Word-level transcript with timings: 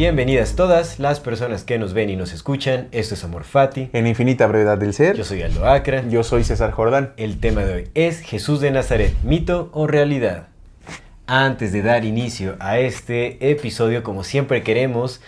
Bienvenidas 0.00 0.56
todas 0.56 0.98
las 0.98 1.20
personas 1.20 1.62
que 1.62 1.78
nos 1.78 1.92
ven 1.92 2.08
y 2.08 2.16
nos 2.16 2.32
escuchan. 2.32 2.88
Esto 2.90 3.12
es 3.12 3.22
Amor 3.22 3.44
Fati. 3.44 3.90
En 3.92 4.06
infinita 4.06 4.46
brevedad 4.46 4.78
del 4.78 4.94
ser. 4.94 5.14
Yo 5.14 5.24
soy 5.24 5.42
Aldo 5.42 5.66
Acra. 5.68 6.02
Yo 6.08 6.24
soy 6.24 6.42
César 6.42 6.70
Jordán. 6.70 7.12
El 7.18 7.38
tema 7.38 7.66
de 7.66 7.74
hoy 7.74 7.88
es 7.92 8.20
Jesús 8.20 8.62
de 8.62 8.70
Nazaret, 8.70 9.12
mito 9.24 9.68
o 9.74 9.86
realidad. 9.86 10.48
Antes 11.26 11.74
de 11.74 11.82
dar 11.82 12.06
inicio 12.06 12.56
a 12.60 12.78
este 12.78 13.50
episodio, 13.50 14.02
como 14.02 14.24
siempre 14.24 14.62
queremos 14.62 15.20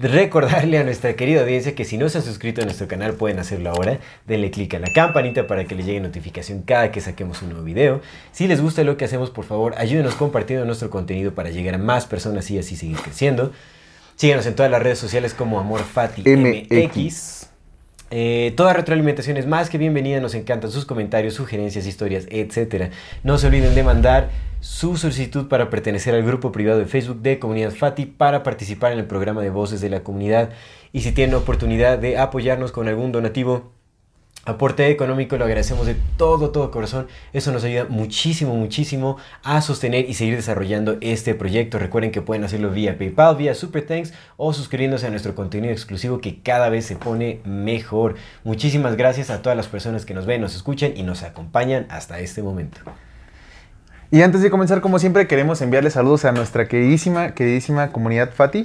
recordarle 0.00 0.78
a 0.78 0.84
nuestra 0.84 1.14
querida 1.14 1.42
audiencia 1.42 1.74
que 1.74 1.84
si 1.84 1.98
no 1.98 2.08
se 2.08 2.16
han 2.16 2.24
suscrito 2.24 2.62
a 2.62 2.64
nuestro 2.64 2.88
canal 2.88 3.12
pueden 3.12 3.38
hacerlo 3.40 3.68
ahora. 3.68 3.98
Denle 4.26 4.50
clic 4.50 4.72
a 4.72 4.78
la 4.78 4.88
campanita 4.94 5.46
para 5.46 5.66
que 5.66 5.74
les 5.74 5.84
llegue 5.84 6.00
notificación 6.00 6.62
cada 6.62 6.90
que 6.92 7.02
saquemos 7.02 7.42
un 7.42 7.50
nuevo 7.50 7.64
video. 7.64 8.00
Si 8.32 8.48
les 8.48 8.62
gusta 8.62 8.84
lo 8.84 8.96
que 8.96 9.04
hacemos, 9.04 9.28
por 9.28 9.44
favor, 9.44 9.74
ayúdenos 9.76 10.14
compartiendo 10.14 10.64
nuestro 10.64 10.88
contenido 10.88 11.34
para 11.34 11.50
llegar 11.50 11.74
a 11.74 11.78
más 11.78 12.06
personas 12.06 12.50
y 12.50 12.58
así 12.58 12.74
seguir 12.74 12.96
creciendo. 12.96 13.52
Síguenos 14.22 14.46
en 14.46 14.54
todas 14.54 14.70
las 14.70 14.80
redes 14.80 15.00
sociales 15.00 15.34
como 15.34 15.58
AmorFati 15.58 16.22
MX. 16.22 17.48
Eh, 18.12 18.52
toda 18.56 18.72
retroalimentación 18.72 19.36
es 19.36 19.48
más 19.48 19.68
que 19.68 19.78
bienvenida, 19.78 20.20
nos 20.20 20.36
encantan 20.36 20.70
sus 20.70 20.84
comentarios, 20.84 21.34
sugerencias, 21.34 21.88
historias, 21.88 22.28
etc. 22.30 22.92
No 23.24 23.36
se 23.36 23.48
olviden 23.48 23.74
de 23.74 23.82
mandar 23.82 24.30
su 24.60 24.96
solicitud 24.96 25.48
para 25.48 25.70
pertenecer 25.70 26.14
al 26.14 26.22
grupo 26.22 26.52
privado 26.52 26.78
de 26.78 26.86
Facebook 26.86 27.20
de 27.20 27.40
Comunidad 27.40 27.72
Fati 27.72 28.06
para 28.06 28.44
participar 28.44 28.92
en 28.92 29.00
el 29.00 29.06
programa 29.06 29.42
de 29.42 29.50
Voces 29.50 29.80
de 29.80 29.90
la 29.90 30.04
Comunidad 30.04 30.50
y 30.92 31.00
si 31.00 31.10
tienen 31.10 31.34
oportunidad 31.34 31.98
de 31.98 32.16
apoyarnos 32.16 32.70
con 32.70 32.86
algún 32.86 33.10
donativo, 33.10 33.72
aporte 34.44 34.88
económico, 34.90 35.36
lo 35.36 35.44
agradecemos 35.44 35.86
de 35.86 35.96
todo, 36.16 36.50
todo 36.50 36.70
corazón. 36.70 37.06
Eso 37.32 37.52
nos 37.52 37.64
ayuda 37.64 37.86
muchísimo, 37.88 38.54
muchísimo 38.54 39.16
a 39.42 39.60
sostener 39.60 40.08
y 40.08 40.14
seguir 40.14 40.36
desarrollando 40.36 40.96
este 41.00 41.34
proyecto. 41.34 41.78
Recuerden 41.78 42.10
que 42.10 42.22
pueden 42.22 42.44
hacerlo 42.44 42.70
vía 42.70 42.98
PayPal, 42.98 43.36
vía 43.36 43.54
Super 43.54 43.86
Thanks 43.86 44.12
o 44.36 44.52
suscribiéndose 44.52 45.06
a 45.06 45.10
nuestro 45.10 45.34
contenido 45.34 45.72
exclusivo 45.72 46.20
que 46.20 46.40
cada 46.40 46.68
vez 46.68 46.86
se 46.86 46.96
pone 46.96 47.40
mejor. 47.44 48.16
Muchísimas 48.44 48.96
gracias 48.96 49.30
a 49.30 49.42
todas 49.42 49.56
las 49.56 49.68
personas 49.68 50.04
que 50.04 50.14
nos 50.14 50.26
ven, 50.26 50.40
nos 50.40 50.56
escuchan 50.56 50.92
y 50.96 51.02
nos 51.02 51.22
acompañan 51.22 51.86
hasta 51.88 52.18
este 52.20 52.42
momento. 52.42 52.80
Y 54.10 54.20
antes 54.20 54.42
de 54.42 54.50
comenzar, 54.50 54.82
como 54.82 54.98
siempre, 54.98 55.26
queremos 55.26 55.62
enviarle 55.62 55.90
saludos 55.90 56.26
a 56.26 56.32
nuestra 56.32 56.68
queridísima, 56.68 57.32
queridísima 57.32 57.92
comunidad 57.92 58.30
Fati. 58.30 58.64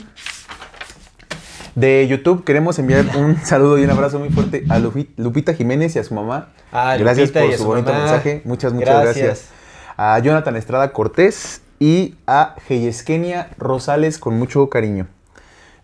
De 1.77 2.07
YouTube 2.07 2.43
queremos 2.43 2.79
enviar 2.79 3.05
un 3.15 3.37
saludo 3.43 3.77
y 3.77 3.83
un 3.83 3.91
abrazo 3.91 4.17
muy 4.17 4.29
fuerte 4.29 4.63
a 4.67 4.79
Lupi- 4.79 5.09
Lupita 5.15 5.53
Jiménez 5.53 5.95
y 5.95 5.99
a 5.99 6.03
su 6.03 6.15
mamá. 6.15 6.49
Ah, 6.71 6.97
gracias 6.97 7.27
Lupita 7.29 7.41
por 7.41 7.51
su 7.51 7.57
su 7.59 7.65
bonito 7.65 7.91
mamá. 7.91 8.05
mensaje. 8.05 8.41
Muchas, 8.45 8.73
muchas 8.73 9.03
gracias. 9.03 9.25
Gracias. 9.25 9.49
A 9.95 10.17
Jonathan 10.17 10.55
Estrada 10.55 10.91
Cortés 10.91 11.61
y 11.79 12.15
a 12.25 12.55
Geyeskenia 12.67 13.49
Rosales 13.59 14.17
con 14.17 14.39
mucho 14.39 14.69
cariño. 14.69 15.05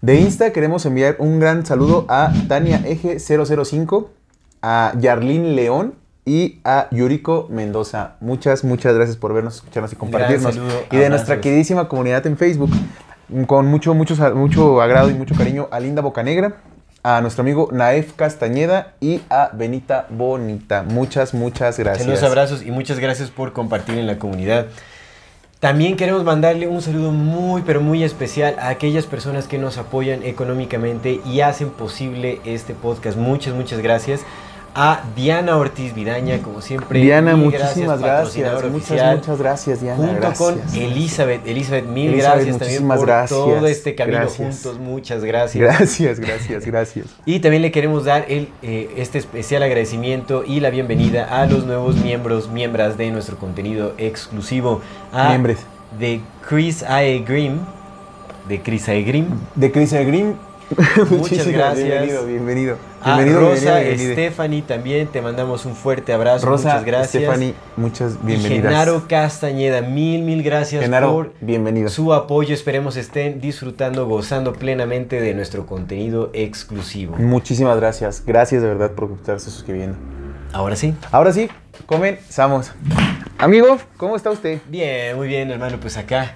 De 0.01 0.15
Insta 0.19 0.51
queremos 0.51 0.83
enviar 0.87 1.15
un 1.19 1.39
gran 1.39 1.63
saludo 1.63 2.07
a 2.09 2.33
Tania 2.47 2.81
Eje 2.85 3.19
005, 3.19 4.09
a 4.63 4.93
Yarlín 4.99 5.55
León 5.55 5.93
y 6.25 6.59
a 6.63 6.87
Yuriko 6.89 7.47
Mendoza. 7.51 8.15
Muchas, 8.19 8.63
muchas 8.63 8.95
gracias 8.95 9.15
por 9.17 9.31
vernos, 9.33 9.57
escucharnos 9.57 9.93
y 9.93 9.95
compartirnos. 9.95 10.55
saludo, 10.55 10.73
y 10.91 10.97
de 10.97 11.09
nuestra 11.09 11.39
queridísima 11.39 11.87
comunidad 11.87 12.25
en 12.25 12.35
Facebook, 12.37 12.71
con 13.47 13.67
mucho, 13.67 13.93
mucho, 13.93 14.15
mucho 14.35 14.81
agrado 14.81 15.09
y 15.09 15.13
mucho 15.13 15.35
cariño 15.35 15.67
a 15.71 15.79
Linda 15.79 16.01
Bocanegra, 16.01 16.57
a 17.03 17.21
nuestro 17.21 17.41
amigo 17.41 17.69
Naef 17.71 18.13
Castañeda 18.13 18.93
y 19.01 19.21
a 19.29 19.49
Benita 19.53 20.07
Bonita. 20.09 20.83
Muchas, 20.83 21.33
muchas 21.33 21.77
gracias. 21.77 22.05
Saludos, 22.05 22.23
abrazos 22.23 22.63
y 22.63 22.71
muchas 22.71 22.99
gracias 22.99 23.29
por 23.29 23.53
compartir 23.53 23.97
en 23.97 24.07
la 24.07 24.17
comunidad. 24.19 24.67
También 25.59 25.95
queremos 25.95 26.25
mandarle 26.25 26.67
un 26.67 26.81
saludo 26.81 27.11
muy, 27.11 27.61
pero 27.61 27.79
muy 27.79 28.03
especial 28.03 28.55
a 28.59 28.67
aquellas 28.67 29.05
personas 29.05 29.47
que 29.47 29.57
nos 29.57 29.77
apoyan 29.77 30.21
económicamente 30.23 31.21
y 31.25 31.39
hacen 31.39 31.69
posible 31.69 32.41
este 32.43 32.73
podcast. 32.73 33.17
Muchas, 33.17 33.53
muchas 33.53 33.79
gracias. 33.79 34.25
A 34.75 35.03
Diana 35.15 35.55
Ortiz 35.57 35.93
Vidaña, 35.93 36.39
como 36.41 36.59
siempre. 36.61 36.99
Diana, 36.99 37.35
muchísimas 37.35 37.99
gracias. 38.01 38.71
Muchas, 38.71 39.13
muchas 39.13 39.37
gracias, 39.37 39.81
Diana. 39.81 39.97
Junto 39.97 40.15
gracias. 40.15 40.37
con 40.39 40.61
Elizabeth. 40.81 41.45
Elizabeth, 41.45 41.85
mil 41.85 42.13
Elizabeth, 42.13 42.45
gracias 42.45 42.57
también 42.57 42.87
por 42.87 43.05
gracias. 43.05 43.39
todo 43.39 43.67
este 43.67 43.93
camino 43.93 44.19
Gracias. 44.19 44.37
juntos. 44.63 44.79
Muchas 44.79 45.23
gracias. 45.23 45.61
Gracias, 45.61 46.19
gracias, 46.19 46.65
gracias. 46.65 47.05
Y 47.25 47.39
también 47.39 47.61
le 47.61 47.71
queremos 47.71 48.05
dar 48.05 48.25
el, 48.27 48.49
eh, 48.63 48.89
este 48.97 49.19
especial 49.19 49.61
agradecimiento 49.61 50.43
y 50.43 50.59
la 50.59 50.71
bienvenida 50.71 51.41
a 51.41 51.45
los 51.45 51.65
nuevos 51.65 51.97
miembros, 51.97 52.49
miembros 52.49 52.97
de 52.97 53.11
nuestro 53.11 53.37
contenido 53.37 53.93
exclusivo. 53.99 54.81
A 55.11 55.29
Miembros. 55.29 55.57
De 55.99 56.21
Chris 56.49 56.81
A. 56.81 57.01
Grimm. 57.01 57.59
De 58.49 58.59
Chris 58.61 58.89
A. 58.89 58.93
Grimm. 58.93 59.27
De 59.53 59.71
Chris 59.71 59.93
Green. 59.93 60.35
Muchas 61.11 61.47
gracias. 61.47 61.77
Bienvenido, 61.77 62.25
bienvenido. 62.25 62.92
A 63.05 63.17
Bienvenido, 63.17 63.49
Rosa 63.49 63.79
bienvenido. 63.79 64.13
Stephanie 64.13 64.61
también. 64.61 65.07
Te 65.07 65.21
mandamos 65.21 65.65
un 65.65 65.75
fuerte 65.75 66.13
abrazo. 66.13 66.47
Rosa, 66.47 66.69
muchas 66.69 66.85
gracias. 66.85 67.23
Stephanie, 67.23 67.53
muchas 67.75 68.13
Y 68.23 68.27
bienvenidas. 68.27 68.71
Genaro 68.71 69.07
Castañeda, 69.09 69.81
mil, 69.81 70.21
mil 70.21 70.41
gracias 70.41 70.83
Genaro, 70.83 71.11
por 71.11 71.33
bienvenido. 71.41 71.89
su 71.89 72.13
apoyo. 72.13 72.53
Esperemos 72.53 72.95
estén 72.95 73.41
disfrutando, 73.41 74.05
gozando 74.07 74.53
plenamente 74.53 75.19
de 75.19 75.33
nuestro 75.33 75.65
contenido 75.65 76.29
exclusivo. 76.33 77.17
Muchísimas 77.17 77.75
gracias. 77.75 78.23
Gracias 78.25 78.61
de 78.61 78.69
verdad 78.69 78.91
por 78.91 79.11
estarse 79.11 79.51
suscribiendo. 79.51 79.97
Ahora 80.53 80.77
sí. 80.77 80.93
Ahora 81.11 81.33
sí, 81.33 81.49
comenzamos. 81.85 82.71
Amigo, 83.37 83.79
¿cómo 83.97 84.15
está 84.15 84.31
usted? 84.31 84.59
Bien, 84.69 85.17
muy 85.17 85.27
bien, 85.27 85.51
hermano. 85.51 85.77
Pues 85.81 85.97
acá, 85.97 86.35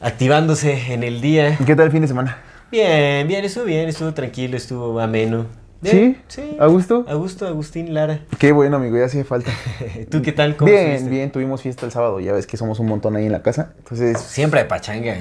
activándose 0.00 0.92
en 0.92 1.04
el 1.04 1.22
día. 1.22 1.56
¿Qué 1.64 1.74
tal 1.74 1.86
el 1.86 1.92
fin 1.92 2.02
de 2.02 2.08
semana? 2.08 2.36
Bien, 2.70 3.26
bien, 3.26 3.44
estuvo 3.44 3.64
bien, 3.64 3.88
estuvo 3.88 4.12
tranquilo, 4.12 4.56
estuvo 4.56 5.00
ameno. 5.00 5.46
¿Sí? 5.82 6.16
Sí. 6.28 6.56
¿A 6.60 6.66
gusto? 6.66 7.04
A 7.08 7.14
gusto, 7.14 7.46
Agustín 7.46 7.94
Lara. 7.94 8.20
Qué 8.38 8.52
bueno, 8.52 8.76
amigo, 8.76 8.98
ya 8.98 9.06
hacía 9.06 9.24
falta. 9.24 9.50
¿Tú 10.10 10.20
qué 10.20 10.32
tal? 10.32 10.56
¿Cómo 10.56 10.70
Bien, 10.70 10.88
estuviste? 10.88 11.10
bien, 11.10 11.32
tuvimos 11.32 11.62
fiesta 11.62 11.86
el 11.86 11.92
sábado. 11.92 12.20
Ya 12.20 12.32
ves 12.34 12.46
que 12.46 12.56
somos 12.58 12.78
un 12.80 12.86
montón 12.86 13.16
ahí 13.16 13.24
en 13.26 13.32
la 13.32 13.42
casa. 13.42 13.72
Entonces, 13.78 14.20
Siempre 14.20 14.60
de 14.60 14.66
pachanga. 14.66 15.16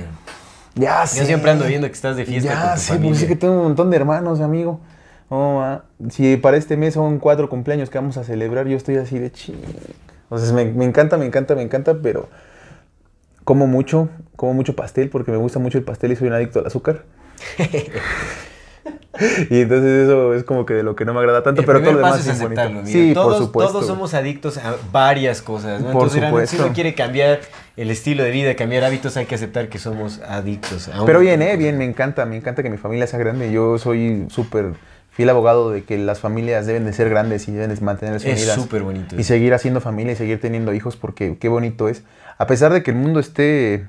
ya 0.76 1.02
Yo 1.04 1.08
sé. 1.08 1.26
siempre 1.26 1.52
ando 1.52 1.66
viendo 1.66 1.88
que 1.88 1.94
estás 1.94 2.18
de 2.18 2.26
fiesta 2.26 2.50
Ya 2.54 2.62
con 2.62 2.74
tu 2.74 2.80
sé, 2.82 2.88
familia. 2.94 3.10
pues 3.12 3.22
es 3.22 3.28
que 3.30 3.36
tengo 3.38 3.54
un 3.54 3.64
montón 3.64 3.90
de 3.90 3.96
hermanos, 3.98 4.42
amigo. 4.42 4.82
Oh, 5.30 5.62
ah, 5.62 5.84
si 6.10 6.36
para 6.38 6.58
este 6.58 6.76
mes 6.76 6.96
son 6.96 7.20
cuatro 7.20 7.48
cumpleaños 7.50 7.90
que 7.90 7.98
vamos 7.98 8.18
a 8.18 8.24
celebrar, 8.26 8.68
yo 8.68 8.76
estoy 8.76 8.98
así 8.98 9.18
de 9.20 9.32
ching. 9.32 9.56
O 10.30 10.38
sea, 10.38 10.52
me, 10.54 10.66
me 10.66 10.84
encanta, 10.86 11.18
me 11.18 11.26
encanta, 11.26 11.56
me 11.56 11.62
encanta, 11.62 11.96
pero 12.02 12.28
como 13.46 13.66
mucho, 13.66 14.10
como 14.36 14.54
mucho 14.54 14.76
pastel 14.76 15.10
porque 15.10 15.32
me 15.32 15.38
gusta 15.38 15.58
mucho 15.60 15.78
el 15.78 15.84
pastel 15.86 16.12
y 16.12 16.16
soy 16.18 16.28
un 16.28 16.34
adicto 16.34 16.60
al 16.60 16.68
azúcar. 16.68 17.04
y 19.50 19.62
entonces 19.62 20.04
eso 20.06 20.34
es 20.36 20.44
como 20.44 20.66
que 20.66 20.76
de 20.76 20.84
lo 20.84 20.96
que 20.96 21.04
no 21.04 21.14
me 21.14 21.20
agrada 21.20 21.42
tanto, 21.44 21.62
El 21.62 21.66
pero 21.68 21.82
todo 21.82 21.94
lo 21.94 21.98
demás 21.98 22.20
es 22.20 22.28
es 22.28 22.42
bonito. 22.42 22.70
mira. 22.70 22.86
Sí, 22.86 23.12
todos, 23.14 23.34
por 23.38 23.46
supuesto. 23.46 23.74
Todos 23.74 23.88
somos 23.88 24.14
adictos 24.14 24.58
a 24.58 24.76
varias 24.92 25.42
cosas. 25.42 25.82
¿no? 25.82 25.92
Por 25.92 26.10
Entonces, 26.16 26.50
si 26.52 26.58
uno 26.58 26.72
quiere 26.74 26.94
cambiar 26.94 27.40
el 27.76 27.90
estilo 27.90 28.24
de 28.24 28.32
vida, 28.32 28.56
cambiar 28.56 28.84
hábitos, 28.84 29.18
hay 29.18 29.26
que 29.26 29.36
aceptar 29.36 29.68
que 29.70 29.80
somos 29.80 30.20
adictos. 30.20 30.90
a 30.90 31.02
un 31.02 31.06
Pero 31.08 31.20
bien, 31.20 31.42
eh, 31.42 31.58
bien, 31.58 31.78
me 31.78 31.86
encanta, 31.86 32.26
me 32.26 32.38
encanta 32.38 32.62
que 32.62 32.70
mi 32.70 32.78
familia 32.78 33.08
sea 33.08 33.18
grande. 33.20 33.52
Yo 33.52 33.78
soy 33.80 34.28
súper 34.30 34.74
fiel 35.12 35.30
abogado 35.32 35.72
de 35.72 35.84
que 35.84 35.98
las 35.98 36.20
familias 36.20 36.66
deben 36.68 36.86
de 36.86 36.94
ser 36.94 37.10
grandes 37.10 37.48
y 37.48 37.52
deben 37.52 37.74
de 37.74 37.82
mantenerse 37.82 38.32
Es 38.32 38.38
unidas. 38.40 38.56
súper 38.56 38.84
bonito. 38.84 39.16
Y 39.18 39.24
seguir 39.24 39.54
haciendo 39.54 39.82
familia 39.82 40.14
y 40.14 40.16
seguir 40.16 40.40
teniendo 40.40 40.72
hijos 40.74 40.96
porque 40.96 41.38
qué 41.38 41.50
bonito 41.50 41.90
es. 41.90 42.04
A 42.38 42.48
pesar 42.48 42.72
de 42.72 42.84
que 42.84 42.92
el 42.92 42.98
mundo 42.98 43.20
esté 43.20 43.88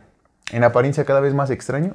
en 0.50 0.64
apariencia 0.64 1.04
cada 1.04 1.20
vez 1.20 1.34
más 1.34 1.50
extraño, 1.50 1.94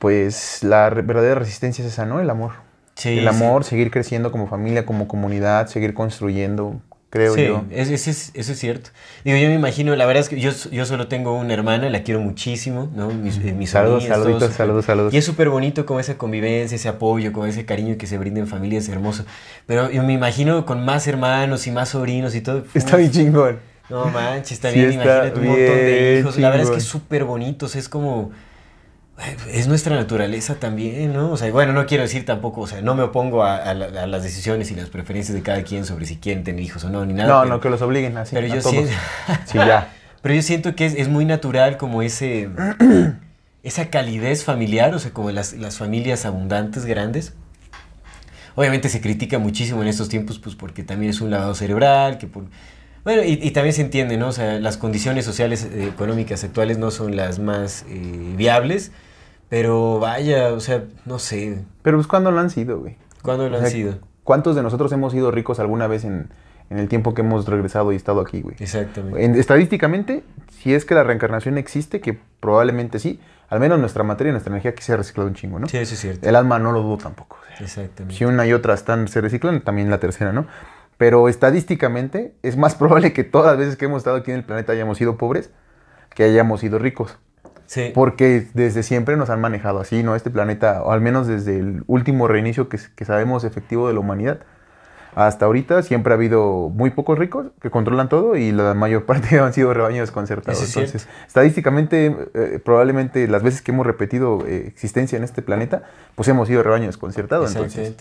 pues 0.00 0.64
la 0.64 0.90
verdadera 0.90 1.36
resistencia 1.36 1.86
es 1.86 1.92
esa, 1.92 2.06
¿no? 2.06 2.20
El 2.20 2.30
amor. 2.30 2.52
Sí, 2.96 3.10
el 3.10 3.20
sí. 3.20 3.26
amor, 3.28 3.64
seguir 3.64 3.92
creciendo 3.92 4.32
como 4.32 4.48
familia, 4.48 4.86
como 4.86 5.08
comunidad, 5.08 5.68
seguir 5.68 5.94
construyendo, 5.94 6.80
creo 7.10 7.34
sí, 7.34 7.44
yo. 7.46 7.64
es- 7.70 7.88
es- 7.90 8.08
es- 8.08 8.30
eso 8.34 8.52
es 8.52 8.58
cierto. 8.58 8.90
Digo, 9.24 9.38
yo 9.38 9.48
me 9.48 9.54
imagino, 9.54 9.96
la 9.96 10.06
verdad 10.06 10.22
es 10.22 10.28
que 10.28 10.40
yo, 10.40 10.50
yo 10.70 10.86
solo 10.86 11.08
tengo 11.08 11.32
una 11.34 11.54
hermana, 11.54 11.90
la 11.90 12.02
quiero 12.02 12.20
muchísimo, 12.20 12.90
¿no? 12.94 13.08
Mis, 13.10 13.38
eh, 13.38 13.52
mis 13.52 13.70
Saludos, 13.70 14.04
saluditos, 14.04 14.52
saludos, 14.54 14.84
saludos. 14.84 15.14
Y 15.14 15.18
es 15.18 15.24
súper 15.24 15.48
bonito 15.50 15.86
como 15.86 16.00
esa 16.00 16.18
convivencia, 16.18 16.76
ese 16.76 16.88
apoyo, 16.88 17.32
como 17.32 17.46
ese 17.46 17.64
cariño 17.66 17.96
que 17.98 18.06
se 18.06 18.18
brinda 18.18 18.40
en 18.40 18.46
familia, 18.48 18.78
es 18.80 18.88
hermoso. 18.88 19.24
Pero 19.66 19.90
yo 19.90 20.02
me 20.02 20.12
imagino 20.12 20.66
con 20.66 20.84
más 20.84 21.06
hermanos 21.06 21.66
y 21.66 21.70
más 21.70 21.90
sobrinos 21.90 22.34
y 22.34 22.42
todo. 22.42 22.64
Está 22.74 22.96
bien 22.96 23.10
chingón. 23.10 23.58
No 23.88 24.06
manches, 24.08 24.58
Sí, 24.58 24.62
también 24.62 24.90
está 24.90 25.22
imagínate 25.24 25.40
un 25.40 25.46
montón 25.46 25.84
de 25.84 25.92
bien 25.92 26.18
hijos. 26.20 26.36
La 26.38 26.50
verdad 26.50 26.64
es 26.64 26.70
que 26.70 26.78
es 26.78 26.84
súper 26.84 27.24
bonito, 27.24 27.66
o 27.66 27.68
sea, 27.68 27.80
es 27.80 27.88
como... 27.88 28.30
Es 29.52 29.68
nuestra 29.68 29.96
naturaleza 29.96 30.54
también, 30.54 31.12
¿no? 31.12 31.30
O 31.32 31.36
sea, 31.36 31.50
bueno, 31.52 31.72
no 31.72 31.84
quiero 31.86 32.02
decir 32.04 32.24
tampoco, 32.24 32.62
o 32.62 32.66
sea, 32.66 32.80
no 32.80 32.94
me 32.94 33.02
opongo 33.02 33.42
a, 33.44 33.56
a 33.56 33.74
la- 33.74 34.02
a 34.02 34.06
las 34.06 34.22
decisiones 34.22 34.70
y 34.70 34.74
las 34.74 34.88
preferencias 34.88 35.34
de 35.34 35.42
cada 35.42 35.62
quien 35.62 35.84
sobre 35.84 36.06
si 36.06 36.16
quieren 36.16 36.42
tener 36.42 36.62
hijos 36.62 36.84
o 36.84 36.90
no, 36.90 37.04
ni 37.04 37.12
nada. 37.12 37.28
No, 37.28 37.40
pero- 37.42 37.54
no, 37.54 37.60
que 37.60 37.70
los 37.70 37.82
obliguen 37.82 38.16
así. 38.16 38.34
pero 38.34 38.46
a 38.46 38.56
yo 38.56 38.62
todos. 38.62 38.72
siento, 38.74 38.92
Sí, 39.46 39.58
ya. 39.58 39.92
pero 40.22 40.34
yo 40.34 40.42
siento 40.42 40.74
que 40.74 40.86
es, 40.86 40.94
es 40.94 41.08
muy 41.08 41.24
natural 41.26 41.76
como 41.76 42.00
ese, 42.02 42.48
esa 43.62 43.90
calidez 43.90 44.44
familiar, 44.44 44.94
o 44.94 44.98
sea, 44.98 45.10
como 45.12 45.30
las, 45.30 45.52
las 45.52 45.76
familias 45.78 46.24
abundantes, 46.24 46.86
grandes. 46.86 47.34
Obviamente 48.54 48.88
se 48.88 49.00
critica 49.00 49.38
muchísimo 49.38 49.82
en 49.82 49.88
estos 49.88 50.08
tiempos, 50.08 50.38
pues 50.38 50.56
porque 50.56 50.82
también 50.82 51.10
es 51.10 51.20
un 51.20 51.30
lavado 51.30 51.54
cerebral, 51.54 52.18
que 52.18 52.26
por... 52.26 52.44
Bueno, 53.04 53.22
y, 53.24 53.32
y 53.40 53.50
también 53.52 53.74
se 53.74 53.80
entiende, 53.82 54.16
¿no? 54.18 54.28
O 54.28 54.32
sea, 54.32 54.58
las 54.60 54.76
condiciones 54.76 55.24
sociales, 55.24 55.64
eh, 55.72 55.86
económicas 55.88 56.42
actuales 56.44 56.76
no 56.76 56.90
son 56.90 57.16
las 57.16 57.38
más 57.38 57.84
eh, 57.88 58.34
viables, 58.36 58.92
pero 59.50 59.98
vaya, 59.98 60.54
o 60.54 60.60
sea, 60.60 60.84
no 61.04 61.18
sé, 61.18 61.62
Pero 61.82 61.98
pues 61.98 62.06
¿cuándo 62.06 62.30
lo 62.30 62.40
han 62.40 62.48
sido, 62.48 62.78
güey? 62.80 62.96
¿cuándo 63.22 63.48
lo 63.50 63.58
O 63.58 63.60
han 63.60 63.66
sido? 63.66 63.98
¿Cuántos 64.24 64.56
de 64.56 64.62
nosotros 64.62 64.90
hemos 64.92 65.12
sido 65.12 65.30
ricos 65.30 65.60
alguna 65.60 65.86
vez 65.88 66.04
en, 66.04 66.30
en 66.70 66.78
el 66.78 66.88
tiempo 66.88 67.12
que 67.12 67.20
hemos 67.20 67.46
regresado 67.46 67.92
y 67.92 67.96
estado 67.96 68.20
aquí, 68.22 68.40
güey? 68.40 68.56
Exactamente. 68.60 69.22
En- 69.24 69.34
estadísticamente, 69.34 70.22
si 70.62 70.72
es 70.72 70.84
que 70.86 70.94
la 70.94 71.02
reencarnación 71.04 71.58
existe, 71.58 72.00
que 72.00 72.18
probablemente 72.40 72.98
sí, 72.98 73.20
al 73.48 73.58
menos 73.60 73.78
nuestra 73.80 74.04
materia, 74.04 74.32
nuestra 74.32 74.52
energía 74.52 74.70
aquí 74.70 74.82
se 74.82 74.92
ha 74.92 74.96
reciclado 74.96 75.28
un 75.28 75.34
chingo, 75.34 75.58
¿no? 75.58 75.66
Sí, 75.68 75.76
eso 75.78 75.94
es 75.94 76.00
cierto. 76.00 76.28
El 76.28 76.36
alma 76.36 76.58
no 76.60 76.70
lo 76.72 76.82
dudo 76.82 76.98
tampoco. 76.98 77.36
o 77.42 77.56
sea, 77.56 77.66
Exactamente. 77.66 78.14
Si 78.16 78.24
una 78.24 78.46
y 78.46 78.52
otra 78.52 78.74
están, 78.74 79.08
se 79.08 79.20
reciclan, 79.20 79.62
también 79.62 79.90
la 79.90 79.98
tercera, 79.98 80.32
¿no? 80.32 80.46
Pero 80.96 81.28
estadísticamente 81.28 82.34
es 82.42 82.56
más 82.56 82.74
probable 82.76 83.12
que 83.12 83.24
todas 83.24 83.48
las 83.52 83.58
veces 83.58 83.76
que 83.76 83.86
hemos 83.86 83.98
estado 83.98 84.16
aquí 84.16 84.30
en 84.30 84.36
el 84.38 84.44
planeta 84.44 84.72
hayamos 84.72 84.98
sido 84.98 85.16
pobres 85.16 85.50
que 86.14 86.24
hayamos 86.24 86.60
sido 86.60 86.78
ricos. 86.78 87.18
Sí. 87.70 87.92
Porque 87.94 88.48
desde 88.52 88.82
siempre 88.82 89.16
nos 89.16 89.30
han 89.30 89.40
manejado 89.40 89.78
así, 89.78 90.02
¿no? 90.02 90.16
Este 90.16 90.28
planeta, 90.28 90.82
o 90.82 90.90
al 90.90 91.00
menos 91.00 91.28
desde 91.28 91.56
el 91.56 91.84
último 91.86 92.26
reinicio 92.26 92.68
que, 92.68 92.80
que 92.96 93.04
sabemos 93.04 93.44
efectivo 93.44 93.86
de 93.86 93.94
la 93.94 94.00
humanidad, 94.00 94.40
hasta 95.14 95.44
ahorita 95.44 95.84
siempre 95.84 96.12
ha 96.12 96.16
habido 96.16 96.68
muy 96.68 96.90
pocos 96.90 97.16
ricos 97.16 97.46
que 97.62 97.70
controlan 97.70 98.08
todo 98.08 98.34
y 98.36 98.50
la 98.50 98.74
mayor 98.74 99.06
parte 99.06 99.38
han 99.38 99.52
sido 99.52 99.72
rebaños 99.72 100.00
desconcertados. 100.00 100.60
Es 100.60 100.76
Entonces, 100.76 101.06
estadísticamente, 101.28 102.16
eh, 102.34 102.58
probablemente 102.64 103.28
las 103.28 103.44
veces 103.44 103.62
que 103.62 103.70
hemos 103.70 103.86
repetido 103.86 104.44
eh, 104.48 104.64
existencia 104.66 105.16
en 105.16 105.22
este 105.22 105.40
planeta, 105.40 105.84
pues 106.16 106.26
hemos 106.26 106.48
sido 106.48 106.64
rebaño 106.64 106.86
desconcertado. 106.86 107.46
Entonces. 107.46 107.94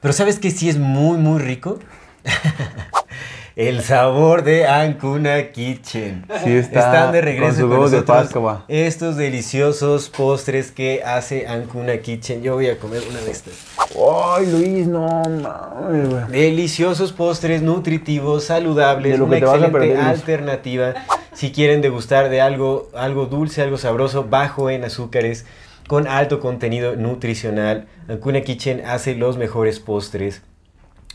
Pero 0.00 0.12
¿sabes 0.12 0.40
que 0.40 0.50
sí 0.50 0.68
es 0.68 0.76
muy, 0.76 1.18
muy 1.18 1.40
rico? 1.40 1.78
El 3.56 3.82
sabor 3.82 4.42
de 4.42 4.66
Ancuna 4.66 5.52
Kitchen. 5.52 6.26
Sí 6.42 6.56
está, 6.56 6.80
Están 6.80 7.12
de 7.12 7.20
con 7.20 7.24
regreso 7.24 7.68
con, 7.68 7.88
de 7.88 8.00
nosotros 8.00 8.62
estos 8.66 9.16
deliciosos 9.16 10.08
postres 10.08 10.72
que 10.72 11.04
hace 11.04 11.46
Ancuna 11.46 11.98
Kitchen. 11.98 12.42
Yo 12.42 12.54
voy 12.54 12.66
a 12.66 12.78
comer 12.80 13.04
una 13.08 13.20
de 13.20 13.30
estas. 13.30 13.54
¡Ay, 13.78 14.46
Luis, 14.46 14.88
no 14.88 15.06
mames! 15.06 16.28
Deliciosos 16.30 17.12
postres, 17.12 17.62
nutritivos, 17.62 18.42
saludables, 18.42 19.20
una 19.20 19.38
excelente 19.38 19.70
perder, 19.70 20.00
alternativa. 20.00 20.94
Si 21.32 21.52
quieren 21.52 21.80
degustar 21.80 22.30
de 22.30 22.40
algo, 22.40 22.88
algo 22.92 23.26
dulce, 23.26 23.62
algo 23.62 23.78
sabroso, 23.78 24.24
bajo 24.24 24.68
en 24.68 24.82
azúcares, 24.82 25.46
con 25.86 26.08
alto 26.08 26.40
contenido 26.40 26.96
nutricional, 26.96 27.86
Ancuna 28.08 28.40
Kitchen 28.40 28.84
hace 28.84 29.14
los 29.14 29.36
mejores 29.36 29.78
postres. 29.78 30.42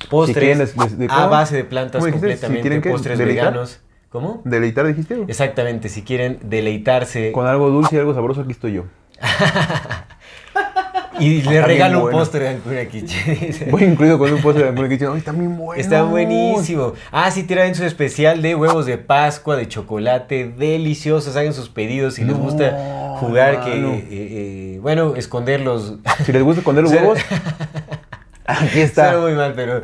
Postres 0.09 0.73
quieren 0.73 1.09
a 1.09 1.27
base 1.27 1.55
de 1.55 1.63
plantas. 1.63 2.03
Si 2.03 2.11
completamente, 2.11 2.81
que 2.81 2.89
postres 2.89 3.17
deleitar. 3.17 3.47
veganos. 3.47 3.79
¿Cómo? 4.09 4.41
¿Deleitar 4.43 4.87
dijiste? 4.87 5.23
Exactamente, 5.27 5.87
si 5.87 6.01
quieren 6.01 6.39
deleitarse 6.41 7.31
Con 7.31 7.45
algo 7.45 7.69
dulce 7.69 7.95
y 7.95 7.99
algo 7.99 8.15
sabroso, 8.15 8.41
aquí 8.41 8.53
estoy 8.53 8.73
yo. 8.73 8.85
y 11.19 11.43
le 11.43 11.61
regalo 11.61 12.05
un 12.05 12.11
postre 12.11 12.45
de 12.45 12.49
Ancuna 12.49 12.85
Kitchen. 12.85 13.67
Voy 13.71 13.83
incluido 13.83 14.17
con 14.17 14.33
un 14.33 14.41
postre 14.41 14.63
de 14.63 14.69
Ancuna 14.69 14.89
Kitchen. 14.89 15.09
¡Ay, 15.11 15.19
está 15.19 15.31
bien 15.31 15.55
bueno! 15.57 15.79
Está 15.79 16.01
buenísimo. 16.03 16.93
Ah, 17.11 17.29
sí, 17.29 17.43
tienen 17.43 17.75
su 17.75 17.83
especial 17.83 18.41
de 18.41 18.55
huevos 18.55 18.87
de 18.87 18.97
Pascua, 18.97 19.55
de 19.55 19.67
chocolate, 19.67 20.51
deliciosos. 20.57 21.35
Hagan 21.35 21.53
sus 21.53 21.69
pedidos 21.69 22.15
si 22.15 22.23
les 22.23 22.35
gusta 22.35 23.17
jugar, 23.19 23.63
que, 23.63 23.73
eh, 23.73 24.07
eh, 24.09 24.79
bueno, 24.81 25.15
esconderlos. 25.15 25.97
Si 26.25 26.31
les 26.31 26.41
gusta 26.41 26.61
esconder 26.61 26.83
los 26.83 26.93
O 26.93 26.95
sea, 26.95 27.03
huevos, 27.03 27.19
aquí 28.49 28.79
está. 28.81 29.11
Suena 29.11 29.25
muy 29.25 29.33
mal, 29.33 29.53
pero 29.55 29.83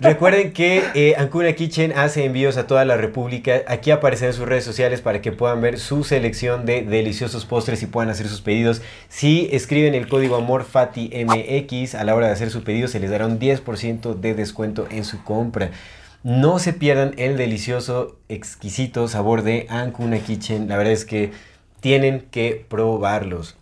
recuerden 0.00 0.52
que 0.52 0.82
eh, 0.94 1.14
Ancuna 1.18 1.52
Kitchen 1.52 1.92
hace 1.96 2.24
envíos 2.24 2.56
a 2.56 2.66
toda 2.66 2.84
la 2.84 2.96
República. 2.96 3.62
Aquí 3.66 3.90
aparecen 3.90 4.32
sus 4.32 4.46
redes 4.46 4.64
sociales 4.64 5.00
para 5.00 5.20
que 5.20 5.32
puedan 5.32 5.60
ver 5.60 5.78
su 5.78 6.04
selección 6.04 6.66
de 6.66 6.82
deliciosos 6.82 7.44
postres 7.44 7.82
y 7.82 7.86
puedan 7.86 8.10
hacer 8.10 8.28
sus 8.28 8.40
pedidos. 8.40 8.82
Si 9.08 9.48
escriben 9.52 9.94
el 9.94 10.08
código 10.08 10.36
AMORFATIMX 10.36 11.94
a 11.94 12.04
la 12.04 12.14
hora 12.14 12.28
de 12.28 12.32
hacer 12.32 12.50
su 12.50 12.64
pedido, 12.64 12.88
se 12.88 13.00
les 13.00 13.10
dará 13.10 13.26
un 13.26 13.38
10% 13.38 14.14
de 14.14 14.34
descuento 14.34 14.86
en 14.90 15.04
su 15.04 15.22
compra. 15.24 15.70
No 16.22 16.58
se 16.58 16.72
pierdan 16.72 17.14
el 17.16 17.36
delicioso, 17.36 18.16
exquisito 18.28 19.06
sabor 19.08 19.42
de 19.42 19.66
Ancuna 19.68 20.18
Kitchen. 20.18 20.68
La 20.68 20.76
verdad 20.76 20.92
es 20.92 21.04
que 21.04 21.32
tienen 21.80 22.26
que 22.30 22.64
probarlos. 22.68 23.57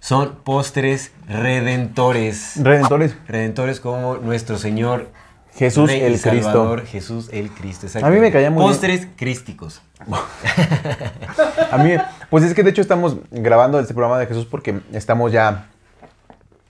Son 0.00 0.36
postres 0.44 1.12
redentores. 1.28 2.54
Redentores, 2.56 3.16
Redentores 3.28 3.80
como 3.80 4.16
nuestro 4.16 4.58
Señor 4.58 5.08
Jesús 5.54 5.88
Rey 5.88 6.00
el 6.00 6.20
Cristo. 6.20 6.30
Salvador, 6.30 6.86
Jesús 6.86 7.28
el 7.32 7.50
Cristo. 7.50 7.86
A 8.02 8.10
mí 8.10 8.18
me 8.18 8.32
caía 8.32 8.50
muy 8.50 8.62
bien. 8.62 8.70
Postres 8.72 9.06
crísticos. 9.16 9.82
A 11.70 11.78
mí, 11.78 11.92
pues 12.30 12.44
es 12.44 12.54
que 12.54 12.62
de 12.62 12.70
hecho 12.70 12.80
estamos 12.80 13.18
grabando 13.30 13.78
este 13.78 13.92
programa 13.92 14.18
de 14.18 14.26
Jesús 14.26 14.46
porque 14.46 14.80
estamos 14.92 15.32
ya 15.32 15.66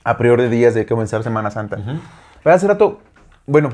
a 0.02 0.16
priori 0.16 0.42
de 0.44 0.48
días 0.48 0.74
de 0.74 0.86
comenzar 0.86 1.22
Semana 1.22 1.50
Santa. 1.50 1.78
Pero 2.42 2.56
hace 2.56 2.66
rato, 2.66 3.00
bueno, 3.46 3.70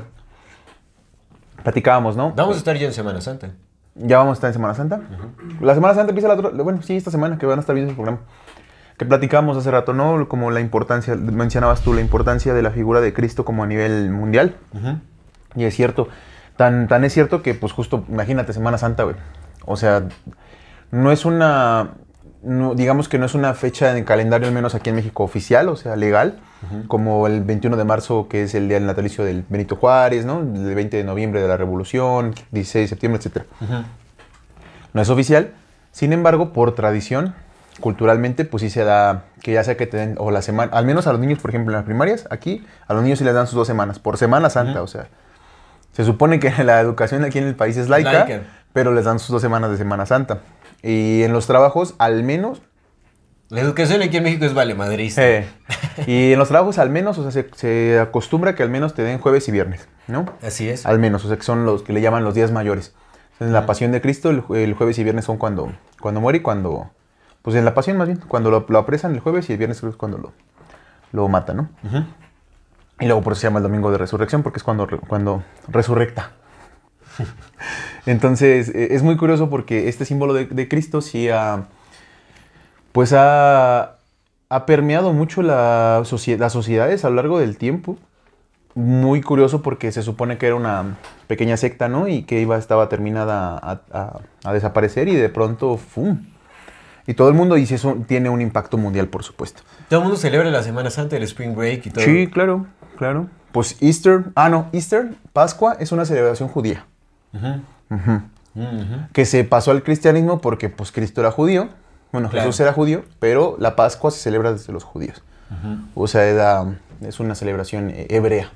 platicábamos, 1.63 2.15
¿no? 2.15 2.31
Vamos 2.33 2.55
a 2.55 2.59
estar 2.59 2.77
ya 2.77 2.85
en 2.85 2.93
Semana 2.93 3.21
Santa. 3.21 3.51
Ya 3.95 4.19
vamos 4.19 4.31
a 4.31 4.35
estar 4.35 4.49
en 4.49 4.53
Semana 4.53 4.75
Santa. 4.75 5.01
La 5.61 5.73
Semana 5.73 5.95
Santa 5.95 6.11
empieza 6.11 6.27
la 6.27 6.35
otra, 6.35 6.49
bueno, 6.63 6.81
sí, 6.83 6.95
esta 6.95 7.09
semana 7.09 7.37
que 7.37 7.45
van 7.45 7.57
a 7.57 7.61
estar 7.61 7.73
viendo 7.73 7.89
el 7.89 7.95
programa. 7.95 8.19
Que 8.97 9.05
platicábamos 9.05 9.55
hace 9.57 9.69
rato, 9.69 9.93
¿no? 9.93 10.27
Como 10.27 10.49
la 10.51 10.59
importancia, 10.59 11.15
mencionabas 11.15 11.81
tú, 11.81 11.93
la 11.93 12.01
importancia 12.01 12.53
de 12.53 12.61
la 12.63 12.71
figura 12.71 12.99
de 12.99 13.13
Cristo 13.13 13.45
como 13.45 13.63
a 13.63 13.67
nivel 13.67 14.09
mundial. 14.09 14.55
Y 15.55 15.65
es 15.65 15.75
cierto, 15.75 16.07
tan, 16.55 16.87
tan 16.87 17.03
es 17.03 17.13
cierto 17.13 17.41
que, 17.43 17.53
pues 17.53 17.73
justo, 17.73 18.05
imagínate, 18.09 18.53
Semana 18.53 18.77
Santa, 18.77 19.03
güey. 19.03 19.15
O 19.65 19.77
sea, 19.77 20.03
no 20.91 21.11
es 21.11 21.25
una, 21.25 21.91
no- 22.41 22.73
digamos 22.73 23.07
que 23.09 23.19
no 23.19 23.25
es 23.27 23.35
una 23.35 23.53
fecha 23.53 23.91
en 23.91 23.97
el 23.97 24.05
calendario, 24.05 24.47
al 24.47 24.53
menos 24.53 24.73
aquí 24.73 24.89
en 24.89 24.95
México, 24.95 25.23
oficial, 25.23 25.69
o 25.69 25.75
sea, 25.75 25.95
legal, 25.95 26.39
como 26.87 27.27
el 27.27 27.43
21 27.43 27.77
de 27.77 27.83
marzo, 27.83 28.27
que 28.27 28.43
es 28.43 28.55
el 28.55 28.67
día 28.67 28.77
del 28.79 28.87
natalicio 28.87 29.23
del 29.23 29.45
Benito 29.47 29.75
Juárez, 29.75 30.25
¿no? 30.25 30.39
El 30.39 30.73
20 30.73 30.97
de 30.97 31.03
noviembre 31.03 31.39
de 31.41 31.47
la 31.47 31.55
Revolución, 31.55 32.33
16 32.51 32.85
de 32.85 32.87
septiembre, 32.87 33.21
etc. 33.23 33.43
No 34.93 35.01
es 35.03 35.09
oficial, 35.09 35.51
sin 35.91 36.13
embargo, 36.13 36.51
por 36.53 36.73
tradición, 36.73 37.35
culturalmente, 37.79 38.45
pues 38.45 38.61
sí 38.61 38.69
se 38.69 38.83
da 38.83 39.25
que 39.41 39.53
ya 39.53 39.63
sea 39.63 39.77
que 39.77 39.87
te 39.87 39.97
den, 39.97 40.15
o 40.17 40.31
la 40.31 40.41
semana, 40.41 40.71
al 40.75 40.85
menos 40.85 41.07
a 41.07 41.11
los 41.11 41.19
niños, 41.21 41.39
por 41.39 41.51
ejemplo, 41.51 41.71
en 41.73 41.77
las 41.77 41.85
primarias, 41.85 42.27
aquí, 42.31 42.65
a 42.87 42.93
los 42.93 43.03
niños 43.03 43.19
sí 43.19 43.25
les 43.25 43.33
dan 43.33 43.47
sus 43.47 43.55
dos 43.55 43.67
semanas, 43.67 43.99
por 43.99 44.17
Semana 44.17 44.49
Santa, 44.49 44.81
o 44.81 44.87
sea. 44.87 45.07
Se 45.91 46.03
supone 46.03 46.39
que 46.39 46.51
la 46.63 46.79
educación 46.79 47.23
aquí 47.25 47.37
en 47.39 47.45
el 47.47 47.55
país 47.55 47.77
es 47.77 47.89
laica, 47.89 48.11
Laica. 48.11 48.41
pero 48.73 48.93
les 48.93 49.05
dan 49.05 49.19
sus 49.19 49.29
dos 49.29 49.41
semanas 49.41 49.71
de 49.71 49.77
Semana 49.77 50.05
Santa. 50.05 50.39
Y 50.83 51.23
en 51.23 51.33
los 51.33 51.47
trabajos, 51.47 51.95
al 51.97 52.23
menos, 52.23 52.61
La 53.49 53.61
educación 53.61 54.01
aquí 54.01 54.17
en 54.17 54.23
México 54.23 54.45
es 54.45 54.53
vale 54.53 54.75
madrista. 54.75 55.25
eh, 55.27 55.47
y 56.07 56.33
en 56.33 56.39
los 56.39 56.49
trabajos, 56.49 56.77
al 56.79 56.89
menos, 56.89 57.17
o 57.17 57.23
sea, 57.23 57.31
se, 57.31 57.49
se 57.55 57.99
acostumbra 57.99 58.53
que 58.55 58.61
al 58.63 58.69
menos 58.69 58.93
te 58.93 59.01
den 59.03 59.19
jueves 59.19 59.47
y 59.47 59.51
viernes, 59.51 59.87
¿no? 60.07 60.25
Así 60.43 60.69
es. 60.69 60.85
Al 60.85 60.99
menos, 60.99 61.23
o 61.25 61.27
sea, 61.29 61.37
que 61.37 61.43
son 61.43 61.65
los 61.65 61.81
que 61.81 61.93
le 61.93 62.01
llaman 62.01 62.23
los 62.23 62.35
días 62.35 62.51
mayores. 62.51 62.93
En 63.39 63.53
la 63.53 63.65
pasión 63.67 63.91
de 63.91 64.01
Cristo, 64.01 64.29
el, 64.31 64.43
el 64.55 64.73
jueves 64.73 64.97
y 64.99 65.03
viernes 65.03 65.25
son 65.25 65.37
cuando, 65.37 65.71
cuando 66.01 66.19
muere 66.21 66.39
y 66.39 66.41
cuando. 66.41 66.91
Pues 67.47 67.55
en 67.55 67.63
la 67.63 67.73
pasión 67.73 67.95
más 67.95 68.07
bien, 68.07 68.19
cuando 68.27 68.51
lo, 68.51 68.65
lo 68.67 68.77
apresan 68.77 69.13
el 69.13 69.21
jueves 69.21 69.49
y 69.49 69.53
el 69.53 69.57
viernes 69.57 69.79
creo 69.79 69.89
es 69.89 69.95
cuando 69.95 70.17
lo, 70.17 70.33
lo 71.13 71.29
matan, 71.29 71.55
¿no? 71.55 71.69
Y 72.99 73.05
luego 73.05 73.21
por 73.21 73.31
eso 73.31 73.39
se 73.39 73.47
llama 73.47 73.59
el 73.59 73.63
domingo 73.63 73.89
de 73.89 73.97
resurrección, 73.97 74.43
porque 74.43 74.57
es 74.57 74.63
cuando, 74.63 74.85
cuando 75.07 75.43
resurrecta. 75.69 76.31
Entonces, 78.05 78.67
eh, 78.75 78.89
es 78.91 79.01
muy 79.01 79.15
curioso 79.15 79.49
porque 79.49 79.87
este 79.87 80.03
símbolo 80.03 80.33
de, 80.33 80.47
de 80.47 80.67
Cristo 80.67 80.99
sí 80.99 81.29
ha, 81.29 81.67
pues 82.91 83.13
ha, 83.13 83.95
ha 84.49 84.65
permeado 84.65 85.13
mucho 85.13 85.41
la 85.41 86.01
socie- 86.03 86.37
las 86.37 86.51
sociedades 86.51 87.05
a 87.05 87.09
lo 87.09 87.15
largo 87.15 87.39
del 87.39 87.57
tiempo. 87.57 87.97
Muy 88.75 89.21
curioso 89.21 89.61
porque 89.61 89.93
se 89.93 90.01
supone 90.03 90.37
que 90.37 90.47
era 90.47 90.55
una 90.57 90.97
pequeña 91.27 91.55
secta, 91.55 91.87
¿no? 91.87 92.09
Y 92.09 92.23
que 92.23 92.41
iba, 92.41 92.57
estaba 92.57 92.89
terminada 92.89 93.57
a, 93.57 93.79
a- 93.93 94.19
a 94.43 94.51
desaparecer 94.53 95.07
y 95.07 95.15
de 95.15 95.29
pronto, 95.29 95.77
¡fum! 95.77 96.25
Y 97.07 97.13
todo 97.13 97.29
el 97.29 97.33
mundo 97.35 97.55
dice 97.55 97.75
eso 97.75 97.97
tiene 98.07 98.29
un 98.29 98.41
impacto 98.41 98.77
mundial, 98.77 99.07
por 99.07 99.23
supuesto. 99.23 99.61
Todo 99.89 99.99
el 100.01 100.03
mundo 100.05 100.19
celebra 100.19 100.49
la 100.51 100.61
Semana 100.61 100.89
Santa, 100.89 101.15
el 101.15 101.23
Spring 101.23 101.55
Break 101.55 101.85
y 101.85 101.89
todo. 101.89 102.03
Sí, 102.03 102.27
claro, 102.27 102.67
claro. 102.97 103.27
Pues 103.53 103.77
Easter, 103.81 104.25
ah, 104.35 104.49
no, 104.49 104.67
Easter, 104.73 105.13
Pascua, 105.33 105.77
es 105.79 105.91
una 105.93 106.03
celebración 106.05 106.49
judía. 106.49 106.85
Que 109.13 109.25
se 109.25 109.43
pasó 109.43 109.71
al 109.71 109.83
cristianismo 109.83 110.41
porque 110.41 110.69
pues 110.69 110.91
Cristo 110.91 111.21
era 111.21 111.31
judío. 111.31 111.69
Bueno, 112.11 112.29
Claro. 112.29 112.45
Jesús 112.47 112.59
era 112.59 112.73
judío, 112.73 113.03
pero 113.19 113.55
la 113.59 113.75
Pascua 113.75 114.11
se 114.11 114.19
celebra 114.19 114.51
desde 114.53 114.73
los 114.73 114.83
judíos. 114.83 115.21
O 115.95 116.07
sea, 116.07 116.25
era- 116.25 116.77
es 117.01 117.19
una 117.19 117.35
celebración 117.35 117.89
eh, 117.91 118.07
hebrea 118.09 118.51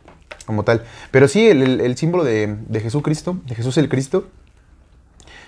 como 0.45 0.63
tal. 0.63 0.83
Pero 1.11 1.27
sí, 1.27 1.47
el, 1.47 1.61
el- 1.61 1.81
el 1.81 1.95
símbolo 1.97 2.23
de, 2.23 2.57
de 2.67 2.79
Jesucristo, 2.81 3.37
de 3.45 3.55
Jesús 3.55 3.77
el 3.77 3.87
Cristo, 3.87 4.27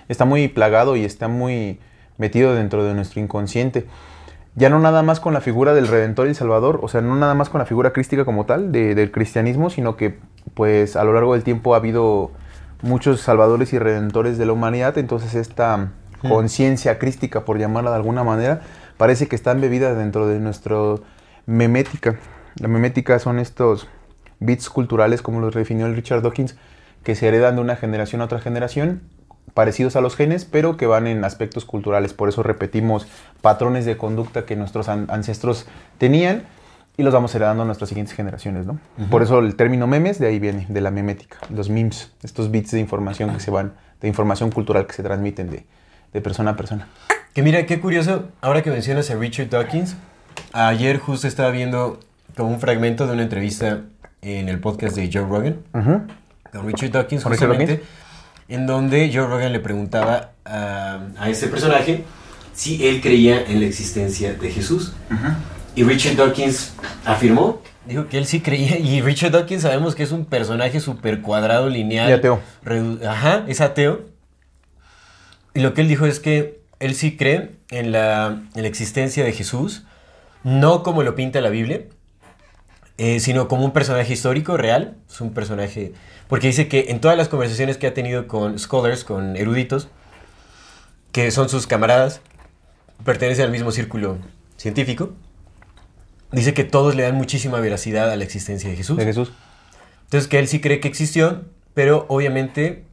está 0.07 0.25
muy 0.25 0.47
plagado 0.47 0.95
y 0.95 1.03
está 1.03 1.27
muy 1.27 1.79
metido 2.17 2.53
dentro 2.55 2.83
de 2.83 2.93
nuestro 2.93 3.21
inconsciente. 3.21 3.87
Ya 4.55 4.69
no 4.69 4.77
nada 4.79 5.01
más 5.01 5.19
con 5.19 5.33
la 5.33 5.41
figura 5.41 5.73
del 5.73 5.87
Redentor 5.87 6.27
y 6.27 6.29
el 6.29 6.35
Salvador, 6.35 6.79
o 6.83 6.87
sea, 6.87 7.01
no 7.01 7.15
nada 7.15 7.33
más 7.33 7.49
con 7.49 7.59
la 7.59 7.65
figura 7.65 7.91
crística 7.91 8.23
como 8.23 8.45
tal 8.45 8.71
de- 8.71 8.93
del 8.93 9.11
cristianismo, 9.11 9.69
sino 9.71 9.95
que 9.95 10.19
pues 10.53 10.95
a 10.95 11.03
lo 11.03 11.13
largo 11.13 11.33
del 11.33 11.43
tiempo 11.43 11.73
ha 11.73 11.77
habido 11.77 12.31
muchos 12.83 13.21
salvadores 13.21 13.73
y 13.73 13.79
redentores 13.79 14.37
de 14.37 14.45
la 14.45 14.53
humanidad, 14.53 14.97
entonces 14.97 15.33
esta 15.35 15.91
conciencia 16.29 16.99
crística, 16.99 17.45
por 17.45 17.57
llamarla 17.57 17.89
de 17.89 17.95
alguna 17.97 18.23
manera, 18.23 18.61
parece 18.97 19.27
que 19.27 19.35
está 19.35 19.51
embebida 19.51 19.93
dentro 19.95 20.27
de 20.27 20.39
nuestro 20.39 21.01
memética. 21.45 22.15
La 22.59 22.67
memética 22.67 23.19
son 23.19 23.39
estos 23.39 23.87
bits 24.39 24.69
culturales, 24.69 25.21
como 25.21 25.39
los 25.39 25.53
definió 25.55 25.85
el 25.85 25.95
Richard 25.95 26.21
Dawkins, 26.21 26.55
que 27.03 27.15
se 27.15 27.27
heredan 27.27 27.55
de 27.55 27.61
una 27.61 27.75
generación 27.75 28.21
a 28.21 28.25
otra 28.25 28.39
generación, 28.39 29.01
parecidos 29.53 29.95
a 29.95 30.01
los 30.01 30.15
genes, 30.15 30.45
pero 30.45 30.77
que 30.77 30.85
van 30.87 31.07
en 31.07 31.23
aspectos 31.25 31.65
culturales. 31.65 32.13
Por 32.13 32.29
eso 32.29 32.43
repetimos 32.43 33.07
patrones 33.41 33.85
de 33.85 33.97
conducta 33.97 34.45
que 34.45 34.55
nuestros 34.55 34.89
an- 34.89 35.07
ancestros 35.09 35.67
tenían 35.97 36.43
y 36.97 37.03
los 37.03 37.13
vamos 37.13 37.33
heredando 37.35 37.63
a 37.63 37.65
nuestras 37.65 37.89
siguientes 37.89 38.15
generaciones, 38.15 38.65
¿no? 38.67 38.79
Por 39.09 39.23
eso 39.23 39.39
el 39.39 39.55
término 39.55 39.87
memes 39.87 40.19
de 40.19 40.27
ahí 40.27 40.39
viene, 40.39 40.65
de 40.69 40.79
la 40.81 40.91
memética, 40.91 41.37
los 41.49 41.69
memes, 41.69 42.11
estos 42.23 42.51
bits 42.51 42.71
de 42.71 42.79
información 42.79 43.33
que 43.33 43.39
se 43.39 43.49
van, 43.51 43.73
de 44.01 44.07
información 44.07 44.51
cultural 44.51 44.85
que 44.85 44.93
se 44.93 45.01
transmiten 45.03 45.49
de, 45.49 45.65
de 46.13 46.21
persona 46.21 46.51
a 46.51 46.55
persona. 46.55 46.87
Que 47.33 47.41
mira, 47.41 47.65
qué 47.65 47.79
curioso, 47.79 48.29
ahora 48.41 48.61
que 48.61 48.69
mencionas 48.69 49.09
a 49.09 49.15
Richard 49.15 49.49
Dawkins, 49.49 49.95
ayer 50.51 50.99
justo 50.99 51.27
estaba 51.27 51.49
viendo 51.49 51.99
como 52.37 52.49
un 52.49 52.59
fragmento 52.59 53.07
de 53.07 53.13
una 53.13 53.23
entrevista 53.23 53.81
en 54.21 54.49
el 54.49 54.59
podcast 54.59 54.95
de 54.95 55.09
Joe 55.11 55.23
Rogan, 55.27 55.57
Ujú. 55.73 56.01
con 56.51 56.67
Richard 56.67 56.91
Dawkins 56.91 57.23
¿Con 57.23 57.31
Richard 57.31 57.49
justamente, 57.49 57.83
en 58.47 58.67
donde 58.67 59.11
Joe 59.13 59.27
Rogan 59.27 59.51
le 59.53 59.59
preguntaba 59.59 60.31
a, 60.45 60.99
a 61.17 61.29
ese 61.29 61.47
personaje 61.47 62.03
si 62.53 62.87
él 62.87 63.01
creía 63.01 63.43
en 63.45 63.59
la 63.59 63.65
existencia 63.65 64.33
de 64.33 64.51
Jesús. 64.51 64.93
Y 65.75 65.83
Richard 65.83 66.15
Dawkins 66.15 66.73
afirmó, 67.03 67.61
dijo 67.87 68.07
que 68.07 68.17
él 68.17 68.25
sí 68.27 68.41
creía, 68.41 68.77
y 68.77 69.01
Richard 69.01 69.31
Dawkins 69.31 69.63
sabemos 69.63 69.95
que 69.95 70.03
es 70.03 70.11
un 70.11 70.25
personaje 70.25 70.79
súper 70.79 71.21
cuadrado, 71.21 71.67
lineal. 71.67 72.09
Y 72.09 72.13
ateo. 72.13 72.39
Ajá, 73.07 73.43
es 73.47 73.59
ateo. 73.59 74.05
Y 75.55 75.61
lo 75.61 75.73
que 75.73 75.81
él 75.81 75.87
dijo 75.87 76.05
es 76.05 76.19
que 76.19 76.61
él 76.79 76.95
sí 76.95 77.17
cree 77.17 77.55
en 77.69 77.91
la, 77.91 78.41
en 78.55 78.61
la 78.61 78.67
existencia 78.67 79.23
de 79.23 79.31
Jesús, 79.31 79.83
no 80.43 80.83
como 80.83 81.01
lo 81.03 81.15
pinta 81.15 81.41
la 81.41 81.49
Biblia, 81.49 81.81
eh, 82.97 83.19
sino 83.19 83.47
como 83.47 83.65
un 83.65 83.71
personaje 83.71 84.13
histórico 84.13 84.57
real. 84.57 84.97
Es 85.09 85.21
un 85.21 85.33
personaje. 85.33 85.93
Porque 86.27 86.47
dice 86.47 86.67
que 86.67 86.85
en 86.89 86.99
todas 86.99 87.17
las 87.17 87.29
conversaciones 87.29 87.77
que 87.77 87.87
ha 87.87 87.93
tenido 87.93 88.27
con 88.27 88.57
scholars, 88.57 89.03
con 89.03 89.35
eruditos, 89.35 89.89
que 91.11 91.29
son 91.31 91.49
sus 91.49 91.67
camaradas, 91.67 92.21
pertenecen 93.05 93.45
al 93.45 93.51
mismo 93.51 93.71
círculo 93.71 94.17
científico, 94.57 95.13
dice 96.31 96.53
que 96.53 96.63
todos 96.63 96.95
le 96.95 97.03
dan 97.03 97.15
muchísima 97.15 97.59
veracidad 97.59 98.09
a 98.11 98.15
la 98.15 98.23
existencia 98.23 98.69
de 98.69 98.75
Jesús. 98.75 98.97
De 98.97 99.05
Jesús. 99.05 99.31
Entonces 100.05 100.27
que 100.27 100.39
él 100.39 100.47
sí 100.47 100.59
cree 100.61 100.79
que 100.79 100.87
existió, 100.87 101.43
pero 101.73 102.05
obviamente 102.07 102.83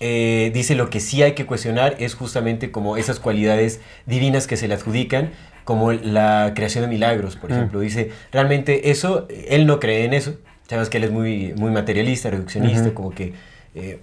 eh, 0.00 0.50
dice 0.54 0.74
lo 0.74 0.90
que 0.90 1.00
sí 1.00 1.22
hay 1.22 1.32
que 1.32 1.46
cuestionar 1.46 1.96
es 1.98 2.14
justamente 2.14 2.70
como 2.70 2.96
esas 2.96 3.18
cualidades 3.18 3.80
divinas 4.06 4.46
que 4.46 4.56
se 4.56 4.68
le 4.68 4.74
adjudican, 4.74 5.32
como 5.64 5.92
la 5.92 6.52
creación 6.54 6.82
de 6.82 6.88
milagros, 6.88 7.34
por 7.36 7.50
Mm. 7.50 7.54
ejemplo. 7.54 7.80
Dice, 7.80 8.12
realmente 8.30 8.90
eso, 8.90 9.26
él 9.48 9.66
no 9.66 9.80
cree 9.80 10.04
en 10.04 10.14
eso. 10.14 10.36
Sabes 10.68 10.88
que 10.88 10.98
él 10.98 11.04
es 11.04 11.10
muy, 11.10 11.54
muy 11.54 11.70
materialista, 11.70 12.30
reduccionista, 12.30 12.92
como 12.92 13.10
que 13.10 13.34
eh, 13.74 14.00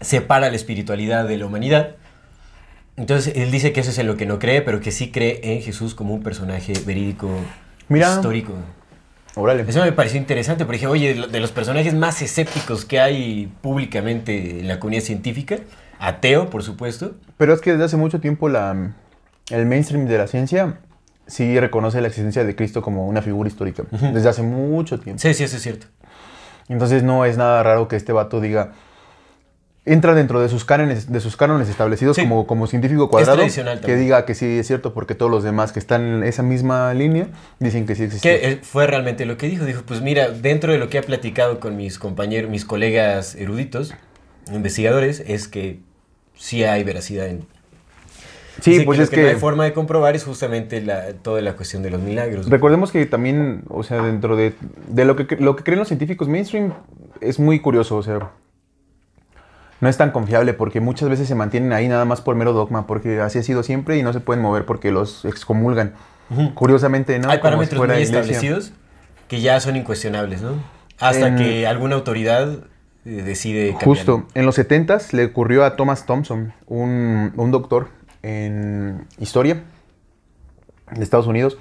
separa 0.00 0.50
la 0.50 0.56
espiritualidad 0.56 1.26
de 1.26 1.38
la 1.38 1.46
humanidad. 1.46 1.96
Entonces 2.96 3.34
él 3.36 3.50
dice 3.50 3.72
que 3.72 3.80
eso 3.80 3.90
es 3.90 3.98
en 3.98 4.06
lo 4.06 4.16
que 4.16 4.26
no 4.26 4.38
cree, 4.38 4.62
pero 4.62 4.80
que 4.80 4.90
sí 4.90 5.10
cree 5.10 5.40
en 5.42 5.62
Jesús 5.62 5.94
como 5.94 6.14
un 6.14 6.22
personaje 6.22 6.72
verídico, 6.84 7.30
Mira. 7.88 8.14
histórico. 8.14 8.54
Órale. 9.34 9.64
Eso 9.66 9.82
me 9.82 9.92
pareció 9.92 10.18
interesante, 10.18 10.64
porque 10.64 10.78
dije, 10.78 10.86
oye, 10.88 11.14
de 11.14 11.40
los 11.40 11.52
personajes 11.52 11.94
más 11.94 12.20
escépticos 12.20 12.84
que 12.84 13.00
hay 13.00 13.50
públicamente 13.62 14.60
en 14.60 14.68
la 14.68 14.78
comunidad 14.78 15.04
científica, 15.04 15.58
ateo, 15.98 16.50
por 16.50 16.62
supuesto. 16.62 17.14
Pero 17.38 17.54
es 17.54 17.60
que 17.60 17.70
desde 17.72 17.84
hace 17.84 17.96
mucho 17.96 18.20
tiempo 18.20 18.50
la, 18.50 18.92
el 19.48 19.66
mainstream 19.66 20.06
de 20.06 20.18
la 20.18 20.26
ciencia 20.26 20.80
sí 21.32 21.58
reconoce 21.58 22.00
la 22.02 22.08
existencia 22.08 22.44
de 22.44 22.54
Cristo 22.54 22.82
como 22.82 23.06
una 23.06 23.22
figura 23.22 23.48
histórica. 23.48 23.84
Desde 23.90 24.28
hace 24.28 24.42
mucho 24.42 25.00
tiempo. 25.00 25.18
Sí, 25.20 25.32
sí, 25.32 25.44
eso 25.44 25.56
es 25.56 25.62
cierto. 25.62 25.86
Entonces 26.68 27.02
no 27.02 27.24
es 27.24 27.38
nada 27.38 27.62
raro 27.62 27.88
que 27.88 27.96
este 27.96 28.12
vato 28.12 28.40
diga. 28.40 28.72
Entra 29.84 30.14
dentro 30.14 30.40
de 30.40 30.48
sus 30.48 30.64
cánones, 30.64 31.10
de 31.10 31.18
sus 31.18 31.36
cánones 31.36 31.68
establecidos 31.68 32.14
Sí. 32.14 32.22
como, 32.22 32.46
como 32.46 32.68
científico 32.68 33.08
cuadrado. 33.10 33.42
que 33.84 33.96
diga 33.96 34.24
que 34.24 34.34
sí 34.36 34.58
es 34.58 34.66
cierto 34.68 34.94
porque 34.94 35.16
todos 35.16 35.28
los 35.30 35.42
demás 35.42 35.72
que 35.72 35.80
están 35.80 36.02
en 36.02 36.22
esa 36.22 36.44
misma 36.44 36.94
línea 36.94 37.26
dicen 37.58 37.84
que 37.86 37.96
sí 37.96 38.04
existe. 38.04 38.28
Que 38.28 38.48
eh, 38.52 38.58
fue 38.62 38.86
realmente 38.86 39.24
lo 39.26 39.36
que 39.38 39.48
dijo. 39.48 39.64
Dijo, 39.64 39.82
pues 39.84 40.00
mira, 40.02 40.30
dentro 40.30 40.70
de 40.70 40.78
lo 40.78 40.88
que 40.88 40.98
he 40.98 41.02
platicado 41.02 41.58
con 41.58 41.76
mis 41.76 41.98
compañeros, 41.98 42.48
mis 42.48 42.64
colegas 42.64 43.34
eruditos, 43.34 43.92
investigadores, 44.52 45.20
es 45.26 45.48
que 45.48 45.80
sí 46.36 46.62
hay 46.62 46.84
veracidad 46.84 47.26
en... 47.26 47.46
Sí, 48.62 48.70
Dice 48.72 48.84
pues 48.84 48.98
que 48.98 49.02
es 49.04 49.10
que 49.10 49.20
no 49.22 49.26
hay 49.28 49.34
que 49.34 49.40
forma 49.40 49.64
de 49.64 49.72
comprobar 49.72 50.14
es 50.14 50.24
justamente 50.24 50.80
la, 50.80 51.12
toda 51.14 51.40
la 51.42 51.54
cuestión 51.54 51.82
de 51.82 51.90
los 51.90 52.00
milagros. 52.00 52.48
recordemos 52.48 52.92
que 52.92 53.04
también, 53.06 53.64
o 53.68 53.82
sea, 53.82 54.00
dentro 54.02 54.36
de, 54.36 54.54
de 54.88 55.04
lo, 55.04 55.16
que, 55.16 55.36
lo 55.36 55.56
que 55.56 55.64
creen 55.64 55.80
los 55.80 55.88
científicos 55.88 56.28
mainstream 56.28 56.72
es 57.20 57.38
muy 57.40 57.58
curioso, 57.60 57.96
o 57.96 58.02
sea, 58.02 58.30
no 59.80 59.88
es 59.88 59.96
tan 59.96 60.12
confiable 60.12 60.54
porque 60.54 60.80
muchas 60.80 61.08
veces 61.08 61.26
se 61.26 61.34
mantienen 61.34 61.72
ahí 61.72 61.88
nada 61.88 62.04
más 62.04 62.20
por 62.20 62.36
mero 62.36 62.52
dogma, 62.52 62.86
porque 62.86 63.20
así 63.20 63.38
ha 63.40 63.42
sido 63.42 63.64
siempre 63.64 63.98
y 63.98 64.02
no 64.04 64.12
se 64.12 64.20
pueden 64.20 64.40
mover 64.42 64.64
porque 64.64 64.92
los 64.92 65.24
excomulgan. 65.24 65.94
Curiosamente, 66.54 67.18
¿no? 67.18 67.28
hay 67.30 67.38
Como 67.40 67.40
si 67.40 67.42
parámetros 67.42 67.78
fuera 67.78 67.94
muy 67.94 68.02
establecidos 68.04 68.72
que 69.28 69.40
ya 69.40 69.58
son 69.60 69.76
incuestionables, 69.76 70.40
¿no? 70.40 70.52
Hasta 71.00 71.28
En- 71.28 71.36
que 71.36 71.66
alguna 71.66 71.96
autoridad 71.96 72.48
eh, 73.04 73.10
decide 73.22 73.70
cambiar. 73.70 73.84
Justo, 73.84 74.26
en 74.34 74.46
los 74.46 74.56
70s 74.56 75.12
le 75.14 75.24
ocurrió 75.26 75.64
a 75.64 75.74
Thomas 75.74 76.06
Thompson, 76.06 76.52
un, 76.66 77.32
un 77.36 77.50
doctor 77.50 77.88
en 78.22 79.06
historia 79.18 79.62
de 80.90 81.02
Estados 81.02 81.26
Unidos, 81.26 81.58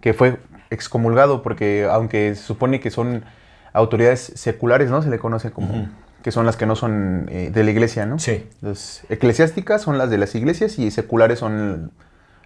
que 0.00 0.14
fue 0.14 0.38
excomulgado 0.70 1.42
porque 1.42 1.88
aunque 1.90 2.34
se 2.34 2.42
supone 2.42 2.80
que 2.80 2.90
son 2.90 3.24
autoridades 3.72 4.32
seculares, 4.34 4.90
¿no? 4.90 5.02
Se 5.02 5.10
le 5.10 5.18
conoce 5.18 5.50
como 5.50 5.88
que 6.22 6.32
son 6.32 6.46
las 6.46 6.56
que 6.56 6.64
no 6.64 6.74
son 6.74 7.26
eh, 7.30 7.50
de 7.52 7.64
la 7.64 7.70
iglesia, 7.70 8.06
¿no? 8.06 8.18
Sí. 8.18 8.48
Las 8.62 9.04
eclesiásticas 9.10 9.82
son 9.82 9.98
las 9.98 10.08
de 10.08 10.16
las 10.16 10.34
iglesias 10.34 10.78
y 10.78 10.90
seculares 10.90 11.38
son 11.38 11.92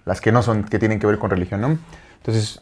las 0.04 0.20
que 0.20 0.32
no 0.32 0.42
son, 0.42 0.64
que 0.64 0.80
tienen 0.80 0.98
que 0.98 1.06
ver 1.06 1.18
con 1.18 1.30
religión, 1.30 1.60
¿no? 1.60 1.78
Entonces, 2.16 2.60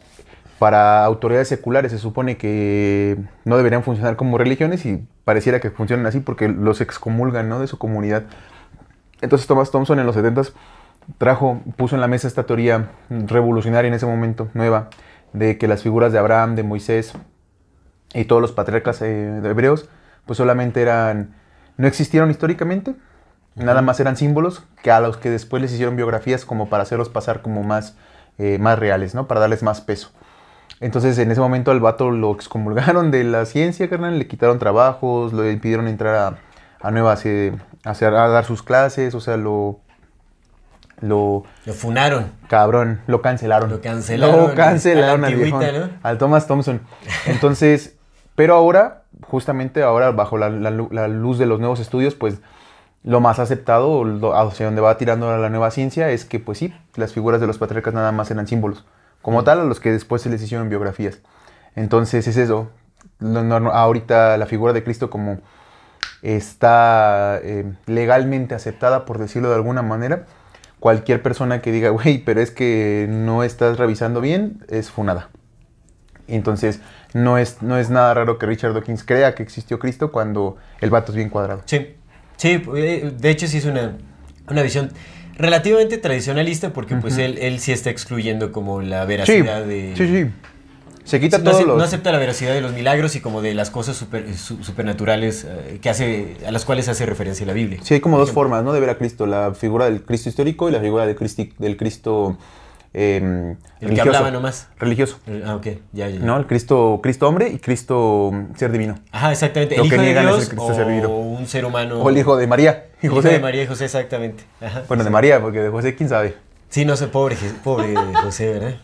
para 0.59 1.03
autoridades 1.05 1.47
seculares 1.47 1.91
se 1.91 1.97
supone 1.97 2.37
que 2.37 3.17
no 3.45 3.57
deberían 3.57 3.83
funcionar 3.83 4.15
como 4.15 4.37
religiones 4.37 4.85
y 4.85 5.07
pareciera 5.23 5.59
que 5.59 5.71
funcionan 5.71 6.05
así 6.05 6.19
porque 6.19 6.49
los 6.49 6.81
excomulgan, 6.81 7.49
¿no? 7.49 7.59
De 7.59 7.67
su 7.67 7.77
comunidad. 7.77 8.23
Entonces 9.21 9.47
Thomas 9.47 9.71
Thompson 9.71 9.99
en 9.99 10.05
los 10.05 10.15
70s 10.15 10.53
trajo, 11.17 11.61
puso 11.75 11.95
en 11.95 12.01
la 12.01 12.07
mesa 12.07 12.27
esta 12.27 12.43
teoría 12.43 12.89
revolucionaria 13.09 13.87
en 13.87 13.93
ese 13.93 14.05
momento, 14.05 14.49
nueva, 14.53 14.89
de 15.33 15.57
que 15.57 15.67
las 15.67 15.83
figuras 15.83 16.11
de 16.11 16.19
Abraham, 16.19 16.55
de 16.55 16.63
Moisés 16.63 17.13
y 18.13 18.25
todos 18.25 18.41
los 18.41 18.51
patriarcas 18.51 19.01
eh, 19.01 19.41
hebreos, 19.43 19.89
pues 20.25 20.37
solamente 20.37 20.81
eran, 20.81 21.35
no 21.77 21.87
existieron 21.87 22.31
históricamente, 22.31 22.95
nada 23.55 23.81
más 23.81 23.99
eran 23.99 24.17
símbolos 24.17 24.63
que 24.83 24.91
a 24.91 24.99
los 24.99 25.17
que 25.17 25.29
después 25.29 25.61
les 25.61 25.73
hicieron 25.73 25.95
biografías 25.95 26.45
como 26.45 26.69
para 26.69 26.83
hacerlos 26.83 27.09
pasar 27.09 27.41
como 27.41 27.63
más, 27.63 27.97
eh, 28.37 28.57
más 28.59 28.77
reales, 28.77 29.15
¿no? 29.15 29.27
Para 29.27 29.39
darles 29.39 29.63
más 29.63 29.81
peso. 29.81 30.11
Entonces, 30.79 31.17
en 31.17 31.31
ese 31.31 31.41
momento 31.41 31.71
al 31.71 31.79
vato 31.79 32.11
lo 32.11 32.31
excomulgaron 32.33 33.09
de 33.09 33.23
la 33.23 33.45
ciencia, 33.45 33.89
carnal, 33.89 34.19
le 34.19 34.27
quitaron 34.27 34.59
trabajos, 34.59 35.33
le 35.33 35.51
impidieron 35.51 35.87
entrar 35.87 36.15
a, 36.15 36.37
a 36.87 36.91
nuevas, 36.91 37.25
eh, 37.25 37.53
a, 37.83 37.91
hacer- 37.91 38.13
a 38.13 38.27
dar 38.27 38.45
sus 38.45 38.61
clases, 38.61 39.15
o 39.15 39.19
sea, 39.19 39.37
lo... 39.37 39.79
Lo, 40.99 41.43
Lo 41.65 41.73
funaron. 41.73 42.31
cabrón, 42.49 43.01
lo 43.07 43.21
cancelaron. 43.21 43.69
Lo 43.69 43.81
cancelaron, 43.81 44.49
Lo 44.49 44.55
cancelaron 44.55 45.23
al 45.25 45.35
viejón, 45.35 45.63
al 46.01 46.17
Thomas 46.17 46.47
Thompson. 46.47 46.81
Entonces, 47.27 47.95
pero 48.35 48.55
ahora, 48.55 49.03
justamente 49.21 49.83
ahora, 49.83 50.11
bajo 50.11 50.37
la, 50.37 50.49
la 50.49 50.71
lu- 50.71 50.89
la 50.91 51.07
luz 51.07 51.37
de 51.37 51.45
los 51.45 51.59
nuevos 51.59 51.79
estudios, 51.79 52.15
pues 52.15 52.39
lo 53.03 53.19
más 53.21 53.37
aceptado, 53.39 54.03
lo- 54.03 54.35
hacia 54.35 54.65
donde 54.65 54.81
va 54.81 54.97
tirando 54.97 55.37
la 55.37 55.49
nueva 55.49 55.69
ciencia, 55.71 56.09
es 56.09 56.25
que, 56.25 56.39
pues 56.39 56.57
sí, 56.57 56.73
las 56.95 57.13
figuras 57.13 57.39
de 57.41 57.47
los 57.47 57.57
patriarcas 57.59 57.93
nada 57.93 58.11
más 58.11 58.31
eran 58.31 58.47
símbolos. 58.47 58.83
Como 59.21 59.43
tal, 59.43 59.59
a 59.59 59.63
los 59.65 59.79
que 59.79 59.91
después 59.91 60.21
se 60.23 60.29
les 60.29 60.41
hicieron 60.41 60.67
biografías. 60.69 61.19
Entonces, 61.75 62.27
es 62.27 62.37
eso. 62.37 62.69
Lo- 63.19 63.43
no- 63.43 63.59
no- 63.59 63.71
ahorita 63.71 64.35
la 64.37 64.45
figura 64.47 64.73
de 64.73 64.83
Cristo 64.83 65.09
como 65.11 65.39
está 66.23 67.39
eh, 67.43 67.71
legalmente 67.85 68.55
aceptada, 68.55 69.05
por 69.05 69.19
decirlo 69.19 69.49
de 69.49 69.55
alguna 69.55 69.81
manera, 69.81 70.25
cualquier 70.79 71.21
persona 71.21 71.61
que 71.61 71.71
diga, 71.71 71.89
güey, 71.89 72.19
pero 72.19 72.41
es 72.41 72.51
que 72.51 73.07
no 73.09 73.43
estás 73.43 73.77
revisando 73.77 74.21
bien, 74.21 74.63
es 74.69 74.89
funada. 74.91 75.29
Entonces, 76.27 76.81
no 77.13 77.37
es, 77.37 77.61
no 77.61 77.77
es 77.77 77.89
nada 77.89 78.13
raro 78.13 78.37
que 78.37 78.45
Richard 78.45 78.73
Dawkins 78.73 79.03
crea 79.03 79.33
que 79.33 79.43
existió 79.43 79.79
Cristo 79.79 80.11
cuando 80.11 80.57
el 80.81 80.89
vato 80.89 81.11
es 81.11 81.15
bien 81.15 81.29
cuadrado. 81.29 81.61
Sí, 81.65 81.95
sí, 82.35 82.61
eh, 82.75 83.13
de 83.17 83.29
hecho 83.29 83.47
sí 83.47 83.57
es 83.57 83.65
una, 83.65 83.97
una 84.49 84.61
visión 84.61 84.91
relativamente 85.37 85.97
tradicionalista 85.97 86.73
porque 86.73 86.95
pues 86.95 87.17
él, 87.17 87.37
él 87.37 87.59
sí 87.59 87.71
está 87.71 87.89
excluyendo 87.91 88.51
como 88.51 88.81
la 88.81 89.03
Sí, 89.03 89.07
veracidad 89.07 89.63
de... 89.63 89.93
sí, 89.95 90.07
sí. 90.07 90.31
Se 91.07 91.19
quita 91.19 91.37
no, 91.39 91.43
todos 91.45 91.57
ace- 91.57 91.65
los... 91.65 91.77
no 91.77 91.83
acepta 91.83 92.11
la 92.11 92.17
veracidad 92.19 92.53
de 92.53 92.61
los 92.61 92.73
milagros 92.73 93.15
y 93.15 93.21
como 93.21 93.41
de 93.41 93.53
las 93.53 93.69
cosas 93.71 93.95
super- 93.95 94.31
su- 94.37 94.63
supernaturales 94.63 95.45
eh, 95.49 95.79
que 95.81 95.89
hace, 95.89 96.37
a 96.45 96.51
las 96.51 96.65
cuales 96.65 96.87
hace 96.89 97.05
referencia 97.05 97.45
la 97.45 97.53
Biblia. 97.53 97.79
Sí, 97.81 97.93
hay 97.95 97.99
como 98.01 98.17
dos 98.19 98.31
formas, 98.31 98.63
¿no? 98.63 98.73
De 98.73 98.79
ver 98.79 98.89
a 98.89 98.97
Cristo. 98.97 99.25
La 99.25 99.53
figura 99.53 99.85
del 99.85 100.03
Cristo 100.03 100.29
histórico 100.29 100.69
y 100.69 100.71
la 100.71 100.79
figura 100.79 101.05
del, 101.07 101.15
Cristi- 101.17 101.53
del 101.57 101.77
Cristo 101.77 102.37
eh, 102.93 103.17
El 103.17 103.57
que 103.79 103.85
religioso. 103.85 104.09
hablaba 104.09 104.31
nomás. 104.31 104.67
Religioso. 104.79 105.19
Ah, 105.45 105.55
ok, 105.55 105.65
ya, 105.93 106.07
ya. 106.09 106.09
ya. 106.09 106.19
¿No? 106.19 106.37
El 106.37 106.45
Cristo, 106.47 106.99
Cristo 107.03 107.27
hombre 107.27 107.49
y 107.49 107.59
Cristo 107.59 108.31
ser 108.55 108.71
divino. 108.71 108.95
Ajá, 109.11 109.31
exactamente. 109.31 109.77
Lo 109.77 109.83
El 109.83 109.89
que 109.89 109.97
de 109.97 110.03
niegan 110.03 110.27
es 110.29 110.35
el 110.43 110.47
Cristo 110.49 110.65
o 110.65 110.73
servido. 110.73 111.09
un 111.09 111.45
ser 111.47 111.63
humano. 111.65 112.01
O 112.01 112.09
el 112.09 112.17
hijo 112.17 112.35
de 112.37 112.47
María 112.47 112.87
y 113.01 113.05
El 113.07 113.11
José. 113.13 113.27
hijo 113.29 113.35
de 113.37 113.41
María 113.41 113.63
y 113.63 113.67
José, 113.67 113.85
exactamente. 113.85 114.43
Ajá. 114.61 114.83
Bueno, 114.87 115.03
de 115.03 115.09
María, 115.09 115.39
porque 115.41 115.59
de 115.61 115.69
José, 115.69 115.95
quién 115.95 116.09
sabe. 116.09 116.35
Sí, 116.69 116.83
no 116.85 116.97
sé, 116.97 117.07
pobre, 117.07 117.37
pobre 117.63 117.93
José, 118.23 118.49
¿verdad? 118.53 118.75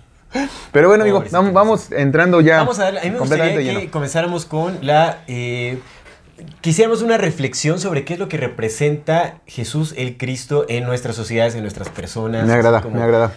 Pero 0.71 0.87
bueno, 0.89 1.03
amigo, 1.03 1.23
vamos, 1.31 1.53
vamos 1.53 1.91
entrando 1.91 2.41
ya 2.41 2.57
Vamos 2.57 2.79
a 2.79 2.83
darle, 2.85 2.99
a 3.01 3.03
mí 3.03 3.11
me 3.11 3.19
gustaría 3.19 3.53
que 3.55 3.63
lleno. 3.63 3.91
comenzáramos 3.91 4.45
con 4.45 4.79
la... 4.81 5.19
eh, 5.27 5.79
quisiéramos 6.61 7.01
una 7.01 7.17
reflexión 7.17 7.79
sobre 7.79 8.03
qué 8.05 8.13
es 8.13 8.19
lo 8.19 8.27
que 8.27 8.37
representa 8.37 9.41
Jesús 9.45 9.93
el 9.97 10.17
Cristo 10.17 10.65
en 10.67 10.85
nuestras 10.85 11.15
sociedades, 11.15 11.55
en 11.55 11.61
nuestras 11.61 11.89
personas. 11.89 12.45
Me 12.47 12.53
agrada, 12.53 12.81
como- 12.81 12.97
me 12.97 13.03
agrada. 13.03 13.33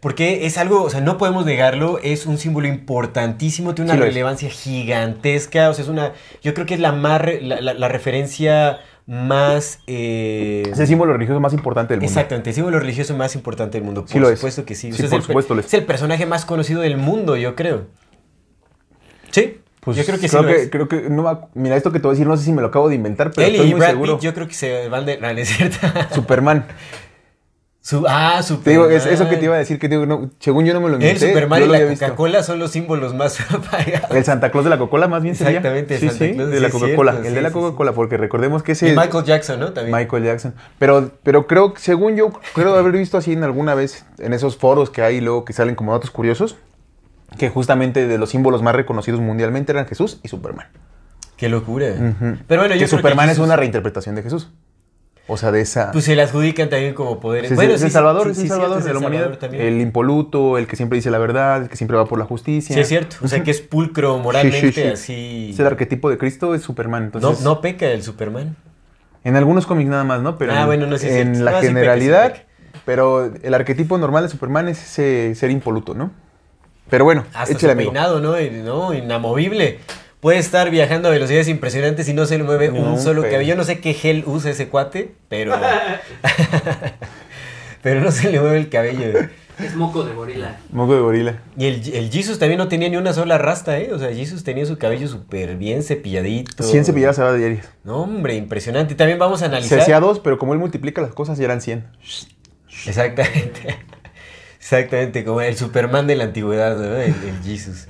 Porque 0.00 0.46
es 0.46 0.58
algo, 0.58 0.84
o 0.84 0.90
sea, 0.90 1.00
no 1.00 1.18
podemos 1.18 1.44
negarlo, 1.44 1.98
es 2.04 2.24
un 2.26 2.38
símbolo 2.38 2.68
importantísimo, 2.68 3.74
tiene 3.74 3.90
Sí 3.90 3.96
una 3.96 4.04
es. 4.06 4.10
relevancia 4.12 4.48
gigantesca, 4.48 5.68
o 5.70 5.74
sea, 5.74 5.82
es 5.82 5.88
una, 5.90 6.12
yo 6.40 6.54
creo 6.54 6.66
que 6.66 6.74
es 6.74 6.80
la 6.80 6.92
más, 6.92 7.20
re- 7.20 7.40
la, 7.42 7.60
la- 7.60 7.74
la 7.74 7.88
referencia 7.88 8.78
más... 9.10 9.80
eh, 9.86 10.62
Es 10.70 10.78
el 10.78 10.86
símbolo 10.86 11.14
religioso 11.14 11.40
más 11.40 11.54
importante 11.54 11.94
del 11.94 12.00
mundo. 12.00 12.10
Exactamente, 12.10 12.50
el 12.50 12.54
símbolo 12.54 12.78
religioso 12.78 13.16
más 13.16 13.34
importante 13.34 13.78
del 13.78 13.84
mundo. 13.84 14.02
Por 14.02 14.10
Sí 14.10 14.18
lo 14.18 14.28
es. 14.28 14.38
supuesto 14.38 14.64
que 14.66 14.74
sí. 14.74 14.92
Sí, 14.92 15.02
es 15.02 15.08
por 15.08 15.16
el 15.16 15.20
per- 15.22 15.22
supuesto 15.22 15.54
lo 15.54 15.60
es. 15.60 15.66
Es 15.66 15.74
el 15.74 15.84
personaje 15.86 16.26
más 16.26 16.44
conocido 16.44 16.82
del 16.82 16.98
mundo, 16.98 17.34
yo 17.36 17.56
creo. 17.56 17.86
Sí, 19.30 19.60
Pues 19.80 19.96
yo 19.96 20.04
creo 20.04 20.18
que 20.20 20.28
sí. 20.28 20.36
creo 20.36 20.42
lo 20.42 20.48
que, 20.48 20.62
es. 20.62 20.70
creo 20.70 20.88
que 20.88 21.08
no 21.10 21.22
va- 21.22 21.48
mira 21.54 21.76
esto 21.76 21.90
que 21.90 21.98
te 22.00 22.02
voy 22.02 22.10
a 22.12 22.14
decir, 22.14 22.26
no 22.26 22.36
sé 22.36 22.44
si 22.44 22.52
me 22.52 22.60
lo 22.60 22.68
acabo 22.68 22.88
de 22.90 22.94
inventar, 22.96 23.30
pero 23.34 23.46
Él 23.46 23.54
estoy 23.54 23.68
y 23.68 23.70
muy 23.72 23.80
Brad 23.80 23.90
seguro. 23.90 24.14
Pitt, 24.16 24.24
yo 24.24 24.34
creo 24.34 24.46
que 24.48 24.54
se 24.54 24.88
van 24.88 25.06
de. 25.06 25.18
No, 25.18 25.32
no 25.32 25.38
es 25.38 25.48
cierto. 25.48 25.78
Superman. 26.14 26.66
Su, 27.88 28.04
ah, 28.06 28.42
Superman. 28.42 28.64
Te 28.64 28.70
digo, 28.70 28.90
es 28.90 29.06
eso 29.06 29.30
que 29.30 29.38
te 29.38 29.46
iba 29.46 29.54
a 29.54 29.58
decir, 29.58 29.78
que 29.78 29.88
te 29.88 29.94
digo, 29.94 30.04
no, 30.04 30.28
según 30.40 30.66
yo 30.66 30.74
no 30.74 30.80
me 30.82 30.90
lo 30.90 30.96
El 30.96 31.02
inventé. 31.04 31.28
Superman 31.28 31.60
yo 31.60 31.66
y 31.66 31.68
la. 31.70 31.94
Coca-Cola 31.94 32.42
son 32.42 32.58
los 32.58 32.70
símbolos 32.70 33.14
más 33.14 33.40
apagados. 33.50 34.10
El 34.14 34.24
Santa 34.26 34.50
Claus 34.50 34.64
de 34.64 34.70
la 34.70 34.76
Coca-Cola 34.76 35.08
más 35.08 35.22
bien 35.22 35.34
sería. 35.34 35.52
Exactamente, 35.56 35.94
el 35.94 36.00
sí, 36.00 36.08
Santa 36.10 36.24
sí, 36.26 36.34
Claus, 36.34 36.50
de 36.50 36.60
la 36.60 36.66
es 36.66 36.72
Coca-Cola. 36.74 37.12
el 37.16 37.24
sí, 37.28 37.32
de 37.34 37.40
la. 37.40 37.50
Coca-Cola, 37.50 37.92
porque 37.92 38.18
recordemos 38.18 38.62
que 38.62 38.72
ese 38.72 38.88
Y 38.88 38.90
es 38.90 38.96
Michael 38.96 39.24
Jackson, 39.24 39.58
¿no? 39.60 39.72
También. 39.72 39.96
Michael 39.96 40.22
Jackson. 40.22 40.54
Pero, 40.78 41.12
pero 41.22 41.46
creo, 41.46 41.72
según 41.78 42.14
yo, 42.14 42.30
creo 42.54 42.74
haber 42.74 42.92
visto 42.92 43.16
así 43.16 43.32
en 43.32 43.42
alguna 43.42 43.74
vez, 43.74 44.04
en 44.18 44.34
esos 44.34 44.58
foros 44.58 44.90
que 44.90 45.00
hay 45.00 45.22
luego 45.22 45.46
que 45.46 45.54
salen 45.54 45.74
como 45.74 45.92
datos 45.92 46.10
curiosos, 46.10 46.56
que 47.38 47.48
justamente 47.48 48.06
de 48.06 48.18
los 48.18 48.28
símbolos 48.28 48.60
más 48.62 48.74
reconocidos 48.74 49.18
mundialmente 49.20 49.72
eran 49.72 49.86
Jesús 49.86 50.20
y 50.22 50.28
Superman. 50.28 50.66
Qué 51.38 51.48
locura. 51.48 51.86
Pero 52.46 52.60
bueno, 52.60 52.74
yo 52.74 52.80
que 52.80 52.86
creo 52.86 52.88
Superman 52.88 53.26
que 53.28 53.32
es 53.32 53.36
Jesús- 53.38 53.46
una 53.46 53.56
reinterpretación 53.56 54.14
de 54.14 54.22
Jesús. 54.24 54.50
O 55.30 55.36
sea, 55.36 55.52
de 55.52 55.60
esa... 55.60 55.92
Pues 55.92 56.06
se 56.06 56.16
le 56.16 56.22
adjudican 56.22 56.70
también 56.70 56.94
como 56.94 57.20
poderes. 57.20 57.50
Sí, 57.50 57.54
bueno, 57.54 57.74
es 57.74 57.80
sí, 57.80 57.86
el 57.86 57.92
Salvador, 57.92 58.24
sí, 58.26 58.30
es 58.32 58.38
el 58.38 58.48
Salvador 58.48 58.78
es 58.78 58.84
de 58.86 58.92
la 58.94 58.98
humanidad. 58.98 59.20
Salvador 59.24 59.38
también. 59.40 59.62
El 59.66 59.80
impoluto, 59.82 60.56
el 60.56 60.66
que 60.66 60.74
siempre 60.76 60.96
dice 60.96 61.10
la 61.10 61.18
verdad, 61.18 61.62
el 61.64 61.68
que 61.68 61.76
siempre 61.76 61.96
va 61.98 62.06
por 62.06 62.18
la 62.18 62.24
justicia. 62.24 62.74
Sí, 62.74 62.80
es 62.80 62.88
cierto. 62.88 63.16
O 63.22 63.28
sea, 63.28 63.42
que 63.42 63.50
es 63.50 63.60
pulcro 63.60 64.18
moralmente, 64.18 64.60
Sí, 64.60 64.72
sí, 64.72 64.82
sí. 64.82 64.88
así. 64.88 65.50
Es 65.52 65.60
el 65.60 65.66
arquetipo 65.66 66.08
de 66.08 66.16
Cristo, 66.16 66.54
es 66.54 66.62
Superman. 66.62 67.10
No, 67.12 67.18
Entonces, 67.18 67.44
no 67.44 67.60
peca 67.60 67.86
el 67.88 68.02
Superman. 68.02 68.56
En 69.22 69.36
algunos 69.36 69.66
cómics 69.66 69.90
nada 69.90 70.04
más, 70.04 70.22
¿no? 70.22 70.38
Pero 70.38 70.52
Ah, 70.54 70.60
en, 70.62 70.66
bueno, 70.66 70.86
no, 70.86 70.96
es 70.96 71.04
en 71.04 71.10
cierto. 71.34 71.40
la 71.44 71.50
No, 71.50 71.56
peca, 71.58 71.60
sí 71.60 71.66
generalidad, 71.68 72.32
peca. 72.32 72.44
pero 72.86 73.30
el 73.42 73.52
arquetipo 73.54 73.98
normal 73.98 74.22
de 74.22 74.30
Superman 74.30 74.68
es 74.68 74.82
ese 74.82 75.34
ser 75.34 75.50
impoluto, 75.50 75.92
¿no? 75.92 76.10
Pero 76.88 77.04
bueno, 77.04 77.24
Hasta 77.34 77.52
échale 77.52 77.74
su 77.74 77.78
amigo. 77.78 77.92
peinado, 77.92 78.20
¿no? 78.20 78.94
Inamovible. 78.94 79.80
Puede 80.20 80.38
estar 80.38 80.70
viajando 80.70 81.08
a 81.08 81.12
velocidades 81.12 81.48
impresionantes 81.48 82.08
y 82.08 82.14
no 82.14 82.26
se 82.26 82.38
le 82.38 82.44
mueve 82.44 82.68
No, 82.70 82.94
un 82.94 83.00
solo 83.00 83.22
pero- 83.22 83.32
cabello. 83.34 83.50
Yo 83.50 83.56
no 83.56 83.64
sé 83.64 83.80
qué 83.80 83.94
gel 83.94 84.24
usa 84.26 84.50
ese 84.50 84.68
cuate, 84.68 85.12
pero. 85.28 85.52
pero 87.82 88.00
no 88.00 88.10
se 88.10 88.30
le 88.30 88.40
mueve 88.40 88.58
el 88.58 88.68
cabello. 88.68 89.28
Es 89.58 89.74
moco 89.74 90.04
de 90.04 90.14
gorila. 90.14 90.56
Moco 90.70 90.94
de 90.94 91.00
gorila. 91.00 91.42
Y 91.56 91.66
el, 91.66 91.94
el 91.94 92.10
Jesus 92.10 92.38
también 92.38 92.58
no 92.58 92.68
tenía 92.68 92.88
ni 92.88 92.96
una 92.96 93.12
sola 93.12 93.38
rasta, 93.38 93.78
¿eh? 93.78 93.90
O 93.92 93.98
sea, 93.98 94.12
Jesus 94.14 94.44
tenía 94.44 94.64
su 94.66 94.78
cabello 94.78 95.08
súper 95.08 95.56
bien 95.56 95.82
cepilladito. 95.82 96.62
100 96.62 96.84
cepilladas 96.84 97.16
se 97.16 97.22
va 97.22 97.32
de 97.32 97.38
diarias. 97.38 97.68
No, 97.82 98.02
hombre, 98.02 98.34
impresionante. 98.36 98.94
También 98.94 99.18
vamos 99.18 99.40
a 99.42 99.46
Se 99.46 99.46
analizar. 99.46 99.80
hacía 99.80 99.98
dos, 100.00 100.20
pero 100.20 100.38
como 100.38 100.52
él 100.52 100.60
multiplica 100.60 101.02
las 101.02 101.12
cosas 101.12 101.38
ya 101.38 101.44
eran 101.46 101.60
100. 101.60 101.86
Exactamente. 102.86 103.78
Exactamente, 104.60 105.24
como 105.24 105.40
el 105.40 105.56
Superman 105.56 106.06
de 106.06 106.16
la 106.16 106.24
antigüedad, 106.24 106.76
¿no? 106.76 106.96
El, 106.96 107.14
el 107.24 107.42
Jesus. 107.44 107.86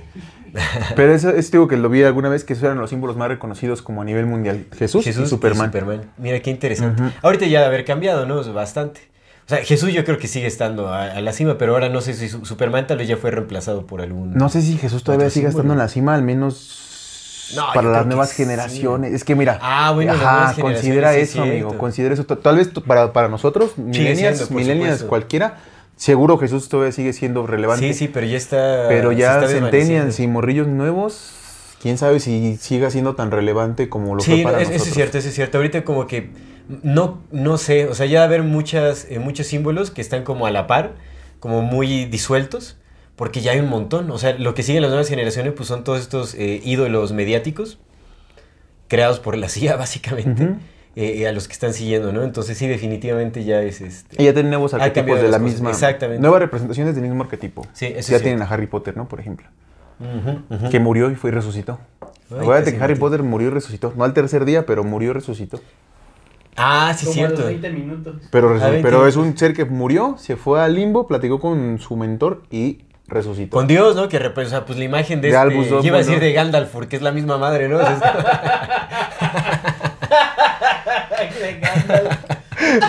Pero 0.95 1.13
eso, 1.13 1.29
eso 1.29 1.49
digo 1.51 1.67
que 1.67 1.77
lo 1.77 1.89
vi 1.89 2.03
alguna 2.03 2.29
vez, 2.29 2.43
que 2.43 2.53
esos 2.53 2.63
eran 2.63 2.77
los 2.77 2.89
símbolos 2.89 3.17
más 3.17 3.27
reconocidos 3.29 3.81
como 3.81 4.01
a 4.01 4.05
nivel 4.05 4.25
mundial. 4.25 4.65
Jesús, 4.77 5.05
y 5.07 5.13
Superman. 5.13 5.71
Mira, 6.17 6.39
qué 6.41 6.49
interesante. 6.51 7.01
Ahorita 7.21 7.45
ya 7.45 7.61
de 7.61 7.65
haber 7.67 7.85
cambiado, 7.85 8.25
¿no? 8.25 8.41
Bastante. 8.53 9.01
O 9.45 9.49
sea, 9.49 9.57
Jesús 9.63 9.91
yo 9.93 10.05
creo 10.05 10.19
que 10.19 10.27
sigue 10.27 10.45
estando 10.45 10.89
a, 10.89 11.05
a 11.05 11.21
la 11.21 11.33
cima, 11.33 11.57
pero 11.57 11.73
ahora 11.73 11.89
no 11.89 12.01
sé 12.01 12.13
si 12.13 12.29
su- 12.29 12.45
Superman 12.45 12.85
tal 12.85 12.99
vez 12.99 13.07
ya 13.07 13.17
fue 13.17 13.31
reemplazado 13.31 13.87
por 13.87 13.99
algún... 14.01 14.35
No 14.35 14.47
sé 14.47 14.61
si 14.61 14.77
Jesús 14.77 15.03
todavía 15.03 15.31
símbolo. 15.31 15.49
estando 15.49 15.73
en 15.73 15.79
la 15.79 15.87
cima, 15.87 16.13
al 16.13 16.21
menos 16.21 17.51
No, 17.55 17.63
para 17.73 17.89
las 17.89 18.05
nuevas 18.05 18.29
sí. 18.29 18.43
generaciones. 18.43 19.11
Es 19.11 19.23
que 19.23 19.33
mira, 19.35 19.57
Ah, 19.59 19.91
bueno, 19.95 20.13
ajá, 20.13 20.53
considera 20.61 21.13
sí, 21.13 21.21
eso, 21.21 21.43
es 21.43 21.49
amigo. 21.49 21.75
Considera 21.79 22.13
eso. 22.13 22.25
Tal 22.25 22.57
vez 22.57 22.69
para, 22.85 23.11
para 23.11 23.27
nosotros, 23.27 23.75
millennials 23.77 24.37
supuesto. 24.39 25.07
cualquiera, 25.07 25.57
seguro 25.99 26.37
Jesús 26.37 26.69
todavía 26.69 26.91
sigue 26.93 27.11
siendo 27.13 27.45
relevante. 27.45 27.87
Sí, 27.87 27.93
sí, 27.93 28.07
pero 28.07 28.25
ya 28.25 28.37
está... 28.37 28.85
Pero 28.87 29.11
ya 29.11 29.39
desvaneciendo. 29.39 30.15
y 30.17 30.27
morrillos 30.27 30.67
nuevos, 30.67 31.31
quién 31.81 31.97
sabe 31.97 32.19
si 32.21 32.55
siga 32.57 32.89
siendo 32.89 33.15
tan 33.15 33.31
relevante 33.31 33.89
como 33.89 34.15
lo 34.15 34.21
Sí, 34.21 34.31
fue 34.31 34.43
para 34.43 34.57
es- 34.57 34.63
eso 34.63 34.71
nosotros. 34.71 34.87
es 34.87 34.93
cierto, 34.95 35.17
eso 35.19 35.27
es 35.29 35.35
cierto. 35.35 35.57
Ahorita 35.57 35.83
como 35.83 36.07
que 36.07 36.29
no, 36.83 37.21
no 37.31 37.57
sé, 37.57 37.85
o 37.87 37.95
sea, 37.95 38.05
ya 38.05 38.19
va 38.19 38.23
a 38.23 38.27
haber 38.27 38.43
muchas, 38.43 39.07
eh, 39.09 39.19
muchos 39.19 39.47
símbolos 39.47 39.91
que 39.91 40.01
están 40.01 40.23
como 40.23 40.45
a 40.45 40.51
la 40.51 40.67
par, 40.67 40.93
como 41.39 41.61
muy 41.61 42.05
disueltos, 42.05 42.77
porque 43.15 43.41
ya 43.41 43.51
hay 43.51 43.59
un 43.59 43.69
montón. 43.69 44.09
O 44.11 44.17
sea, 44.17 44.33
lo 44.39 44.53
que 44.53 44.63
siguen 44.63 44.81
las 44.83 44.91
nuevas 44.91 45.09
generaciones 45.09 45.53
pues 45.53 45.67
son 45.67 45.83
todos 45.83 45.99
estos 45.99 46.33
eh, 46.35 46.61
ídolos 46.63 47.11
mediáticos 47.11 47.77
creados 48.87 49.19
por 49.19 49.37
la 49.37 49.49
CIA 49.49 49.75
básicamente, 49.75 50.43
eh, 50.43 50.55
eh, 50.95 51.27
a 51.27 51.31
los 51.31 51.47
que 51.47 51.53
están 51.53 51.73
siguiendo, 51.73 52.11
¿no? 52.11 52.23
Entonces 52.23 52.57
sí, 52.57 52.67
definitivamente 52.67 53.43
ya 53.43 53.61
es 53.61 53.81
este... 53.81 54.21
Y 54.21 54.25
ya 54.25 54.33
tienen 54.33 54.49
nuevos 54.49 54.73
arquetipos 54.73 55.17
de 55.21 55.29
la 55.29 55.37
cosas, 55.37 55.41
misma. 55.41 55.69
exactamente. 55.69 56.21
Nuevas 56.21 56.41
representaciones 56.41 56.95
del 56.95 57.03
mismo 57.05 57.23
arquetipo. 57.23 57.65
Sí, 57.73 57.85
eso 57.87 57.99
es 57.99 58.07
Ya 58.09 58.19
tienen 58.19 58.41
a 58.41 58.45
Harry 58.45 58.67
Potter, 58.67 58.97
¿no? 58.97 59.07
Por 59.07 59.19
ejemplo. 59.19 59.47
Que 60.71 60.79
murió 60.79 61.11
y 61.11 61.15
fue 61.15 61.29
y 61.29 61.33
resucitó. 61.33 61.79
Ay, 62.31 62.37
Acuérdate 62.41 62.75
que 62.75 62.83
Harry 62.83 62.95
Potter 62.95 63.23
murió 63.23 63.47
y 63.49 63.51
resucitó. 63.51 63.93
No 63.95 64.03
al 64.03 64.13
tercer 64.13 64.45
día, 64.45 64.65
pero 64.65 64.83
murió 64.83 65.11
y 65.11 65.13
resucitó. 65.13 65.59
Ah, 66.55 66.93
sí, 66.97 67.05
Como 67.05 67.11
a 67.11 67.15
cierto. 67.15 67.37
los 67.37 67.45
20 67.47 67.69
minutos. 67.71 68.15
Pero, 68.31 68.49
20 68.49 68.81
pero 68.81 69.07
es 69.07 69.15
un 69.15 69.37
ser 69.37 69.53
que 69.53 69.65
murió, 69.65 70.15
se 70.17 70.35
fue 70.35 70.61
al 70.61 70.75
limbo, 70.75 71.07
platicó 71.07 71.39
con 71.39 71.79
su 71.79 71.95
mentor 71.95 72.43
y 72.51 72.79
resucitó. 73.07 73.55
Con 73.55 73.67
Dios, 73.67 73.95
¿no? 73.95 74.09
Que 74.09 74.17
o 74.17 74.45
sea, 74.45 74.65
pues 74.65 74.77
la 74.77 74.83
imagen 74.85 75.21
de, 75.21 75.29
De 75.29 75.35
este, 75.35 75.37
Albus 75.37 75.85
iba 75.85 75.95
a 75.95 75.99
decir 75.99 76.19
de 76.19 76.33
Gandalf, 76.33 76.69
porque 76.71 76.95
es 76.95 77.01
la 77.01 77.11
misma 77.11 77.37
madre, 77.37 77.69
¿no? 77.69 77.79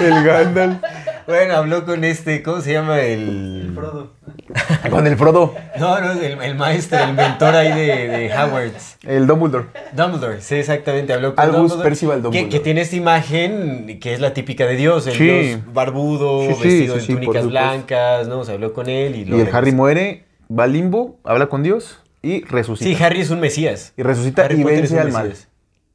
El 0.00 0.24
Gandalf. 0.24 0.78
bueno, 1.26 1.54
habló 1.54 1.84
con 1.84 2.04
este, 2.04 2.42
¿cómo 2.42 2.60
se 2.60 2.72
llama? 2.72 3.00
El... 3.00 3.72
Frodo. 3.74 4.12
Con 4.90 5.06
el 5.06 5.16
Frodo, 5.16 5.54
No, 5.78 6.00
no, 6.00 6.10
el, 6.12 6.42
el 6.42 6.54
maestro, 6.56 6.98
el 6.98 7.14
mentor 7.14 7.54
ahí 7.54 7.68
de, 7.72 8.08
de 8.08 8.30
Hogwarts. 8.36 8.96
el 9.04 9.28
Dumbledore. 9.28 9.66
Dumbledore, 9.92 10.40
sí, 10.40 10.56
exactamente, 10.56 11.12
habló 11.12 11.36
con 11.36 11.44
Albus 11.44 11.56
Dumbledore, 11.58 11.84
Percival 11.84 12.16
que, 12.18 12.22
Dumbledore. 12.22 12.48
que 12.50 12.60
tiene 12.60 12.80
esta 12.80 12.96
imagen 12.96 14.00
que 14.00 14.12
es 14.12 14.18
la 14.18 14.34
típica 14.34 14.66
de 14.66 14.74
Dios, 14.74 15.06
el 15.06 15.12
Sí. 15.14 15.24
Dios 15.24 15.60
barbudo, 15.72 16.48
Sí, 16.48 16.54
sí, 16.54 16.62
vestido 16.68 16.98
sí, 17.00 17.12
en 17.12 17.18
túnicas 17.20 17.46
blancas, 17.46 18.26
¿no? 18.26 18.44
Se 18.44 18.50
habló 18.52 18.72
con 18.72 18.88
él 18.88 19.14
y 19.14 19.40
el. 19.40 19.54
Harry 19.54 19.70
muere, 19.70 20.24
va 20.50 20.64
al 20.64 20.72
limbo, 20.72 21.16
habla 21.22 21.46
con 21.46 21.62
Dios 21.62 22.00
y 22.20 22.42
resucita. 22.46 22.90
Sí, 22.90 23.00
Harry 23.04 23.20
es 23.20 23.30
un 23.30 23.38
mesías. 23.38 23.92
y 23.96 24.02
resucita 24.02 24.46
Harry 24.46 24.60
y 24.60 24.62
Potter 24.64 24.78
vence 24.80 24.94
un 24.94 25.00
al 25.00 25.12
mal. 25.12 25.28
mesías. 25.28 25.46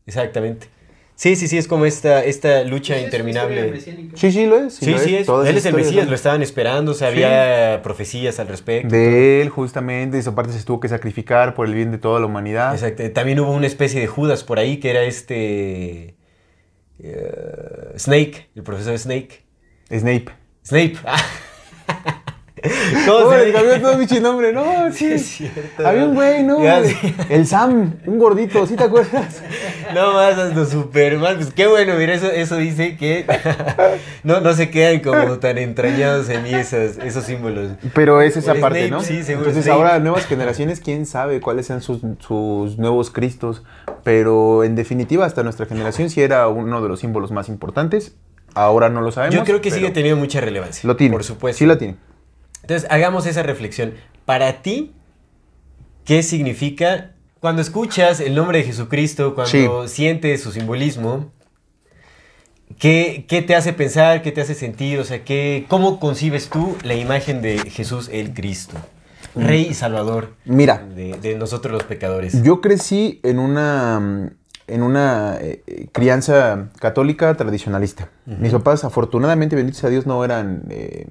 Exactamente. 0.06 0.68
Sí, 1.18 1.38
sí, 1.38 1.48
sí, 1.48 1.58
es 1.58 1.68
como 1.68 1.86
esta, 1.86 2.24
esta 2.26 2.64
lucha 2.66 3.00
interminable. 3.00 3.80
Sí, 4.16 4.32
sí, 4.32 4.46
lo 4.46 4.58
es. 4.58 4.74
Sí, 4.76 4.92
lo 4.92 5.00
sí, 5.00 5.16
es. 5.16 5.28
Él 5.30 5.58
es 5.58 5.66
el 5.66 5.74
mesías, 5.74 6.02
son 6.04 6.10
lo 6.10 6.16
estaban 6.16 6.42
esperando, 6.42 6.92
o 6.92 6.94
sea, 6.94 7.08
había 7.08 7.82
profecías 7.84 8.38
al 8.40 8.50
respecto. 8.50 8.90
De 8.94 9.42
él, 9.42 9.48
justamente, 9.50 10.18
y 10.18 10.22
su 10.22 10.36
parte 10.36 10.52
se 10.52 10.62
tuvo 10.66 10.82
que 10.82 10.90
sacrificar 10.90 11.54
por 11.54 11.68
el 11.68 11.74
bien 11.74 11.92
de 11.92 12.00
toda 12.00 12.20
la 12.20 12.26
humanidad. 12.26 12.74
Exacto. 12.74 13.10
También 13.12 13.40
hubo 13.40 13.52
una 13.52 13.68
especie 13.68 14.02
de 14.02 14.08
Judas 14.08 14.44
por 14.44 14.60
ahí 14.60 14.78
que 14.78 14.90
era 14.90 15.04
este. 15.04 16.16
eh, 17.00 17.94
Snake, 17.98 18.50
el 18.56 18.64
profesor 18.64 18.98
Snake. 19.00 19.46
Snape. 19.90 20.26
Snape. 20.66 20.98
¿Cómo 21.02 21.16
¿Cómo 23.06 23.32
se 23.32 23.46
le 23.46 23.54
cambió 23.54 23.82
todo 23.82 23.98
mi 23.98 24.06
nombre? 24.20 24.54
No, 24.54 24.64
Sí, 24.92 25.06
sí. 25.08 25.14
es 25.14 25.26
cierto. 25.54 25.88
Había 25.88 26.06
un 26.06 26.16
güey, 26.16 26.44
¿no? 26.44 26.64
Ya, 26.64 26.84
sí. 26.84 27.16
El 27.30 27.46
Sam, 27.48 27.96
un 28.06 28.20
gordito, 28.20 28.66
¿sí 28.66 28.76
te 28.76 28.84
acuerdas? 28.84 29.42
No 29.94 30.14
más, 30.14 30.38
ando 30.38 30.66
súper 30.66 31.18
mal. 31.18 31.36
Pues 31.36 31.52
qué 31.54 31.68
bueno, 31.68 31.94
mira, 31.96 32.14
eso, 32.14 32.32
eso 32.32 32.58
dice 32.58 32.98
que 32.98 33.26
no, 34.24 34.42
no 34.42 34.54
se 34.54 34.70
quedan 34.70 35.00
como 35.00 35.40
tan 35.40 35.58
entrañados 35.58 36.30
en 36.30 36.46
esas, 36.46 36.98
esos 36.98 37.24
símbolos. 37.24 37.72
Pero 37.94 38.22
es 38.22 38.38
esa 38.38 38.56
parte, 38.56 38.88
Snape, 38.88 38.92
¿no? 38.92 39.02
sí, 39.02 39.24
seguro, 39.24 39.50
Entonces 39.50 39.66
Snape. 39.66 39.78
ahora 39.80 40.00
nuevas 40.00 40.26
generaciones, 40.26 40.80
quién 40.80 41.06
sabe 41.06 41.42
cuáles 41.42 41.68
sean 41.68 41.82
sus, 41.82 42.02
sus 42.20 42.78
nuevos 42.78 43.12
cristos. 43.12 43.64
Pero 44.04 44.64
en 44.64 44.76
definitiva, 44.76 45.26
hasta 45.26 45.44
nuestra 45.44 45.66
generación 45.66 46.10
sí 46.10 46.22
era 46.22 46.48
uno 46.48 46.82
de 46.82 46.90
los 46.90 47.00
símbolos 47.00 47.32
más 47.32 47.50
importantes. 47.50 48.16
Ahora 48.54 48.88
no 48.90 49.02
lo 49.02 49.12
sabemos. 49.12 49.36
Yo 49.36 49.44
creo 49.44 49.60
que 49.62 49.70
sigue 49.70 49.90
teniendo 49.90 50.20
mucha 50.20 50.40
relevancia. 50.40 50.88
Lo 50.88 50.96
tiene. 50.96 51.12
Por 51.14 51.24
supuesto. 51.24 51.60
Sí 51.60 51.66
la 51.66 51.78
tiene. 51.78 51.98
Entonces, 52.66 52.90
hagamos 52.90 53.28
esa 53.28 53.44
reflexión. 53.44 53.94
Para 54.26 54.64
ti, 54.64 54.92
¿qué 56.04 56.24
significa 56.24 57.12
cuando 57.40 57.62
escuchas 57.62 58.20
el 58.20 58.34
nombre 58.34 58.58
de 58.58 58.64
Jesucristo, 58.64 59.36
cuando 59.36 59.88
sientes 59.88 60.42
su 60.42 60.52
simbolismo? 60.52 61.32
¿Qué, 62.80 63.26
qué 63.28 63.44
te 63.44 63.54
hace 63.56 63.72
pensar? 63.72 64.24
¿Qué 64.24 64.32
te 64.32 64.42
hace 64.42 64.56
sentir? 64.56 64.98
O 65.00 65.04
sea, 65.04 65.24
¿qué, 65.24 65.68
¿cómo 65.68 66.00
concibes 66.00 66.50
tú 66.50 66.76
la 66.82 66.96
imagen 66.96 67.44
de 67.44 67.60
Jesús 67.70 68.10
el 68.12 68.34
Cristo? 68.34 68.78
Rey 69.36 69.68
y 69.70 69.76
Salvador 69.76 70.34
Mira, 70.46 70.84
de, 70.96 71.20
de 71.22 71.36
nosotros 71.36 71.72
los 71.72 71.84
pecadores. 71.84 72.42
Yo 72.42 72.62
crecí 72.62 73.20
en 73.22 73.38
una, 73.38 74.00
mm, 74.00 74.30
en 74.68 74.82
una 74.82 75.38
eh, 75.40 75.88
crianza 75.92 76.70
católica 76.80 77.36
tradicionalista. 77.36 78.10
Mis 78.26 78.52
papás, 78.52 78.84
afortunadamente, 78.84 79.56
benditos 79.56 79.84
a 79.84 79.90
Dios, 79.90 80.08
no 80.08 80.26
eran 80.26 80.64
eh, 80.70 81.06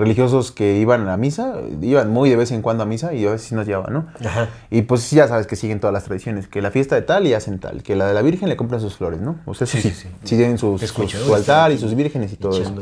religiosos 0.00 0.50
que 0.52 0.78
iban 0.78 1.08
a 1.08 1.16
misa. 1.16 1.54
Iban 1.80 2.10
muy 2.10 2.28
de 2.30 2.36
vez 2.36 2.50
en 2.50 2.62
cuando 2.62 2.82
a 2.82 2.86
misa 2.86 3.12
y 3.14 3.26
a 3.26 3.30
veces 3.30 3.46
sí 3.48 3.54
nos 3.54 3.66
llevaban, 3.66 3.92
¿no? 3.92 4.06
Ajá. 4.26 4.48
Y 4.70 4.82
pues 4.82 5.08
ya 5.10 5.28
sabes 5.28 5.46
que 5.46 5.54
siguen 5.56 5.78
todas 5.80 5.94
las 5.94 6.04
tradiciones, 6.04 6.48
que 6.48 6.60
la 6.62 6.70
fiesta 6.70 6.94
de 6.96 7.02
tal 7.02 7.26
y 7.26 7.34
hacen 7.34 7.58
tal, 7.60 7.82
que 7.82 7.94
la 7.96 8.06
de 8.08 8.14
la 8.14 8.22
Virgen 8.22 8.48
le 8.48 8.56
compran 8.56 8.80
sus 8.80 8.96
flores, 8.96 9.20
¿no? 9.20 9.36
O 9.46 9.54
sea, 9.54 9.66
sí, 9.66 9.80
Sí, 9.80 9.90
sí, 9.90 10.08
sí, 10.24 10.36
tienen 10.36 10.58
sus, 10.58 10.82
escucho, 10.82 11.18
sus- 11.18 11.26
su 11.26 11.34
altar 11.34 11.70
y 11.72 11.78
sus 11.78 11.94
vírgenes 11.94 12.32
y 12.32 12.36
todo 12.36 12.60
eso. 12.60 12.74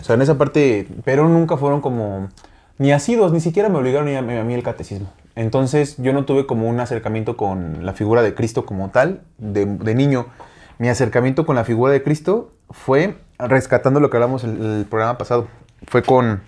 O 0.00 0.02
sea, 0.04 0.14
en 0.14 0.22
esa 0.22 0.38
parte, 0.38 0.88
pero 1.04 1.28
nunca 1.28 1.56
fueron 1.56 1.80
como 1.80 2.28
ni 2.78 2.90
asidos, 2.92 3.32
ni 3.32 3.40
siquiera 3.40 3.68
me 3.68 3.78
obligaron 3.78 4.08
a, 4.08 4.18
a 4.18 4.44
mí 4.44 4.54
el 4.54 4.62
catecismo. 4.62 5.12
Entonces 5.36 5.96
yo 5.98 6.12
no 6.12 6.24
tuve 6.24 6.46
como 6.46 6.68
un 6.68 6.78
acercamiento 6.80 7.36
con 7.36 7.84
la 7.86 7.92
figura 7.92 8.22
de 8.22 8.34
Cristo 8.34 8.66
como 8.66 8.90
tal, 8.90 9.22
de, 9.38 9.66
de 9.66 9.94
niño. 9.94 10.26
Mi 10.78 10.88
acercamiento 10.88 11.46
con 11.46 11.54
la 11.56 11.64
figura 11.64 11.92
de 11.92 12.02
Cristo 12.02 12.50
fue 12.70 13.16
rescatando 13.38 14.00
lo 14.00 14.10
que 14.10 14.16
hablamos 14.16 14.44
el, 14.44 14.60
el 14.80 14.84
programa 14.84 15.16
pasado. 15.18 15.46
Fue 15.86 16.02
con 16.02 16.42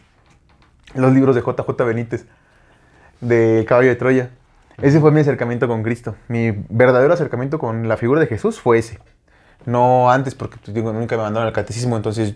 los 0.95 1.13
libros 1.13 1.35
de 1.35 1.43
JJ 1.43 1.85
Benítez, 1.85 2.27
de 3.21 3.65
Caballo 3.69 3.89
de 3.89 3.97
Troya. 3.97 4.31
Ese 4.83 4.99
fue 5.01 5.13
mi 5.13 5.21
acercamiento 5.21 5.69
con 5.69 5.83
Cristo. 5.83 6.17
Mi 6.29 6.51
verdadero 6.69 7.15
acercamiento 7.15 7.59
con 7.59 7.87
la 7.89 7.97
figura 7.97 8.21
de 8.21 8.27
Jesús 8.27 8.61
fue 8.61 8.79
ese. 8.79 8.99
No 9.67 10.11
antes, 10.11 10.35
porque 10.35 10.57
pues, 10.63 10.75
digo, 10.75 10.93
nunca 10.93 11.17
me 11.17 11.23
mandaron 11.23 11.47
al 11.47 11.53
catecismo, 11.55 11.97
entonces... 11.97 12.35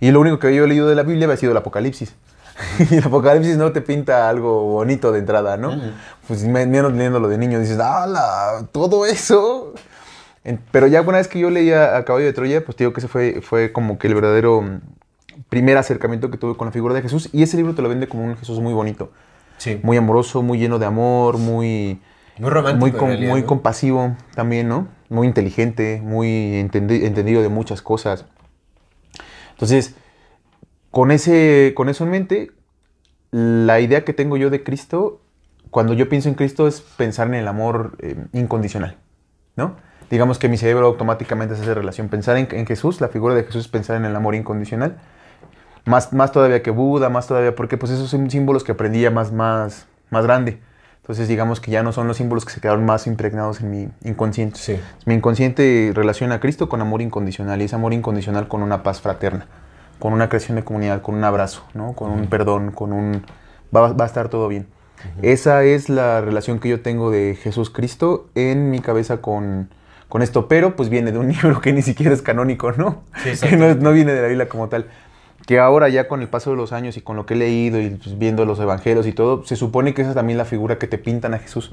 Y 0.00 0.10
lo 0.10 0.20
único 0.20 0.38
que 0.38 0.54
yo 0.54 0.64
he 0.64 0.68
leído 0.68 0.88
de 0.88 0.94
la 0.94 1.02
Biblia 1.02 1.26
había 1.26 1.36
sido 1.36 1.52
el 1.52 1.58
Apocalipsis. 1.58 2.14
y 2.90 2.96
el 2.96 3.04
Apocalipsis 3.04 3.56
no 3.56 3.72
te 3.72 3.80
pinta 3.80 4.28
algo 4.28 4.62
bonito 4.64 5.10
de 5.12 5.18
entrada, 5.18 5.56
¿no? 5.56 5.72
Pues 6.28 6.44
me- 6.44 6.66
menos 6.66 6.92
leyéndolo 6.92 7.28
de 7.28 7.38
niño 7.38 7.58
dices, 7.58 7.78
¡hala! 7.80 8.66
Todo 8.72 9.06
eso. 9.06 9.74
En- 10.44 10.60
pero 10.70 10.86
ya 10.86 11.00
una 11.02 11.18
vez 11.18 11.28
que 11.28 11.38
yo 11.40 11.50
leía 11.50 11.96
a 11.96 12.04
Caballo 12.04 12.26
de 12.26 12.32
Troya, 12.32 12.64
pues 12.64 12.76
digo 12.76 12.92
que 12.92 13.00
ese 13.00 13.08
fue, 13.08 13.40
fue 13.42 13.72
como 13.72 13.98
que 13.98 14.06
el 14.06 14.14
verdadero 14.14 14.62
primer 15.48 15.76
acercamiento 15.76 16.30
que 16.30 16.38
tuve 16.38 16.56
con 16.56 16.66
la 16.66 16.72
figura 16.72 16.94
de 16.94 17.02
Jesús. 17.02 17.28
Y 17.32 17.42
ese 17.42 17.56
libro 17.56 17.74
te 17.74 17.82
lo 17.82 17.88
vende 17.88 18.08
como 18.08 18.24
un 18.24 18.36
Jesús 18.36 18.60
muy 18.60 18.72
bonito, 18.72 19.12
Sí. 19.58 19.80
muy 19.82 19.96
amoroso, 19.96 20.42
muy 20.42 20.58
lleno 20.58 20.78
de 20.78 20.86
amor, 20.86 21.38
muy, 21.38 22.00
Muy 22.38 22.50
romántico. 22.50 22.80
muy, 22.80 22.90
en 22.90 22.96
com- 22.96 23.08
realidad, 23.08 23.30
muy 23.30 23.40
¿no? 23.42 23.46
compasivo 23.46 24.16
también, 24.34 24.68
¿no? 24.68 24.88
Muy 25.08 25.26
inteligente, 25.26 26.00
muy 26.02 26.28
entendi- 26.62 27.04
entendido 27.04 27.42
de 27.42 27.48
muchas 27.48 27.82
cosas. 27.82 28.26
Entonces, 29.52 29.94
con, 30.90 31.10
ese, 31.10 31.72
con 31.76 31.88
eso 31.88 32.04
en 32.04 32.10
mente, 32.10 32.50
la 33.30 33.80
idea 33.80 34.04
que 34.04 34.12
tengo 34.12 34.36
yo 34.36 34.50
de 34.50 34.62
Cristo, 34.62 35.20
cuando 35.70 35.92
yo 35.92 36.08
pienso 36.08 36.28
en 36.28 36.34
Cristo, 36.34 36.66
es 36.68 36.80
pensar 36.80 37.26
en 37.28 37.34
el 37.34 37.48
amor 37.48 37.96
eh, 38.00 38.16
incondicional, 38.32 38.96
¿no? 39.56 39.76
Digamos 40.10 40.38
que 40.38 40.48
mi 40.48 40.56
cerebro 40.58 40.86
automáticamente 40.86 41.54
hace 41.54 41.64
esa 41.64 41.74
relación. 41.74 42.08
Pensar 42.08 42.36
en, 42.36 42.46
en 42.52 42.66
Jesús, 42.66 43.00
la 43.00 43.08
figura 43.08 43.34
de 43.34 43.44
Jesús 43.44 43.64
es 43.64 43.68
pensar 43.68 43.96
en 43.96 44.04
el 44.04 44.14
amor 44.14 44.34
incondicional. 44.34 44.98
Más, 45.84 46.12
más 46.12 46.32
todavía 46.32 46.62
que 46.62 46.70
Buda, 46.70 47.08
más 47.10 47.26
todavía, 47.26 47.54
porque 47.54 47.76
pues 47.76 47.92
esos 47.92 48.08
son 48.10 48.30
símbolos 48.30 48.64
que 48.64 48.72
aprendí 48.72 49.00
ya 49.00 49.10
más, 49.10 49.32
más, 49.32 49.86
más 50.10 50.24
grande. 50.24 50.60
Entonces 51.02 51.28
digamos 51.28 51.60
que 51.60 51.70
ya 51.70 51.82
no 51.82 51.92
son 51.92 52.08
los 52.08 52.16
símbolos 52.16 52.46
que 52.46 52.52
se 52.52 52.60
quedaron 52.62 52.86
más 52.86 53.06
impregnados 53.06 53.60
en 53.60 53.70
mi 53.70 53.88
inconsciente. 54.04 54.58
Sí. 54.58 54.80
Mi 55.04 55.14
inconsciente 55.14 55.92
relaciona 55.94 56.36
a 56.36 56.40
Cristo 56.40 56.70
con 56.70 56.80
amor 56.80 57.02
incondicional 57.02 57.60
y 57.60 57.66
es 57.66 57.74
amor 57.74 57.92
incondicional 57.92 58.48
con 58.48 58.62
una 58.62 58.82
paz 58.82 59.02
fraterna, 59.02 59.46
con 59.98 60.14
una 60.14 60.30
creación 60.30 60.56
de 60.56 60.64
comunidad, 60.64 61.02
con 61.02 61.14
un 61.14 61.24
abrazo, 61.24 61.64
¿no? 61.74 61.92
con 61.92 62.10
un 62.10 62.26
perdón, 62.28 62.70
con 62.70 62.94
un... 62.94 63.22
Va, 63.74 63.92
va 63.92 64.04
a 64.04 64.06
estar 64.06 64.30
todo 64.30 64.48
bien. 64.48 64.66
Esa 65.20 65.62
es 65.64 65.88
la 65.88 66.20
relación 66.20 66.58
que 66.58 66.68
yo 66.68 66.80
tengo 66.80 67.10
de 67.10 67.36
Jesús 67.40 67.68
Cristo 67.68 68.28
en 68.34 68.70
mi 68.70 68.80
cabeza 68.80 69.18
con, 69.18 69.68
con 70.08 70.22
esto, 70.22 70.48
pero 70.48 70.76
pues 70.76 70.88
viene 70.88 71.12
de 71.12 71.18
un 71.18 71.28
libro 71.32 71.60
que 71.60 71.72
ni 71.72 71.82
siquiera 71.82 72.14
es 72.14 72.22
canónico, 72.22 72.72
¿no? 72.72 73.02
Sí, 73.22 73.48
que 73.48 73.56
no, 73.56 73.74
no 73.74 73.92
viene 73.92 74.12
de 74.12 74.22
la 74.22 74.28
Biblia 74.28 74.48
como 74.48 74.68
tal. 74.68 74.86
Que 75.46 75.58
ahora 75.58 75.90
ya 75.90 76.08
con 76.08 76.22
el 76.22 76.28
paso 76.28 76.50
de 76.50 76.56
los 76.56 76.72
años 76.72 76.96
y 76.96 77.02
con 77.02 77.16
lo 77.16 77.26
que 77.26 77.34
he 77.34 77.36
leído 77.36 77.78
y 77.80 77.90
pues, 77.90 78.18
viendo 78.18 78.46
los 78.46 78.58
evangelios 78.60 79.06
y 79.06 79.12
todo, 79.12 79.44
se 79.44 79.56
supone 79.56 79.92
que 79.92 80.00
esa 80.02 80.12
es 80.12 80.14
también 80.16 80.38
la 80.38 80.46
figura 80.46 80.78
que 80.78 80.86
te 80.86 80.96
pintan 80.96 81.34
a 81.34 81.38
Jesús. 81.38 81.72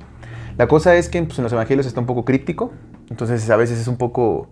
La 0.57 0.67
cosa 0.67 0.95
es 0.95 1.07
que 1.07 1.23
pues, 1.23 1.37
en 1.39 1.43
los 1.45 1.53
evangelios 1.53 1.85
está 1.85 2.01
un 2.01 2.05
poco 2.05 2.25
críptico, 2.25 2.71
entonces 3.09 3.49
a 3.49 3.55
veces 3.55 3.79
es 3.79 3.87
un 3.87 3.95
poco 3.97 4.49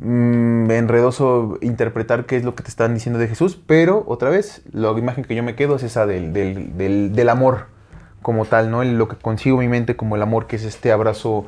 mm, 0.00 0.70
enredoso 0.72 1.58
interpretar 1.60 2.26
qué 2.26 2.36
es 2.36 2.44
lo 2.44 2.56
que 2.56 2.64
te 2.64 2.68
están 2.70 2.94
diciendo 2.94 3.20
de 3.20 3.28
Jesús, 3.28 3.56
pero 3.64 4.02
otra 4.08 4.28
vez, 4.30 4.62
la 4.72 4.90
imagen 4.90 5.22
que 5.24 5.36
yo 5.36 5.44
me 5.44 5.54
quedo 5.54 5.76
es 5.76 5.84
esa 5.84 6.06
del, 6.06 6.32
del- 6.32 6.76
del- 6.76 7.12
del 7.12 7.28
amor 7.28 7.66
como 8.22 8.44
tal, 8.44 8.70
¿no? 8.72 8.82
Lo 8.82 9.06
que 9.08 9.16
consigo 9.16 9.58
mi 9.58 9.68
mente 9.68 9.94
como 9.96 10.16
el 10.16 10.22
amor, 10.22 10.48
que 10.48 10.56
es 10.56 10.64
este 10.64 10.90
abrazo 10.90 11.44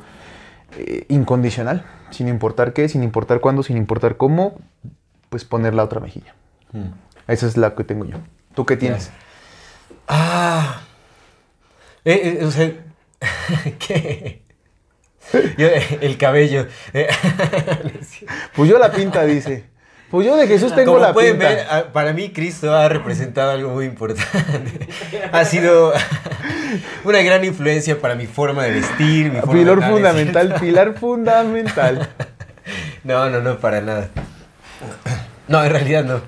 eh, 0.77 1.05
incondicional, 1.09 1.85
sin 2.11 2.29
importar 2.29 2.71
qué, 2.71 2.87
sin 2.87 3.03
importar 3.03 3.41
cuándo, 3.41 3.63
sin 3.63 3.75
importar 3.77 4.15
cómo, 4.17 4.55
pues 5.29 5.43
poner 5.45 5.73
la 5.73 5.83
otra 5.83 5.99
mejilla. 5.99 6.35
Mm. 6.75 6.91
Esa 7.31 7.47
es 7.47 7.57
la 7.57 7.73
que 7.75 7.83
tengo 7.83 8.05
yo. 8.05 8.17
¿Tú 8.53 8.65
qué 8.65 8.77
tienes? 8.77 9.09
Ah. 10.07 10.81
Eh, 12.03 12.37
eh, 12.41 12.45
o 12.45 12.51
sea, 12.51 12.71
¿qué? 13.79 14.41
Yo, 15.57 15.67
eh, 15.67 15.99
el 16.01 16.17
cabello. 16.17 16.67
Pues 18.55 18.69
yo 18.69 18.77
la 18.79 18.91
pinta, 18.91 19.25
dice. 19.25 19.65
Pues 20.11 20.25
yo 20.25 20.37
de 20.37 20.47
Jesús 20.47 20.73
tengo 20.75 20.93
Como 20.93 21.05
la 21.05 21.13
pueden 21.13 21.33
pinta. 21.33 21.49
ver, 21.49 21.67
ah, 21.69 21.83
para 21.91 22.13
mí 22.13 22.31
Cristo 22.31 22.73
ha 22.73 22.87
representado 22.87 23.51
algo 23.51 23.71
muy 23.73 23.85
importante. 23.85 24.87
Ha 25.31 25.43
sido 25.45 25.91
una 27.03 27.21
gran 27.21 27.43
influencia 27.43 27.99
para 27.99 28.15
mi 28.15 28.27
forma 28.27 28.63
de 28.63 28.71
vestir, 28.71 29.31
mi 29.31 29.39
forma 29.39 29.53
Pilar 29.53 29.79
de- 29.79 29.87
fundamental, 29.89 30.55
pilar 30.61 30.93
fundamental. 30.97 32.07
No, 33.03 33.29
no, 33.29 33.41
no, 33.41 33.57
para 33.59 33.81
nada. 33.81 34.09
No, 35.47 35.63
en 35.63 35.71
realidad 35.71 36.03
no. 36.05 36.21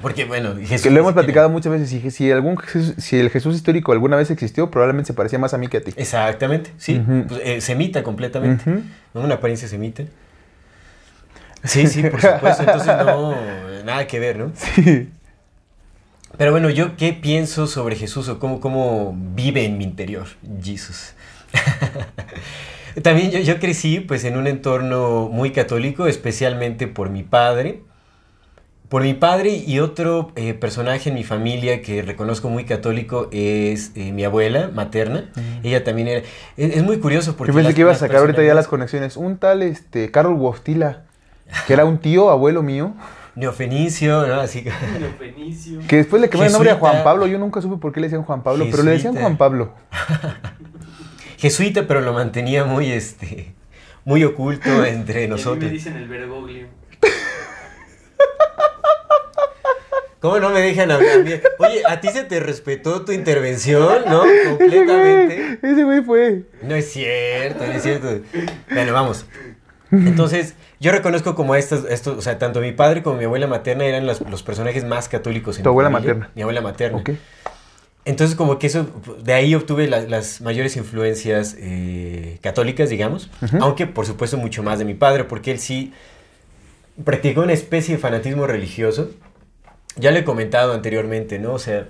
Porque, 0.00 0.24
bueno, 0.24 0.54
Jesús... 0.56 0.82
Que 0.82 0.90
lo 0.90 1.00
hemos 1.00 1.12
platicado 1.12 1.48
muchas 1.48 1.72
veces. 1.72 1.88
Si, 1.90 2.10
si, 2.10 2.30
algún 2.30 2.56
Jesús- 2.56 2.94
si 2.98 3.18
el 3.18 3.30
Jesús 3.30 3.56
histórico 3.56 3.92
alguna 3.92 4.16
vez 4.16 4.30
existió, 4.30 4.70
probablemente 4.70 5.08
se 5.08 5.14
parecía 5.14 5.38
más 5.38 5.54
a 5.54 5.58
mí 5.58 5.66
que 5.66 5.78
a 5.78 5.80
ti. 5.80 5.92
Exactamente, 5.96 6.72
sí. 6.78 6.98
Ujú. 7.00 7.26
Pues, 7.28 7.40
eh, 7.44 7.60
semita 7.60 8.02
completamente. 8.04 8.82
Una 9.14 9.34
apariencia 9.34 9.66
semita. 9.66 10.04
Sí, 11.64 11.88
sí, 11.88 12.02
por 12.04 12.20
supuesto. 12.20 12.62
Entonces, 12.62 12.94
no, 13.04 13.34
nada 13.84 14.06
que 14.06 14.20
ver, 14.20 14.38
¿no? 14.38 14.52
Sí. 14.76 15.08
Pero 16.36 16.52
bueno, 16.52 16.70
yo 16.70 16.96
qué 16.96 17.12
pienso 17.14 17.66
sobre 17.66 17.96
Jesús 17.96 18.28
o 18.28 18.38
cómo, 18.38 18.60
cómo 18.60 19.16
vive 19.34 19.64
en 19.64 19.76
mi 19.78 19.82
interior 19.84 20.28
Jesús. 20.62 21.14
También 23.02 23.30
yo, 23.32 23.40
yo 23.40 23.58
crecí 23.58 24.00
pues 24.00 24.22
en 24.24 24.36
un 24.36 24.46
entorno 24.46 25.28
muy 25.32 25.50
católico, 25.50 26.06
especialmente 26.06 26.86
por 26.86 27.10
mi 27.10 27.24
padre. 27.24 27.80
Por 28.88 29.02
mi 29.02 29.12
padre 29.12 29.50
y 29.50 29.80
otro 29.80 30.32
eh, 30.34 30.54
personaje 30.54 31.10
en 31.10 31.14
mi 31.14 31.22
familia 31.24 31.82
que 31.82 32.00
reconozco 32.00 32.48
muy 32.48 32.64
católico 32.64 33.28
es 33.32 33.92
eh, 33.96 34.12
mi 34.12 34.24
abuela 34.24 34.70
materna. 34.72 35.30
Ella 35.62 35.84
también 35.84 36.08
era... 36.08 36.20
Es, 36.56 36.76
es 36.76 36.82
muy 36.82 36.98
curioso 36.98 37.36
porque... 37.36 37.50
Yo 37.52 37.56
pensé 37.56 37.68
las- 37.68 37.74
que 37.74 37.80
ibas 37.82 37.96
a 37.98 38.00
sacar 38.00 38.16
ahorita 38.20 38.42
ya 38.42 38.54
las 38.54 38.66
conexiones. 38.66 39.18
Un 39.18 39.36
tal, 39.36 39.62
este, 39.62 40.10
Carol 40.10 40.34
Wostila, 40.34 41.02
que 41.66 41.74
era 41.74 41.84
un 41.84 41.98
tío, 41.98 42.30
abuelo 42.30 42.62
mío, 42.62 42.94
Neofenicio, 43.34 44.26
¿no? 44.26 44.40
Así 44.40 44.64
que... 44.64 44.70
Niño 44.98 45.12
Fenicio. 45.18 45.80
que 45.86 45.96
después 45.96 46.22
le 46.22 46.30
cambió 46.30 46.46
el 46.46 46.52
nombre 46.52 46.70
a 46.70 46.76
Juan. 46.76 47.04
Pablo. 47.04 47.26
Yo 47.26 47.38
nunca 47.38 47.60
supe 47.60 47.76
por 47.76 47.92
qué 47.92 48.00
le 48.00 48.06
decían 48.06 48.22
Juan 48.24 48.42
Pablo, 48.42 48.66
pero 48.70 48.82
le 48.84 48.92
decían. 48.92 49.14
Juan 49.14 49.36
Pablo. 49.36 49.74
Jesuita, 51.36 51.86
pero 51.86 52.00
lo 52.00 52.14
mantenía 52.14 52.64
muy, 52.64 52.90
este... 52.90 53.54
Muy 54.06 54.24
oculto 54.24 54.82
entre 54.86 55.20
Y 55.20 55.24
a 55.24 55.26
mí 55.26 55.30
nosotros. 55.32 55.64
me 55.64 55.70
dicen 55.70 55.94
el 55.96 56.08
Bergoglio. 56.08 56.66
¿Cómo 60.20 60.38
no 60.40 60.50
me 60.50 60.60
dejan 60.60 60.90
hablar? 60.90 61.22
mí? 61.24 61.30
Oye, 61.58 61.82
¿a 61.88 62.00
ti 62.00 62.08
se 62.08 62.24
te 62.24 62.40
respetó 62.40 63.04
tu 63.04 63.12
intervención, 63.12 64.02
no? 64.08 64.22
Completamente. 64.58 65.58
ese 65.62 65.84
güey 65.84 66.02
fue. 66.02 66.42
No 66.62 66.74
es 66.74 66.90
cierto, 66.90 67.64
no 67.66 67.72
es 67.72 67.82
cierto. 67.82 68.20
Bueno, 68.72 68.92
vamos. 68.92 69.26
Entonces, 69.92 70.54
yo 70.80 70.92
reconozco 70.92 71.34
como 71.34 71.52
a 71.54 71.58
estas, 71.58 71.84
estos, 71.84 72.18
o 72.18 72.20
sea, 72.22 72.38
tanto 72.38 72.60
mi 72.60 72.72
padre 72.72 73.02
como 73.02 73.16
mi 73.16 73.24
abuela 73.24 73.46
materna 73.46 73.84
eran 73.86 74.06
los, 74.06 74.20
los 74.22 74.42
personajes 74.42 74.84
más 74.84 75.08
católicos 75.08 75.56
en 75.56 75.62
Tu 75.62 75.68
mi 75.70 75.72
abuela 75.72 75.90
familia. 75.90 76.14
materna. 76.14 76.32
Mi 76.34 76.42
abuela 76.42 76.60
materna. 76.60 76.98
Ok. 76.98 77.10
Entonces, 78.04 78.36
como 78.36 78.58
que 78.58 78.66
eso, 78.66 78.86
de 79.22 79.32
ahí 79.34 79.54
obtuve 79.54 79.86
la- 79.86 80.00
las 80.00 80.40
mayores 80.40 80.76
influencias 80.76 81.56
eh, 81.58 82.38
católicas, 82.42 82.90
digamos, 82.90 83.30
aunque 83.60 83.86
por 83.86 84.04
supuesto 84.06 84.36
mucho 84.36 84.62
más 84.62 84.78
de 84.78 84.84
mi 84.84 84.94
padre, 84.94 85.24
porque 85.24 85.52
él 85.52 85.58
sí 85.58 85.92
practicó 87.04 87.42
una 87.42 87.52
especie 87.52 87.94
de 87.96 88.00
fanatismo 88.00 88.46
religioso. 88.46 89.10
Ya 89.98 90.10
lo 90.10 90.18
he 90.18 90.24
comentado 90.24 90.72
anteriormente, 90.72 91.38
¿no? 91.38 91.54
O 91.54 91.58
sea, 91.58 91.88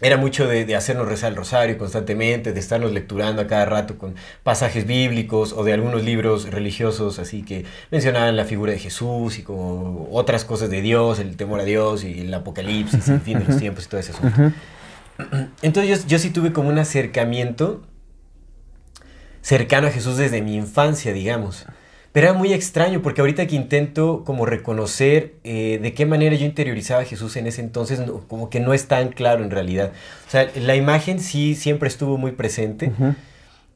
era 0.00 0.16
mucho 0.16 0.46
de, 0.46 0.64
de 0.64 0.76
hacernos 0.76 1.06
rezar 1.06 1.30
el 1.30 1.36
rosario 1.36 1.76
constantemente, 1.76 2.52
de 2.52 2.60
estarnos 2.60 2.92
lecturando 2.92 3.42
a 3.42 3.46
cada 3.46 3.66
rato 3.66 3.98
con 3.98 4.14
pasajes 4.42 4.86
bíblicos 4.86 5.52
o 5.52 5.62
de 5.62 5.74
algunos 5.74 6.02
libros 6.02 6.50
religiosos, 6.50 7.18
así 7.18 7.42
que 7.42 7.66
mencionaban 7.90 8.34
la 8.34 8.46
figura 8.46 8.72
de 8.72 8.78
Jesús 8.78 9.38
y 9.38 9.42
como 9.42 10.08
otras 10.10 10.44
cosas 10.44 10.70
de 10.70 10.80
Dios, 10.80 11.18
el 11.18 11.36
temor 11.36 11.60
a 11.60 11.64
Dios 11.64 12.04
y 12.04 12.20
el 12.20 12.32
apocalipsis, 12.32 13.08
y 13.08 13.12
el 13.12 13.20
fin 13.20 13.38
de 13.40 13.44
los 13.44 13.58
tiempos 13.58 13.84
y 13.84 13.88
todo 13.88 14.00
ese 14.00 14.12
asunto. 14.12 14.52
Entonces 15.62 16.02
yo, 16.02 16.08
yo 16.08 16.18
sí 16.18 16.30
tuve 16.30 16.52
como 16.52 16.70
un 16.70 16.78
acercamiento 16.78 17.82
cercano 19.42 19.88
a 19.88 19.90
Jesús 19.90 20.16
desde 20.16 20.40
mi 20.40 20.56
infancia, 20.56 21.12
digamos. 21.12 21.66
Pero 22.12 22.28
era 22.28 22.36
muy 22.36 22.52
extraño 22.52 23.02
porque 23.02 23.20
ahorita 23.20 23.46
que 23.46 23.54
intento 23.54 24.24
como 24.24 24.44
reconocer 24.44 25.34
eh, 25.44 25.78
de 25.80 25.92
qué 25.94 26.06
manera 26.06 26.34
yo 26.34 26.44
interiorizaba 26.44 27.02
a 27.02 27.04
Jesús 27.04 27.36
en 27.36 27.46
ese 27.46 27.60
entonces, 27.60 28.00
no- 28.00 28.20
como 28.26 28.50
que 28.50 28.58
no 28.58 28.74
es 28.74 28.86
tan 28.88 29.10
claro 29.10 29.44
en 29.44 29.50
realidad. 29.52 29.92
O 30.26 30.30
sea, 30.30 30.48
la 30.56 30.74
imagen 30.74 31.20
sí 31.20 31.54
siempre 31.54 31.88
estuvo 31.88 32.18
muy 32.18 32.32
presente. 32.32 32.90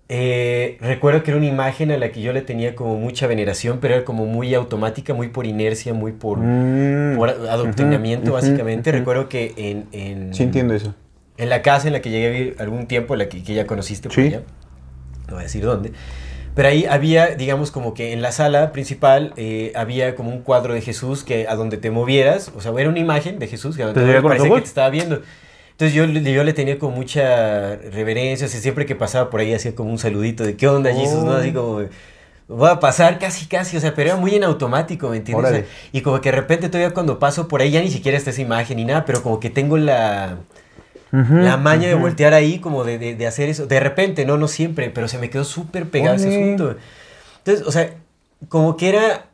Eh, 0.08 0.76
recuerdo 0.80 1.22
que 1.22 1.30
era 1.30 1.38
una 1.38 1.46
imagen 1.46 1.90
a 1.90 1.96
la 1.96 2.10
que 2.12 2.20
yo 2.20 2.32
le 2.32 2.42
tenía 2.42 2.74
como 2.74 2.96
mucha 2.96 3.26
veneración, 3.26 3.78
pero 3.80 3.94
era 3.94 4.04
como 4.04 4.26
muy 4.26 4.52
automática, 4.54 5.14
muy 5.14 5.28
por 5.28 5.46
inercia, 5.46 5.94
muy 5.94 6.12
por, 6.12 6.38
Mm. 6.40 7.16
por 7.16 7.30
adoctrinamiento, 7.30 8.30
Ujú, 8.32 8.36
ujú, 8.36 8.46
básicamente. 8.46 8.90
ujú. 8.90 8.98
Recuerdo 8.98 9.28
que 9.30 9.54
en, 9.56 9.86
en, 9.92 10.34
Sí, 10.34 10.42
entiendo 10.42 10.74
eso. 10.74 10.94
en 11.38 11.48
la 11.48 11.62
casa 11.62 11.86
en 11.86 11.94
la 11.94 12.02
que 12.02 12.10
llegué 12.10 12.26
a 12.26 12.30
vivir 12.30 12.56
algún 12.58 12.86
tiempo, 12.86 13.16
la 13.16 13.28
que, 13.28 13.42
que 13.42 13.54
ya 13.54 13.66
conociste 13.66 14.08
por 14.08 14.16
Sí. 14.16 14.22
allá, 14.26 14.42
no 15.28 15.34
voy 15.34 15.40
a 15.40 15.44
decir 15.44 15.64
dónde, 15.64 15.92
pero 16.54 16.68
ahí 16.68 16.86
había, 16.88 17.34
digamos, 17.34 17.70
como 17.70 17.94
que 17.94 18.12
en 18.12 18.22
la 18.22 18.32
sala 18.32 18.72
principal 18.72 19.32
eh, 19.36 19.72
había 19.74 20.14
como 20.14 20.30
un 20.30 20.40
cuadro 20.42 20.74
de 20.74 20.80
Jesús 20.80 21.24
que 21.24 21.46
a 21.48 21.56
donde 21.56 21.76
te 21.76 21.90
movieras, 21.90 22.52
o 22.56 22.60
sea, 22.60 22.72
era 22.78 22.88
una 22.88 22.98
imagen 23.00 23.38
de 23.38 23.48
Jesús 23.48 23.76
que 23.76 23.82
a 23.82 23.86
donde 23.86 24.00
¿Te 24.00 24.06
movieras 24.06 24.22
parecía 24.24 24.54
que 24.54 24.60
te 24.60 24.66
estaba 24.68 24.90
viendo. 24.90 25.22
Entonces 25.72 25.94
yo, 25.94 26.06
le- 26.06 26.22
yo 26.32 26.44
le 26.44 26.52
tenía 26.52 26.78
como 26.78 26.94
mucha 26.96 27.74
reverencia, 27.76 28.46
o 28.46 28.50
sea, 28.50 28.60
siempre 28.60 28.86
que 28.86 28.94
pasaba 28.94 29.30
por 29.30 29.40
ahí 29.40 29.52
hacía 29.52 29.74
como 29.74 29.90
un 29.90 29.98
saludito 29.98 30.44
de 30.44 30.56
qué 30.56 30.68
onda, 30.68 30.92
Jesús, 30.94 31.24
¿no? 31.24 31.32
Así 31.32 31.52
como... 31.52 31.82
Voy 32.46 32.68
a 32.68 32.78
pasar 32.78 33.18
casi, 33.18 33.46
casi, 33.46 33.78
o 33.78 33.80
sea, 33.80 33.94
pero 33.94 34.10
era 34.10 34.16
muy 34.18 34.34
en 34.34 34.44
automático, 34.44 35.08
¿me 35.08 35.16
entiendes? 35.16 35.46
O 35.46 35.48
sea, 35.48 35.58
Órale. 35.60 35.72
y 35.92 36.02
como 36.02 36.20
que 36.20 36.30
de 36.30 36.36
repente 36.36 36.68
todavía 36.68 36.92
cuando 36.92 37.18
paso 37.18 37.48
por 37.48 37.62
ahí 37.62 37.70
ya 37.70 37.80
ni 37.80 37.90
siquiera 37.90 38.18
está 38.18 38.28
esa 38.30 38.42
imagen 38.42 38.76
ni 38.76 38.84
nada, 38.84 39.06
pero 39.06 39.22
como 39.22 39.40
que 39.40 39.48
tengo 39.48 39.78
la, 39.78 40.36
la 41.44 41.56
maña 41.56 41.88
de 41.88 41.94
voltear 41.94 42.34
ahí, 42.34 42.58
como 42.58 42.84
de, 42.84 42.98
de- 42.98 43.14
de 43.14 43.26
hacer 43.26 43.48
eso. 43.48 43.66
De 43.66 43.78
repente, 43.80 44.24
no, 44.26 44.36
no 44.36 44.48
siempre, 44.48 44.90
pero 44.90 45.06
se 45.08 45.18
me 45.18 45.30
quedó 45.30 45.44
súper 45.44 45.88
pegado 45.88 46.16
ese 46.16 46.28
asunto. 46.28 46.76
Entonces, 47.38 47.66
o 47.66 47.70
sea, 47.72 47.90
como 48.48 48.76
que 48.76 48.88
era, 48.88 49.26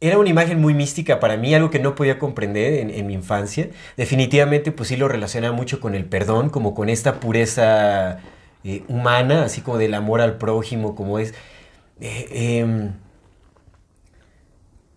era 0.00 0.18
una 0.18 0.28
imagen 0.30 0.60
muy 0.60 0.74
mística 0.74 1.20
para 1.20 1.36
mí, 1.36 1.54
algo 1.54 1.70
que 1.70 1.78
no 1.78 1.94
podía 1.94 2.18
comprender 2.18 2.74
en, 2.74 2.90
en 2.90 3.06
mi 3.06 3.14
infancia. 3.14 3.68
Definitivamente, 3.96 4.72
pues 4.72 4.88
sí 4.88 4.96
lo 4.96 5.08
relacionaba 5.08 5.54
mucho 5.54 5.80
con 5.80 5.94
el 5.94 6.04
perdón, 6.04 6.50
como 6.50 6.74
con 6.74 6.88
esta 6.88 7.20
pureza 7.20 8.18
eh, 8.64 8.82
humana, 8.88 9.44
así 9.44 9.60
como 9.62 9.78
del 9.78 9.94
amor 9.94 10.20
al 10.20 10.36
prójimo, 10.38 10.94
como 10.94 11.18
es... 11.18 11.34
eh, 12.00 12.58
em, 12.60 12.92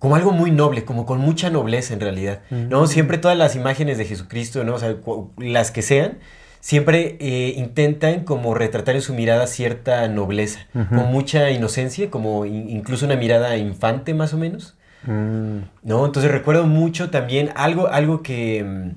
como 0.04 0.18
algo 0.18 0.34
muy 0.34 0.52
noble, 0.52 0.84
como 0.84 1.06
con 1.06 1.20
mucha 1.20 1.50
nobleza 1.50 1.94
en 1.94 2.02
realidad, 2.02 2.42
¿no? 2.52 2.88
Siempre 2.88 3.18
todas 3.18 3.38
las 3.38 3.56
imágenes 3.56 3.98
de 3.98 4.04
Jesucristo, 4.04 4.66
¿no? 4.66 4.76
O 4.76 4.78
sea, 4.80 4.98
las 5.38 5.72
que 5.72 5.82
sean, 5.82 6.18
siempre 6.60 7.16
eh, 7.22 7.54
intentan 7.56 8.26
como 8.26 8.54
retratar 8.54 8.96
en 8.96 9.02
su 9.02 9.14
mirada 9.14 9.48
cierta 9.48 10.06
nobleza, 10.10 10.68
con 10.74 11.10
mucha 11.10 11.52
inocencia, 11.52 12.10
como 12.12 12.46
in- 12.46 12.70
incluso 12.70 13.06
una 13.06 13.16
mirada 13.16 13.56
infante 13.56 14.14
más 14.14 14.34
o 14.34 14.38
menos, 14.38 14.76
Mm. 15.06 15.60
¿no? 15.84 16.06
Entonces 16.06 16.30
recuerdo 16.32 16.66
mucho 16.66 17.10
también 17.10 17.52
algo, 17.56 17.88
algo 17.88 18.22
que... 18.24 18.92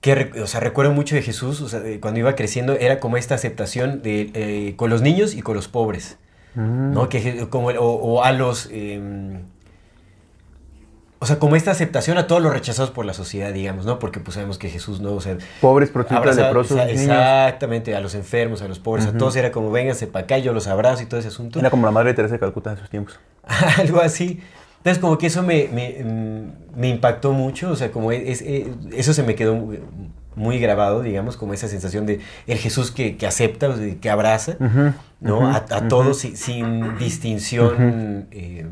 que 0.00 0.30
o 0.40 0.46
sea, 0.46 0.60
recuerdo 0.60 0.92
mucho 0.92 1.16
de 1.16 1.22
Jesús, 1.22 1.60
o 1.62 1.68
sea, 1.68 1.80
de 1.80 1.98
cuando 1.98 2.20
iba 2.20 2.34
creciendo, 2.36 2.74
era 2.74 3.00
como 3.00 3.16
esta 3.16 3.34
aceptación 3.34 4.02
de, 4.02 4.30
eh, 4.34 4.74
con 4.76 4.88
los 4.90 5.02
niños 5.02 5.34
y 5.34 5.42
con 5.42 5.56
los 5.56 5.66
pobres. 5.66 6.18
Mm. 6.54 6.92
¿no? 6.92 7.08
Que, 7.08 7.46
como, 7.50 7.68
o 7.68 8.22
a 8.22 8.30
los... 8.32 8.68
em, 8.72 9.42
o 11.18 11.26
sea, 11.26 11.38
como 11.38 11.56
esta 11.56 11.70
aceptación 11.70 12.18
a 12.18 12.26
todos 12.26 12.42
los 12.42 12.52
rechazados 12.52 12.90
por 12.90 13.06
la 13.06 13.14
sociedad, 13.14 13.52
digamos, 13.52 13.86
¿no? 13.86 13.98
Porque 13.98 14.20
pues 14.20 14.34
sabemos 14.34 14.58
que 14.58 14.68
Jesús, 14.68 15.00
¿no? 15.00 15.12
O 15.12 15.20
sea, 15.20 15.38
Pobres, 15.60 15.90
prostitutas, 15.90 16.36
leprosos, 16.36 16.76
niños. 16.76 16.90
exactamente, 17.02 17.94
a 17.96 18.00
los 18.00 18.14
enfermos, 18.14 18.60
a 18.62 18.68
los 18.68 18.78
pobres, 18.78 19.06
a 19.06 19.12
todos 19.16 19.34
era 19.36 19.50
como, 19.50 19.70
vénganse 19.70 20.06
para 20.06 20.24
acá, 20.24 20.38
yo 20.38 20.52
los 20.52 20.66
abrazo 20.66 21.02
y 21.02 21.06
todo 21.06 21.18
ese 21.20 21.28
asunto. 21.28 21.58
Era 21.58 21.70
como 21.70 21.86
la 21.86 21.92
madre 21.92 22.10
de 22.10 22.14
Teresa 22.14 22.34
de 22.34 22.40
Calcuta 22.40 22.72
en 22.72 22.76
sus 22.78 22.90
tiempos. 22.90 23.18
Algo 23.78 24.00
así. 24.00 24.40
Entonces, 24.78 25.00
como 25.00 25.18
que 25.18 25.26
eso 25.28 25.42
me, 25.42 25.68
me, 25.72 26.04
mm, 26.04 26.78
me 26.78 26.88
impactó 26.90 27.32
mucho, 27.32 27.70
o 27.70 27.76
sea, 27.76 27.90
como 27.90 28.12
es, 28.12 28.40
es- 28.42 28.66
eso 28.92 29.12
se 29.14 29.22
me 29.22 29.34
quedó 29.34 29.56
muy, 30.36 30.58
grabado, 30.60 31.00
digamos, 31.02 31.36
como 31.38 31.54
esa 31.54 31.66
sensación 31.66 32.04
de 32.06 32.20
el 32.46 32.58
Jesús 32.58 32.90
que, 32.92 33.16
que 33.16 33.26
acepta, 33.26 33.74
que 34.00 34.10
abraza, 34.10 34.56
¿no? 35.18 35.48
a, 35.50 35.64
todos 35.88 36.18
sin, 36.18 36.36
sin 36.36 36.98
distinción 36.98 38.28
eh, 38.30 38.66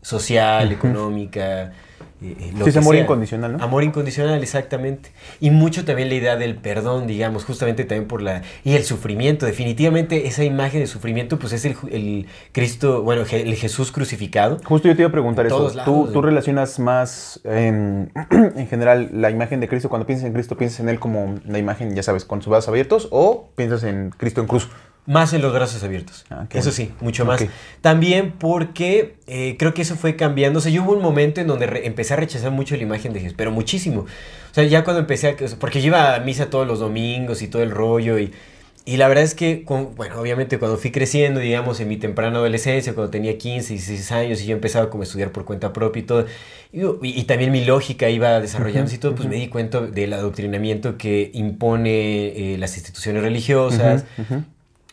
social, 0.00 0.70
económica. 0.72 1.72
Eh, 2.20 2.36
eh, 2.38 2.52
lo 2.56 2.64
Sí, 2.64 2.70
es 2.70 2.74
que 2.74 2.78
amor 2.80 2.94
sea. 2.94 3.02
incondicional, 3.02 3.56
¿no? 3.56 3.64
Amor 3.64 3.84
incondicional, 3.84 4.42
exactamente. 4.42 5.10
Y 5.40 5.50
mucho 5.50 5.84
también 5.84 6.08
la 6.08 6.14
idea 6.16 6.36
del 6.36 6.56
perdón, 6.56 7.06
digamos, 7.06 7.44
justamente 7.44 7.84
también 7.84 8.08
por 8.08 8.22
la... 8.22 8.42
Y 8.64 8.74
el 8.74 8.84
sufrimiento, 8.84 9.46
definitivamente 9.46 10.26
esa 10.26 10.44
imagen 10.44 10.80
de 10.80 10.86
sufrimiento, 10.86 11.38
pues 11.38 11.52
es 11.52 11.64
el, 11.64 12.26
Cristo, 12.52 13.02
bueno, 13.02 13.22
el 13.30 13.54
Jesús 13.54 13.92
crucificado. 13.92 14.58
Justo 14.64 14.88
yo 14.88 14.96
te 14.96 15.02
iba 15.02 15.08
a 15.08 15.12
preguntar 15.12 15.46
En 15.46 15.52
eso. 15.52 15.72
¿Tú, 15.84 16.10
tú 16.12 16.22
relacionas 16.22 16.78
más 16.78 17.40
en, 17.44 18.12
en 18.30 18.66
general 18.66 19.10
la 19.12 19.30
imagen 19.30 19.60
de 19.60 19.68
Cristo? 19.68 19.88
Cuando 19.88 20.06
piensas 20.06 20.26
en 20.26 20.32
Cristo, 20.32 20.56
¿piensas 20.56 20.80
en 20.80 20.88
Él 20.88 20.98
como 20.98 21.36
la 21.46 21.58
imagen, 21.58 21.94
ya 21.94 22.02
sabes, 22.02 22.24
con 22.24 22.42
sus 22.42 22.50
brazos 22.50 22.68
abiertos? 22.68 23.08
¿O 23.10 23.50
piensas 23.54 23.84
en 23.84 24.10
Cristo 24.10 24.40
en 24.40 24.46
cruz? 24.48 24.68
Más 25.08 25.32
en 25.32 25.40
los 25.40 25.54
brazos 25.54 25.82
abiertos. 25.82 26.26
Ah, 26.28 26.46
eso 26.52 26.70
sí, 26.70 26.92
mucho 27.00 27.24
más. 27.24 27.42
También 27.80 28.32
porque 28.32 29.14
eh, 29.26 29.56
creo 29.58 29.72
que 29.72 29.80
eso 29.80 29.96
fue 29.96 30.16
cambiando. 30.16 30.58
O 30.58 30.62
sea, 30.62 30.70
yo 30.70 30.82
hubo 30.82 30.92
un 30.92 31.00
momento 31.00 31.40
en 31.40 31.46
donde 31.46 31.64
empecé 31.84 32.12
a 32.12 32.18
rechazar 32.18 32.50
mucho 32.50 32.76
la 32.76 32.82
imagen 32.82 33.14
de 33.14 33.20
Jesús, 33.20 33.34
pero 33.34 33.50
muchísimo. 33.50 34.02
O 34.02 34.54
sea, 34.54 34.64
ya 34.64 34.84
cuando 34.84 35.00
empecé 35.00 35.28
a... 35.28 35.36
Porque 35.58 35.80
yo 35.80 35.86
iba 35.86 36.14
a 36.14 36.20
misa 36.20 36.50
todos 36.50 36.66
los 36.66 36.78
domingos 36.78 37.40
y 37.40 37.48
todo 37.48 37.62
el 37.62 37.70
rollo 37.70 38.18
y... 38.18 38.32
Y 38.84 38.96
la 38.96 39.06
verdad 39.08 39.24
es 39.24 39.34
que, 39.34 39.64
con- 39.64 39.94
bueno, 39.96 40.18
obviamente 40.18 40.58
cuando 40.58 40.78
fui 40.78 40.90
creciendo, 40.90 41.40
digamos, 41.40 41.78
en 41.80 41.88
mi 41.88 41.98
temprana 41.98 42.38
adolescencia, 42.38 42.94
cuando 42.94 43.10
tenía 43.10 43.36
15, 43.36 43.74
16 43.74 44.12
años 44.12 44.40
y 44.40 44.46
yo 44.46 44.54
empezaba 44.54 44.88
como 44.88 45.02
a 45.02 45.04
estudiar 45.04 45.30
por 45.30 45.44
cuenta 45.44 45.74
propia 45.74 46.00
y 46.00 46.02
todo, 46.04 46.26
y, 46.72 47.22
también 47.24 47.52
mi 47.52 47.66
lógica 47.66 48.08
iba 48.08 48.40
desarrollándose 48.40 48.96
y 48.96 48.98
todo, 48.98 49.14
pues 49.14 49.28
me 49.28 49.36
di 49.36 49.48
cuenta 49.48 49.82
del 49.82 50.14
adoctrinamiento 50.14 50.96
que 50.96 51.30
impone 51.34 52.54
eh, 52.54 52.56
las 52.58 52.76
instituciones 52.78 53.22
religiosas, 53.22 54.06
ujú. 54.16 54.44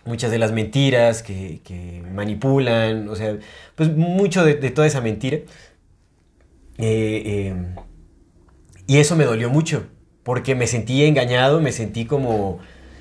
Muchas 0.05 0.31
de 0.31 0.37
las 0.37 0.51
mentiras 0.51 1.23
que, 1.23 1.61
que 1.63 2.03
manipulan, 2.13 3.09
o 3.09 3.15
sea, 3.15 3.37
pues 3.75 3.91
mucho 3.91 4.45
de, 4.45 4.55
toda 4.71 4.87
esa 4.87 5.01
mentira. 5.01 5.37
Eh, 6.77 7.23
eh, 7.25 7.55
y 8.87 8.97
eso 8.97 9.15
me 9.15 9.25
dolió 9.25 9.49
mucho, 9.49 9.87
porque 10.23 10.55
me 10.55 10.67
sentí 10.67 11.03
engañado, 11.03 11.59
me 11.59 11.71
sentí 11.71 12.05
como 12.05 12.59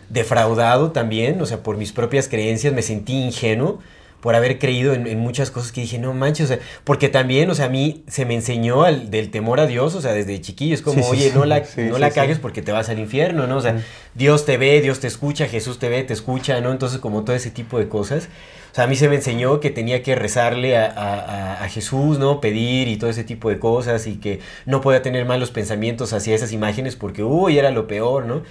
defraudado 0.08 0.92
también, 0.92 1.40
o 1.40 1.46
sea, 1.46 1.62
por 1.62 1.76
mis 1.76 1.92
propias 1.92 2.28
creencias, 2.28 2.72
me 2.72 2.82
sentí 2.82 3.14
ingenuo 3.14 3.80
por 4.24 4.34
haber 4.34 4.58
creído 4.58 4.94
en, 4.94 5.06
en 5.06 5.18
muchas 5.18 5.50
cosas 5.50 5.70
que 5.70 5.82
dije, 5.82 5.98
no 5.98 6.14
manches, 6.14 6.46
o 6.46 6.48
sea, 6.54 6.58
porque 6.84 7.10
también, 7.10 7.50
o 7.50 7.54
sea, 7.54 7.66
a 7.66 7.68
mí 7.68 8.04
se 8.08 8.24
me 8.24 8.32
enseñó 8.34 8.84
al, 8.84 9.10
del 9.10 9.30
temor 9.30 9.60
a 9.60 9.66
Dios, 9.66 9.94
o 9.94 10.00
sea, 10.00 10.14
desde 10.14 10.40
chiquillo, 10.40 10.74
es 10.74 10.80
como, 10.80 11.02
Sí, 11.02 11.08
oye, 11.10 11.28
sí, 11.28 11.32
no 11.36 11.44
la, 11.44 11.62
sí, 11.62 11.82
no 11.82 11.98
la 11.98 12.10
cagues 12.10 12.38
porque 12.38 12.62
te 12.62 12.72
vas 12.72 12.88
al 12.88 12.98
infierno, 12.98 13.46
¿no? 13.46 13.58
O 13.58 13.60
sea, 13.60 13.74
Mm. 13.74 13.80
Dios 14.14 14.46
te 14.46 14.56
ve, 14.56 14.80
Dios 14.80 15.00
te 15.00 15.08
escucha, 15.08 15.46
Jesús 15.46 15.78
te 15.78 15.90
ve, 15.90 16.04
te 16.04 16.14
escucha, 16.14 16.58
¿no? 16.62 16.72
Entonces, 16.72 17.00
como 17.00 17.22
todo 17.22 17.36
ese 17.36 17.50
tipo 17.50 17.78
de 17.78 17.86
cosas. 17.88 18.28
O 18.72 18.74
sea, 18.74 18.84
a 18.84 18.86
mí 18.86 18.96
se 18.96 19.10
me 19.10 19.16
enseñó 19.16 19.60
que 19.60 19.68
tenía 19.68 20.02
que 20.02 20.14
rezarle 20.14 20.78
a- 20.78 21.62
a 21.62 21.68
Jesús, 21.68 22.18
¿no? 22.18 22.40
Pedir 22.40 22.88
y 22.88 22.96
todo 22.96 23.10
ese 23.10 23.24
tipo 23.24 23.50
de 23.50 23.58
cosas 23.58 24.06
y 24.06 24.16
que 24.16 24.40
no 24.64 24.80
podía 24.80 25.02
tener 25.02 25.26
malos 25.26 25.50
pensamientos 25.50 26.12
hacia 26.14 26.34
esas 26.34 26.50
imágenes 26.52 26.96
porque, 26.96 27.22
uy, 27.22 27.58
era 27.58 27.70
lo 27.70 27.86
peor, 27.86 28.24
¿no? 28.24 28.42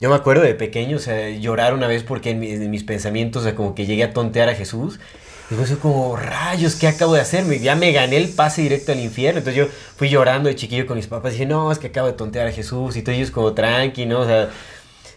Yo 0.00 0.10
me 0.10 0.14
acuerdo 0.16 0.42
de 0.42 0.54
pequeño, 0.54 0.96
o 0.98 1.00
sea, 1.00 1.30
llorar 1.30 1.72
una 1.72 1.86
vez 1.86 2.02
porque 2.02 2.30
en, 2.30 2.38
mi- 2.40 2.50
en 2.50 2.70
mis 2.70 2.84
pensamientos, 2.84 3.42
o 3.42 3.44
sea, 3.44 3.54
como 3.54 3.74
que 3.74 3.86
llegué 3.86 4.04
a 4.04 4.12
tontear 4.12 4.48
a 4.50 4.54
Jesús. 4.54 5.00
Y 5.50 5.56
yo 5.56 5.64
soy 5.66 5.76
como, 5.76 6.16
rayos, 6.16 6.74
¿qué 6.74 6.86
acabo 6.88 7.14
de 7.14 7.20
hacer? 7.22 7.44
Me- 7.46 7.60
Ya 7.60 7.76
me 7.76 7.92
gané 7.92 8.16
el 8.18 8.28
pase 8.28 8.60
directo 8.62 8.92
al 8.92 9.00
infierno. 9.00 9.38
Entonces 9.38 9.64
yo 9.66 9.72
fui 9.96 10.08
llorando 10.10 10.48
de 10.48 10.54
chiquillo 10.56 10.86
con 10.86 10.96
mis 10.98 11.06
papás. 11.06 11.30
Y 11.32 11.36
dije, 11.36 11.46
no, 11.46 11.72
es 11.72 11.78
que 11.78 11.86
acabo 11.86 12.08
de 12.08 12.12
tontear 12.14 12.46
a 12.46 12.52
Jesús. 12.52 12.96
Y 12.96 13.02
todo 13.02 13.14
ellos 13.14 13.30
como 13.30 13.54
tranqui, 13.54 14.04
¿no? 14.06 14.20
O 14.20 14.26
sea, 14.26 14.50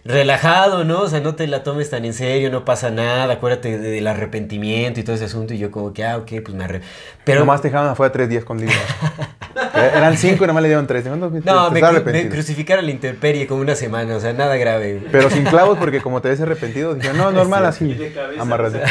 relajado, 0.06 0.86
¿no? 0.86 1.02
O 1.02 1.10
sea, 1.10 1.20
no 1.20 1.36
te 1.36 1.46
la 1.48 1.64
tomes 1.64 1.90
tan 1.90 2.06
en 2.06 2.14
serio, 2.14 2.50
no 2.50 2.64
pasa 2.64 2.90
nada. 2.90 3.34
Acuérdate 3.34 3.78
de- 3.78 3.90
del 3.92 4.08
arrepentimiento 4.08 5.00
y 5.00 5.04
todo 5.04 5.16
ese 5.16 5.26
asunto. 5.26 5.54
Y 5.54 5.58
yo 5.58 5.72
como 5.72 5.92
que, 5.94 6.06
ah, 6.06 6.18
ok, 6.18 6.32
pues 6.44 6.56
me 6.56 6.64
arre... 6.64 6.82
Pero... 7.26 7.42
Nomás 7.42 7.62
te 7.62 7.68
dejaban 7.68 7.90
afuera 7.90 8.12
tres 8.14 8.30
días 8.30 8.46
con 8.46 8.60
libros. 8.60 8.78
Eran 9.74 10.18
cinco 10.18 10.44
y 10.44 10.48
nomás 10.48 10.64
le 10.64 10.70
dieron 10.70 10.88
tres. 10.88 11.06
No, 11.06 11.16
No, 11.16 11.30
me, 11.30 11.82
cru- 11.82 12.04
me 12.06 12.30
crucificaron 12.30 12.84
a 12.84 12.86
la 12.86 12.92
intemperie 12.92 13.48
como 13.48 13.62
una 13.62 13.76
semana. 13.76 14.16
O 14.16 14.20
sea, 14.20 14.34
nada 14.34 14.56
grave. 14.58 15.02
Pero 15.12 15.30
sin 15.30 15.44
clavos, 15.44 15.78
porque 15.78 16.02
como 16.02 16.22
te 16.22 16.30
ves 16.30 16.42
arrepentido, 16.42 16.96
dije, 16.96 17.14
no, 17.14 17.32
normal 17.32 17.66
así. 17.66 17.98
Amarrate. 18.40 18.82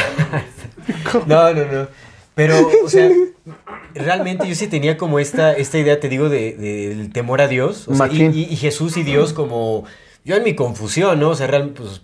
No, 1.25 1.53
no, 1.53 1.65
no. 1.65 1.87
Pero, 2.35 2.55
o 2.85 2.89
sea, 2.89 3.09
realmente 3.93 4.47
yo 4.47 4.55
sí 4.55 4.67
tenía 4.67 4.97
como 4.97 5.19
esta, 5.19 5.53
esta 5.53 5.77
idea, 5.77 5.99
te 5.99 6.09
digo, 6.09 6.29
de, 6.29 6.53
de- 6.53 6.95
del 6.95 7.11
temor 7.11 7.41
a 7.41 7.47
Dios. 7.47 7.87
O 7.87 7.95
sea, 7.95 8.07
y, 8.07 8.09
Machín. 8.09 8.33
y- 8.33 8.43
y 8.43 8.55
Jesús 8.55 8.97
y 8.97 9.03
Dios 9.03 9.33
como... 9.33 9.83
Yo 10.25 10.35
en 10.35 10.43
mi 10.43 10.53
confusión, 10.53 11.19
¿no? 11.19 11.29
O 11.29 11.35
sea, 11.35 11.47
realmente, 11.47 11.81
pues... 11.81 12.01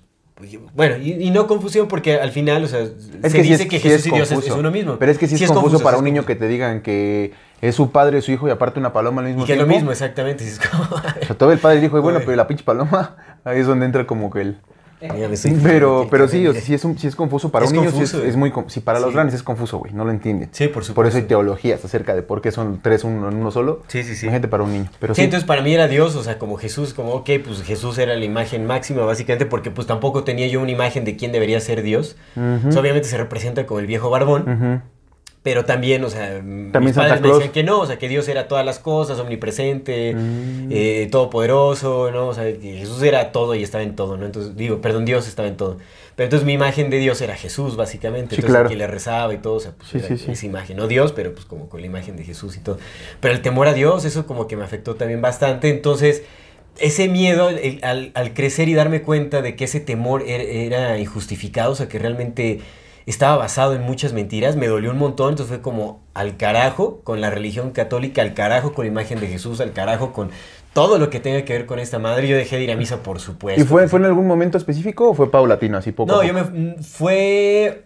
Bueno, 0.73 0.97
y, 0.97 1.13
y 1.13 1.30
no 1.32 1.47
confusión 1.47 1.88
porque 1.88 2.15
al 2.15 2.32
final, 2.32 2.65
o 2.65 2.67
sea, 2.67 2.82
Es 2.82 3.32
se 3.32 3.38
que 3.38 3.41
dice 3.43 3.63
es, 3.63 3.69
que 3.69 3.80
Jesús 3.80 3.99
es 3.99 4.08
y 4.08 4.12
Dios 4.12 4.28
es, 4.28 4.34
confuso. 4.34 4.54
es 4.56 4.60
uno 4.60 4.69
mismo. 4.69 4.97
Pero 4.99 5.12
es 5.12 5.17
que 5.17 5.28
sí, 5.28 5.36
es, 5.36 5.41
confuso, 5.47 5.62
confuso, 5.63 5.84
para 5.84 5.97
un 5.97 6.04
niño 6.04 6.25
que 6.25 6.36
te 6.36 6.47
digan 6.49 6.82
que 6.82 7.32
es 7.67 7.75
su 7.75 7.91
padre, 7.91 8.21
su 8.21 8.32
hijo 8.32 8.47
y 8.47 8.51
aparte 8.51 8.80
una 8.80 8.93
paloma 8.93 9.21
al 9.21 9.28
mismo 9.28 9.43
Y 9.43 9.45
que 9.45 9.54
tiempo. 9.54 9.69
lo 9.69 9.75
mismo, 9.75 9.91
exactamente. 9.91 10.47
Es 10.47 10.60
como... 10.60 10.84
O 10.84 11.25
sea, 11.25 11.36
todo 11.38 11.51
el 11.51 11.60
padre 11.60 11.82
dijo, 11.82 12.01
bueno, 12.01 12.19
pero 12.19 12.36
la 12.36 12.47
pinche 12.47 12.63
paloma, 12.63 13.15
ahí 13.43 13.60
es 13.60 13.67
donde 13.67 13.86
entra 13.86 14.06
como 14.08 14.30
que 14.32 14.41
el... 14.41 14.58
Estoy- 15.01 15.60
Pero, 15.62 16.08
pero 16.10 16.28
sí, 16.28 16.47
o 16.47 16.54
sea, 16.54 16.62
sí 16.62 16.73
es, 16.73 16.84
un- 16.84 16.97
sí 16.97 17.06
es 17.06 17.15
confuso. 17.15 17.51
Para 17.51 17.65
Es 17.65 17.71
un 17.71 17.78
niño 17.78 17.91
sí 17.91 18.01
es, 18.01 18.13
es 18.13 18.36
muy... 18.38 18.51
Sí, 18.67 18.80
para 18.80 18.99
los 18.99 19.13
grandes 19.13 19.36
es 19.36 19.43
confuso, 19.43 19.78
güey, 19.78 19.93
no 19.93 20.04
lo 20.06 20.10
entienden. 20.10 20.49
Sí, 20.51 20.67
por 20.67 20.84
supuesto. 20.84 20.95
Por 20.95 21.06
eso 21.06 21.17
hay 21.17 21.23
teologías 21.23 21.84
acerca 21.86 22.15
de 22.15 22.23
por 22.23 22.41
qué 22.41 22.51
son 22.51 22.80
tres 22.82 23.04
uno 23.04 23.30
en 23.30 23.36
uno 23.36 23.51
solo. 23.51 23.84
Sí, 23.88 24.04
sí, 24.04 24.15
sí. 24.15 24.25
Imagínate 24.25 24.47
para 24.47 24.63
un 24.63 24.71
niño. 24.71 24.89
Pero 24.99 25.13
Sí, 25.13 25.21
entonces 25.21 25.45
para 25.45 25.62
mí 25.62 25.73
era 25.73 25.88
Dios, 25.88 26.15
o 26.15 26.23
sea, 26.23 26.39
como 26.39 26.56
Jesús, 26.58 26.93
como, 26.95 27.12
ok, 27.12 27.30
pues 27.45 27.62
Jesús 27.63 27.97
era 27.99 28.15
la 28.15 28.25
imagen 28.25 28.65
máxima, 28.65 29.04
básicamente, 29.04 29.45
porque 29.45 29.69
pues 29.69 29.86
tampoco 29.86 30.23
tenía 30.23 30.47
yo 30.47 30.60
una 30.62 30.71
imagen 30.71 31.04
de 31.06 31.15
quién 31.17 31.32
debería 31.34 31.60
ser 31.60 31.84
Dios. 31.84 32.15
Ujú. 32.36 32.69
O 32.69 32.71
sea, 32.71 32.82
obviamente 32.82 33.08
se 33.08 33.17
representa 33.17 33.65
como 33.67 33.82
el 33.82 33.88
viejo 33.88 34.10
barbón. 34.10 34.82
Pero 35.45 35.63
también, 35.63 36.03
o 36.03 36.10
sea, 36.10 36.38
También 36.39 36.84
mis 36.86 36.93
padres 36.95 37.21
me 37.21 37.27
decían 37.29 37.51
que 37.51 37.63
no, 37.63 37.79
o 37.81 37.86
sea, 37.86 37.99
que 37.99 38.10
Dios 38.10 38.27
era 38.27 38.47
todas 38.47 38.65
las 38.65 38.79
cosas, 38.79 39.19
omnipresente, 39.19 40.15
Mm. 40.15 40.69
eh, 40.71 41.08
todopoderoso, 41.12 42.10
¿no? 42.12 42.29
O 42.29 42.34
sea, 42.34 42.45
que 42.45 42.77
Jesús 42.79 43.03
era 43.03 43.31
todo 43.31 43.53
y 43.53 43.62
estaba 43.62 43.84
en 43.84 43.95
todo, 43.95 44.17
¿no? 44.17 44.25
Entonces, 44.25 44.55
digo, 44.58 44.81
perdón, 44.81 45.05
Dios 45.05 45.27
estaba 45.27 45.47
en 45.47 45.55
todo. 45.55 45.77
Pero 46.15 46.25
entonces 46.25 46.47
mi 46.47 46.53
imagen 46.53 46.89
de 46.89 46.97
Dios 46.97 47.21
era 47.21 47.36
Jesús, 47.36 47.75
básicamente. 47.75 48.29
Sí, 48.36 48.41
entonces, 48.41 48.49
claro. 48.55 48.69
que 48.69 48.75
le 48.75 48.88
rezaba 48.88 49.34
y 49.36 49.38
todo, 49.38 49.53
o 49.53 49.60
sea, 49.60 49.73
pues 49.77 49.89
Sí, 49.91 49.97
era 49.99 50.08
sí, 50.08 50.17
sí. 50.17 50.31
esa 50.31 50.45
imagen. 50.47 50.77
No 50.77 50.88
Dios, 50.88 51.12
pero 51.12 51.31
pues 51.31 51.45
como 51.45 51.69
con 51.69 51.79
la 51.79 51.86
imagen 51.86 52.17
de 52.17 52.23
Jesús 52.23 52.58
y 52.58 52.60
todo. 52.62 52.79
Pero 53.19 53.34
el 53.36 53.41
temor 53.43 53.67
a 53.67 53.73
Dios, 53.73 54.03
eso 54.03 54.25
como 54.25 54.47
que 54.47 54.58
me 54.58 54.63
afectó 54.63 54.95
también 54.95 55.21
bastante. 55.21 55.69
Entonces, 55.69 56.23
ese 56.79 57.08
miedo 57.08 57.49
el- 57.49 57.79
al, 57.84 58.12
al 58.15 58.34
crecer 58.34 58.67
y 58.67 58.73
darme 58.73 59.03
cuenta 59.03 59.43
de 59.43 59.55
que 59.55 59.65
ese 59.65 59.79
temor 59.79 60.23
era, 60.25 60.43
era 60.43 60.97
injustificado, 60.99 61.73
o 61.73 61.75
sea, 61.75 61.88
que 61.88 61.99
realmente 61.99 62.62
estaba 63.06 63.38
basado 63.38 63.74
en 63.76 63.82
muchas 63.84 64.13
mentiras, 64.13 64.56
me 64.56 64.68
dolió 64.68 64.91
un 64.91 64.98
montón, 64.98 65.30
entonces 65.32 65.56
fue 65.56 65.62
como 65.62 66.02
al 66.13 66.38
carajo 66.38 67.02
con 67.04 67.22
la 67.22 67.30
religión 67.30 67.72
católica, 67.72 68.22
al 68.22 68.34
carajo 68.34 68.74
con 68.74 68.86
la 68.86 68.91
imagen 68.91 69.20
de 69.20 69.28
Jesús, 69.28 69.62
al 69.62 69.74
carajo 69.74 70.12
con 70.12 70.32
todo 70.74 70.98
lo 70.98 71.10
que 71.10 71.20
tenga 71.20 71.44
que 71.46 71.54
ver 71.54 71.65
con 71.65 71.80
esta 71.80 72.00
madre. 72.00 72.28
Yo 72.28 72.36
dejé 72.36 72.58
de 72.58 72.63
ir 72.63 72.72
a 72.72 72.76
misa, 72.76 72.98
por 73.04 73.20
supuesto. 73.20 73.62
¿Y 73.62 73.65
fue, 73.65 73.88
fue 73.88 74.00
en 74.00 74.06
algún 74.06 74.28
momento 74.28 74.58
específico 74.58 75.10
o 75.10 75.13
fue 75.13 75.32
paulatino, 75.32 75.78
así 75.78 75.91
poco 75.91 76.12
No, 76.12 76.18
poco? 76.22 76.28
yo 76.28 76.34
me 76.34 76.76
fue 76.84 77.86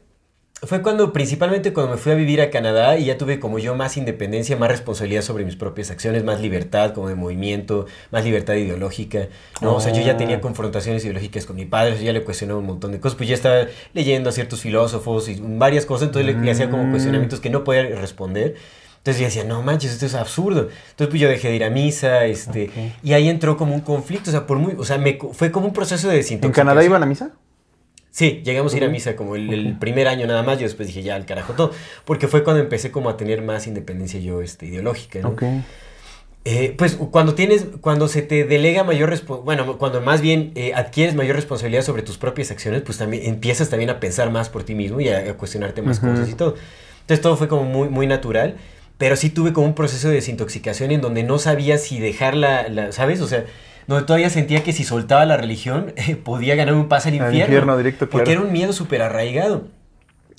fue 0.62 0.82
cuando 0.82 1.13
principalmente 1.13 1.72
cuando 1.72 1.93
me 1.93 1.98
fui 1.98 2.12
a 2.12 2.15
vivir 2.15 2.41
a 2.41 2.50
Canadá 2.50 2.98
y 2.98 3.06
ya 3.06 3.17
tuve 3.17 3.39
como 3.39 3.60
yo 3.60 3.76
más 3.76 3.95
independencia, 3.95 4.58
más 4.58 4.69
responsabilidad 4.69 5.22
sobre 5.22 5.45
mis 5.45 5.56
propias 5.56 5.89
acciones, 5.89 6.24
más 6.26 6.41
libertad 6.41 6.93
como 6.93 7.08
de 7.08 7.15
movimiento, 7.15 7.86
más 8.12 8.26
libertad 8.26 8.56
ideológica, 8.56 9.28
¿no? 9.62 9.76
O 9.76 9.80
sea, 9.80 9.93
yo 9.93 10.02
ya 10.02 10.17
tenía 10.17 10.38
Oh. 10.38 10.41
confrontaciones 10.41 11.04
ideológicas 11.04 11.45
con 11.45 11.56
mi 11.56 11.65
padre, 11.65 11.93
o 11.93 11.95
sea, 11.95 12.04
ya 12.06 12.13
le 12.13 12.24
cuestionaba 12.24 12.60
un 12.60 12.65
montón 12.65 12.91
de 12.91 13.00
cosas, 13.00 13.15
pues 13.17 13.30
ya 13.30 13.36
estaba 13.36 13.67
leyendo 13.93 14.30
a 14.30 14.34
ciertos 14.34 14.60
filósofos 14.62 15.30
y 15.30 15.39
varias 15.41 15.86
cosas, 15.86 16.08
entonces 16.10 16.36
le, 16.36 16.41
le 16.41 16.52
hacía 16.52 16.69
como 16.69 16.84
Mm. 16.84 16.91
cuestionamientos 16.91 17.39
que 17.39 17.50
no 17.50 17.63
podía 17.63 17.84
responder. 17.95 18.56
Entonces 18.98 19.22
yo 19.22 19.26
decía, 19.28 19.43
no 19.45 19.62
manches, 19.63 19.93
esto 19.93 20.06
es 20.08 20.13
absurdo. 20.13 20.67
Entonces 20.89 21.08
pues 21.08 21.22
yo 21.22 21.30
dejé 21.30 21.48
de 21.48 21.56
ir 21.56 21.63
a 21.63 21.69
misa, 21.69 22.26
este, 22.26 22.65
Ok. 22.65 22.72
y 23.02 23.13
ahí 23.13 23.30
entró 23.30 23.56
como 23.56 23.74
un 23.74 23.80
conflicto, 23.82 24.30
o 24.30 24.34
sea, 24.34 24.45
por 24.45 24.58
muy, 24.60 24.76
o 24.78 24.84
sea, 24.84 24.98
me, 24.98 25.17
fue 25.32 25.52
como 25.54 25.67
un 25.67 25.74
proceso 25.74 26.10
de 26.10 26.15
¿En 26.15 26.19
desintoxicación. 26.19 26.67
Canadá 26.67 26.84
iban 26.84 27.02
a 27.02 27.06
misa? 27.06 27.32
Sí, 28.20 28.42
llegamos 28.44 28.74
a 28.74 28.78
ir 28.78 28.84
a 28.84 28.90
misa 28.90 29.16
como 29.16 29.38
el, 29.38 29.54
el 29.54 29.78
primer 29.80 30.10
año 30.10 30.28
nada 30.28 30.44
más, 30.44 30.58
yo 30.60 30.64
después 30.66 30.90
dije 30.90 31.04
ya 31.04 31.16
al 31.16 31.26
carajo 31.26 31.54
todo, 31.54 31.72
porque 32.04 32.28
fue 32.28 32.44
cuando 32.44 32.62
empecé 32.62 32.92
como 32.92 33.08
a 33.10 33.16
tener 33.16 33.42
más 33.42 33.66
independencia 33.66 34.20
yo 34.20 34.42
este, 34.42 34.66
ideológica, 34.66 35.20
¿no? 35.22 35.30
Ok. 35.30 35.44
Eh, 36.44 36.76
pues 36.78 36.96
cuando 36.96 37.34
tienes, 37.34 37.66
cuando 37.80 38.10
se 38.10 38.22
te 38.22 38.44
delega 38.44 38.84
mayor 38.84 39.10
responsabilidad, 39.10 39.46
bueno, 39.66 39.78
cuando 39.78 40.02
más 40.02 40.20
bien 40.20 40.52
eh, 40.56 40.74
adquieres 40.74 41.16
mayor 41.16 41.38
responsabilidad 41.38 41.84
sobre 41.84 42.02
tus 42.02 42.18
propias 42.18 42.52
acciones, 42.52 42.82
pues 42.82 42.98
también 42.98 43.24
empiezas 43.26 43.70
también 43.70 43.90
a 43.90 44.02
pensar 44.02 44.30
más 44.32 44.50
por 44.50 44.64
ti 44.64 44.76
mismo 44.76 45.00
y 45.00 45.08
a, 45.08 45.20
a 45.20 45.34
cuestionarte 45.36 45.82
más 45.82 46.00
Ujú. 46.00 46.10
cosas 46.10 46.28
y 46.30 46.34
todo. 46.34 46.56
Entonces 47.02 47.22
todo 47.22 47.38
fue 47.38 47.48
como 47.48 47.64
muy, 47.64 47.88
muy 47.88 48.06
natural, 48.06 48.58
pero 48.98 49.16
sí 49.16 49.30
tuve 49.30 49.54
como 49.54 49.66
un 49.66 49.76
proceso 49.76 50.10
de 50.10 50.16
desintoxicación 50.16 50.92
en 50.92 51.00
donde 51.00 51.24
no 51.24 51.40
sabía 51.40 51.78
si 51.78 52.00
dejar 52.02 52.36
la, 52.36 52.68
la- 52.68 52.92
¿sabes? 52.92 53.22
O 53.22 53.28
sea, 53.28 53.46
donde 53.89 54.06
todavía 54.06 54.30
sentía 54.30 54.63
que 54.63 54.71
si 54.71 54.84
soltaba 54.84 55.25
la 55.25 55.36
religión 55.36 55.93
eh, 55.97 56.15
podía 56.15 56.56
ganar 56.56 56.75
un 56.75 56.88
pase 56.88 57.10
al 57.10 57.15
Al 57.15 57.21
infierno. 57.28 57.45
infierno 57.45 57.78
directo, 57.78 58.10
Porque 58.10 58.25
claro. 58.25 58.39
era 58.41 58.47
un 58.47 58.54
miedo 58.54 58.71
súper 58.71 59.02
arraigado. 59.02 59.67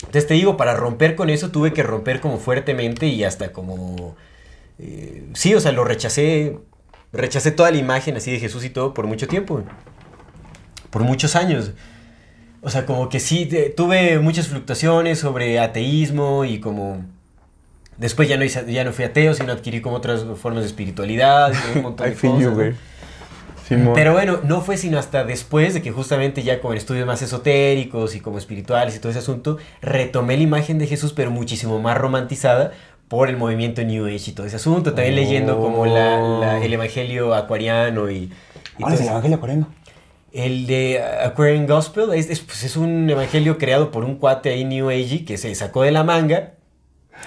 Entonces 0.00 0.26
te 0.26 0.34
digo, 0.34 0.56
para 0.56 0.74
romper 0.74 1.14
con 1.16 1.28
eso 1.28 1.50
tuve 1.50 1.72
que 1.74 1.82
romper 1.82 2.20
como 2.20 2.38
fuertemente 2.38 3.06
y 3.08 3.22
hasta 3.24 3.52
como... 3.52 4.16
eh, 4.78 5.28
sí, 5.34 5.54
o 5.54 5.60
sea, 5.60 5.72
lo 5.72 5.84
rechacé. 5.84 6.56
Rechacé 7.12 7.50
toda 7.50 7.70
la 7.70 7.76
imagen 7.76 8.16
así 8.16 8.30
de 8.32 8.38
Jesús 8.38 8.64
y 8.64 8.70
todo 8.70 8.94
por 8.94 9.06
mucho 9.06 9.26
tiempo. 9.28 9.62
Por 10.90 11.02
muchos 11.02 11.36
años. 11.36 11.72
O 12.62 12.70
sea, 12.70 12.86
como 12.86 13.08
que 13.08 13.20
sí, 13.20 13.46
te- 13.46 13.70
tuve 13.70 14.18
muchas 14.20 14.48
fluctuaciones 14.48 15.18
sobre 15.18 15.58
ateísmo 15.58 16.44
y 16.44 16.60
como... 16.60 17.04
Después 17.98 18.28
ya 18.28 18.36
no, 18.38 18.44
hice- 18.44 18.64
ya 18.72 18.84
no 18.84 18.92
fui 18.92 19.04
ateo, 19.04 19.34
sino 19.34 19.52
adquirí 19.52 19.80
como 19.82 19.96
otras 19.96 20.24
formas 20.40 20.62
de 20.62 20.68
espiritualidad 20.68 21.52
un 21.74 21.82
montón 21.82 22.08
de 22.08 22.14
feel 22.16 22.32
cosas. 22.34 22.44
you, 22.44 22.50
¿no? 22.62 22.74
Simón. 23.70 23.94
Pero 23.94 24.12
bueno, 24.12 24.40
no 24.44 24.61
fue 24.61 24.76
sino 24.76 24.98
hasta 24.98 25.24
después 25.24 25.72
de 25.74 25.80
que 25.83 25.90
justamente 25.92 26.42
ya 26.42 26.61
con 26.61 26.76
estudios 26.76 27.06
más 27.06 27.22
esotéricos 27.22 28.14
y 28.14 28.20
como 28.20 28.37
espirituales 28.38 28.94
y 28.96 28.98
todo 28.98 29.11
ese 29.11 29.20
asunto, 29.20 29.56
retomé 29.80 30.37
la 30.37 30.42
imagen 30.42 30.78
de 30.78 30.87
Jesús, 30.87 31.12
pero 31.14 31.30
muchísimo 31.30 31.80
más 31.80 31.96
romantizada 31.96 32.72
por 33.09 33.28
el 33.28 33.37
movimiento 33.37 33.83
New 33.83 34.06
Age 34.06 34.30
y 34.30 34.33
todo 34.33 34.46
ese 34.46 34.56
asunto. 34.56 34.92
También 34.92 35.16
leyendo 35.16 35.59
como 35.59 35.87
la, 35.87 36.20
la- 36.20 36.64
el 36.64 36.72
evangelio 36.72 37.35
acuariano 37.35 38.11
y, 38.11 38.16
y 38.78 38.83
¿Cuál 38.83 38.94
es 38.94 39.00
el 39.00 39.09
evangelio 39.09 39.40
coreano? 39.40 39.68
El 40.33 40.66
de 40.68 41.02
Aquarian 41.02 41.66
Gospel 41.66 42.11
es, 42.14 42.30
es, 42.30 42.38
pues, 42.38 42.62
es 42.62 42.76
un 42.76 43.11
evangelio 43.11 43.59
creado 43.59 43.90
por 43.90 44.05
un 44.05 44.14
cuate 44.14 44.51
ahí 44.51 44.64
New 44.64 44.88
Age 44.88 45.24
que 45.24 45.36
se 45.38 45.53
sacó 45.57 45.82
de 45.82 45.90
la 45.90 46.05
manga. 46.05 46.53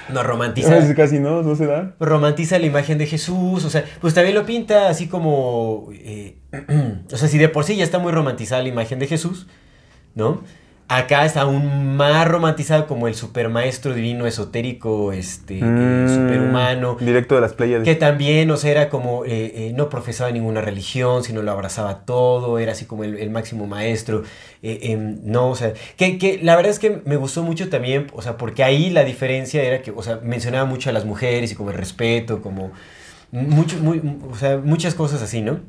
No 0.10 0.24
romantiza 0.24 0.78
Es 0.80 0.94
casi 0.96 1.20
no, 1.20 1.42
no 1.42 1.56
se 1.56 1.66
da. 1.66 1.96
romantiza 2.00 2.60
la 2.60 2.66
imagen 2.66 2.98
de 2.98 3.06
Jesús, 3.06 3.64
o 3.66 3.70
sea, 3.70 3.86
pues 4.02 4.14
también 4.14 4.36
lo 4.36 4.46
pinta 4.46 4.90
así 4.90 5.08
como, 5.08 5.90
eh, 5.94 6.38
o 7.12 7.18
sea, 7.18 7.28
si 7.28 7.38
de 7.38 7.50
por 7.50 7.64
sí 7.64 7.76
ya 7.76 7.84
está 7.84 8.00
muy 8.00 8.12
romantizada 8.12 8.62
la 8.62 8.70
imagen 8.70 9.00
de 9.00 9.08
Jesús, 9.08 9.48
¿no? 10.16 10.44
Acá 10.98 11.26
está 11.26 11.42
aún 11.42 11.96
más 11.96 12.28
romantizado 12.28 12.86
como 12.88 13.08
el 13.08 13.16
supermaestro 13.16 13.94
divino 13.94 14.28
esotérico, 14.28 15.12
este, 15.12 15.60
eh, 15.60 15.64
Mm, 15.64 16.08
superhumano, 16.08 16.98
Directo 17.00 17.36
de 17.36 17.42
las 17.42 17.54
playas. 17.54 17.84
que 17.84 17.96
también, 17.96 18.52
o 18.52 18.58
sea, 18.58 18.72
era 18.72 18.90
como, 18.90 19.26
eh, 19.26 19.30
eh, 19.56 19.74
no 19.76 19.90
profesaba 19.90 20.30
ninguna 20.32 20.62
religión, 20.62 21.24
sino 21.24 21.42
lo 21.42 21.52
abrazaba 21.52 22.06
todo, 22.06 22.60
era 22.60 22.74
así 22.74 22.86
como 22.86 23.04
el, 23.04 23.18
el 23.18 23.30
máximo 23.32 23.66
maestro, 23.66 24.24
em, 24.62 25.20
no, 25.24 25.50
o 25.50 25.56
sea, 25.56 25.74
que, 25.98 26.18
que 26.18 26.40
la 26.44 26.56
verdad 26.56 26.72
es 26.72 26.80
que 26.80 27.02
me 27.06 27.16
gustó 27.16 27.44
mucho 27.44 27.70
también, 27.70 28.08
o 28.14 28.22
sea, 28.22 28.38
porque 28.38 28.64
ahí 28.64 28.90
la 28.90 29.04
diferencia 29.04 29.64
era 29.64 29.82
que, 29.82 29.92
o 29.92 30.04
sea, 30.04 30.20
mencionaba 30.24 30.66
mucho 30.66 30.90
a 30.90 30.94
las 30.94 31.06
mujeres 31.06 31.52
y 31.52 31.56
como 31.56 31.72
el 31.72 31.78
respeto, 31.78 32.42
como 32.42 32.72
mucho, 33.32 33.78
muy, 33.78 34.00
o 34.32 34.36
sea, 34.36 34.58
muchas 34.58 34.94
cosas 34.94 35.22
así, 35.24 35.42
¿no? 35.42 35.60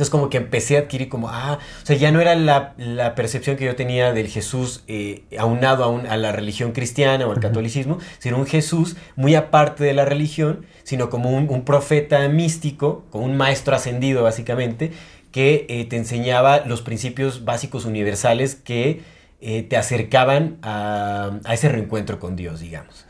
Entonces 0.00 0.12
como 0.12 0.30
que 0.30 0.38
empecé 0.38 0.78
a 0.78 0.80
adquirir 0.80 1.10
como, 1.10 1.28
ah, 1.28 1.58
o 1.82 1.86
sea, 1.86 1.94
ya 1.94 2.10
no 2.10 2.22
era 2.22 2.34
la, 2.34 2.72
la 2.78 3.14
percepción 3.14 3.56
que 3.56 3.66
yo 3.66 3.76
tenía 3.76 4.14
del 4.14 4.28
Jesús 4.28 4.82
eh, 4.88 5.24
aunado 5.38 5.84
a, 5.84 5.88
un- 5.88 6.06
a 6.06 6.16
la 6.16 6.32
religión 6.32 6.72
cristiana 6.72 7.26
o 7.26 7.32
al 7.32 7.38
catolicismo, 7.40 7.98
sino 8.18 8.38
un 8.38 8.46
Jesús 8.46 8.96
muy 9.16 9.34
aparte 9.34 9.84
de 9.84 9.92
la 9.92 10.06
religión, 10.06 10.64
sino 10.84 11.10
como 11.10 11.28
un, 11.28 11.50
un 11.50 11.66
profeta 11.66 12.26
místico, 12.28 13.04
como 13.10 13.26
un 13.26 13.36
maestro 13.36 13.76
ascendido 13.76 14.22
básicamente, 14.22 14.90
que 15.32 15.66
eh, 15.68 15.84
te 15.84 15.98
enseñaba 15.98 16.60
los 16.64 16.80
principios 16.80 17.44
básicos 17.44 17.84
universales 17.84 18.54
que 18.54 19.02
eh, 19.42 19.62
te 19.64 19.76
acercaban 19.76 20.56
a, 20.62 21.30
a 21.44 21.52
ese 21.52 21.68
reencuentro 21.68 22.18
con 22.18 22.36
Dios, 22.36 22.60
digamos. 22.60 23.04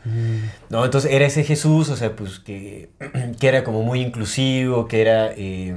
¿no? 0.69 0.83
Entonces 0.83 1.09
era 1.09 1.25
ese 1.25 1.45
Jesús, 1.45 1.87
o 1.87 1.95
sea, 1.95 2.17
pues 2.17 2.39
que, 2.39 2.89
que 3.39 3.47
era 3.47 3.63
como 3.63 3.81
muy 3.83 4.01
inclusivo, 4.01 4.89
que 4.89 4.99
era, 4.99 5.31
eh, 5.37 5.75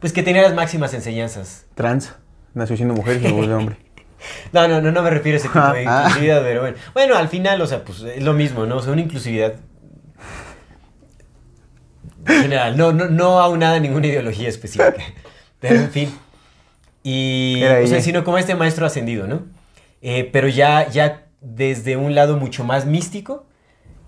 pues 0.00 0.12
que 0.12 0.22
tenía 0.22 0.42
las 0.42 0.54
máximas 0.54 0.92
enseñanzas. 0.94 1.66
Trans. 1.74 2.14
Nació 2.54 2.76
siendo 2.76 2.94
mujer 2.94 3.18
y 3.18 3.22
se 3.26 3.32
vuelve 3.32 3.54
hombre. 3.54 3.76
No, 4.52 4.66
no, 4.66 4.80
no, 4.80 4.90
no 4.90 5.02
me 5.02 5.10
refiero 5.10 5.36
a 5.36 5.40
ese 5.40 5.48
tipo 5.48 5.60
de 5.60 5.84
Ah. 5.86 6.00
inclusividad, 6.06 6.42
pero 6.42 6.62
bueno. 6.62 6.76
Bueno, 6.94 7.16
al 7.16 7.28
final, 7.28 7.60
o 7.60 7.66
sea, 7.66 7.84
pues 7.84 8.00
es 8.00 8.22
lo 8.22 8.32
mismo, 8.32 8.64
¿no? 8.66 8.76
O 8.78 8.82
sea, 8.82 8.92
una 8.92 9.02
inclusividad 9.02 9.54
general, 12.26 12.76
no, 12.76 12.92
no, 12.92 13.06
no 13.08 13.40
aunada 13.40 13.76
a 13.76 13.80
ninguna 13.80 14.06
ideología 14.06 14.48
específica. 14.48 14.94
Pero 15.60 15.76
en 15.76 15.90
fin. 15.90 16.18
Y, 17.02 17.56
o 17.62 17.66
sea, 17.66 17.80
ella. 17.80 18.00
sino 18.02 18.24
como 18.24 18.38
este 18.38 18.54
maestro 18.54 18.84
ascendido, 18.86 19.26
¿no? 19.26 19.46
Eh, 20.02 20.28
pero 20.32 20.48
ya, 20.48 20.88
ya 20.88 21.26
desde 21.40 21.96
un 21.96 22.14
lado 22.14 22.36
mucho 22.36 22.64
más 22.64 22.84
místico, 22.84 23.46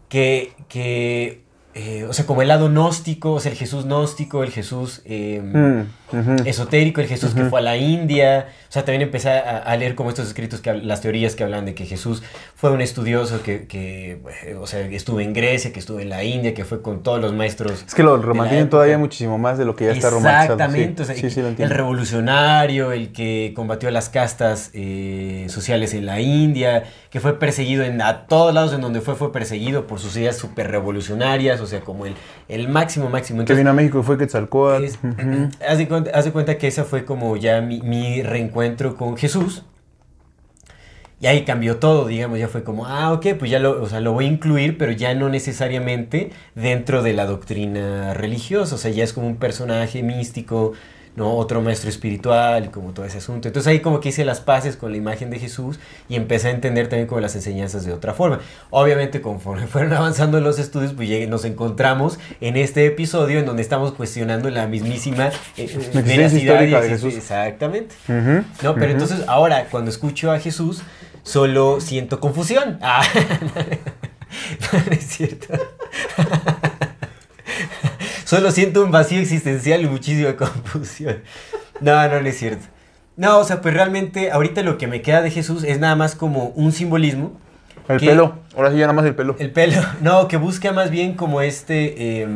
que, 0.08 0.52
que 0.68 1.44
eh, 1.78 2.04
o 2.06 2.12
sea, 2.12 2.26
como 2.26 2.42
el 2.42 2.48
lado 2.48 2.68
gnóstico, 2.68 3.34
o 3.34 3.40
sea, 3.40 3.52
el 3.52 3.58
Jesús 3.58 3.84
gnóstico, 3.84 4.42
el 4.42 4.50
Jesús 4.50 5.00
eh, 5.04 5.40
Mm, 5.40 5.82
esotérico, 6.44 7.00
el 7.00 7.06
Jesús 7.06 7.34
que 7.34 7.44
fue 7.44 7.60
a 7.60 7.62
la 7.62 7.76
India. 7.76 8.48
O 8.68 8.72
sea, 8.72 8.84
también 8.84 9.02
empecé 9.02 9.30
a, 9.30 9.58
a 9.58 9.76
leer 9.76 9.94
como 9.94 10.10
estos 10.10 10.26
escritos, 10.28 10.60
que, 10.60 10.74
las 10.74 11.00
teorías 11.00 11.34
que 11.34 11.44
hablan 11.44 11.64
de 11.64 11.74
que 11.74 11.86
Jesús 11.86 12.22
fue 12.54 12.70
un 12.70 12.80
estudioso 12.80 13.42
que, 13.42 13.66
que, 13.66 14.20
eh, 14.44 14.56
o 14.60 14.66
sea, 14.66 14.80
estuvo 14.80 15.20
en 15.20 15.32
Grecia, 15.32 15.72
que 15.72 15.78
estuvo 15.80 16.00
en 16.00 16.10
la 16.10 16.22
India, 16.24 16.52
que 16.54 16.64
fue 16.64 16.82
con 16.82 17.02
todos 17.02 17.20
los 17.20 17.32
maestros. 17.32 17.84
Es 17.86 17.94
que 17.94 18.02
lo 18.02 18.16
época. 18.16 18.70
todavía 18.70 18.98
muchísimo 18.98 19.38
más 19.38 19.58
de 19.58 19.64
lo 19.64 19.74
que 19.74 19.86
ya 19.86 19.92
está 19.92 20.10
romantizado. 20.10 20.54
Exactamente, 20.54 21.04
Sí, 21.04 21.12
o 21.12 21.14
sea, 21.14 21.14
sí, 21.14 21.30
sí, 21.30 21.40
lo 21.42 21.48
el 21.48 21.70
revolucionario, 21.70 22.92
el 22.92 23.12
que 23.12 23.52
combatió 23.54 23.90
las 23.90 24.08
castas 24.08 24.70
eh, 24.74 25.46
sociales 25.48 25.94
en 25.94 26.06
la 26.06 26.20
India, 26.20 26.84
que 27.10 27.20
fue 27.20 27.38
perseguido 27.38 27.84
en 27.84 28.02
a 28.02 28.26
todos 28.26 28.52
lados 28.54 28.72
en 28.72 28.80
donde 28.80 29.00
fue, 29.00 29.14
fue 29.14 29.32
perseguido 29.32 29.86
por 29.86 29.98
sus 29.98 30.16
ideas 30.16 30.36
súper 30.36 30.70
revolucionarias, 30.70 31.60
o 31.60 31.66
sea, 31.66 31.80
como 31.80 32.06
el, 32.06 32.14
el 32.48 32.68
máximo, 32.68 33.08
máximo. 33.08 33.44
Que 33.44 33.54
vino 33.54 33.70
a 33.70 33.72
México 33.72 34.00
y 34.00 34.02
fue 34.02 34.18
Quetzalcóatl. 34.18 34.84
es- 34.84 34.98
haz, 35.66 35.78
de 35.78 35.88
haz 36.14 36.24
de 36.24 36.32
cuenta 36.32 36.58
que 36.58 36.66
esa 36.68 36.84
fue 36.84 37.04
como 37.04 37.36
ya 37.36 37.60
mi, 37.60 37.80
mi 37.80 38.22
reencuentro 38.22 38.96
con 38.96 39.16
Jesús. 39.16 39.64
Y 41.20 41.26
ahí 41.26 41.44
cambió 41.44 41.78
todo, 41.78 42.06
digamos, 42.06 42.38
ya 42.38 42.46
fue 42.46 42.62
como, 42.62 42.86
ah, 42.86 43.12
ok, 43.12 43.26
pues 43.38 43.50
ya 43.50 43.58
lo, 43.58 43.82
o 43.82 43.88
sea, 43.88 44.00
lo 44.00 44.12
voy 44.12 44.26
a 44.26 44.28
incluir, 44.28 44.78
pero 44.78 44.92
ya 44.92 45.14
no 45.14 45.28
necesariamente 45.28 46.30
dentro 46.54 47.02
de 47.02 47.12
la 47.12 47.26
doctrina 47.26 48.14
religiosa, 48.14 48.76
o 48.76 48.78
sea, 48.78 48.92
ya 48.92 49.02
es 49.02 49.12
como 49.12 49.26
un 49.26 49.36
personaje 49.36 50.04
místico, 50.04 50.74
¿no? 51.18 51.34
Otro 51.36 51.60
maestro 51.60 51.90
espiritual 51.90 52.64
y 52.64 52.68
como 52.68 52.92
todo 52.92 53.04
ese 53.04 53.18
asunto. 53.18 53.48
Entonces 53.48 53.70
ahí 53.70 53.80
como 53.80 54.00
que 54.00 54.08
hice 54.08 54.24
las 54.24 54.40
paces 54.40 54.76
con 54.76 54.92
la 54.92 54.96
imagen 54.96 55.28
de 55.28 55.38
Jesús 55.38 55.78
y 56.08 56.14
empecé 56.16 56.48
a 56.48 56.50
entender 56.52 56.88
también 56.88 57.06
como 57.06 57.20
las 57.20 57.34
enseñanzas 57.34 57.84
de 57.84 57.92
otra 57.92 58.14
forma. 58.14 58.40
Obviamente 58.70 59.20
conforme 59.20 59.66
fueron 59.66 59.92
avanzando 59.92 60.40
los 60.40 60.58
estudios, 60.58 60.94
pues 60.94 61.08
llegué- 61.08 61.26
nos 61.28 61.44
encontramos 61.44 62.18
en 62.40 62.56
este 62.56 62.86
episodio 62.86 63.38
en 63.40 63.44
donde 63.46 63.60
estamos 63.62 63.92
cuestionando 63.92 64.48
la 64.48 64.66
mismísima 64.66 65.26
eh, 65.28 65.32
existencia 65.64 66.02
veracidad 66.16 66.62
y 66.62 66.70
de 66.70 66.88
Jesús. 66.88 67.14
Exactamente. 67.14 67.94
No, 68.62 68.74
pero 68.74 68.92
entonces 68.92 69.24
ahora 69.26 69.66
cuando 69.70 69.90
escucho 69.90 70.30
a 70.32 70.38
Jesús, 70.38 70.82
solo 71.24 71.80
siento 71.80 72.20
confusión. 72.20 72.78
Ah, 72.80 73.02
no, 74.72 74.78
no 74.86 74.92
es 74.92 75.04
cierto. 75.06 75.48
Solo 78.28 78.50
siento 78.50 78.84
un 78.84 78.90
vacío 78.90 79.20
existencial 79.20 79.80
y 79.80 79.86
muchísima 79.86 80.36
confusión. 80.36 81.22
No, 81.80 82.06
no, 82.10 82.20
no 82.20 82.28
es 82.28 82.36
cierto. 82.38 82.66
No, 83.16 83.38
o 83.38 83.44
sea, 83.44 83.62
pues 83.62 83.72
realmente 83.72 84.30
ahorita 84.30 84.62
lo 84.62 84.76
que 84.76 84.86
me 84.86 85.00
queda 85.00 85.22
de 85.22 85.30
Jesús 85.30 85.64
es 85.64 85.78
nada 85.80 85.96
más 85.96 86.14
como 86.14 86.48
un 86.50 86.72
simbolismo. 86.72 87.32
El 87.88 87.98
que- 87.98 88.06
pelo. 88.08 88.34
Ahora 88.54 88.70
sí, 88.70 88.76
ya 88.76 88.82
nada 88.82 88.92
más 88.92 89.06
el 89.06 89.14
pelo. 89.14 89.34
El 89.38 89.50
pelo, 89.50 89.80
no, 90.02 90.28
que 90.28 90.36
busca 90.36 90.72
más 90.72 90.90
bien 90.90 91.14
como 91.14 91.40
este, 91.40 92.20
eh, 92.20 92.28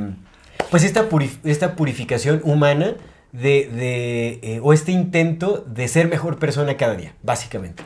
pues 0.71 0.83
esta, 0.83 1.11
purif- 1.11 1.41
esta 1.45 1.77
purificación 1.77 2.41
humana 2.43 2.95
de, 3.33 3.69
de 3.69 4.39
eh, 4.43 4.61
o 4.63 4.73
este 4.73 4.93
intento 4.93 5.63
de 5.69 5.89
ser 5.89 6.09
mejor 6.09 6.39
persona 6.39 6.79
cada 6.79 6.95
día, 6.95 7.13
básicamente. 7.23 7.83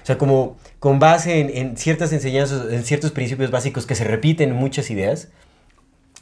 O 0.00 0.06
sea, 0.06 0.16
como 0.16 0.56
con 0.78 1.00
base 1.00 1.40
en, 1.40 1.50
en 1.50 1.76
ciertas 1.76 2.12
enseñanzas, 2.12 2.72
en 2.72 2.84
ciertos 2.84 3.10
principios 3.10 3.50
básicos 3.50 3.84
que 3.84 3.96
se 3.96 4.04
repiten 4.04 4.50
en 4.50 4.54
muchas 4.56 4.92
ideas, 4.92 5.26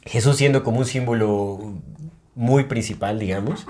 Jesús 0.07 0.37
siendo 0.37 0.63
como 0.63 0.79
un 0.79 0.85
símbolo 0.85 1.75
muy 2.35 2.65
principal, 2.65 3.19
digamos, 3.19 3.67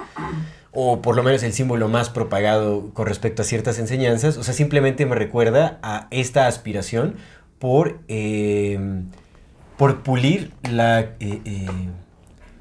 o 0.72 1.02
por 1.02 1.16
lo 1.16 1.24
menos 1.24 1.42
el 1.44 1.54
símbolo 1.54 1.88
más 1.88 2.10
propagado 2.10 2.94
con 2.94 3.08
respecto 3.08 3.42
a 3.42 3.46
ciertas 3.46 3.80
enseñanzas, 3.80 4.38
o 4.38 4.44
sea, 4.44 4.54
simplemente 4.54 5.06
me 5.06 5.16
recuerda 5.16 5.80
a 5.82 6.08
esta 6.12 6.48
aspiración 6.48 7.16
por, 7.60 8.00
eh, 8.08 8.80
por 9.78 10.04
pulir 10.04 10.52
la... 10.70 11.00
eh, 11.00 11.42
eh, 11.46 11.68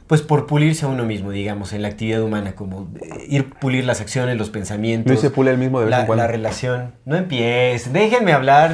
pues 0.07 0.23
por 0.23 0.47
pulirse 0.47 0.85
a 0.85 0.89
uno 0.89 1.05
mismo, 1.05 1.33
digamos, 1.33 1.73
en 1.73 1.83
la 1.83 1.89
actividad 1.89 2.23
humana, 2.23 2.55
como 2.55 2.89
ir 3.27 3.51
pulir 3.51 3.85
las 3.85 4.01
acciones, 4.01 4.39
los 4.39 4.51
pensamientos. 4.51 5.11
Luis 5.11 5.21
se 5.21 5.31
pule 5.31 5.51
el 5.51 5.59
mismo 5.59 5.81
de 5.81 5.87
vez 5.87 5.91
la, 5.91 6.01
en 6.03 6.07
cuando. 6.07 6.23
la 6.23 6.29
relación. 6.29 6.95
No 7.05 7.17
empiecen, 7.17 7.93
déjenme 7.93 8.33
hablar 8.33 8.73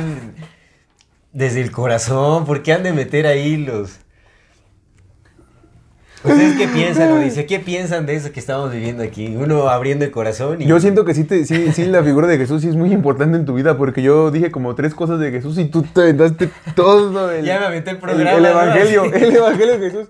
desde 1.33 1.63
el 1.63 1.71
corazón, 1.71 2.45
porque 2.45 2.75
han 2.75 2.83
de 2.83 2.93
meter 2.93 3.27
ahí 3.27 3.57
los... 3.57 4.01
¿Ustedes 6.25 6.57
qué 6.57 6.69
piensan, 6.69 7.23
Dice 7.25 7.47
¿Qué 7.47 7.59
piensan 7.59 8.07
de 8.07 8.15
eso 8.15 8.33
que 8.33 8.41
estamos 8.41 8.73
viviendo 8.73 9.03
aquí? 9.03 9.35
Uno 9.37 9.69
abriendo 9.69 10.05
el 10.05 10.11
corazón 10.11 10.63
y... 10.63 10.67
Yo 10.67 10.79
siento 10.81 11.05
que 11.05 11.15
sí, 11.15 11.25
te, 11.25 11.45
sí, 11.45 11.73
sí, 11.73 11.85
la 11.87 12.03
figura 12.03 12.27
de 12.29 12.39
Jesús 12.39 12.63
sí 12.63 12.69
es 12.69 12.77
muy 12.77 12.93
importante 12.93 13.37
en 13.37 13.45
tu 13.45 13.55
vida, 13.55 13.77
porque 13.77 14.03
yo 14.03 14.31
dije 14.31 14.51
como 14.51 14.75
tres 14.75 14.95
cosas 14.95 15.19
de 15.19 15.31
Jesús 15.31 15.59
y 15.59 15.65
tú 15.65 15.83
te 15.83 16.03
aventaste 16.03 16.51
todo 16.77 17.31
el, 17.31 17.45
Ya 17.45 17.59
me 17.59 17.67
aventé 17.67 17.91
el 17.91 17.99
programa, 17.99 18.31
el 18.31 18.45
evangelio, 18.45 19.05
el 19.13 19.37
evangelio 19.37 19.79
de 19.79 19.91
Jesús. 19.91 20.09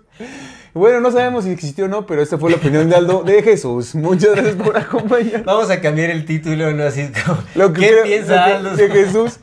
Bueno, 0.74 1.00
no 1.00 1.10
sabemos 1.12 1.44
si 1.44 1.50
existió 1.50 1.84
o 1.84 1.88
no, 1.88 2.06
pero 2.06 2.22
esta 2.22 2.38
fue 2.38 2.50
la 2.50 2.56
opinión 2.56 2.88
de 2.88 2.96
Aldo 2.96 3.22
de 3.24 3.42
Jesús. 3.42 3.94
Muchas 3.94 4.32
gracias 4.34 4.54
por 4.56 4.74
acompañarnos. 4.76 5.44
Vamos 5.44 5.68
a 5.70 5.82
cambiar 5.82 6.08
el 6.08 6.24
título, 6.24 6.72
¿no? 6.72 6.84
Así 6.84 7.10
como... 7.26 7.38
Lo 7.54 7.74
que 7.74 7.80
¿Qué 7.82 7.88
creo- 7.88 8.02
piensa 8.04 8.36
lo 8.36 8.44
que- 8.44 8.52
Aldo? 8.52 8.76
de 8.76 8.88
Jesús? 8.90 9.38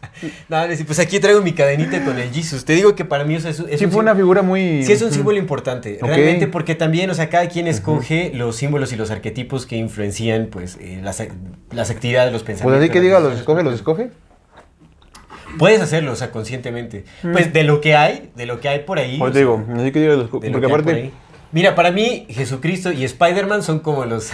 No, 0.49 0.57
pues 0.87 0.97
aquí 0.97 1.19
traigo 1.19 1.41
mi 1.41 1.53
cadenita 1.53 2.03
con 2.03 2.17
el 2.17 2.31
Jesus. 2.31 2.65
Te 2.65 2.73
digo 2.73 2.95
que 2.95 3.05
para 3.05 3.25
mí 3.25 3.35
o 3.35 3.39
sea, 3.39 3.51
es, 3.51 3.59
es 3.59 3.79
Sí 3.79 3.85
un 3.85 3.91
fue 3.91 4.01
una 4.01 4.15
figura 4.15 4.41
muy... 4.41 4.83
Sí, 4.83 4.91
es 4.91 5.01
un 5.03 5.11
símbolo 5.11 5.37
importante, 5.37 5.99
realmente 6.01 6.47
porque 6.47 6.73
también, 6.73 7.09
o 7.11 7.13
sea, 7.13 7.29
cada 7.29 7.47
quien 7.47 7.67
escoge 7.67 8.31
los 8.33 8.55
símbolos 8.55 8.91
y 8.91 8.95
los 8.95 9.11
arquetipos 9.11 9.67
que 9.67 9.75
influencian, 9.77 10.47
pues, 10.51 10.77
eh, 10.81 10.99
las, 11.03 11.21
las 11.71 11.91
actividades, 11.91 12.33
los 12.33 12.41
Pues 12.41 12.57
pensamientos. 12.57 12.83
así 12.85 12.91
que 12.91 13.01
diga, 13.01 13.19
los 13.19 13.37
escoge, 13.37 13.61
los 13.63 13.75
escoge. 13.75 14.09
Puedes 15.57 15.81
hacerlo, 15.81 16.11
o 16.11 16.15
sea, 16.15 16.31
conscientemente. 16.31 17.05
Pues 17.21 17.51
de 17.53 17.63
lo 17.63 17.81
que 17.81 17.95
hay, 17.95 18.29
de 18.35 18.45
lo 18.45 18.59
que 18.59 18.69
hay 18.69 18.79
por 18.79 18.99
ahí. 18.99 19.17
Pues 19.17 19.33
sea, 19.33 19.39
digo, 19.39 19.65
así 19.75 19.91
que 19.91 19.99
diga, 19.99 20.13
los 20.13 20.19
de 20.19 20.23
lo 20.23 20.29
Porque 20.29 20.51
que 20.51 20.59
por 20.59 20.81
aparte, 20.81 20.93
ahí. 20.93 21.13
Mira, 21.51 21.75
para 21.75 21.91
mí, 21.91 22.27
Jesucristo 22.29 22.91
y 22.91 23.03
Spider-Man 23.03 23.63
son 23.63 23.79
como 23.79 24.05
los. 24.05 24.31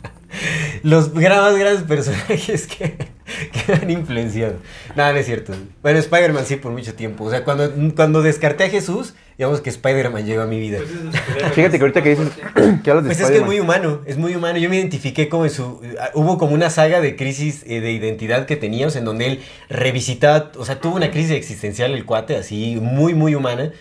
los 0.82 1.12
más 1.42 1.56
grandes 1.56 1.82
personajes 1.84 2.66
que, 2.66 2.96
que 3.52 3.72
me 3.72 3.78
han 3.78 3.90
influenciado. 3.90 4.54
Nada, 4.96 5.12
no 5.12 5.18
es 5.18 5.26
cierto. 5.26 5.52
Bueno, 5.82 5.98
Spider-Man 5.98 6.44
sí 6.46 6.56
por 6.56 6.72
mucho 6.72 6.94
tiempo. 6.94 7.24
O 7.24 7.30
sea, 7.30 7.44
cuando, 7.44 7.70
cuando 7.94 8.22
descarté 8.22 8.64
a 8.64 8.68
Jesús, 8.68 9.14
digamos 9.38 9.60
que 9.60 9.70
Spider-Man 9.70 10.24
llegó 10.26 10.42
a 10.42 10.46
mi 10.46 10.60
vida. 10.60 10.78
Pues 10.78 11.52
fíjate 11.54 11.78
que 11.78 11.82
ahorita 11.82 12.02
que 12.02 12.10
dices 12.10 12.28
que 12.84 12.90
hablas 12.90 13.04
de 13.04 13.10
Pues 13.10 13.20
es 13.20 13.30
que 13.30 13.36
es 13.38 13.44
muy 13.44 13.60
humano, 13.60 14.00
es 14.06 14.16
muy 14.18 14.34
humano. 14.34 14.58
Yo 14.58 14.68
me 14.68 14.76
identifiqué 14.76 15.28
como 15.28 15.44
en 15.44 15.50
su... 15.50 15.80
ah, 16.00 16.10
Hubo 16.14 16.38
como 16.38 16.54
una 16.54 16.70
saga 16.70 17.00
de 17.00 17.16
crisis 17.16 17.64
eh, 17.66 17.80
de 17.80 17.92
identidad 17.92 18.46
que 18.46 18.56
tenía, 18.56 18.86
o 18.86 18.90
sea, 18.90 19.00
en 19.00 19.04
donde 19.06 19.26
él 19.26 19.40
revisitaba, 19.68 20.50
o 20.56 20.64
sea, 20.64 20.80
tuvo 20.80 20.96
una 20.96 21.10
crisis 21.10 21.32
existencial 21.32 21.92
el 21.92 22.04
cuate, 22.04 22.36
así, 22.36 22.78
muy, 22.80 23.14
muy 23.14 23.34
humana. 23.34 23.72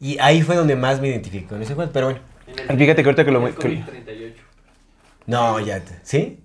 Y 0.00 0.18
ahí 0.18 0.42
fue 0.42 0.56
donde 0.56 0.76
más 0.76 1.00
me 1.00 1.08
identifiqué 1.08 1.46
con 1.46 1.60
ese 1.62 1.74
cuate, 1.74 1.90
pero 1.92 2.06
bueno. 2.06 2.20
En 2.68 2.78
Fíjate 2.78 3.02
que 3.02 3.08
ahorita 3.08 3.24
que 3.24 3.30
lo- 3.30 3.40
en 3.42 3.46
el 3.48 3.54
que- 3.54 3.68
COVID-38. 3.68 4.32
No, 5.26 5.60
ya, 5.60 5.78
te- 5.80 5.94
¿sí? 6.02 6.39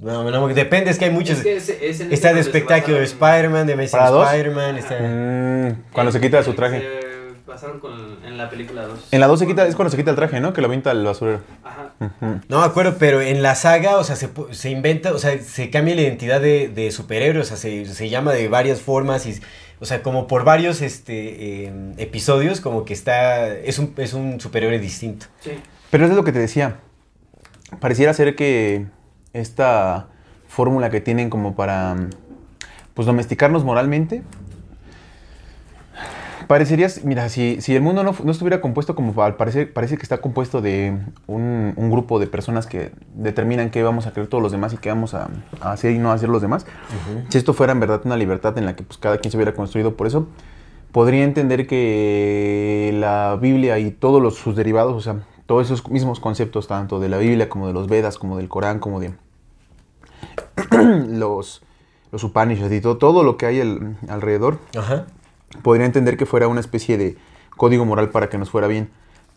No, 0.00 0.30
no, 0.30 0.48
depende, 0.48 0.90
es 0.90 0.98
que 0.98 1.06
hay 1.06 1.10
muchos... 1.10 1.38
Es 1.38 1.42
que 1.42 1.56
es 1.56 1.68
en 2.00 2.06
ese 2.06 2.14
está 2.14 2.32
de 2.32 2.40
espectáculo 2.40 2.98
de 2.98 3.04
Spider-Man, 3.04 3.66
de 3.66 3.72
Amazing 3.72 3.98
¿Para 3.98 4.10
dos? 4.10 4.26
Spider-Man, 4.28 4.76
está... 4.76 4.98
Mm, 5.00 5.92
cuando 5.92 6.12
se 6.12 6.20
quita 6.20 6.42
su 6.42 6.52
traje. 6.54 6.80
Se 6.80 7.50
basaron 7.50 7.80
con, 7.80 8.24
en 8.24 8.36
la 8.36 8.50
película 8.50 8.82
2. 8.82 9.08
En 9.12 9.20
la 9.20 9.26
2 9.26 9.38
se 9.38 9.46
quita, 9.46 9.66
es 9.66 9.76
cuando 9.76 9.90
se 9.90 9.96
quita 9.96 10.10
el 10.10 10.16
traje, 10.16 10.40
¿no? 10.40 10.52
Que 10.52 10.60
lo 10.60 10.66
avienta 10.66 10.90
al 10.90 11.04
basurero. 11.04 11.40
Ajá. 11.62 11.92
No 12.48 12.60
me 12.60 12.66
acuerdo, 12.66 12.96
pero 12.98 13.20
en 13.20 13.42
la 13.42 13.54
saga, 13.54 13.96
o 13.96 14.04
sea, 14.04 14.16
se, 14.16 14.28
se 14.50 14.70
inventa, 14.70 15.12
o 15.12 15.18
sea, 15.18 15.38
se 15.38 15.70
cambia 15.70 15.94
la 15.94 16.02
identidad 16.02 16.40
de, 16.40 16.68
de 16.68 16.90
superhéroe, 16.90 17.42
o 17.42 17.44
sea, 17.44 17.56
se, 17.56 17.86
se 17.86 18.08
llama 18.08 18.32
de 18.32 18.48
varias 18.48 18.80
formas 18.80 19.26
y, 19.26 19.40
o 19.80 19.84
sea, 19.84 20.02
como 20.02 20.26
por 20.26 20.44
varios 20.44 20.82
este, 20.82 21.66
eh, 21.66 21.72
episodios, 21.98 22.60
como 22.60 22.84
que 22.84 22.92
está, 22.92 23.48
es 23.48 23.78
un, 23.78 23.94
es 23.96 24.14
un 24.14 24.40
superhéroe 24.40 24.78
distinto. 24.78 25.26
Sí. 25.40 25.52
Pero 25.90 26.04
eso 26.04 26.12
es 26.12 26.16
lo 26.16 26.24
que 26.24 26.32
te 26.32 26.38
decía. 26.38 26.78
pareciera 27.80 28.12
ser 28.14 28.34
que 28.34 28.86
esta 29.34 30.06
fórmula 30.48 30.88
que 30.88 31.02
tienen 31.02 31.28
como 31.28 31.54
para 31.54 31.96
pues 32.94 33.06
domesticarnos 33.06 33.64
moralmente. 33.64 34.22
Parecería, 36.46 36.88
mira, 37.04 37.28
si, 37.30 37.60
si 37.60 37.74
el 37.74 37.80
mundo 37.80 38.04
no, 38.04 38.14
no 38.22 38.30
estuviera 38.30 38.60
compuesto 38.60 38.94
como 38.94 39.20
al 39.22 39.36
parecer, 39.36 39.72
parece 39.72 39.96
que 39.96 40.02
está 40.02 40.18
compuesto 40.18 40.60
de 40.60 40.98
un, 41.26 41.72
un 41.76 41.90
grupo 41.90 42.18
de 42.18 42.26
personas 42.26 42.66
que 42.66 42.92
determinan 43.14 43.70
qué 43.70 43.82
vamos 43.82 44.06
a 44.06 44.12
creer 44.12 44.28
todos 44.28 44.42
los 44.42 44.52
demás 44.52 44.74
y 44.74 44.76
qué 44.76 44.90
vamos 44.90 45.14
a, 45.14 45.30
a 45.60 45.72
hacer 45.72 45.92
y 45.92 45.98
no 45.98 46.12
hacer 46.12 46.28
los 46.28 46.42
demás, 46.42 46.66
si 47.30 47.38
esto 47.38 47.54
fuera 47.54 47.72
en 47.72 47.80
verdad 47.80 48.02
una 48.04 48.18
libertad 48.18 48.56
en 48.58 48.66
la 48.66 48.76
que 48.76 48.82
pues, 48.82 48.98
cada 48.98 49.18
quien 49.18 49.32
se 49.32 49.38
hubiera 49.38 49.54
construido 49.54 49.96
por 49.96 50.06
eso, 50.06 50.28
podría 50.92 51.24
entender 51.24 51.66
que 51.66 52.94
la 52.94 53.38
Biblia 53.40 53.78
y 53.78 53.90
todos 53.90 54.22
los, 54.22 54.34
sus 54.34 54.54
derivados, 54.54 54.92
o 54.94 55.00
sea, 55.00 55.24
todos 55.46 55.64
esos 55.66 55.88
mismos 55.90 56.20
conceptos, 56.20 56.68
tanto 56.68 57.00
de 57.00 57.08
la 57.08 57.16
Biblia 57.16 57.48
como 57.48 57.66
de 57.66 57.72
los 57.72 57.88
Vedas, 57.88 58.18
como 58.18 58.36
del 58.36 58.48
Corán, 58.48 58.80
como 58.80 59.00
de 59.00 59.14
los, 61.08 61.62
los 62.12 62.24
Upanishads 62.24 62.72
y 62.72 62.80
todo, 62.80 62.96
todo 62.98 63.22
lo 63.22 63.36
que 63.36 63.46
hay 63.46 63.60
el- 63.60 63.96
alrededor, 64.08 64.58
Ajá. 64.76 65.06
podría 65.62 65.86
entender 65.86 66.16
que 66.16 66.26
fuera 66.26 66.48
una 66.48 66.60
especie 66.60 66.98
de 66.98 67.16
código 67.56 67.84
moral 67.84 68.10
para 68.10 68.28
que 68.28 68.38
nos 68.38 68.50
fuera 68.50 68.66
bien. 68.66 68.88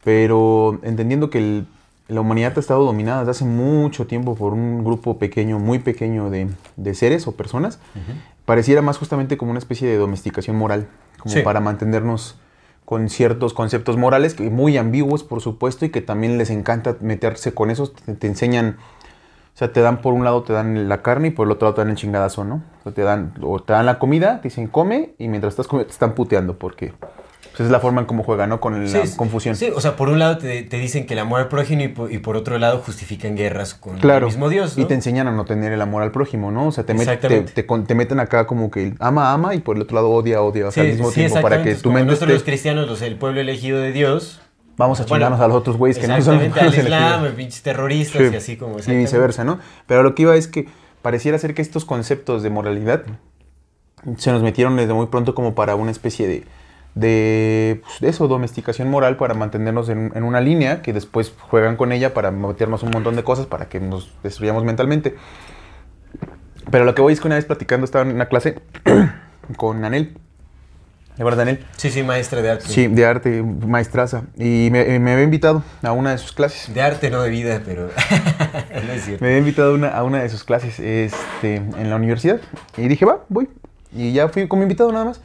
Pero 0.03 0.79
entendiendo 0.83 1.29
que 1.29 1.37
el- 1.39 1.67
la 2.07 2.21
humanidad 2.21 2.53
ha 2.55 2.59
estado 2.59 2.85
dominada 2.85 3.19
desde 3.19 3.31
hace 3.31 3.45
mucho 3.45 4.07
tiempo 4.07 4.35
por 4.35 4.53
un 4.53 4.83
grupo 4.85 5.17
pequeño, 5.19 5.59
muy 5.59 5.79
pequeño 5.79 6.29
de, 6.29 6.47
de 6.77 6.93
seres 6.95 7.27
o 7.27 7.33
personas, 7.33 7.79
pareciera 8.45 8.81
más 8.81 8.97
justamente 8.97 9.37
como 9.37 9.51
una 9.51 9.59
especie 9.59 9.89
de 9.89 9.97
domesticación 9.97 10.55
moral, 10.55 10.87
como 11.19 11.33
Sí. 11.35 11.41
para 11.41 11.59
mantenernos 11.59 12.37
con 12.85 13.09
ciertos 13.09 13.53
conceptos 13.53 13.97
morales, 13.97 14.35
que 14.35 14.49
muy 14.49 14.77
ambiguos 14.77 15.25
por 15.25 15.41
supuesto, 15.41 15.83
y 15.83 15.89
que 15.89 15.99
también 15.99 16.37
les 16.37 16.49
encanta 16.49 16.95
meterse 17.01 17.53
con 17.53 17.69
esos, 17.69 17.93
te, 17.93 18.13
te 18.15 18.27
enseñan, 18.27 18.77
o 19.57 19.59
sea, 19.59 19.73
te 19.73 19.81
dan 19.81 20.01
por 20.03 20.13
un 20.13 20.23
lado 20.23 20.43
te 20.43 20.53
dan 20.53 20.87
la 20.87 21.01
carne 21.01 21.29
y 21.29 21.31
por 21.31 21.47
el 21.47 21.51
otro 21.51 21.65
lado 21.65 21.73
te 21.73 21.81
dan 21.81 21.89
el 21.89 21.95
chingadazo, 21.95 22.43
¿no? 22.43 22.61
O 22.81 22.83
sea, 22.83 22.91
te 22.91 23.01
dan, 23.01 23.33
o 23.41 23.59
te 23.59 23.73
dan 23.73 23.87
la 23.87 23.97
comida, 23.97 24.37
te 24.39 24.49
dicen 24.49 24.67
come, 24.67 25.15
y 25.17 25.29
mientras 25.29 25.53
estás 25.53 25.67
comiendo 25.67 25.87
te 25.87 25.93
están 25.93 26.13
puteando, 26.13 26.59
porque 26.59 26.93
pues, 26.99 27.61
es 27.61 27.71
la 27.71 27.79
forma 27.79 28.01
en 28.01 28.05
cómo 28.05 28.21
juegan, 28.21 28.49
¿no? 28.49 28.59
Con 28.59 28.83
la 28.83 28.87
Sí, 29.07 29.15
confusión. 29.17 29.55
Sí, 29.55 29.71
o 29.75 29.81
sea, 29.81 29.95
por 29.95 30.09
un 30.09 30.19
lado 30.19 30.37
te, 30.37 30.61
te 30.61 30.77
dicen 30.77 31.07
que 31.07 31.13
el 31.15 31.19
amor 31.21 31.39
al 31.41 31.47
prójimo 31.47 31.81
y 31.81 31.87
por, 31.87 32.11
y 32.11 32.19
por 32.19 32.35
otro 32.37 32.59
lado 32.59 32.77
justifican 32.85 33.35
guerras 33.35 33.73
con 33.73 33.97
Claro. 33.97 34.27
el 34.27 34.31
mismo 34.33 34.47
Dios, 34.49 34.77
¿no? 34.77 34.83
Y 34.83 34.85
te 34.85 34.93
enseñan 34.93 35.27
a 35.27 35.31
no 35.31 35.43
tener 35.45 35.71
el 35.73 35.81
amor 35.81 36.03
al 36.03 36.11
prójimo, 36.11 36.51
¿no? 36.51 36.67
O 36.67 36.71
sea, 36.71 36.83
te, 36.85 36.93
met- 36.93 37.19
te, 37.19 37.41
te 37.41 37.63
te 37.63 37.95
meten 37.95 38.19
acá 38.19 38.45
como 38.45 38.69
que 38.69 38.93
ama, 38.99 39.33
ama 39.33 39.55
y 39.55 39.59
por 39.61 39.75
el 39.75 39.81
otro 39.81 39.95
lado 39.95 40.11
odia, 40.11 40.39
odia. 40.43 40.67
O 40.67 40.71
sea, 40.71 40.83
al 40.83 40.89
mismo 40.89 41.11
tiempo 41.11 41.41
para 41.41 41.63
que 41.63 41.73
tu 41.73 41.91
mente 41.91 42.11
nosotros 42.11 42.33
los 42.35 42.43
cristianos, 42.43 42.87
los, 42.87 43.01
el 43.01 43.15
pueblo 43.15 43.41
elegido 43.41 43.79
de 43.79 43.91
Dios. 43.91 44.39
Vamos 44.77 44.99
a 44.99 45.03
Bueno, 45.03 45.15
chingarnos 45.25 45.41
a 45.41 45.47
los 45.47 45.57
otros 45.57 45.77
güeyes 45.77 45.99
que 45.99 46.07
no 46.07 46.21
son 46.21 46.39
al 46.39 46.65
los 46.65 46.77
Islam, 46.77 47.35
pinches 47.35 47.61
terroristas 47.63 48.21
Sí. 48.21 48.29
y 48.33 48.35
así 48.35 48.57
como 48.57 48.77
Y 48.79 48.95
viceversa, 48.95 49.43
¿no? 49.43 49.59
Pero 49.85 50.03
lo 50.03 50.15
que 50.15 50.21
iba 50.23 50.35
es 50.35 50.47
que 50.47 50.67
pareciera 51.01 51.37
ser 51.37 51.53
que 51.53 51.61
estos 51.61 51.83
conceptos 51.85 52.43
de 52.43 52.49
moralidad 52.49 53.03
se 54.17 54.31
nos 54.31 54.41
metieron 54.43 54.75
desde 54.77 54.93
muy 54.93 55.07
pronto 55.07 55.35
como 55.35 55.55
para 55.55 55.75
una 55.75 55.91
especie 55.91 56.27
de, 56.27 56.43
de, 56.95 57.81
pues, 57.83 57.99
de 57.99 58.09
eso, 58.09 58.27
domesticación 58.27 58.89
moral 58.89 59.17
para 59.17 59.33
mantenernos 59.33 59.89
en, 59.89 60.11
en 60.15 60.23
una 60.23 60.39
línea 60.41 60.81
que 60.81 60.93
después 60.93 61.33
juegan 61.49 61.75
con 61.75 61.91
ella 61.91 62.13
para 62.13 62.31
meternos 62.31 62.83
un 62.83 62.91
montón 62.91 63.15
de 63.15 63.23
cosas 63.23 63.47
para 63.47 63.69
que 63.69 63.79
nos 63.79 64.13
destruyamos 64.23 64.63
mentalmente. 64.63 65.15
Pero 66.69 66.85
lo 66.85 66.93
que 66.95 67.01
voy 67.01 67.13
es 67.13 67.21
que 67.21 67.27
una 67.27 67.35
vez 67.35 67.45
platicando 67.45 67.85
estaba 67.85 68.03
en 68.07 68.15
una 68.15 68.27
clase 68.27 68.59
con 69.57 69.83
Anel. 69.85 70.17
¿De 71.17 71.23
verdad, 71.23 71.41
Anel? 71.41 71.65
Sí, 71.77 71.89
sí, 71.89 72.03
maestra 72.03 72.43
de 72.43 72.51
arte. 72.51 72.65
Sí, 72.67 72.85
de 72.87 73.05
arte, 73.05 73.41
maestraza. 73.41 74.23
Y 74.37 74.69
me, 74.71 74.99
me 74.99 75.13
había 75.13 75.23
invitado 75.23 75.63
a 75.81 75.91
una 75.91 76.11
de 76.11 76.19
sus 76.19 76.31
clases. 76.31 76.71
De 76.71 76.81
arte, 76.81 77.09
no 77.09 77.23
de 77.23 77.29
vida, 77.31 77.61
pero. 77.65 77.89
no 78.85 78.93
es 78.93 79.03
cierto. 79.03 79.23
Me 79.23 79.29
había 79.29 79.39
invitado 79.39 79.71
a 79.71 79.73
una, 79.73 79.87
a 79.89 80.03
una 80.03 80.21
de 80.21 80.29
sus 80.29 80.43
clases 80.43 80.79
este, 80.79 81.55
en 81.55 81.89
la 81.89 81.95
universidad. 81.95 82.39
Y 82.77 82.87
dije, 82.87 83.05
va, 83.05 83.25
voy. 83.29 83.49
Y 83.91 84.13
ya 84.13 84.29
fui 84.29 84.47
como 84.47 84.61
invitado 84.61 84.91
nada 84.91 85.05
más. 85.05 85.21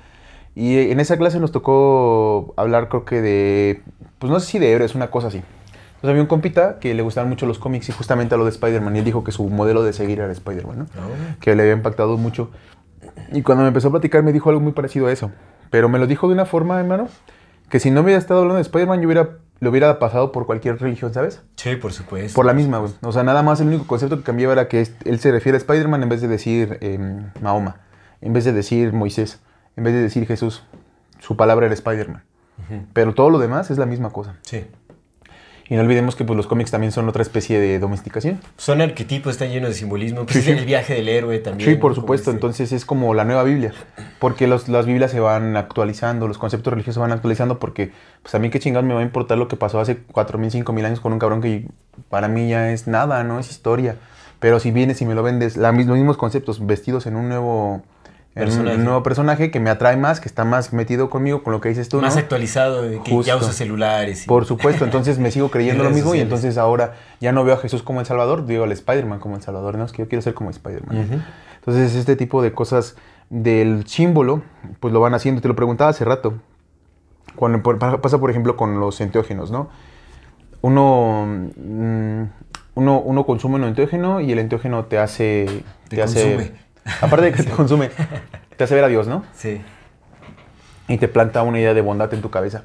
Y 0.55 0.76
eh, 0.76 0.93
en 0.93 1.01
esa 1.01 1.18
clase 1.18 1.40
nos 1.40 1.53
tocó 1.53 2.55
hablar, 2.57 2.88
creo 2.88 3.05
que 3.05 3.20
de. 3.20 3.82
Pues 4.18 4.32
no 4.32 4.40
sé 4.40 4.47
si 4.47 4.59
de 4.59 4.72
héroes, 4.72 4.95
una 4.95 5.11
cosa 5.11 5.28
así. 5.28 5.38
Entonces 5.38 6.11
había 6.11 6.22
un 6.22 6.28
compita 6.28 6.78
que 6.80 6.95
le 6.95 7.03
gustaban 7.03 7.28
mucho 7.28 7.45
los 7.45 7.59
cómics 7.59 7.88
y 7.90 7.93
justamente 7.93 8.34
a 8.34 8.38
lo 8.38 8.45
de 8.45 8.51
Spider-Man. 8.51 8.97
Y 8.97 9.01
él 9.01 9.05
dijo 9.05 9.24
que 9.24 9.30
su 9.30 9.47
modelo 9.49 9.82
de 9.82 9.93
seguir 9.93 10.20
era 10.20 10.32
Spider-Man, 10.32 10.78
¿no? 10.78 10.84
No. 10.84 11.38
que 11.38 11.55
le 11.55 11.62
había 11.62 11.74
impactado 11.74 12.16
mucho. 12.16 12.51
Y 13.33 13.43
cuando 13.43 13.63
me 13.63 13.69
empezó 13.69 13.89
a 13.89 13.91
platicar 13.91 14.23
me 14.23 14.33
dijo 14.33 14.51
algo 14.51 14.61
muy 14.61 14.73
parecido 14.73 15.07
a 15.07 15.13
eso. 15.13 15.31
Pero 15.71 15.89
me 15.89 15.99
lo 15.99 16.07
dijo 16.07 16.29
de 16.29 16.35
una 16.35 16.45
forma, 16.45 16.79
hermano, 16.79 17.09
que 17.69 17.81
si 17.81 17.91
no 17.91 18.03
me 18.03 18.07
hubiera 18.07 18.19
estado 18.19 18.41
hablando 18.41 18.57
de 18.57 18.63
Spider-Man, 18.63 19.01
yo 19.01 19.07
hubiera, 19.07 19.31
lo 19.61 19.71
hubiera 19.71 19.99
pasado 19.99 20.33
por 20.33 20.45
cualquier 20.45 20.79
religión, 20.79 21.15
¿sabes? 21.15 21.43
Sí, 21.57 21.77
por 21.77 21.93
supuesto. 21.93 22.35
Por 22.35 22.45
la 22.45 22.53
misma, 22.53 22.79
güey. 22.79 22.93
O 23.03 23.13
sea, 23.13 23.23
nada 23.23 23.43
más 23.43 23.61
el 23.61 23.69
único 23.69 23.87
concepto 23.87 24.19
que 24.19 24.23
cambiaba 24.23 24.53
era 24.53 24.69
que 24.69 24.87
él 25.05 25.19
se 25.19 25.33
refiere 25.33 25.57
a 25.57 25.61
Spider-Man 25.61 26.03
en 26.03 26.09
vez 26.09 26.21
de 26.21 26.29
decir 26.29 26.79
em, 26.83 27.31
Mahoma, 27.41 27.81
en 28.21 28.33
vez 28.35 28.45
de 28.45 28.53
decir 28.53 28.93
Moisés, 28.93 29.41
en 29.77 29.85
vez 29.85 29.95
de 29.95 30.03
decir 30.03 30.27
Jesús. 30.27 30.65
Su 31.21 31.37
palabra 31.37 31.67
era 31.67 31.75
Spider-Man. 31.75 32.23
Pero 32.93 33.15
todo 33.15 33.31
lo 33.31 33.39
demás 33.39 33.71
es 33.71 33.79
la 33.79 33.87
misma 33.87 34.11
cosa. 34.11 34.37
Sí. 34.43 34.67
Y 35.73 35.75
no 35.75 35.81
olvidemos 35.81 36.16
que 36.16 36.25
pues, 36.27 36.37
los 36.37 36.47
cómics 36.47 36.70
también 36.70 36.93
son 36.93 37.09
otra 37.09 37.23
especie 37.23 37.59
de 37.59 37.79
domesticación. 37.79 38.39
Son 38.59 38.83
arquetipos, 38.83 39.33
están 39.33 39.49
llenos 39.49 39.70
de 39.70 39.75
simbolismo. 39.75 40.25
Pues 40.27 40.33
Sí, 40.35 40.39
es 40.41 40.45
sí. 40.45 40.51
el 40.51 40.66
viaje 40.66 40.93
del 40.93 41.09
héroe 41.09 41.39
también. 41.39 41.70
Sí, 41.70 41.77
por 41.77 41.95
supuesto. 41.95 42.29
este- 42.29 42.37
Entonces 42.37 42.73
es 42.73 42.85
como 42.85 43.14
la 43.14 43.25
nueva 43.25 43.43
Biblia. 43.43 43.73
Porque 44.18 44.47
los- 44.47 44.68
las 44.68 44.85
Biblias 44.85 45.12
se 45.12 45.20
van 45.20 45.57
actualizando, 45.57 46.29
los 46.29 46.37
conceptos 46.37 46.75
religiosos 46.75 46.97
se 46.97 47.01
van 47.01 47.12
actualizando 47.12 47.59
porque 47.59 47.91
pues 48.23 48.35
a 48.35 48.39
mí 48.39 48.51
qué 48.51 48.61
chingados 48.61 48.87
me 48.87 48.93
va 48.93 49.01
a 49.01 49.03
importar 49.03 49.39
lo 49.39 49.49
que 49.49 49.57
pasó 49.57 49.81
hace 49.81 49.97
4.000, 50.12 50.51
5.000 50.51 50.85
años 50.85 51.01
con 51.01 51.14
un 51.14 51.18
cabrón 51.18 51.41
que 51.41 51.66
para 52.11 52.29
mí 52.29 52.51
ya 52.51 52.70
es 52.70 52.87
nada, 52.87 53.25
no 53.25 53.39
es 53.41 53.51
historia. 53.51 53.97
Pero 54.41 54.61
si 54.61 54.73
vienes 54.73 55.01
y 55.01 55.07
me 55.07 55.14
lo 55.14 55.23
vendes, 55.23 55.57
la, 55.57 55.73
los 55.73 55.87
mismos 55.97 56.18
conceptos 56.18 56.66
vestidos 56.66 57.07
en 57.07 57.16
un 57.16 57.31
nuevo... 57.31 57.83
Personaje. 58.35 58.76
un 58.76 58.85
nuevo 58.85 59.03
personaje 59.03 59.51
que 59.51 59.61
me 59.61 59.68
atrae 59.68 59.97
más, 59.97 60.18
que 60.20 60.26
está 60.28 60.45
más 60.45 60.72
metido 60.72 61.11
conmigo 61.11 61.43
con 61.43 61.53
lo 61.53 61.61
que 61.61 61.68
dices 61.68 61.89
tú, 61.91 62.01
Más 62.01 62.14
¿no? 62.14 62.20
actualizado, 62.20 62.83
de 62.83 63.01
que 63.03 63.22
ya 63.22 63.37
usa 63.37 63.53
celulares. 63.53 64.24
y- 64.24 64.26
Por 64.26 64.47
supuesto, 64.47 64.85
entonces 64.85 65.18
me 65.18 65.30
sigo 65.30 65.51
creyendo 65.51 65.85
lo 65.85 65.91
mismo 65.91 66.14
y 66.14 66.20
entonces 66.20 66.57
ahora 66.57 66.95
ya 67.20 67.33
no 67.33 67.45
veo 67.45 67.55
a 67.55 67.59
Jesús 67.59 67.83
como 67.83 68.01
el 68.01 68.07
Salvador, 68.07 68.47
digo 68.47 68.64
al 68.64 68.72
Spider-Man 68.72 69.18
como 69.20 69.37
el 69.37 69.43
Salvador, 69.43 69.76
no 69.76 69.85
es 69.85 69.93
que 69.93 70.03
yo 70.03 70.09
quiero 70.09 70.22
ser 70.22 70.33
como 70.35 70.49
Spider-Man. 70.51 71.24
Entonces 71.57 71.95
este 71.95 72.16
tipo 72.16 72.43
de 72.43 72.53
cosas 72.53 72.97
del 73.28 73.87
símbolo, 73.87 74.43
pues 74.80 74.93
lo 74.95 75.01
van 75.01 75.12
haciendo, 75.14 75.41
te 75.43 75.49
lo 75.49 75.55
preguntaba 75.57 75.91
hace 75.91 76.05
rato, 76.05 76.35
cuando 77.37 77.62
pasa 77.62 78.18
por 78.18 78.30
ejemplo 78.30 78.57
con 78.57 78.80
los 78.80 79.01
enteógenos, 79.01 79.51
¿no? 79.51 79.68
Uno, 80.61 81.26
mm, 81.57 82.22
uno, 82.74 83.01
uno 83.01 83.26
consume 83.26 83.57
un 83.57 83.64
enteógeno 83.64 84.20
y 84.20 84.33
el 84.33 84.39
enteógeno 84.39 84.85
te 84.87 84.99
hace... 84.99 85.64
Te 85.89 86.03
hace 86.03 86.37
consume. 86.37 86.53
Aparte 87.01 87.26
de 87.26 87.33
que 87.33 87.43
te 87.45 87.51
consume, 87.51 87.91
te 88.57 88.64
hace 88.64 88.74
ver 88.74 88.85
a 88.85 88.89
Dios, 88.89 89.07
¿no? 89.07 89.24
Sí. 89.35 89.61
y 90.89 90.99
te 90.99 91.09
planta 91.09 91.43
una 91.43 91.59
idea 91.59 91.74
de 91.74 91.80
bondad 91.80 92.12
en 92.14 92.22
tu 92.22 92.30
cabeza. 92.30 92.64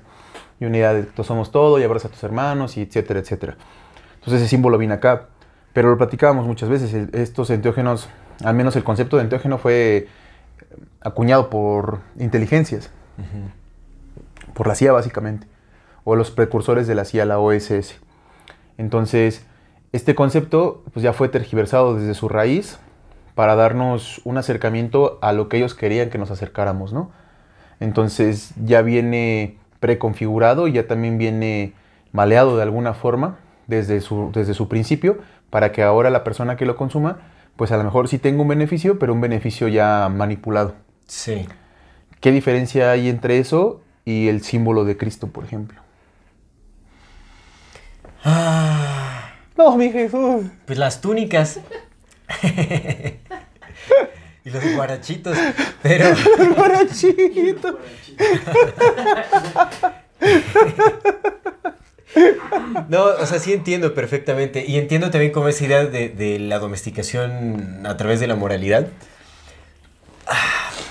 Y 0.60 0.66
una 0.66 0.78
idea 0.78 0.94
de 0.94 1.08
que 1.08 1.24
somos 1.24 1.52
todo 1.52 1.80
y 1.80 1.84
abraza 1.84 2.08
a 2.08 2.12
tus 2.12 2.24
hermanos 2.24 2.78
y 2.78 2.82
etcétera, 2.82 3.20
etcétera. 3.20 3.58
Entonces 4.16 4.42
ese 4.42 4.50
símbolo 4.50 4.78
viene 4.78 4.96
acá. 4.96 5.28
Pero 5.74 5.92
lo 5.92 5.98
platicábamos 5.98 6.48
muchas 6.48 6.70
veces. 6.70 6.92
Estos 7.14 7.52
enteógenos, 7.52 8.10
al 8.44 8.56
menos 8.56 8.76
el 8.76 8.84
concepto 8.84 9.18
de 9.18 9.24
enteógeno 9.24 9.60
fue 9.60 10.08
acuñado 11.02 11.52
por 11.52 12.00
inteligencias. 12.20 12.90
Por 14.56 14.66
la 14.66 14.74
CIA 14.74 14.94
básicamente. 14.94 15.46
O 16.04 16.16
los 16.16 16.32
precursores 16.32 16.88
de 16.88 16.96
la 16.96 17.06
CIA, 17.06 17.26
la 17.26 17.38
OSS. 17.38 18.00
Entonces, 18.80 19.46
este 19.92 20.16
concepto 20.16 20.84
pues, 20.92 21.04
ya 21.04 21.14
fue 21.14 21.30
tergiversado 21.30 21.96
desde 21.96 22.16
su 22.16 22.28
raíz 22.28 22.80
para 23.38 23.56
darnos 23.56 24.20
un 24.24 24.40
acercamiento 24.40 25.20
a 25.22 25.32
lo 25.32 25.48
que 25.48 25.58
ellos 25.58 25.76
querían 25.76 26.10
que 26.10 26.18
nos 26.18 26.32
acercáramos, 26.32 26.92
¿no? 26.92 27.12
Entonces 27.80 28.54
ya 28.66 28.82
viene 28.82 29.60
preconfigurado 29.80 30.68
y 30.68 30.72
ya 30.72 30.88
también 30.88 31.20
viene 31.20 31.74
maleado 32.12 32.58
de 32.58 32.64
alguna 32.64 32.96
forma 32.96 33.38
desde 33.68 34.02
su, 34.02 34.32
desde 34.34 34.56
su 34.56 34.68
principio 34.68 35.20
para 35.52 35.72
que 35.72 35.84
ahora 35.84 36.10
la 36.10 36.24
persona 36.24 36.56
que 36.58 36.66
lo 36.66 36.76
consuma, 36.76 37.20
pues 37.58 37.72
a 37.72 37.78
lo 37.78 37.84
mejor 37.84 38.08
sí 38.08 38.18
tenga 38.18 38.42
un 38.42 38.48
beneficio, 38.48 38.98
pero 38.98 39.14
un 39.14 39.22
beneficio 39.22 39.68
ya 39.68 40.10
manipulado. 40.10 40.74
Sí. 41.06 41.48
¿Qué 42.20 42.32
diferencia 42.32 42.90
hay 42.90 43.08
entre 43.08 43.38
eso 43.38 43.82
y 44.04 44.30
el 44.30 44.42
símbolo 44.42 44.84
de 44.84 44.98
Cristo, 44.98 45.28
por 45.28 45.44
ejemplo? 45.44 45.80
Ah, 48.24 49.30
No, 49.56 49.78
mi 49.78 49.92
Jesús. 49.92 50.48
pues 50.66 50.80
las 50.80 51.02
túnicas. 51.02 51.60
y 54.46 54.50
los 54.50 54.64
guarachitos. 54.76 55.38
Pero. 55.82 56.06
Guarachito. 56.56 57.80
No, 62.90 63.04
o 63.04 63.26
sea, 63.26 63.40
sí 63.40 63.54
entiendo 63.54 63.94
perfectamente. 63.94 64.66
Y 64.66 64.78
entiendo 64.78 65.12
también 65.12 65.32
como 65.32 65.50
esa 65.50 65.66
idea 65.66 65.86
de, 65.86 66.10
de 66.10 66.40
la 66.40 66.60
domesticación 66.60 67.86
a 67.86 67.98
través 67.98 68.20
de 68.20 68.28
la 68.28 68.36
moralidad. 68.36 68.88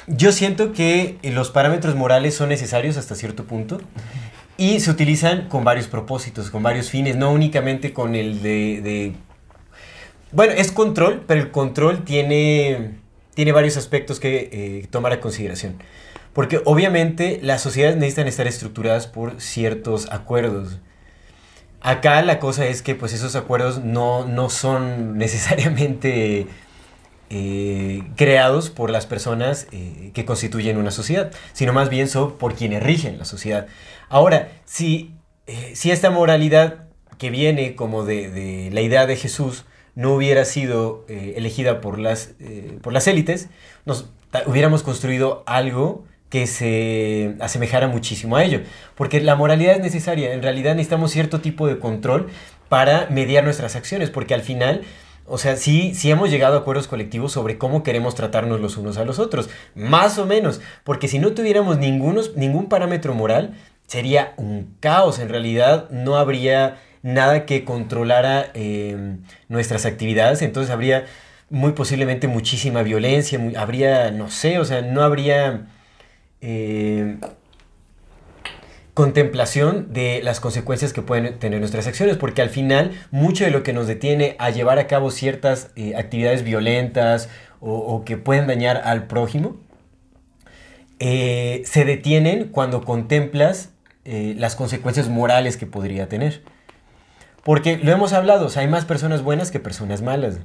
Yo 0.07 0.31
siento 0.31 0.73
que 0.73 1.19
los 1.23 1.51
parámetros 1.51 1.97
morales 1.97 2.35
son 2.35 2.51
necesarios 2.51 2.97
hasta 2.97 3.15
cierto 3.15 3.45
punto. 3.45 3.81
Y 4.59 4.81
se 4.81 4.91
utilizan 4.91 5.49
con 5.49 5.65
varios 5.65 5.87
propósitos, 5.87 6.51
con 6.51 6.63
varios 6.63 6.91
fines, 6.91 7.17
no 7.17 7.31
únicamente 7.31 7.93
con 7.93 8.15
el 8.15 8.41
de, 8.43 8.81
de 8.83 9.13
Bueno, 10.33 10.53
es 10.55 10.73
control, 10.73 11.25
pero 11.27 11.41
el 11.41 11.51
control 11.51 12.05
tiene, 12.05 12.99
tiene 13.35 13.53
varios 13.53 13.77
aspectos 13.77 14.21
que 14.21 14.49
eh, 14.53 14.87
tomar 14.91 15.13
a 15.13 15.21
consideración. 15.21 15.77
Porque 16.33 16.61
obviamente 16.65 17.41
las 17.43 17.63
sociedades 17.63 17.97
necesitan 17.97 18.29
estar 18.29 18.47
estructuradas 18.47 19.07
por 19.07 19.41
ciertos 19.41 20.11
acuerdos. 20.11 20.79
Acá 21.81 22.21
la 22.23 22.41
cosa 22.41 22.67
es 22.67 22.83
que 22.83 22.95
pues 22.95 23.13
esos 23.13 23.37
acuerdos 23.37 23.83
no, 23.83 24.27
no 24.27 24.51
son 24.51 25.17
necesariamente 25.19 26.47
eh, 27.31 28.03
creados 28.17 28.71
por 28.71 28.91
las 28.91 29.07
personas 29.07 29.67
eh, 29.73 30.11
que 30.13 30.25
constituyen 30.25 30.77
una 30.77 30.91
sociedad, 30.91 31.33
sino 31.53 31.73
más 31.73 31.89
bien 31.89 32.09
son 32.09 32.39
por 32.39 32.55
quienes 32.55 32.83
rigen 32.83 33.19
la 33.19 33.25
sociedad. 33.25 33.67
Ahora, 34.09 34.49
si, 34.65 35.15
eh, 35.47 35.73
si 35.75 35.91
esta 35.91 36.11
moralidad 36.11 36.85
que 37.19 37.31
viene 37.31 37.75
como 37.75 38.05
de, 38.05 38.31
de 38.31 38.71
la 38.73 38.81
idea 38.81 39.07
de 39.07 39.17
Jesús 39.17 39.65
no 39.97 40.15
hubiera 40.15 40.45
sido 40.45 41.05
eh, 41.09 41.35
elegida 41.37 41.81
por 41.81 41.99
las, 41.99 42.35
eh, 42.39 42.79
por 42.83 42.93
las 42.93 43.09
élites, 43.09 43.49
nos 43.87 44.11
hubiéramos 44.47 44.83
construido 44.83 45.43
algo 45.47 46.05
que 46.29 46.47
se 46.47 47.35
asemejara 47.41 47.89
muchísimo 47.89 48.37
a 48.37 48.45
ello. 48.45 48.61
Porque 48.95 49.21
la 49.21 49.37
moralidad 49.37 49.77
es 49.77 49.81
necesaria. 49.81 50.35
En 50.35 50.43
realidad 50.43 50.75
necesitamos 50.75 51.13
cierto 51.13 51.41
tipo 51.41 51.67
de 51.67 51.79
control 51.79 52.29
para 52.69 53.09
mediar 53.11 53.43
nuestras 53.43 53.75
acciones. 53.75 54.11
Porque 54.11 54.35
al 54.35 54.43
final, 54.43 54.83
o 55.25 55.39
sea, 55.39 55.57
sí, 55.57 55.95
sí 55.95 56.11
hemos 56.11 56.31
llegado 56.31 56.57
a 56.57 56.61
acuerdos 56.61 56.89
colectivos 56.89 57.33
sobre 57.33 57.57
cómo 57.57 57.83
queremos 57.83 58.15
tratarnos 58.15 58.61
los 58.61 58.77
unos 58.77 58.99
a 58.99 59.05
los 59.07 59.19
otros. 59.19 59.49
Más 59.75 60.19
o 60.19 60.27
menos. 60.27 60.61
Porque 60.85 61.09
si 61.09 61.19
no 61.19 61.33
tuviéramos 61.33 61.79
ningunos, 61.79 62.37
ningún 62.37 62.69
parámetro 62.69 63.15
moral, 63.15 63.55
sería 63.87 64.35
un 64.37 64.77
caos. 64.81 65.21
En 65.21 65.31
realidad 65.31 65.89
no 65.91 66.17
habría 66.17 66.83
nada 67.07 67.47
que 67.47 67.65
controlara 67.65 68.51
eh, 68.55 69.17
nuestras 69.49 69.87
actividades. 69.87 70.43
Entonces 70.43 70.73
habría 70.73 71.05
muy 71.51 71.73
posiblemente 71.73 72.29
muchísima 72.29 72.83
violencia. 72.83 73.39
habría, 73.57 74.11
no 74.11 74.31
sé, 74.31 74.59
o 74.59 74.65
sea, 74.65 74.83
no 74.83 75.03
habría 75.03 75.67
eh, 76.41 77.17
contemplación 78.95 79.93
de 79.93 80.21
las 80.23 80.41
consecuencias 80.41 80.93
que 80.93 81.03
pueden 81.03 81.39
tener 81.39 81.61
nuestras 81.61 81.87
acciones, 81.87 82.17
porque 82.17 82.43
al 82.43 82.51
final 82.51 82.93
mucho 83.11 83.45
de 83.45 83.51
lo 83.51 83.63
que 83.63 83.73
nos 83.73 83.87
detiene 83.87 84.37
a 84.39 84.51
llevar 84.51 84.79
a 84.79 84.87
cabo 84.87 85.11
ciertas 85.11 85.71
eh, 85.77 85.95
actividades 85.97 86.43
violentas 86.43 87.29
o, 87.61 87.75
o 87.75 88.05
que 88.05 88.17
pueden 88.17 88.47
dañar 88.47 88.83
al 88.85 89.07
prójimo, 89.07 89.57
eh, 90.99 91.63
se 91.67 91.85
detienen 91.85 92.49
cuando 92.49 92.83
contemplas 92.83 93.71
eh, 94.07 94.35
las 94.39 94.57
consecuencias 94.57 95.09
morales 95.09 95.57
que 95.57 95.67
podría 95.67 96.09
tener. 96.09 96.43
Porque 97.47 97.79
lo 97.79 97.93
hemos 97.93 98.13
hablado, 98.13 98.47
o 98.47 98.49
sea, 98.51 98.63
hay 98.63 98.69
más 98.69 98.85
personas 98.85 99.23
buenas 99.23 99.51
que 99.53 99.61
personas 99.61 100.03
malas. 100.03 100.39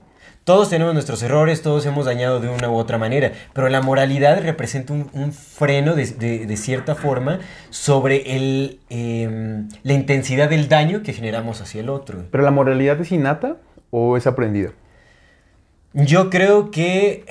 Todos 0.43 0.69
tenemos 0.69 0.93
nuestros 0.93 1.21
errores, 1.23 1.63
todos 1.63 1.85
hemos 1.87 2.05
dañado 2.05 2.39
de 2.39 2.47
una 2.47 2.69
u 2.69 2.75
otra 2.75 2.97
manera, 2.99 3.31
pero 3.53 3.69
la 3.69 3.81
moralidad 3.81 4.39
representa 4.41 4.93
un, 4.93 5.09
un 5.13 5.33
freno 5.33 5.95
de, 5.95 6.05
de- 6.05 6.45
de 6.45 6.57
cierta 6.57 6.93
forma 6.95 7.39
sobre 7.71 8.35
el, 8.37 8.79
em, 8.89 9.67
la 9.83 9.93
intensidad 9.93 10.47
del 10.49 10.69
daño 10.69 11.01
que 11.01 11.13
generamos 11.13 11.59
hacia 11.61 11.81
el 11.81 11.89
otro. 11.89 12.23
¿Pero 12.31 12.43
la 12.43 12.51
moralidad 12.51 13.01
es 13.01 13.11
innata 13.11 13.57
o 13.89 14.15
es 14.15 14.27
aprendida? 14.27 14.69
Yo 15.93 16.29
creo 16.29 16.69
que 16.71 17.25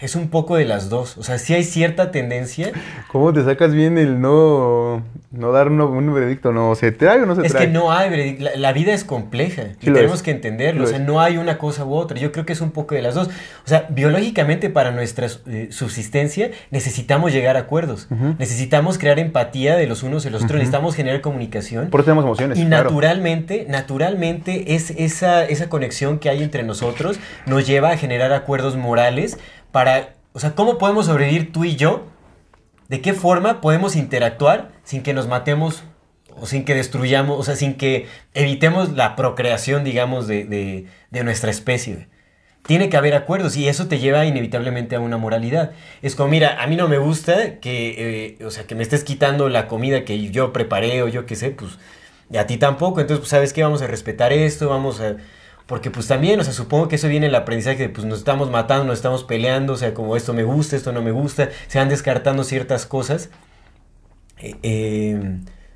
es 0.00 0.14
un 0.14 0.28
poco 0.28 0.56
de 0.56 0.64
las 0.64 0.88
dos, 0.90 1.18
o 1.18 1.22
sea, 1.22 1.38
sí 1.38 1.54
hay 1.54 1.64
cierta 1.64 2.10
tendencia. 2.10 2.70
¿Cómo 3.08 3.32
te 3.32 3.44
sacas 3.44 3.72
bien 3.74 3.98
el 3.98 4.20
no, 4.20 5.02
no 5.32 5.52
dar 5.52 5.68
un, 5.68 5.80
un 5.80 6.14
veredicto? 6.14 6.52
¿No 6.52 6.74
se 6.74 6.92
trae 6.92 7.22
o 7.22 7.26
no 7.26 7.34
se 7.34 7.44
Es 7.46 7.52
trae? 7.52 7.66
que 7.66 7.72
no 7.72 7.90
hay, 7.90 8.08
veredic- 8.10 8.38
la, 8.38 8.50
la 8.56 8.72
vida 8.72 8.92
es 8.94 9.02
compleja 9.04 9.62
y 9.80 9.86
Sí 9.86 9.92
tenemos 9.92 10.16
es. 10.18 10.22
que 10.22 10.30
entenderlo, 10.30 10.82
Lo 10.82 10.86
o 10.86 10.88
sea, 10.88 10.98
es. 10.98 11.04
no 11.04 11.20
hay 11.20 11.36
una 11.36 11.58
cosa 11.58 11.84
u 11.84 11.94
otra, 11.94 12.16
yo 12.18 12.30
creo 12.32 12.46
que 12.46 12.52
es 12.52 12.60
un 12.60 12.70
poco 12.70 12.94
de 12.94 13.02
las 13.02 13.14
dos. 13.14 13.28
O 13.28 13.68
sea, 13.68 13.86
biológicamente 13.90 14.70
para 14.70 14.90
nuestra 14.92 15.26
eh, 15.46 15.68
subsistencia 15.70 16.50
necesitamos 16.70 17.32
llegar 17.32 17.56
a 17.56 17.60
acuerdos, 17.60 18.06
necesitamos 18.38 18.98
crear 18.98 19.18
empatía 19.18 19.76
de 19.76 19.86
los 19.86 20.02
unos 20.02 20.24
y 20.26 20.30
los 20.30 20.44
otros, 20.44 20.58
necesitamos 20.58 20.94
generar 20.94 21.20
comunicación. 21.20 21.90
Por 21.90 22.00
eso 22.00 22.06
tenemos 22.06 22.24
emociones. 22.24 22.58
Y 22.58 22.64
claro. 22.66 22.84
naturalmente, 22.84 23.66
naturalmente 23.68 24.74
es 24.74 24.90
esa, 24.92 25.44
esa 25.44 25.68
conexión 25.68 26.18
que 26.18 26.30
hay 26.30 26.42
entre 26.42 26.62
nosotros 26.62 27.18
nos 27.46 27.66
lleva 27.66 27.90
a 27.90 27.96
generar 27.96 28.32
acuerdos 28.32 28.76
morales 28.76 29.38
para, 29.72 30.14
o 30.32 30.40
sea, 30.40 30.54
¿cómo 30.54 30.78
podemos 30.78 31.06
sobrevivir 31.06 31.52
tú 31.52 31.64
y 31.64 31.76
yo? 31.76 32.06
¿De 32.88 33.00
qué 33.00 33.12
forma 33.12 33.60
podemos 33.60 33.96
interactuar 33.96 34.70
sin 34.84 35.02
que 35.02 35.12
nos 35.14 35.28
matemos 35.28 35.84
o 36.40 36.46
sin 36.46 36.64
que 36.64 36.74
destruyamos, 36.74 37.38
o 37.38 37.42
sea, 37.42 37.56
sin 37.56 37.74
que 37.74 38.06
evitemos 38.34 38.92
la 38.92 39.16
procreación, 39.16 39.84
digamos, 39.84 40.26
de, 40.26 40.44
de- 40.44 40.86
de 41.10 41.24
nuestra 41.24 41.50
especie? 41.50 42.08
Tiene 42.66 42.90
que 42.90 42.96
haber 42.98 43.14
acuerdos 43.14 43.56
y 43.56 43.68
eso 43.68 43.88
te 43.88 43.98
lleva 43.98 44.26
inevitablemente 44.26 44.96
a 44.96 45.00
una 45.00 45.16
moralidad. 45.16 45.72
Es 46.02 46.14
como, 46.14 46.28
mira, 46.30 46.62
a 46.62 46.66
mí 46.66 46.76
no 46.76 46.86
me 46.88 46.98
gusta 46.98 47.60
que, 47.60 48.36
eh, 48.40 48.44
o 48.44 48.50
sea, 48.50 48.64
que 48.66 48.74
me 48.74 48.82
estés 48.82 49.04
quitando 49.04 49.48
la 49.48 49.68
comida 49.68 50.04
que 50.04 50.30
yo 50.30 50.52
preparé 50.52 51.02
o 51.02 51.08
yo 51.08 51.24
qué 51.26 51.34
sé, 51.36 51.50
pues, 51.50 51.78
y 52.30 52.36
a 52.36 52.46
ti 52.46 52.58
tampoco. 52.58 53.00
Entonces, 53.00 53.20
pues, 53.20 53.30
¿sabes 53.30 53.52
qué? 53.54 53.62
Vamos 53.62 53.80
a 53.82 53.86
respetar 53.86 54.32
esto, 54.32 54.68
vamos 54.68 55.00
a... 55.00 55.16
Porque 55.68 55.90
pues 55.92 56.08
también, 56.08 56.40
o 56.40 56.44
sea, 56.44 56.52
supongo 56.52 56.88
que 56.88 56.96
eso 56.96 57.06
viene 57.08 57.26
el 57.26 57.34
aprendizaje 57.36 57.76
de 57.76 57.88
pues 57.90 58.06
nos 58.06 58.18
estamos 58.18 58.50
matando, 58.50 58.86
nos 58.86 58.96
estamos 58.98 59.22
peleando, 59.22 59.74
o 59.74 59.76
sea, 59.76 59.94
como 59.94 60.16
esto 60.16 60.32
me 60.32 60.42
gusta, 60.42 60.74
esto 60.76 60.92
no 60.92 61.02
me 61.02 61.10
gusta, 61.12 61.50
se 61.68 61.78
van 61.78 61.88
descartando 61.90 62.42
ciertas 62.42 62.86
cosas 62.86 63.28
eh, 64.40 64.54
eh, 64.62 65.20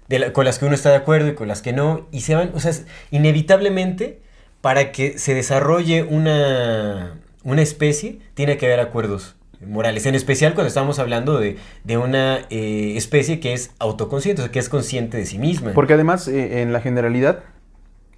de 0.09 0.19
la- 0.19 0.33
con 0.33 0.45
las 0.45 0.59
que 0.59 0.65
uno 0.65 0.75
está 0.75 0.89
de 0.91 0.97
acuerdo 0.97 1.29
y 1.29 1.35
con 1.35 1.47
las 1.47 1.63
que 1.63 1.73
no, 1.73 2.07
y 2.11 2.23
se 2.23 2.35
van, 2.35 2.53
o 2.55 2.61
sea, 2.61 2.73
inevitablemente 3.11 4.21
para 4.61 4.93
que 4.93 5.19
se 5.19 5.35
desarrolle 5.35 6.03
una, 6.05 7.19
una 7.45 7.63
especie, 7.63 8.19
tiene 8.35 8.57
que 8.57 8.67
haber 8.67 8.81
acuerdos 8.81 9.35
morales, 9.65 10.07
en 10.07 10.15
especial 10.15 10.55
cuando 10.55 10.69
estamos 10.69 10.99
hablando 10.99 11.39
de, 11.39 11.57
de 11.85 11.97
una 11.99 12.47
eh, 12.51 12.95
especie 12.97 13.41
que 13.41 13.53
es 13.53 13.71
autoconsciente, 13.79 14.43
o 14.43 14.45
sea, 14.47 14.53
que 14.53 14.59
es 14.59 14.69
consciente 14.69 15.17
de 15.19 15.27
sí 15.27 15.39
misma. 15.39 15.73
Porque 15.73 15.95
además, 15.95 16.27
eh, 16.29 16.63
en 16.63 16.73
la 16.73 16.81
generalidad, 16.81 17.41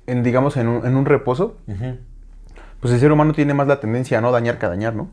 en, 0.07 0.23
digamos, 0.23 0.57
en 0.57 0.69
un, 0.69 0.87
en 0.87 0.97
un 0.97 1.07
reposo, 1.07 1.57
pues 2.81 2.95
el 2.95 3.01
ser 3.01 3.13
humano 3.13 3.33
tiene 3.33 3.55
más 3.55 3.67
la 3.67 3.81
tendencia 3.81 4.19
a 4.19 4.21
no 4.21 4.31
dañar 4.33 4.59
que 4.59 4.67
a 4.67 4.69
dañar, 4.69 4.95
¿no? 4.95 5.09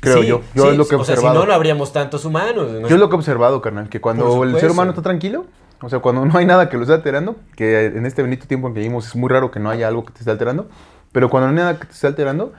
Creo 0.00 0.18
Sí, 0.18 0.26
yo. 0.26 0.42
Yo 0.54 0.64
sí, 0.64 0.68
es 0.70 0.76
lo 0.76 0.86
que 0.86 0.96
he 0.96 0.98
o 0.98 1.04
sea, 1.04 1.16
si 1.16 1.24
no, 1.24 1.46
no 1.46 1.52
habríamos 1.52 1.92
tantos 1.92 2.24
humanos. 2.24 2.72
¿no? 2.72 2.88
Yo 2.88 2.94
es 2.96 3.00
lo 3.00 3.08
que 3.08 3.14
he 3.14 3.18
observado, 3.18 3.60
carnal, 3.62 3.88
que 3.88 4.00
cuando 4.00 4.42
el 4.42 4.58
ser 4.58 4.70
humano 4.70 4.90
está 4.90 5.02
tranquilo, 5.02 5.46
o 5.80 5.88
sea, 5.88 6.00
cuando 6.00 6.24
no 6.26 6.36
hay 6.36 6.46
nada 6.46 6.68
que 6.68 6.76
lo 6.76 6.82
esté 6.82 6.94
alterando, 6.94 7.36
que 7.54 7.86
en 7.86 8.06
este 8.06 8.22
bendito 8.22 8.46
tiempo 8.46 8.68
en 8.68 8.74
que 8.74 8.80
vivimos 8.80 9.06
es 9.06 9.14
muy 9.14 9.28
raro 9.28 9.50
que 9.50 9.60
no 9.60 9.70
haya 9.70 9.86
algo 9.88 10.04
que 10.04 10.12
te 10.12 10.20
esté 10.20 10.30
alterando, 10.30 10.68
pero 11.12 11.30
cuando 11.30 11.48
no 11.48 11.58
hay 11.58 11.64
nada 11.64 11.78
que 11.78 11.86
te 11.86 11.92
esté 11.92 12.06
alterando, 12.06 12.52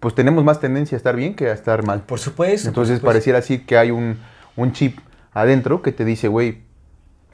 pues 0.00 0.14
tenemos 0.14 0.44
más 0.44 0.60
tendencia 0.60 0.96
a 0.96 0.98
estar 0.98 1.16
bien 1.16 1.34
que 1.34 1.48
a 1.48 1.52
estar 1.52 1.86
mal. 1.86 2.02
Por 2.02 2.18
supuesto. 2.18 2.66
por 2.66 2.70
Entonces 2.70 2.96
supuesto. 2.96 3.06
pareciera 3.06 3.38
así 3.38 3.60
que 3.60 3.78
hay 3.78 3.90
un, 3.90 4.18
un 4.56 4.72
chip 4.72 4.98
adentro 5.32 5.80
que 5.80 5.92
te 5.92 6.04
dice, 6.04 6.28
güey, 6.28 6.62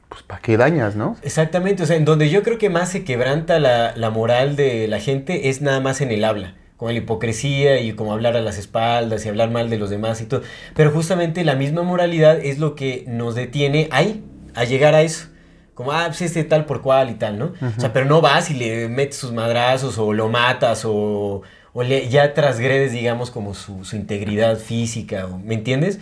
pues 0.09 0.23
¿para 0.23 0.41
qué 0.41 0.57
dañas, 0.57 0.95
no? 0.95 1.15
Exactamente, 1.23 1.83
o 1.83 1.85
sea, 1.85 1.95
en 1.95 2.05
donde 2.05 2.29
yo 2.29 2.43
creo 2.43 2.57
que 2.57 2.69
más 2.69 2.89
se 2.89 3.03
quebranta 3.03 3.59
la, 3.59 3.93
la 3.95 4.09
moral 4.09 4.55
de 4.55 4.87
la 4.87 4.99
gente 4.99 5.49
es 5.49 5.61
nada 5.61 5.79
más 5.79 6.01
en 6.01 6.11
el 6.11 6.23
habla, 6.23 6.55
con 6.77 6.91
la 6.93 6.97
hipocresía 6.99 7.79
y 7.79 7.93
como 7.93 8.11
hablar 8.13 8.35
a 8.35 8.41
las 8.41 8.57
espaldas 8.57 9.25
y 9.25 9.29
hablar 9.29 9.51
mal 9.51 9.69
de 9.69 9.77
los 9.77 9.89
demás 9.89 10.19
y 10.21 10.25
todo. 10.25 10.41
Pero 10.75 10.91
justamente 10.91 11.43
la 11.43 11.55
misma 11.55 11.83
moralidad 11.83 12.39
es 12.43 12.57
lo 12.59 12.75
que 12.75 13.03
nos 13.07 13.35
detiene 13.35 13.87
ahí, 13.91 14.23
a 14.55 14.63
llegar 14.65 14.95
a 14.95 15.01
eso. 15.03 15.27
Como, 15.75 15.91
ah, 15.93 16.05
pues 16.07 16.21
este 16.23 16.43
tal 16.43 16.65
por 16.65 16.81
cual 16.81 17.09
y 17.09 17.13
tal, 17.13 17.37
¿no? 17.39 17.53
O 17.77 17.79
sea, 17.79 17.93
pero 17.93 18.05
no 18.05 18.19
vas 18.19 18.49
y 18.51 18.53
le 18.55 18.89
metes 18.89 19.15
sus 19.17 19.31
madrazos 19.31 19.97
o 19.97 20.11
lo 20.11 20.27
matas 20.27 20.83
o, 20.85 21.41
o 21.71 21.83
le- 21.83 22.09
ya 22.09 22.33
transgredes, 22.33 22.91
digamos, 22.91 23.31
como 23.31 23.53
su, 23.53 23.85
su 23.85 23.95
integridad 23.95 24.57
física, 24.57 25.27
o- 25.27 25.37
¿me 25.37 25.53
entiendes? 25.53 25.99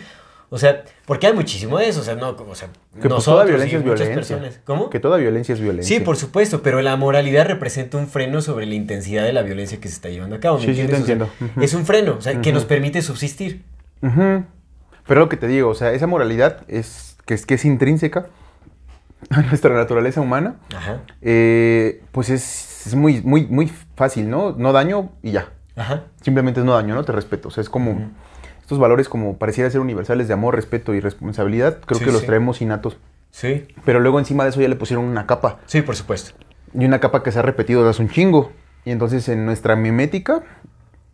O 0.50 0.56
sea, 0.56 0.82
porque 1.04 1.26
hay 1.26 1.34
muchísimo 1.34 1.78
de 1.78 1.88
eso, 1.88 2.00
o 2.00 2.04
sea, 2.04 2.14
no, 2.14 2.30
o 2.30 2.54
sea, 2.54 2.68
Que 3.00 3.08
pues 3.08 3.24
toda 3.24 3.44
nosotros 3.44 3.44
y 3.44 3.48
violencia 3.50 3.78
es 3.78 3.84
muchas 3.84 4.08
violencia. 4.08 4.36
personas. 4.38 4.60
¿Cómo? 4.64 4.88
Que 4.88 4.98
toda 4.98 5.18
violencia 5.18 5.52
es 5.52 5.60
violencia. 5.60 5.98
Sí, 5.98 6.02
por 6.02 6.16
supuesto, 6.16 6.62
pero 6.62 6.80
la 6.80 6.96
moralidad 6.96 7.46
representa 7.46 7.98
un 7.98 8.08
freno 8.08 8.40
sobre 8.40 8.64
la 8.64 8.74
intensidad 8.74 9.24
de 9.24 9.32
la 9.34 9.42
violencia 9.42 9.78
que 9.78 9.88
se 9.88 9.94
está 9.94 10.08
llevando 10.08 10.36
a 10.36 10.40
cabo. 10.40 10.58
¿me 10.58 10.64
Sí, 10.64 10.74
sí, 10.74 10.86
te 10.86 10.96
entiendes? 10.96 11.28
O 11.28 11.30
sea, 11.36 11.46
entiendo. 11.46 11.64
Es 11.64 11.74
un 11.74 11.84
freno, 11.84 12.16
o 12.18 12.20
sea, 12.22 12.40
que 12.40 12.52
nos 12.52 12.64
permite 12.64 13.02
subsistir. 13.02 13.62
Ujú. 14.02 14.44
Pero 15.06 15.20
lo 15.20 15.28
que 15.28 15.36
te 15.36 15.46
digo, 15.48 15.68
o 15.68 15.74
sea, 15.74 15.92
esa 15.92 16.06
moralidad 16.06 16.62
es 16.68 17.16
que 17.26 17.34
es, 17.34 17.44
que 17.44 17.54
es 17.54 17.64
intrínseca 17.66 18.26
a 19.30 19.42
nuestra 19.42 19.74
naturaleza 19.74 20.20
humana, 20.22 20.56
Ajá, 20.74 21.02
eh, 21.20 22.02
pues 22.12 22.30
es, 22.30 22.86
es 22.86 22.94
muy, 22.94 23.20
muy, 23.20 23.46
muy 23.46 23.70
fácil, 23.96 24.30
¿no? 24.30 24.52
No 24.52 24.72
daño 24.72 25.10
y 25.22 25.32
ya. 25.32 25.48
ajá. 25.76 26.04
Simplemente 26.22 26.60
es 26.60 26.66
no 26.66 26.72
daño, 26.74 26.94
no 26.94 27.04
te 27.04 27.12
respeto. 27.12 27.48
O 27.48 27.50
sea, 27.50 27.60
es 27.60 27.68
como. 27.68 28.10
Estos 28.68 28.78
valores 28.78 29.08
como 29.08 29.38
pareciera 29.38 29.70
ser 29.70 29.80
universales 29.80 30.28
de 30.28 30.34
amor, 30.34 30.54
respeto 30.54 30.92
y 30.92 31.00
responsabilidad, 31.00 31.78
creo 31.86 31.98
Sí, 31.98 32.04
que 32.04 32.12
los 32.12 32.20
sí. 32.20 32.26
traemos 32.26 32.60
innatos. 32.60 32.98
Sí, 33.30 33.66
Pero 33.86 33.98
luego 33.98 34.18
encima 34.18 34.44
de 34.44 34.50
eso 34.50 34.60
ya 34.60 34.68
le 34.68 34.76
pusieron 34.76 35.06
una 35.06 35.26
capa. 35.26 35.60
sí, 35.64 35.80
por 35.80 35.96
supuesto. 35.96 36.32
Y 36.74 36.84
una 36.84 37.00
capa 37.00 37.22
que 37.22 37.32
se 37.32 37.38
ha 37.38 37.42
repetido 37.42 37.80
desde 37.80 37.90
hace 37.92 38.02
un 38.02 38.10
chingo. 38.10 38.52
Y 38.84 38.90
entonces 38.90 39.26
en 39.30 39.46
nuestra 39.46 39.74
mimética, 39.74 40.42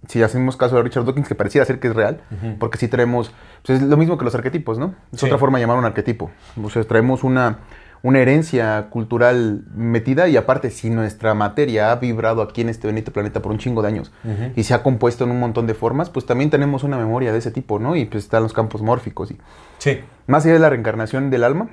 si 0.09 0.20
hacemos 0.24 0.57
caso 0.57 0.74
de 0.74 0.82
Richard 0.82 1.05
Dawkins, 1.05 1.28
que 1.28 1.36
pareciera 1.36 1.64
ser 1.64 1.78
que 1.78 1.86
es 1.86 1.94
real, 1.94 2.22
porque 2.59 2.76
si 2.76 2.88
traemos, 2.88 3.32
pues 3.64 3.80
es 3.80 3.86
lo 3.86 3.96
mismo 3.96 4.18
que 4.18 4.24
los 4.24 4.34
arquetipos, 4.34 4.76
¿no? 4.80 4.96
Es 5.12 5.20
Sí. 5.20 5.26
otra 5.26 5.38
forma 5.38 5.59
de 5.59 5.62
llamar 5.62 5.78
un 5.78 5.84
arquetipo. 5.84 6.32
O 6.61 6.70
sea, 6.70 6.82
traemos 6.82 7.22
una, 7.22 7.59
una 8.05 8.18
herencia 8.20 8.88
cultural 8.90 9.64
metida 9.74 10.28
y 10.28 10.36
aparte 10.36 10.70
si 10.70 10.90
nuestra 10.90 11.32
materia 11.32 11.90
ha 11.90 11.96
vibrado 11.96 12.42
aquí 12.42 12.61
en 12.61 12.68
este 12.68 12.86
bonito 12.86 13.12
planeta 13.12 13.40
por 13.40 13.50
un 13.50 13.57
chingo 13.59 13.80
de 13.80 13.88
años 13.88 14.12
Ujú. 14.22 14.52
y 14.55 14.62
se 14.64 14.74
ha 14.74 14.82
compuesto 14.82 15.24
en 15.24 15.30
un 15.30 15.40
montón 15.40 15.66
de 15.66 15.72
formas, 15.72 16.11
pues 16.11 16.26
también 16.26 16.50
tenemos 16.50 16.84
una 16.84 16.98
memoria 16.98 17.32
de 17.32 17.38
ese 17.38 17.50
tipo, 17.50 17.78
¿no? 17.78 17.96
Y 17.96 18.05
pues 18.05 18.24
están 18.24 18.42
los 18.42 18.52
campos 18.52 18.82
mórficos 18.82 19.30
y 19.30 19.38
Sí. 19.78 20.00
más 20.26 20.44
allá 20.44 20.52
de 20.52 20.61
la 20.61 20.68
reencarnación 20.68 21.30
del 21.30 21.44
alma, 21.44 21.70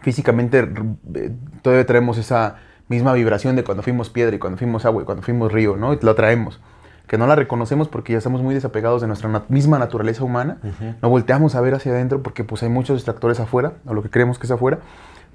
físicamente 0.00 0.66
eh, 1.14 1.30
todavía 1.62 1.86
traemos 1.86 2.18
esa 2.18 2.56
misma 2.88 3.12
vibración 3.12 3.56
de 3.56 3.64
cuando 3.64 3.82
fuimos 3.82 4.10
piedra 4.10 4.34
y 4.34 4.38
cuando 4.38 4.58
fuimos 4.58 4.84
agua 4.84 5.02
y 5.02 5.04
cuando 5.04 5.22
fuimos 5.22 5.52
río, 5.52 5.76
¿no? 5.76 5.92
Y 5.94 5.98
la 6.02 6.14
traemos. 6.14 6.60
Que 7.06 7.18
no 7.18 7.26
la 7.26 7.34
reconocemos 7.36 7.88
porque 7.88 8.12
ya 8.12 8.18
estamos 8.18 8.42
muy 8.42 8.54
desapegados 8.54 9.02
de 9.02 9.06
nuestra 9.08 9.28
nat- 9.28 9.48
misma 9.48 9.78
naturaleza 9.78 10.24
humana. 10.24 10.58
No 11.02 11.10
volteamos 11.10 11.54
a 11.54 11.60
ver 11.60 11.74
hacia 11.74 11.92
adentro 11.92 12.22
porque 12.22 12.42
pues 12.44 12.62
hay 12.62 12.68
muchos 12.70 12.96
distractores 12.96 13.38
afuera, 13.40 13.74
o 13.86 13.92
lo 13.92 14.02
que 14.02 14.08
creemos 14.08 14.38
que 14.38 14.46
es 14.46 14.50
afuera, 14.50 14.78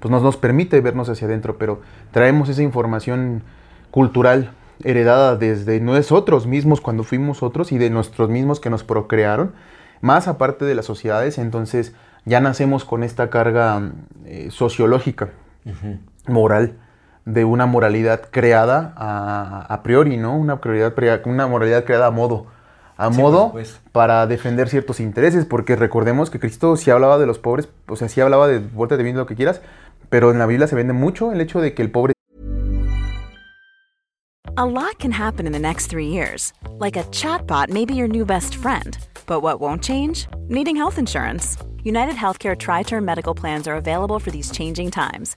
pues 0.00 0.10
nos, 0.10 0.22
nos 0.22 0.36
permite 0.36 0.80
vernos 0.80 1.08
hacia 1.08 1.26
adentro, 1.26 1.58
pero 1.58 1.80
traemos 2.12 2.48
esa 2.48 2.62
información 2.62 3.42
cultural 3.90 4.52
heredada 4.84 5.36
desde 5.36 5.80
nosotros 5.80 6.46
mismos 6.46 6.80
cuando 6.80 7.02
fuimos 7.02 7.42
otros 7.42 7.72
y 7.72 7.78
de 7.78 7.90
nuestros 7.90 8.28
mismos 8.30 8.60
que 8.60 8.70
nos 8.70 8.84
procrearon, 8.84 9.52
más 10.00 10.28
aparte 10.28 10.64
de 10.64 10.74
las 10.76 10.84
sociedades, 10.86 11.38
entonces 11.38 11.94
ya 12.24 12.40
nacemos 12.40 12.84
con 12.84 13.02
esta 13.02 13.30
carga 13.30 13.90
eh, 14.24 14.48
sociológica, 14.50 15.30
moral, 16.26 16.74
de 17.24 17.44
una 17.44 17.66
moralidad 17.66 18.22
creada 18.30 18.92
a, 18.96 19.66
a 19.68 19.82
priori, 19.82 20.16
¿no? 20.16 20.36
Una, 20.36 20.60
pre- 20.60 20.92
una 21.26 21.46
moralidad 21.46 21.84
creada 21.84 22.06
a 22.06 22.10
modo, 22.10 22.46
a 22.96 23.12
Sí, 23.12 23.20
modo 23.20 23.46
supuesto. 23.46 23.78
para 23.92 24.26
defender 24.26 24.68
ciertos 24.68 25.00
intereses, 25.00 25.44
porque 25.44 25.76
recordemos 25.76 26.30
que 26.30 26.38
Cristo 26.40 26.76
sí 26.76 26.90
hablaba 26.90 27.18
de 27.18 27.26
los 27.26 27.38
pobres, 27.38 27.68
o 27.86 27.96
sea, 27.96 28.08
sí 28.08 28.20
hablaba 28.20 28.46
de 28.48 28.60
vuelta 28.60 28.96
de 28.96 29.02
bien 29.02 29.16
lo 29.16 29.26
que 29.26 29.34
quieras, 29.34 29.60
pero 30.10 30.30
en 30.30 30.38
la 30.38 30.46
Biblia 30.46 30.66
se 30.66 30.76
vende 30.76 30.92
mucho 30.92 31.32
el 31.32 31.40
hecho 31.40 31.60
de 31.60 31.74
que 31.74 31.82
el 31.82 31.90
pobre 31.90 32.14
A 34.56 34.66
lot 34.66 34.98
can 34.98 35.12
happen 35.12 35.46
in 35.46 35.52
the 35.52 35.58
next 35.60 35.86
three 35.86 36.08
years. 36.08 36.52
Like 36.80 36.96
a 36.96 37.04
chatbot 37.12 37.68
may 37.68 37.84
be 37.84 37.94
your 37.94 38.08
new 38.08 38.24
best 38.24 38.56
friend. 38.56 38.98
But 39.24 39.40
what 39.40 39.60
won't 39.60 39.84
change? 39.84 40.26
Needing 40.48 40.74
health 40.74 40.98
insurance. 40.98 41.56
United 41.84 42.16
Healthcare 42.16 42.56
Tri 42.56 42.82
Term 42.82 43.04
Medical 43.04 43.36
Plans 43.36 43.68
are 43.68 43.76
available 43.76 44.18
for 44.18 44.32
these 44.32 44.50
changing 44.50 44.90
times. 44.90 45.36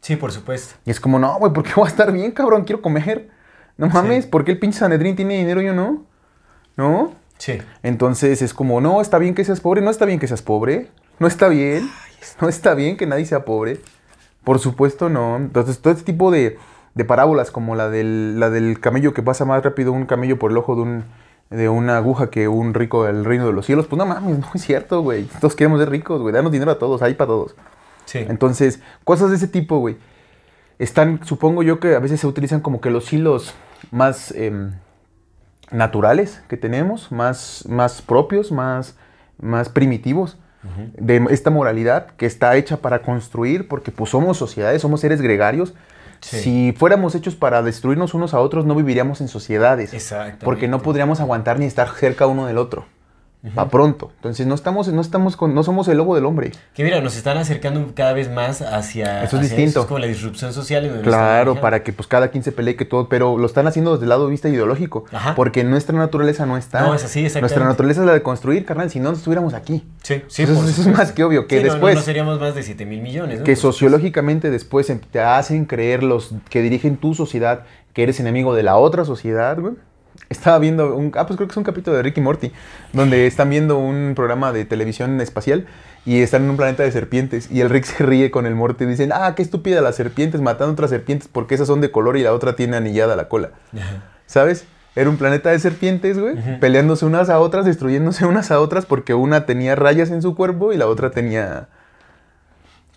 Sí, 0.00 0.16
por 0.16 0.32
supuesto. 0.32 0.74
Y 0.84 0.90
es 0.90 1.00
como, 1.00 1.18
no, 1.18 1.38
güey, 1.38 1.52
¿por 1.52 1.64
qué 1.64 1.72
voy 1.76 1.84
a 1.84 1.88
estar 1.88 2.10
bien, 2.12 2.32
cabrón? 2.32 2.64
Quiero 2.64 2.82
comer. 2.82 3.28
No 3.76 3.88
mames, 3.88 4.26
¿por 4.26 4.44
qué 4.44 4.52
el 4.52 4.58
pinche 4.58 4.78
Sanedrín 4.78 5.16
tiene 5.16 5.38
dinero 5.38 5.62
y 5.62 5.66
yo 5.66 5.74
no? 5.74 6.04
¿No? 6.76 7.14
Sí. 7.38 7.58
Entonces 7.82 8.42
es 8.42 8.52
como, 8.52 8.80
no, 8.80 9.00
está 9.00 9.18
bien 9.18 9.34
que 9.34 9.44
seas 9.44 9.60
pobre, 9.60 9.80
no 9.80 9.90
está 9.90 10.04
bien 10.04 10.18
que 10.18 10.26
seas 10.28 10.42
pobre, 10.42 10.90
no 11.18 11.26
está 11.26 11.48
bien, 11.48 11.90
no 12.40 12.48
está 12.50 12.74
bien 12.74 12.98
que 12.98 13.06
nadie 13.06 13.24
sea 13.24 13.46
pobre. 13.46 13.80
Por 14.44 14.58
supuesto 14.58 15.08
no. 15.08 15.36
Entonces 15.36 15.80
todo 15.80 15.92
este 15.92 16.04
tipo 16.04 16.30
de, 16.30 16.58
de 16.94 17.04
parábolas 17.06 17.50
como 17.50 17.74
la 17.74 17.88
del, 17.88 18.38
la 18.38 18.50
del 18.50 18.80
camello 18.80 19.14
que 19.14 19.22
pasa 19.22 19.46
más 19.46 19.64
rápido 19.64 19.92
un 19.92 20.04
camello 20.04 20.38
por 20.38 20.50
el 20.50 20.58
ojo 20.58 20.76
de, 20.76 20.82
un, 20.82 21.04
de 21.48 21.70
una 21.70 21.96
aguja 21.96 22.28
que 22.28 22.48
un 22.48 22.74
rico 22.74 23.04
del 23.04 23.24
reino 23.24 23.46
de 23.46 23.54
los 23.54 23.64
cielos, 23.64 23.86
pues 23.86 23.98
no 23.98 24.04
mames, 24.04 24.38
no 24.38 24.50
es 24.54 24.62
cierto, 24.62 25.00
güey. 25.00 25.24
Todos 25.40 25.56
queremos 25.56 25.80
ser 25.80 25.88
ricos, 25.88 26.20
güey, 26.20 26.34
danos 26.34 26.52
dinero 26.52 26.70
a 26.70 26.78
todos, 26.78 27.00
hay 27.00 27.14
para 27.14 27.28
todos. 27.28 27.54
Sí. 28.10 28.18
Entonces, 28.28 28.80
cosas 29.04 29.30
de 29.30 29.36
ese 29.36 29.46
tipo, 29.46 29.78
güey. 29.78 29.96
Están, 30.80 31.20
supongo 31.24 31.62
yo 31.62 31.78
que 31.78 31.94
a 31.94 32.00
veces 32.00 32.20
se 32.20 32.26
utilizan 32.26 32.60
como 32.60 32.80
que 32.80 32.90
los 32.90 33.12
hilos 33.12 33.54
más 33.92 34.32
em, 34.32 34.72
naturales 35.70 36.42
que 36.48 36.56
tenemos, 36.56 37.12
más, 37.12 37.64
más 37.68 38.02
propios, 38.02 38.50
más, 38.50 38.96
más 39.38 39.68
primitivos 39.68 40.38
de 40.98 41.24
esta 41.30 41.50
moralidad 41.50 42.08
que 42.16 42.26
está 42.26 42.56
hecha 42.56 42.78
para 42.78 43.00
construir, 43.00 43.68
porque 43.68 43.92
pues 43.92 44.10
somos 44.10 44.36
sociedades, 44.36 44.82
somos 44.82 45.00
seres 45.00 45.22
gregarios. 45.22 45.72
Sí. 46.20 46.40
Si 46.40 46.74
fuéramos 46.76 47.14
hechos 47.14 47.36
para 47.36 47.62
destruirnos 47.62 48.12
unos 48.12 48.34
a 48.34 48.40
otros, 48.40 48.66
no 48.66 48.74
viviríamos 48.74 49.20
en 49.20 49.28
sociedades. 49.28 49.94
Porque 50.42 50.66
no 50.66 50.82
podríamos 50.82 51.20
aguantar 51.20 51.58
ni 51.58 51.64
estar 51.64 51.88
cerca 51.94 52.26
uno 52.26 52.46
del 52.46 52.58
otro. 52.58 52.84
Pa' 53.54 53.70
pronto. 53.70 54.12
Entonces 54.16 54.46
no 54.46 54.54
estamos, 54.54 54.88
no 54.88 55.00
estamos 55.00 55.34
con, 55.34 55.54
no 55.54 55.62
somos 55.62 55.88
el 55.88 55.96
lobo 55.96 56.14
del 56.14 56.26
hombre. 56.26 56.52
Que 56.74 56.84
mira, 56.84 57.00
nos 57.00 57.16
están 57.16 57.38
acercando 57.38 57.92
cada 57.94 58.12
vez 58.12 58.30
más 58.30 58.60
hacia. 58.60 59.24
Eso 59.24 59.38
es 59.38 59.44
hacia 59.46 59.56
distinto. 59.56 59.80
es 59.80 59.86
como 59.86 59.98
la 59.98 60.06
disrupción 60.08 60.52
social. 60.52 61.00
Claro, 61.02 61.54
para 61.58 61.82
que 61.82 61.94
pues 61.94 62.06
cada 62.06 62.28
quien 62.28 62.44
se 62.44 62.52
pelee 62.52 62.76
que 62.76 62.84
todo, 62.84 63.08
pero 63.08 63.38
lo 63.38 63.46
están 63.46 63.66
haciendo 63.66 63.92
desde 63.92 64.04
el 64.04 64.10
lado 64.10 64.26
de 64.26 64.30
vista 64.30 64.50
ideológico, 64.50 65.04
Ajá. 65.10 65.34
porque 65.34 65.64
nuestra 65.64 65.96
naturaleza 65.96 66.44
no 66.44 66.58
está. 66.58 66.82
No, 66.82 66.94
es 66.94 67.02
así, 67.02 67.20
exactamente. 67.20 67.40
Nuestra 67.40 67.64
naturaleza 67.64 68.00
es 68.02 68.06
la 68.06 68.12
de 68.12 68.22
construir, 68.22 68.66
carnal, 68.66 68.90
si 68.90 69.00
no 69.00 69.10
no 69.10 69.16
estuviéramos 69.16 69.54
aquí. 69.54 69.86
Sí, 70.02 70.22
sí. 70.28 70.42
Eso- 70.42 70.54
por 70.54 70.64
eso 70.68 70.82
es 70.82 70.88
más 70.88 71.12
que 71.12 71.24
obvio, 71.24 71.46
que 71.46 71.56
Sí, 71.58 71.62
no, 71.62 71.68
no, 71.68 71.72
después- 71.74 71.94
No, 71.94 72.00
seríamos 72.02 72.40
más 72.40 72.54
de 72.54 72.62
7 72.62 72.84
mil 72.84 73.00
millones. 73.00 73.38
¿no? 73.38 73.44
Que 73.44 73.56
sociológicamente 73.56 74.50
después 74.50 74.92
te 75.10 75.20
hacen 75.20 75.64
creer 75.64 76.02
los 76.02 76.34
que 76.50 76.60
dirigen 76.60 76.96
tu 76.98 77.14
sociedad 77.14 77.64
que 77.94 78.02
eres 78.02 78.20
enemigo 78.20 78.54
de 78.54 78.62
la 78.62 78.76
otra 78.76 79.04
sociedad, 79.04 79.58
güey. 79.58 79.74
Estaba 80.30 80.58
viendo 80.58 80.96
un, 80.96 81.12
ah, 81.16 81.26
pues 81.26 81.36
creo 81.36 81.48
que 81.48 81.52
es 81.52 81.56
un 81.56 81.64
capítulo 81.64 81.96
de 81.96 82.02
Ricky 82.02 82.20
Morty, 82.20 82.52
donde 82.92 83.26
están 83.26 83.50
viendo 83.50 83.78
un 83.78 84.12
programa 84.14 84.52
de 84.52 84.64
televisión 84.64 85.20
espacial 85.20 85.66
y 86.06 86.22
están 86.22 86.44
en 86.44 86.50
un 86.50 86.56
planeta 86.56 86.82
de 86.82 86.92
serpientes 86.92 87.50
y 87.50 87.60
el 87.60 87.68
Rick 87.68 87.84
se 87.84 88.04
ríe 88.04 88.30
con 88.30 88.46
el 88.46 88.54
Morty 88.54 88.84
y 88.84 88.86
dicen, 88.86 89.10
ah, 89.12 89.34
qué 89.34 89.42
estúpida 89.42 89.80
las 89.80 89.96
serpientes 89.96 90.40
matando 90.40 90.72
otras 90.72 90.90
serpientes 90.90 91.28
porque 91.28 91.56
esas 91.56 91.66
son 91.66 91.80
de 91.80 91.90
color 91.90 92.16
y 92.16 92.22
la 92.22 92.32
otra 92.32 92.56
tiene 92.56 92.76
anillada 92.76 93.16
la 93.16 93.28
cola. 93.28 93.50
¿Sabes? 94.26 94.64
Era 94.94 95.10
un 95.10 95.16
planeta 95.16 95.50
de 95.50 95.58
serpientes, 95.58 96.18
güey, 96.18 96.60
peleándose 96.60 97.06
unas 97.06 97.28
a 97.28 97.38
otras, 97.40 97.64
destruyéndose 97.64 98.24
unas 98.24 98.50
a 98.50 98.60
otras 98.60 98.86
porque 98.86 99.14
una 99.14 99.46
tenía 99.46 99.74
rayas 99.74 100.10
en 100.10 100.22
su 100.22 100.34
cuerpo 100.34 100.72
y 100.72 100.76
la 100.76 100.86
otra 100.86 101.10
tenía... 101.10 101.68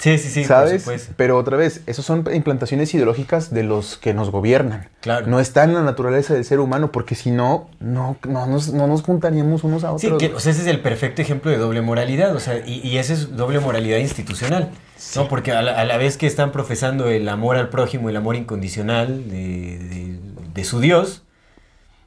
Sí, 0.04 0.18
sí, 0.18 0.28
sí. 0.30 0.44
¿Sabes? 0.44 0.86
Pero 1.16 1.38
otra 1.38 1.56
vez, 1.56 1.80
esos 1.86 2.04
son 2.06 2.26
implantaciones 2.34 2.94
ideológicas 2.94 3.54
de 3.54 3.64
los 3.64 3.96
que 3.96 4.14
nos 4.14 4.32
gobiernan. 4.32 4.90
Claro. 5.00 5.28
No 5.28 5.40
está 5.40 5.64
en 5.64 5.74
la 5.74 5.82
naturaleza 5.82 6.34
del 6.34 6.44
ser 6.44 6.60
humano, 6.60 6.92
porque 6.92 7.16
si 7.16 7.32
no, 7.32 7.70
no, 7.80 8.18
no, 8.28 8.46
nos, 8.46 8.74
no 8.74 8.86
nos 8.88 9.02
juntaríamos 9.04 9.64
unos 9.64 9.86
a 9.86 9.98
Sí, 9.98 10.08
otros. 10.08 10.22
que, 10.22 10.34
o 10.36 10.42
sea, 10.42 10.52
ese 10.52 10.64
es 10.64 10.68
el 10.68 10.82
perfecto 10.82 11.22
ejemplo 11.22 11.52
de 11.52 11.58
doble 11.58 11.80
moralidad, 11.82 12.36
o 12.36 12.42
sea, 12.42 12.58
y, 12.68 12.82
y 12.86 12.98
esa 12.98 13.14
es 13.14 13.38
doble 13.38 13.62
moralidad 13.62 14.00
institucional, 14.00 14.72
¿no? 15.16 15.30
Porque 15.30 15.54
a 15.54 15.62
la, 15.62 15.80
a 15.80 15.86
la 15.86 15.96
vez 15.96 16.18
que 16.18 16.28
están 16.28 16.52
profesando 16.52 17.08
el 17.08 17.30
amor 17.30 17.56
al 17.56 17.70
prójimo, 17.70 18.10
el 18.10 18.18
amor 18.18 18.36
incondicional 18.36 19.30
de, 19.30 19.78
de- 19.80 20.20
de 20.54 20.64
su 20.66 20.82
Dios, 20.82 21.24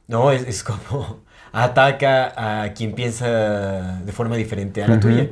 ¿no? 0.06 0.32
Es, 0.32 0.42
es 0.46 0.62
como 0.62 1.20
ataca 1.56 2.64
a 2.64 2.74
quien 2.74 2.92
piensa 2.92 4.02
de 4.04 4.12
forma 4.12 4.36
diferente 4.36 4.82
a 4.82 4.88
la 4.88 5.00
tuya. 5.00 5.30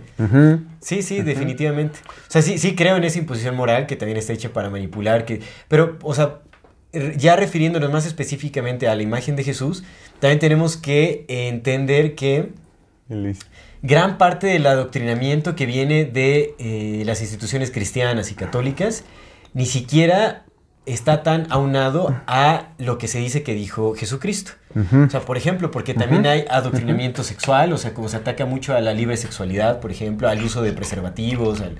Sí, 0.81 1.03
sí, 1.03 1.21
definitivamente. 1.21 1.99
O 2.07 2.31
sea, 2.31 2.41
sí, 2.41 2.57
sí 2.57 2.75
creo 2.75 2.97
en 2.97 3.05
esa 3.05 3.19
imposición 3.19 3.55
moral 3.55 3.87
que 3.87 3.95
también 3.95 4.17
está 4.17 4.33
hecha 4.33 4.51
para 4.51 4.71
manipular, 4.71 5.27
que, 5.27 5.43
pero, 5.69 5.99
o 6.03 6.15
sea, 6.15 6.41
ya 7.17 7.37
refiriéndonos 7.37 7.93
más 7.93 8.07
específicamente 8.07 8.89
a 8.89 8.95
la 8.95 9.03
imagen 9.03 9.37
de 9.37 9.45
Jesús, 9.45 9.85
también 10.19 10.39
tenemos 10.39 10.79
que 10.79 11.27
entender 11.29 12.15
que 12.15 12.53
gran 13.83 14.17
parte 14.17 14.47
del 14.47 14.67
adoctrinamiento 14.67 15.55
que 15.55 15.67
viene 15.67 16.07
de 16.07 16.55
eh, 16.59 17.03
las 17.05 17.21
instituciones 17.21 17.71
cristianas 17.71 18.31
y 18.31 18.35
católicas 18.35 19.05
ni 19.53 19.67
siquiera 19.67 20.44
está 20.87 21.23
tan 21.23 21.47
aunado 21.51 22.15
a 22.27 22.69
lo 22.79 22.99
que 22.99 23.09
se 23.09 23.19
dice 23.19 23.43
que 23.43 23.55
dijo 23.55 23.95
Jesucristo. 23.95 24.53
O 25.07 25.09
sea, 25.09 25.21
por 25.21 25.37
ejemplo, 25.37 25.71
porque 25.71 25.95
también 25.95 26.27
hay 26.27 26.45
adoctrinamiento 26.51 27.23
sexual, 27.23 27.73
o 27.73 27.79
sea, 27.79 27.95
como 27.95 28.09
se 28.09 28.17
ataca 28.17 28.45
mucho 28.45 28.75
a 28.75 28.81
la 28.81 28.93
libre 28.93 29.17
sexualidad, 29.17 29.79
por 29.79 29.93
ejemplo, 29.93 30.29
al 30.29 30.43
uso 30.43 30.63
de 30.63 30.73
preservativos, 30.73 31.61
al- 31.61 31.77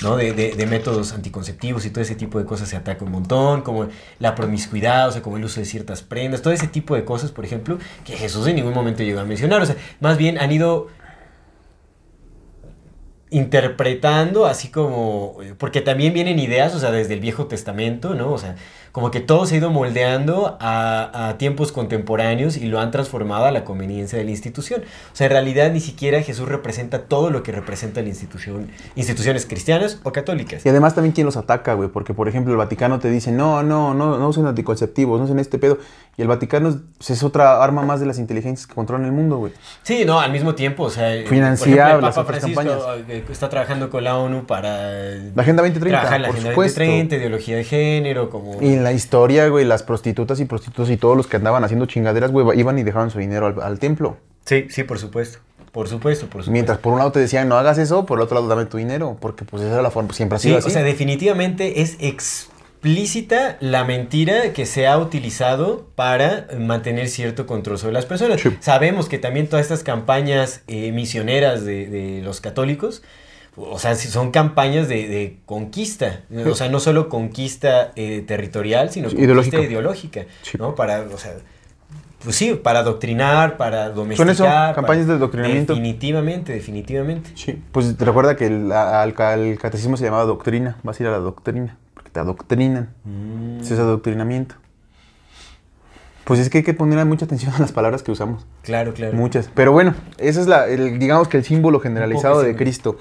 ¿no? 0.00 0.16
de, 0.16 0.32
de- 0.32 0.52
de 0.54 0.66
métodos 0.66 1.12
anticonceptivos 1.12 1.84
y 1.86 1.90
todo 1.90 2.02
ese 2.02 2.14
tipo 2.14 2.38
de 2.38 2.44
cosas 2.44 2.68
se 2.68 2.76
ataca 2.76 3.04
un 3.04 3.10
montón, 3.10 3.62
como 3.62 3.88
la 4.20 4.36
promiscuidad, 4.36 5.08
o 5.08 5.12
sea, 5.12 5.22
como 5.22 5.38
el 5.38 5.44
uso 5.44 5.58
de 5.58 5.66
ciertas 5.66 6.02
prendas, 6.02 6.40
todo 6.40 6.52
ese 6.52 6.68
tipo 6.68 6.94
de 6.94 7.04
cosas, 7.04 7.32
por 7.32 7.44
ejemplo, 7.44 7.78
que 8.04 8.12
Jesús 8.16 8.46
en 8.46 8.54
ningún 8.56 8.74
momento 8.74 9.02
llegó 9.02 9.18
a 9.18 9.24
mencionar. 9.24 9.60
O 9.60 9.66
sea, 9.66 9.74
más 10.00 10.16
bien 10.16 10.38
han 10.38 10.52
ido 10.52 10.86
interpretando 13.30 14.46
así 14.46 14.68
como 14.68 15.38
porque 15.58 15.80
también 15.80 16.12
vienen 16.14 16.38
ideas 16.38 16.74
o 16.74 16.78
sea 16.78 16.92
desde 16.92 17.14
el 17.14 17.20
Viejo 17.20 17.46
Testamento 17.46 18.14
no 18.14 18.32
o 18.32 18.38
sea 18.38 18.54
como 18.96 19.10
que 19.10 19.20
todo 19.20 19.44
se 19.44 19.56
ha 19.56 19.58
ido 19.58 19.68
moldeando 19.68 20.56
a, 20.58 21.28
a 21.28 21.36
tiempos 21.36 21.70
contemporáneos 21.70 22.56
y 22.56 22.64
lo 22.64 22.80
han 22.80 22.90
transformado 22.90 23.44
a 23.44 23.50
la 23.50 23.62
conveniencia 23.62 24.18
de 24.18 24.24
la 24.24 24.30
institución 24.30 24.80
o 25.12 25.14
sea 25.14 25.26
en 25.26 25.32
realidad 25.32 25.70
ni 25.70 25.80
siquiera 25.80 26.22
Jesús 26.22 26.48
representa 26.48 27.02
todo 27.02 27.28
lo 27.28 27.42
que 27.42 27.52
representa 27.52 28.00
la 28.00 28.08
institución 28.08 28.70
instituciones 28.94 29.44
cristianas 29.44 30.00
o 30.02 30.12
católicas 30.12 30.64
Y 30.64 30.68
además 30.70 30.94
también 30.94 31.12
quién 31.12 31.26
los 31.26 31.36
ataca, 31.36 31.74
güey, 31.74 31.90
porque 31.90 32.14
por 32.14 32.26
ejemplo 32.26 32.52
el 32.52 32.58
Vaticano 32.58 32.98
te 32.98 33.10
dice, 33.10 33.32
no, 33.32 33.62
no, 33.62 33.92
no, 33.92 34.18
no 34.18 34.28
usen 34.28 34.46
anticonceptivos, 34.46 35.18
no 35.18 35.24
usen 35.24 35.38
este 35.38 35.58
pedo. 35.58 35.78
Y 36.16 36.22
el 36.22 36.28
Vaticano 36.28 36.70
es, 36.70 36.76
pues, 36.96 37.10
es 37.10 37.22
otra 37.22 37.62
arma 37.62 37.82
más 37.82 38.00
de 38.00 38.06
las 38.06 38.18
inteligencias 38.18 38.66
que 38.66 38.74
controlan 38.74 39.04
el 39.06 39.12
mundo, 39.12 39.36
güey. 39.36 39.52
Sí, 39.82 40.04
no, 40.06 40.18
al 40.18 40.32
mismo 40.32 40.54
tiempo, 40.54 40.84
o 40.84 40.90
sea, 40.90 41.10
Financiar 41.26 42.02
las 42.02 42.14
Papa 42.14 42.22
otras 42.22 42.40
Francisco 42.40 42.94
eh, 43.08 43.24
está 43.30 43.50
trabajando 43.50 43.90
con 43.90 44.02
la 44.02 44.16
ONU 44.16 44.46
para 44.46 44.90
La 45.34 45.42
Agenda 45.42 45.62
2030, 45.62 45.88
trabajar 45.90 46.20
la 46.20 46.28
por 46.28 46.36
Agenda 46.36 46.50
supuesto. 46.52 46.80
2030, 46.80 47.16
ideología 47.16 47.56
de 47.56 47.64
género, 47.64 48.30
como 48.30 48.62
Y 48.62 48.76
la 48.86 48.92
historia, 48.92 49.48
güey, 49.48 49.64
las 49.64 49.82
prostitutas 49.82 50.38
y 50.40 50.44
prostitutos 50.44 50.90
y 50.90 50.96
todos 50.96 51.16
los 51.16 51.26
que 51.26 51.36
andaban 51.36 51.64
haciendo 51.64 51.86
chingaderas, 51.86 52.30
güey, 52.30 52.58
iban 52.58 52.78
y 52.78 52.82
dejaban 52.84 53.10
su 53.10 53.18
dinero 53.18 53.46
al, 53.46 53.60
al 53.62 53.78
templo. 53.78 54.16
Sí, 54.44 54.66
sí, 54.70 54.84
por 54.84 54.98
supuesto. 54.98 55.38
Por 55.72 55.88
supuesto, 55.88 56.26
por 56.26 56.42
supuesto. 56.42 56.52
Mientras 56.52 56.78
por 56.78 56.92
un 56.92 56.98
lado 57.00 57.12
te 57.12 57.18
decían, 57.20 57.48
no 57.48 57.56
hagas 57.56 57.76
eso, 57.78 58.06
por 58.06 58.18
el 58.18 58.22
otro 58.24 58.36
lado 58.36 58.48
dame 58.48 58.64
tu 58.64 58.78
dinero, 58.78 59.16
porque 59.20 59.44
pues 59.44 59.62
esa 59.62 59.72
era 59.74 59.82
la 59.82 59.90
forma, 59.90 60.12
siempre 60.14 60.36
ha 60.36 60.38
Sí, 60.38 60.48
sido 60.48 60.56
o 60.56 60.58
así. 60.60 60.70
sea, 60.70 60.82
definitivamente 60.82 61.82
es 61.82 61.96
explícita 62.00 63.56
la 63.60 63.84
mentira 63.84 64.52
que 64.52 64.64
se 64.66 64.86
ha 64.86 64.96
utilizado 64.98 65.86
para 65.94 66.46
mantener 66.58 67.08
cierto 67.08 67.46
control 67.46 67.78
sobre 67.78 67.92
las 67.92 68.06
personas. 68.06 68.40
Sí. 68.40 68.50
Sabemos 68.60 69.08
que 69.08 69.18
también 69.18 69.48
todas 69.48 69.64
estas 69.64 69.82
campañas 69.82 70.62
eh, 70.68 70.92
misioneras 70.92 71.64
de, 71.64 71.86
de 71.88 72.22
los 72.22 72.40
católicos, 72.40 73.02
o 73.56 73.78
sea, 73.78 73.94
son 73.94 74.30
campañas 74.30 74.88
de, 74.88 75.08
de 75.08 75.38
conquista, 75.46 76.20
o 76.46 76.54
sea, 76.54 76.68
no 76.68 76.78
solo 76.80 77.08
conquista 77.08 77.92
eh, 77.96 78.22
territorial, 78.26 78.90
sino 78.90 79.08
Sí, 79.08 79.16
conquista 79.16 79.24
ideológica. 79.24 79.60
ideológica, 79.62 80.24
Sí. 80.42 80.58
¿no? 80.58 80.74
Para, 80.74 81.00
o 81.02 81.18
sea, 81.18 81.34
pues 82.22 82.36
sí, 82.36 82.54
para 82.54 82.80
adoctrinar, 82.80 83.56
para 83.56 83.86
Son 83.88 83.94
domesticar. 83.96 84.30
eso, 84.32 84.44
para- 84.44 84.74
campañas 84.74 85.06
de 85.06 85.14
adoctrinamiento. 85.14 85.74
Definitivamente, 85.74 86.52
definitivamente. 86.52 87.30
Sí, 87.34 87.62
pues 87.72 87.96
te 87.96 88.04
recuerda 88.04 88.36
que 88.36 88.46
el, 88.46 88.72
al, 88.72 89.14
al 89.16 89.58
catecismo 89.58 89.96
se 89.96 90.04
llamaba 90.04 90.24
doctrina, 90.24 90.76
vas 90.82 90.98
a 90.98 91.02
ir 91.04 91.08
a 91.08 91.12
la 91.12 91.18
doctrina, 91.18 91.76
porque 91.94 92.10
te 92.10 92.20
adoctrinan, 92.20 92.90
Mm. 93.04 93.60
Eso 93.60 93.74
es 93.74 93.80
adoctrinamiento. 93.80 94.56
Pues 96.24 96.40
es 96.40 96.50
que 96.50 96.58
hay 96.58 96.64
que 96.64 96.74
poner 96.74 97.04
mucha 97.06 97.24
atención 97.24 97.54
a 97.54 97.58
las 97.60 97.70
palabras 97.70 98.02
que 98.02 98.10
usamos. 98.10 98.44
Claro, 98.62 98.92
claro. 98.94 99.14
Muchas. 99.16 99.48
Pero 99.54 99.70
bueno, 99.70 99.94
ese 100.18 100.40
es 100.40 100.48
la, 100.48 100.66
el, 100.66 100.98
digamos 100.98 101.28
que 101.28 101.36
el 101.36 101.44
símbolo 101.44 101.78
generalizado 101.78 102.42
de. 102.42 102.56
Cristo. 102.56 102.98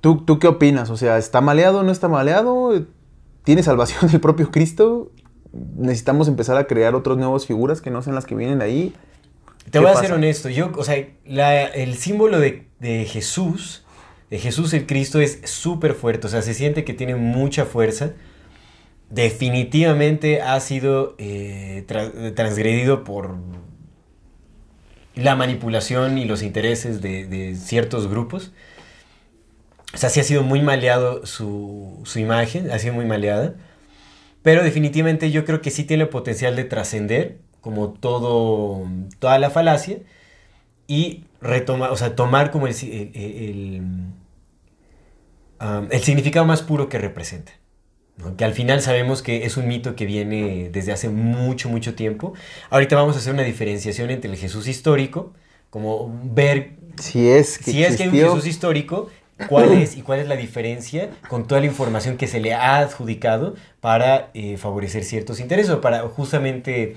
¿Tú, 0.00 0.24
¿Tú 0.24 0.38
qué 0.38 0.46
opinas? 0.46 0.90
O 0.90 0.96
sea, 0.96 1.18
¿está 1.18 1.40
maleado 1.40 1.80
o 1.80 1.82
no 1.82 1.90
está 1.92 2.08
maleado? 2.08 2.84
¿Tiene 3.44 3.62
salvación 3.62 4.10
el 4.12 4.20
propio 4.20 4.50
Cristo? 4.50 5.10
¿Necesitamos 5.76 6.28
empezar 6.28 6.56
a 6.56 6.66
crear 6.66 6.94
otras 6.94 7.16
nuevas 7.16 7.46
figuras 7.46 7.80
que 7.80 7.90
no 7.90 8.02
sean 8.02 8.14
las 8.14 8.26
que 8.26 8.34
vienen 8.34 8.62
ahí? 8.62 8.94
Te 9.64 9.72
¿Qué 9.72 9.78
voy 9.80 9.88
a 9.88 9.92
pasa? 9.94 10.06
ser 10.06 10.12
honesto, 10.14 10.48
yo, 10.48 10.70
o 10.76 10.84
sea, 10.84 11.06
la- 11.26 11.64
el 11.66 11.96
símbolo 11.96 12.38
de, 12.38 12.68
de 12.80 13.04
Jesús, 13.04 13.82
de 14.30 14.38
Jesús 14.38 14.72
el 14.74 14.86
Cristo 14.86 15.20
es 15.20 15.40
súper 15.44 15.94
fuerte, 15.94 16.26
o 16.26 16.30
sea, 16.30 16.42
se 16.42 16.54
siente 16.54 16.84
que 16.84 16.94
tiene 16.94 17.16
mucha 17.16 17.64
fuerza. 17.64 18.12
Definitivamente 19.10 20.42
ha 20.42 20.60
sido 20.60 21.14
eh, 21.18 21.84
tra- 21.88 22.34
transgredido 22.34 23.04
por 23.04 23.36
la 25.14 25.34
manipulación 25.34 26.18
y 26.18 26.24
los 26.24 26.42
intereses 26.42 27.00
de, 27.00 27.26
de 27.26 27.56
ciertos 27.56 28.08
grupos. 28.08 28.52
O 29.94 29.96
sea, 29.96 30.10
sí 30.10 30.20
ha 30.20 30.24
sido 30.24 30.42
muy 30.42 30.60
maleado 30.62 31.24
su, 31.26 32.00
su 32.04 32.18
imagen, 32.18 32.70
ha 32.70 32.78
sido 32.78 32.94
muy 32.94 33.06
maleada. 33.06 33.54
Pero 34.42 34.64
definitivamente 34.64 35.30
yo 35.30 35.44
creo 35.44 35.62
que 35.62 35.70
sí 35.70 35.84
tiene 35.84 36.04
el 36.04 36.08
potencial 36.10 36.56
de 36.56 36.64
trascender, 36.64 37.38
como 37.60 37.90
todo, 37.92 38.86
toda 39.20 39.38
la 39.38 39.50
falacia, 39.50 39.98
y 40.88 41.24
retomar, 41.40 41.90
o 41.92 41.96
sea, 41.96 42.16
tomar 42.16 42.50
como 42.50 42.66
el, 42.68 42.74
el, 42.82 43.12
el- 43.16 43.82
um, 45.60 45.88
el 45.90 46.00
significado 46.02 46.46
más 46.46 46.62
puro 46.62 46.88
que 46.88 46.98
representa. 46.98 47.52
¿no? 48.16 48.36
Que 48.36 48.44
al 48.44 48.52
final 48.52 48.82
sabemos 48.82 49.22
que 49.22 49.44
es 49.46 49.56
un 49.56 49.68
mito 49.68 49.96
que 49.96 50.06
viene 50.06 50.70
desde 50.72 50.92
hace 50.92 51.08
mucho, 51.08 51.68
mucho 51.68 51.94
tiempo. 51.94 52.34
Ahorita 52.70 52.96
vamos 52.96 53.16
a 53.16 53.20
hacer 53.20 53.34
una 53.34 53.44
diferenciación 53.44 54.10
entre 54.10 54.30
el 54.30 54.36
Jesús 54.36 54.68
histórico, 54.68 55.32
como 55.70 56.12
ver 56.24 56.76
Si 56.98 57.28
es 57.28 57.58
que 57.58 57.70
si 57.72 57.84
es 57.84 57.96
que 57.96 58.04
hay 58.04 58.08
un. 58.08 58.16
Jesús 58.16 58.46
histórico, 58.46 59.08
¿cuál 59.48 59.72
es 59.82 59.96
y 59.96 60.02
cuál 60.02 60.20
es 60.20 60.28
la 60.28 60.36
diferencia 60.36 61.10
con 61.28 61.46
toda 61.46 61.60
la 61.60 61.66
información 61.66 62.16
que 62.16 62.26
se 62.26 62.40
le 62.40 62.54
ha 62.54 62.78
adjudicado 62.78 63.54
para 63.80 64.30
eh, 64.34 64.56
favorecer 64.56 65.04
ciertos 65.04 65.40
intereses 65.40 65.70
o 65.70 65.80
para 65.80 66.00
justamente 66.02 66.96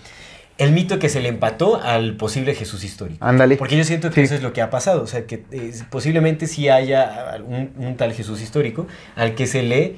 el 0.57 0.71
mito 0.73 0.99
que 0.99 1.09
se 1.09 1.21
le 1.21 1.29
empató 1.29 1.81
al 1.81 2.17
posible 2.17 2.53
Jesús 2.53 2.83
histórico? 2.83 3.25
Ándale. 3.25 3.57
Porque 3.57 3.75
yo 3.77 3.83
siento 3.83 4.09
que 4.09 4.15
Sí. 4.15 4.21
eso 4.21 4.35
es 4.35 4.43
lo 4.43 4.53
que 4.53 4.61
ha 4.61 4.69
pasado, 4.69 5.01
o 5.01 5.07
sea, 5.07 5.25
que 5.25 5.43
eh, 5.51 5.71
posiblemente 5.89 6.45
sí 6.45 6.69
haya 6.69 7.37
un, 7.43 7.71
un 7.77 7.97
tal 7.97 8.13
Jesús 8.13 8.41
histórico 8.41 8.85
al 9.15 9.33
que 9.33 9.47
se 9.47 9.63
le 9.63 9.95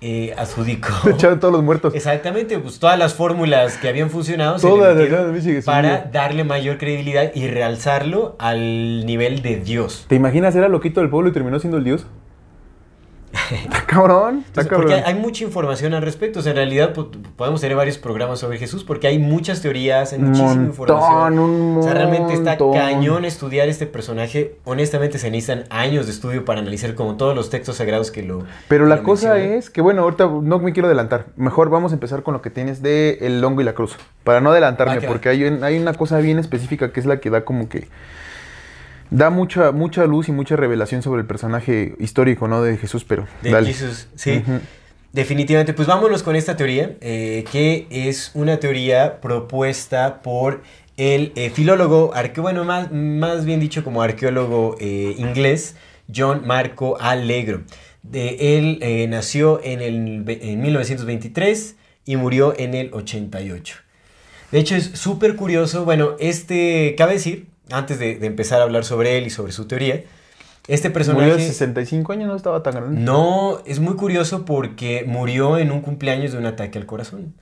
eh, 0.00 0.34
adjudicó. 0.36 0.90
Echaron 1.08 1.40
todos 1.40 1.52
los 1.52 1.62
muertos. 1.62 1.94
Exactamente, 1.94 2.58
pues 2.58 2.78
todas 2.78 2.98
las 2.98 3.14
fórmulas 3.14 3.76
que 3.76 3.88
habían 3.88 4.10
funcionado 4.10 4.58
se 4.58 4.66
Todas 4.66 4.88
las 4.88 4.96
metieron 4.96 5.26
ganas, 5.26 5.44
Michi, 5.44 5.56
que 5.56 5.62
para 5.62 6.08
darle 6.12 6.44
mayor 6.44 6.78
credibilidad 6.78 7.32
y 7.34 7.48
realzarlo 7.48 8.36
al 8.38 9.04
nivel 9.06 9.42
de 9.42 9.56
Dios. 9.56 10.06
¿Te 10.08 10.14
imaginas 10.14 10.54
era 10.56 10.68
loquito 10.68 11.00
del 11.00 11.10
pueblo 11.10 11.30
y 11.30 11.32
terminó 11.32 11.58
siendo 11.58 11.78
el 11.78 11.84
dios? 11.84 12.06
Está 13.64 13.84
cabrón, 13.86 14.44
está 14.46 14.62
cabrón. 14.62 14.80
porque 14.90 15.02
hay 15.04 15.14
mucha 15.14 15.44
información 15.44 15.94
al 15.94 16.02
respecto. 16.02 16.38
O 16.40 16.42
sea, 16.42 16.50
en 16.50 16.56
realidad 16.56 16.92
po- 16.92 17.10
podemos 17.36 17.60
tener 17.60 17.76
varios 17.76 17.98
programas 17.98 18.38
sobre 18.38 18.58
Jesús 18.58 18.84
porque 18.84 19.06
hay 19.08 19.18
muchas 19.18 19.60
teorías, 19.62 20.12
hay 20.12 20.18
muchísima 20.20 20.48
montón, 20.54 20.66
información. 20.66 21.38
un 21.38 21.78
O 21.78 21.82
sea, 21.82 21.94
realmente 21.94 22.34
está 22.34 22.56
cañón 22.72 23.24
estudiar 23.24 23.68
este 23.68 23.86
personaje. 23.86 24.56
Honestamente, 24.64 25.18
se 25.18 25.30
necesitan 25.30 25.64
años 25.70 26.06
de 26.06 26.12
estudio 26.12 26.44
para 26.44 26.60
analizar 26.60 26.94
como 26.94 27.16
todos 27.16 27.34
los 27.34 27.50
textos 27.50 27.76
sagrados 27.76 28.10
que 28.10 28.22
lo. 28.22 28.44
Pero 28.68 28.84
que 28.84 28.90
la 28.90 28.96
lo 28.96 29.02
cosa 29.02 29.38
es 29.38 29.70
que, 29.70 29.80
bueno, 29.80 30.02
ahorita 30.02 30.26
no 30.42 30.58
me 30.58 30.72
quiero 30.72 30.86
adelantar. 30.86 31.26
Mejor 31.36 31.70
vamos 31.70 31.92
a 31.92 31.94
empezar 31.94 32.22
con 32.22 32.34
lo 32.34 32.42
que 32.42 32.50
tienes 32.50 32.82
de 32.82 33.18
el 33.20 33.42
hongo 33.44 33.60
y 33.60 33.64
la 33.64 33.72
cruz. 33.74 33.96
Para 34.24 34.40
no 34.40 34.50
adelantarme, 34.50 35.00
porque 35.00 35.28
hay 35.28 35.44
una 35.44 35.94
cosa 35.94 36.18
bien 36.18 36.38
específica 36.38 36.92
que 36.92 37.00
es 37.00 37.06
la 37.06 37.18
que 37.20 37.30
da 37.30 37.44
como 37.44 37.68
que... 37.68 37.88
Da 39.10 39.28
mucha, 39.30 39.72
mucha 39.72 40.06
luz 40.06 40.28
y 40.28 40.32
mucha 40.32 40.54
revelación 40.56 41.02
sobre 41.02 41.20
el 41.22 41.26
personaje 41.26 41.94
histórico, 41.98 42.46
¿no? 42.48 42.62
De 42.62 42.76
Jesús, 42.76 43.04
pero 43.04 43.26
De 43.42 43.50
dale. 43.50 43.72
Jesús, 43.72 44.06
sí. 44.14 44.42
Definitivamente, 45.12 45.72
pues 45.72 45.88
vámonos 45.88 46.22
con 46.22 46.36
esta 46.36 46.56
teoría, 46.56 46.96
eh, 47.00 47.44
que 47.50 47.88
es 47.90 48.30
una 48.34 48.58
teoría 48.60 49.20
propuesta 49.20 50.22
por 50.22 50.62
el 50.96 51.32
eh, 51.34 51.50
filólogo, 51.50 52.12
arque- 52.14 52.40
bueno, 52.40 52.64
más, 52.64 52.92
más 52.92 53.44
bien 53.44 53.58
dicho 53.58 53.82
como 53.82 54.02
arqueólogo 54.02 54.76
eh, 54.78 55.14
inglés, 55.18 55.74
John 56.14 56.42
Marco 56.46 56.96
Allegro. 57.00 57.62
De, 58.04 58.56
él 58.58 59.10
nació 59.10 59.60
en, 59.64 59.80
el, 59.80 60.24
en 60.28 60.60
1923 60.62 61.74
y 62.06 62.16
murió 62.16 62.54
en 62.56 62.74
el 62.74 62.94
88. 62.94 63.76
De 64.52 64.58
hecho, 64.60 64.76
es 64.76 64.84
súper 64.94 65.34
curioso, 65.36 65.84
bueno, 65.84 66.12
este, 66.20 66.94
cabe 66.96 67.14
decir, 67.14 67.46
antes 67.72 67.98
de, 67.98 68.16
de 68.16 68.26
empezar 68.26 68.60
a 68.60 68.64
hablar 68.64 68.84
sobre 68.84 69.18
él 69.18 69.26
y 69.26 69.30
sobre 69.30 69.52
su 69.52 69.66
teoría, 69.66 70.02
este 70.68 70.90
personaje... 70.90 71.22
Murió 71.26 71.36
de 71.36 71.46
65 71.46 72.12
años, 72.12 72.28
no 72.28 72.36
estaba 72.36 72.62
tan 72.62 72.74
grande. 72.74 73.00
No, 73.00 73.60
es 73.66 73.80
muy 73.80 73.94
curioso 73.96 74.44
porque 74.44 75.04
murió 75.06 75.58
en 75.58 75.72
un 75.72 75.80
cumpleaños 75.80 76.32
de 76.32 76.38
un 76.38 76.46
ataque 76.46 76.78
al 76.78 76.86
corazón. 76.86 77.34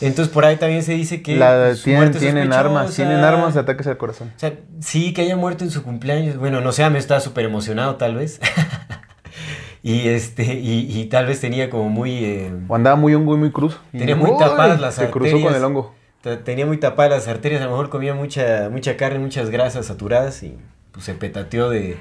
Entonces 0.00 0.32
por 0.32 0.44
ahí 0.44 0.56
también 0.56 0.82
se 0.82 0.92
dice 0.92 1.22
que 1.22 1.36
La- 1.36 1.72
tienen 1.82 2.52
armas, 2.52 2.94
tienen 2.94 3.18
armas 3.20 3.54
de 3.54 3.60
ataques 3.60 3.86
al 3.86 3.96
corazón. 3.96 4.32
O 4.36 4.38
sea, 4.40 4.52
sí, 4.80 5.12
que 5.12 5.22
haya 5.22 5.36
muerto 5.36 5.64
en 5.64 5.70
su 5.70 5.82
cumpleaños. 5.82 6.36
Bueno, 6.36 6.60
no 6.60 6.72
sé, 6.72 6.88
me 6.90 6.98
estaba 6.98 7.20
súper 7.20 7.44
emocionado 7.44 7.94
tal 7.96 8.16
vez. 8.16 8.40
y 9.82 10.08
este, 10.08 10.54
y, 10.54 10.98
y 11.00 11.04
tal 11.06 11.26
vez 11.26 11.40
tenía 11.40 11.70
como 11.70 11.88
muy... 11.88 12.24
eh, 12.24 12.52
O 12.68 12.74
andaba 12.74 12.96
muy 12.96 13.14
hongo 13.14 13.34
y 13.34 13.38
muy 13.38 13.52
cruz. 13.52 13.78
Tenía 13.92 14.16
muy 14.16 14.30
¡uy! 14.30 14.38
tapadas 14.38 14.80
las 14.80 14.94
Se 14.94 15.10
cruzó 15.10 15.30
con 15.32 15.40
arterias. 15.42 15.56
el 15.56 15.64
hongo. 15.64 15.94
Te- 16.24 16.36
tenía 16.38 16.66
muy 16.66 16.78
tapadas 16.78 17.12
las 17.12 17.28
arterias, 17.28 17.60
a 17.60 17.66
lo 17.66 17.70
mejor 17.70 17.90
comía 17.90 18.14
mucha, 18.14 18.68
mucha 18.70 18.96
carne, 18.96 19.20
muchas 19.20 19.50
grasas 19.50 19.86
saturadas 19.86 20.42
y 20.42 20.56
pues 20.90 21.04
se 21.06 21.14
petateó 21.14 21.70
de... 21.70 21.96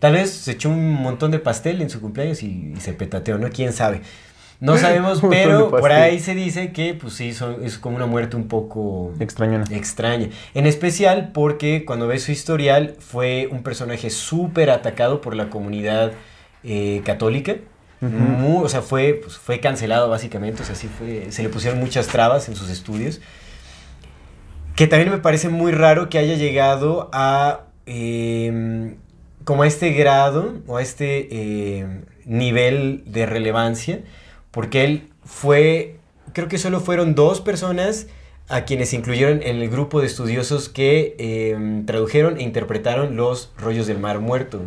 Tal 0.00 0.14
vez 0.14 0.30
se 0.32 0.52
echó 0.52 0.70
un 0.70 0.94
montón 0.94 1.30
de 1.30 1.38
pastel 1.38 1.80
en 1.82 1.90
su 1.90 2.00
cumpleaños 2.00 2.42
y, 2.42 2.72
y 2.76 2.80
se 2.80 2.92
petateó, 2.92 3.36
¿no? 3.38 3.48
¿Quién 3.50 3.72
sabe? 3.72 4.00
No 4.60 4.76
sabemos, 4.78 5.20
pero 5.30 5.70
por 5.70 5.92
ahí 5.92 6.18
se 6.18 6.34
dice 6.34 6.72
que 6.72 6.94
pues 6.94 7.12
sí, 7.14 7.32
son- 7.34 7.64
es 7.64 7.78
como 7.78 7.96
una 7.96 8.06
muerte 8.06 8.34
un 8.36 8.48
poco 8.48 9.12
Extrañona. 9.20 9.64
extraña. 9.70 10.28
En 10.54 10.66
especial 10.66 11.30
porque 11.34 11.84
cuando 11.84 12.06
ves 12.08 12.22
su 12.24 12.32
historial 12.32 12.96
fue 12.98 13.48
un 13.52 13.62
personaje 13.62 14.10
súper 14.10 14.70
atacado 14.70 15.20
por 15.20 15.34
la 15.36 15.50
comunidad 15.50 16.12
eh, 16.64 17.02
católica. 17.04 17.56
Mu- 18.00 18.62
o 18.62 18.68
sea, 18.68 18.80
fue, 18.82 19.14
pues, 19.20 19.36
fue 19.36 19.58
cancelado 19.60 20.08
básicamente. 20.08 20.62
O 20.62 20.64
sea, 20.64 20.76
sí 20.76 20.88
fue, 20.88 21.32
se 21.32 21.42
le 21.42 21.48
pusieron 21.48 21.80
muchas 21.80 22.06
trabas 22.06 22.48
en 22.48 22.54
sus 22.54 22.70
estudios. 22.70 23.20
Que 24.78 24.86
también 24.86 25.10
me 25.10 25.18
parece 25.18 25.48
muy 25.48 25.72
raro 25.72 26.08
que 26.08 26.18
haya 26.18 26.36
llegado 26.36 27.10
a 27.12 27.64
eh, 27.86 28.94
como 29.44 29.64
a 29.64 29.66
este 29.66 29.90
grado 29.90 30.54
o 30.66 30.76
a 30.76 30.82
este 30.82 31.28
eh, 31.32 32.02
nivel 32.26 33.02
de 33.06 33.26
relevancia, 33.26 34.00
porque 34.52 34.84
él 34.84 35.08
fue, 35.24 35.96
creo 36.32 36.48
que 36.48 36.58
solo 36.58 36.80
fueron 36.80 37.14
dos 37.14 37.40
personas 37.40 38.06
a 38.48 38.64
quienes 38.64 38.92
incluyeron 38.92 39.42
en 39.42 39.56
el 39.56 39.68
grupo 39.68 40.00
de 40.00 40.06
estudiosos 40.06 40.68
que 40.68 41.16
eh, 41.18 41.82
tradujeron 41.86 42.38
e 42.38 42.42
interpretaron 42.42 43.16
los 43.16 43.52
rollos 43.58 43.86
del 43.86 43.98
mar 43.98 44.20
muerto. 44.20 44.60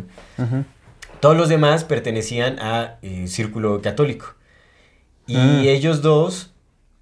Todos 1.20 1.36
los 1.36 1.48
demás 1.48 1.84
pertenecían 1.84 2.58
a 2.58 2.98
eh, 3.02 3.28
Círculo 3.28 3.80
Católico. 3.80 4.34
Y 5.26 5.36
Mm. 5.36 5.60
ellos 5.68 6.02
dos, 6.02 6.51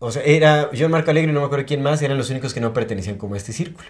o 0.01 0.11
sea, 0.11 0.23
era 0.23 0.71
John 0.77 0.91
Marco 0.91 1.11
Alegre 1.11 1.31
y 1.31 1.35
no 1.35 1.41
me 1.41 1.47
acuerdo 1.47 1.67
quién 1.67 1.83
más, 1.83 2.03
eran 2.03 2.19
los 2.19 2.31
únicos 2.31 2.53
que 2.53 2.61
no 2.61 2.73
pertenecían 2.73 3.17
como 3.17 3.35
a 3.35 3.37
este 3.37 3.53
círculo. 3.53 3.89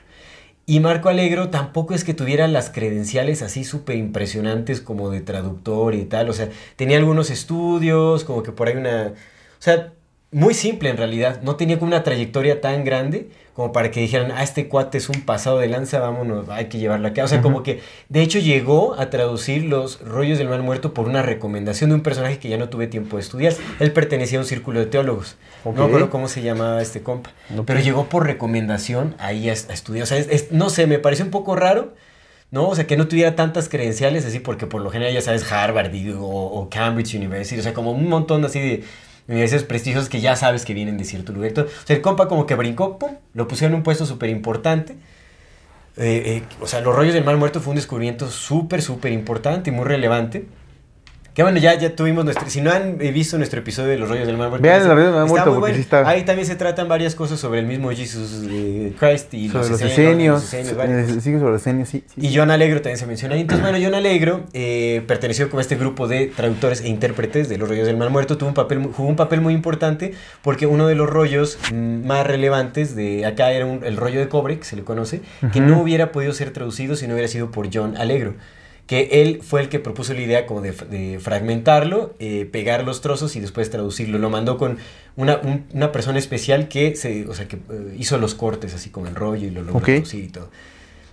Y 0.67 0.81
Marco 0.81 1.09
Alegro 1.09 1.51
tampoco 1.51 1.95
es 1.95 2.05
que 2.05 2.15
tuviera 2.15 2.47
las 2.47 2.71
credenciales 2.71 3.43
así 3.43 3.65
súper 3.65 3.97
impresionantes 3.97 4.81
como 4.81 5.11
de 5.11 5.21
traductor 5.21 5.95
y 5.95 6.05
tal. 6.05 6.29
O 6.29 6.33
sea, 6.33 6.49
tenía 6.77 6.99
algunos 6.99 7.31
estudios, 7.31 8.25
como 8.25 8.43
que 8.43 8.53
por 8.53 8.69
ahí 8.69 8.77
una... 8.77 9.09
O 9.09 9.63
sea, 9.63 9.93
muy 10.33 10.55
simple 10.55 10.91
en 10.91 10.97
realidad. 10.97 11.43
No 11.43 11.57
tenía 11.57 11.79
como 11.79 11.89
una 11.89 12.05
trayectoria 12.05 12.61
tan 12.61 12.85
grande 12.85 13.31
como 13.61 13.73
para 13.73 13.91
que 13.91 14.01
dijeran, 14.01 14.33
ah, 14.33 14.43
este 14.43 14.69
cuate 14.69 14.97
es 14.99 15.09
un 15.11 15.21
pasado 15.21 15.59
de 15.59 15.69
lanza, 15.69 16.01
vámonos, 16.01 16.49
hay 16.49 16.67
que 16.67 16.79
llevarlo 16.79 17.09
acá. 17.09 17.25
O 17.25 17.29
sea, 17.29 17.43
como 17.43 17.63
que 17.63 17.81
de 18.09 18.23
hecho 18.23 18.39
llegó 18.39 18.95
a 18.99 19.11
traducir 19.11 19.65
los 19.65 20.01
rollos 20.01 20.39
del 20.39 20.49
mal 20.49 20.63
muerto 20.63 20.95
por 20.95 21.07
una 21.07 21.21
recomendación 21.23 21.91
de 21.91 21.97
un 21.97 22.03
personaje 22.03 22.39
que 22.39 22.49
ya 22.49 22.57
no 22.57 22.69
tuve 22.71 22.87
tiempo 22.87 23.17
de 23.17 23.23
estudiar. 23.23 23.53
Él 23.79 23.93
pertenecía 23.93 24.39
a 24.39 24.43
un 24.43 24.47
círculo 24.47 24.81
de 24.81 24.87
teólogos. 24.87 25.37
No 25.65 25.73
me 25.73 25.85
acuerdo 25.85 26.11
cómo 26.11 26.29
se 26.29 26.41
llamaba 26.41 26.81
este 26.81 27.03
compa. 27.03 27.31
Ok. 27.57 27.65
Pero 27.67 27.81
llegó 27.81 28.07
por 28.07 28.25
recomendación 28.27 29.15
ahí 29.19 29.49
a, 29.49 29.53
a 29.53 29.55
estudiar. 29.55 30.05
O 30.05 30.07
sea, 30.07 30.17
es- 30.17 30.29
es- 30.31 30.53
no 30.53 30.71
sé, 30.71 30.87
me 30.87 30.99
pareció 30.99 31.25
un 31.25 31.31
poco 31.31 31.55
raro. 31.57 31.93
¿no? 32.53 32.69
O 32.69 32.75
sea, 32.75 32.85
que 32.85 32.97
no 32.97 33.07
tuviera 33.07 33.37
tantas 33.37 33.69
credenciales 33.69 34.27
así, 34.27 34.41
porque 34.41 34.67
por 34.67 34.81
lo 34.83 34.91
general 34.91 35.15
ya 35.15 35.21
sabes 35.21 35.53
Harvard 35.53 35.95
y- 35.95 36.11
o, 36.11 36.19
o 36.25 36.69
Cambridge 36.69 37.15
University, 37.15 37.61
o 37.61 37.63
sea, 37.63 37.73
como 37.75 37.93
un 37.93 38.09
montón 38.09 38.45
así 38.45 38.59
de 38.59 38.83
universidades 39.31 39.67
prestigiosas 39.67 40.09
que 40.09 40.21
ya 40.21 40.37
sabes 40.37 40.65
que 40.65 40.75
vienen 40.75 40.99
de 40.99 41.05
cierto 41.05 41.33
lugar. 41.33 41.49
Entonces, 41.49 41.77
o 41.77 41.87
sea, 41.87 41.97
el 41.97 42.03
compa 42.03 42.29
como 42.29 42.47
que 42.47 42.55
brincó, 42.55 42.99
pum, 42.99 43.17
lo 43.35 43.49
pusieron 43.49 43.75
en 43.75 43.79
un 43.79 43.83
puesto 43.83 44.07
súper 44.07 44.31
importante. 44.31 44.95
Eh, 45.97 46.23
eh, 46.27 46.43
o 46.61 46.67
sea, 46.67 46.81
los 46.81 46.95
rollos 46.95 47.15
del 47.15 47.25
mar 47.25 47.37
muerto 47.37 47.61
fue 47.61 47.73
un 47.73 47.77
descubrimiento 47.77 48.31
súper, 48.31 48.83
súper 48.83 49.13
importante 49.13 49.71
y 49.71 49.73
muy 49.73 49.85
relevante. 49.85 50.47
Que 51.35 51.45
bueno, 51.45 51.59
ya, 51.59 51.79
ya 51.79 51.95
tuvimos 51.95 52.25
nuestro... 52.25 52.51
Si 52.51 52.61
no 52.61 52.73
han 52.73 52.99
visto 52.99 53.37
nuestro 53.39 53.61
episodio 53.61 53.91
de 53.91 53.99
los 53.99 54.09
rollos 54.09 54.27
del 54.27 54.37
mar 54.37 54.49
muerto... 54.49 54.63
Vean 54.65 54.81
los 54.81 54.89
rollos 54.89 55.05
del 55.13 55.15
mar 55.15 55.29
muerto, 55.29 55.51
muy 55.51 55.55
porque 55.55 55.61
bueno. 55.61 55.75
sí 55.77 55.81
está- 55.83 56.09
Ahí 56.09 56.25
también 56.25 56.47
se 56.47 56.57
tratan 56.57 56.89
varias 56.89 57.15
cosas 57.15 57.39
sobre 57.39 57.61
el 57.61 57.67
mismo 57.67 57.91
Jesus 57.93 58.43
eh, 58.51 58.93
Christ 58.99 59.33
y 59.35 59.49
Sobre 59.49 59.69
los 59.69 59.81
esenios, 59.81 60.43
esenios, 60.43 60.77
varias 60.77 61.09
eh. 61.09 61.21
Sí, 61.21 61.33
sobre 61.39 61.53
los 61.53 61.61
esenios, 61.61 61.89
sí. 61.89 62.03
sí. 62.15 62.27
Y 62.27 62.37
John 62.37 62.51
Alegro 62.51 62.81
también 62.83 62.99
se 62.99 63.07
menciona 63.07 63.37
ahí. 63.37 63.43
Entonces, 63.43 63.63
bueno, 63.65 63.79
John 63.83 63.95
Alegro 63.95 64.43
eh, 64.55 65.03
perteneció 65.07 65.49
como 65.51 65.59
a 65.59 65.63
este 65.63 65.77
grupo 65.77 66.09
de 66.09 66.27
traductores 66.27 66.81
e 66.81 66.89
intérpretes 66.89 67.49
de 67.49 67.59
los 67.59 67.69
rollos 67.69 67.87
del 67.87 67.97
Mar 67.97 68.11
Muerto. 68.11 68.37
Tuvo 68.37 68.49
un 68.49 68.55
papel, 68.55 68.83
jugó 68.93 69.09
un 69.09 69.17
papel 69.17 69.41
muy 69.41 69.55
importante 69.55 70.15
porque 70.43 70.67
uno 70.67 70.89
de 70.89 70.97
los 70.97 71.09
rollos 71.09 71.59
mm, 71.73 72.07
más 72.07 72.27
relevantes 72.27 72.97
de 72.97 73.25
acá 73.25 73.53
era 73.53 73.67
un- 73.67 73.85
el 73.85 73.97
rollo 73.97 74.19
de 74.19 74.29
cobre, 74.29 74.59
que 74.59 74.65
se 74.65 74.75
le 74.75 74.83
conoce, 74.83 75.21
que 75.53 75.61
no 75.61 75.81
hubiera 75.81 76.11
podido 76.11 76.33
ser 76.33 76.51
traducido 76.53 76.97
si 76.97 77.07
no 77.07 77.15
hubiera 77.15 77.29
sido 77.29 77.53
por 77.53 77.69
John 77.73 77.97
Alegro. 77.97 78.35
Que 78.91 79.23
él 79.23 79.39
fue 79.41 79.61
el 79.61 79.69
que 79.69 79.79
propuso 79.79 80.15
la 80.15 80.21
idea 80.21 80.47
como 80.47 80.63
de, 80.63 80.73
de 80.73 81.21
fragmentarlo, 81.21 82.17
eh, 82.19 82.45
pegar 82.51 82.83
los 82.83 83.01
trozos 83.03 83.37
y 83.37 83.41
después 83.41 83.71
traducirlo. 83.71 84.19
Lo 84.19 84.31
mandó 84.31 84.59
con 84.59 84.79
una, 85.15 85.37
un- 85.45 85.65
una 85.73 85.93
persona 85.93 86.19
especial 86.19 86.67
que, 86.67 86.97
se, 86.97 87.29
o 87.29 87.35
sea, 87.35 87.47
que 87.47 87.55
eh, 87.57 87.95
hizo 88.01 88.19
los 88.19 88.35
cortes 88.35 88.75
así 88.75 88.91
como 88.91 89.07
en 89.07 89.15
rollo 89.15 89.47
y 89.47 89.51
lo 89.51 89.61
logró 89.63 89.79
Ok. 89.79 89.85
traducir 89.85 90.25
y 90.25 90.29
todo. 90.29 90.51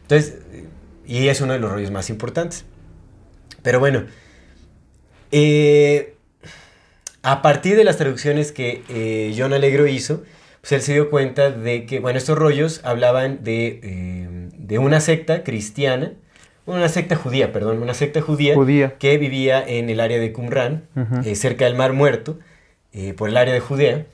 Entonces, 0.01 0.39
eh, 0.53 0.65
y 1.05 1.27
es 1.27 1.39
uno 1.39 1.53
de 1.53 1.59
los 1.59 1.71
rollos 1.71 1.91
más 1.91 2.09
importantes. 2.09 2.65
Pero 3.61 3.79
bueno, 3.79 4.05
eh, 5.31 6.15
a 7.21 7.41
partir 7.43 7.75
de 7.75 7.83
las 7.83 7.97
traducciones 7.97 8.51
que 8.51 9.33
John 9.37 9.53
Alegro 9.53 9.85
hizo, 9.87 10.23
pues 10.61 10.71
él 10.71 10.81
se 10.81 10.93
dio 10.93 11.09
cuenta 11.11 11.51
de 11.51 11.85
que, 11.85 11.99
bueno, 11.99 12.17
estos 12.17 12.37
rollos 12.37 12.81
hablaban 12.83 13.43
de, 13.43 14.49
de 14.57 14.79
una 14.79 14.99
secta 14.99 15.43
cristiana, 15.43 16.13
una 16.67 16.89
secta 16.89 17.15
judía, 17.15 17.51
perdón, 17.51 17.81
una 17.81 17.93
secta 17.95 18.21
judía, 18.21 18.53
Judía. 18.53 18.95
que 18.99 19.17
vivía 19.17 19.63
en 19.67 19.89
el 19.89 19.99
área 19.99 20.19
de 20.19 20.31
Qumran, 20.33 20.83
eh, 21.25 21.35
cerca 21.35 21.65
del 21.65 21.75
Mar 21.75 21.93
Muerto, 21.93 22.37
eh, 22.93 23.13
por 23.13 23.29
el 23.29 23.37
área 23.37 23.53
de 23.53 23.59
Judea. 23.59 24.05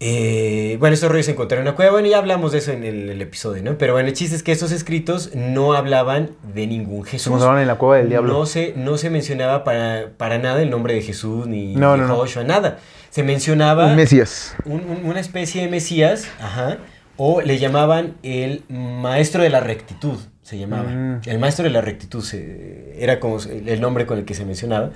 Eh, 0.00 0.76
bueno, 0.78 0.94
estos 0.94 1.10
rollos 1.10 1.26
se 1.26 1.32
encontraron 1.32 1.66
en 1.66 1.70
una 1.70 1.76
cueva, 1.76 1.90
bueno, 1.90 2.06
ya 2.06 2.18
hablamos 2.18 2.52
de 2.52 2.58
eso 2.58 2.70
en 2.70 2.84
el, 2.84 3.10
el 3.10 3.20
episodio, 3.20 3.64
¿no? 3.64 3.76
Pero 3.78 3.94
bueno, 3.94 4.08
el 4.08 4.14
chiste 4.14 4.36
es 4.36 4.44
que 4.44 4.52
estos 4.52 4.70
escritos 4.70 5.34
no 5.34 5.72
hablaban 5.72 6.30
de 6.54 6.68
ningún 6.68 7.02
Jesús. 7.04 7.26
encontraron 7.26 7.60
en 7.60 7.66
la 7.66 7.74
cueva 7.78 7.96
del 7.96 8.08
diablo. 8.08 8.32
No 8.32 8.46
se, 8.46 8.74
no 8.76 8.96
se 8.96 9.10
mencionaba 9.10 9.64
para, 9.64 10.10
para 10.16 10.38
nada 10.38 10.62
el 10.62 10.70
nombre 10.70 10.94
de 10.94 11.02
Jesús, 11.02 11.48
ni 11.48 11.74
No, 11.74 11.92
de 11.92 11.98
no, 11.98 12.06
no. 12.06 12.14
Joshua, 12.16 12.44
nada. 12.44 12.78
Se 13.10 13.24
mencionaba 13.24 13.86
Un 13.86 13.96
Mesías. 13.96 14.54
un- 14.64 14.82
un- 14.88 15.04
una 15.04 15.18
especie 15.18 15.62
de 15.62 15.68
Mesías, 15.68 16.28
ajá, 16.40 16.78
o 17.16 17.40
le 17.40 17.58
llamaban 17.58 18.14
el 18.22 18.62
maestro 18.68 19.42
de 19.42 19.50
la 19.50 19.58
rectitud, 19.58 20.16
se 20.48 20.56
llamaba. 20.58 20.88
Mm. 20.90 21.20
El 21.26 21.38
maestro 21.38 21.64
de 21.64 21.70
la 21.70 21.82
rectitud 21.82 22.24
se- 22.24 22.94
era 22.98 23.20
como 23.20 23.38
el 23.40 23.80
nombre 23.82 24.06
con 24.06 24.18
el 24.18 24.24
que 24.24 24.32
se 24.34 24.44
mencionaba. 24.46 24.92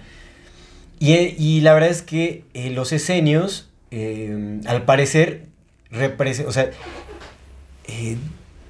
Y, 0.98 1.12
eh, 1.12 1.34
y 1.38 1.61
la 1.61 1.74
verdad 1.74 1.90
es 1.90 2.00
que 2.00 2.44
eh, 2.55 2.70
los 2.70 2.92
esenios, 2.92 3.68
eh, 3.90 4.61
al 4.66 4.84
parecer, 4.84 5.44
o 6.46 6.53
sea, 6.53 6.70
eh, 7.86 8.16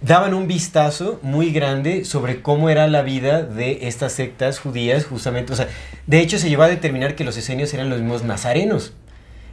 daban 0.00 0.34
un 0.34 0.48
vistazo 0.48 1.20
muy 1.22 1.52
grande 1.52 2.04
sobre 2.04 2.42
cómo 2.42 2.68
era 2.68 2.88
la 2.88 3.02
vida 3.02 3.42
de 3.42 3.86
estas 3.86 4.12
sectas 4.14 4.58
judías, 4.58 5.04
justamente. 5.04 5.52
O 5.52 5.56
sea, 5.56 5.68
de 6.08 6.18
hecho 6.20 6.38
se 6.38 6.48
llegó 6.48 6.62
a 6.64 6.68
determinar 6.68 7.14
que 7.14 7.22
los 7.22 7.36
esenios 7.36 7.72
eran 7.74 7.90
los 7.90 8.00
mismos 8.00 8.24
nazarenos. 8.24 8.94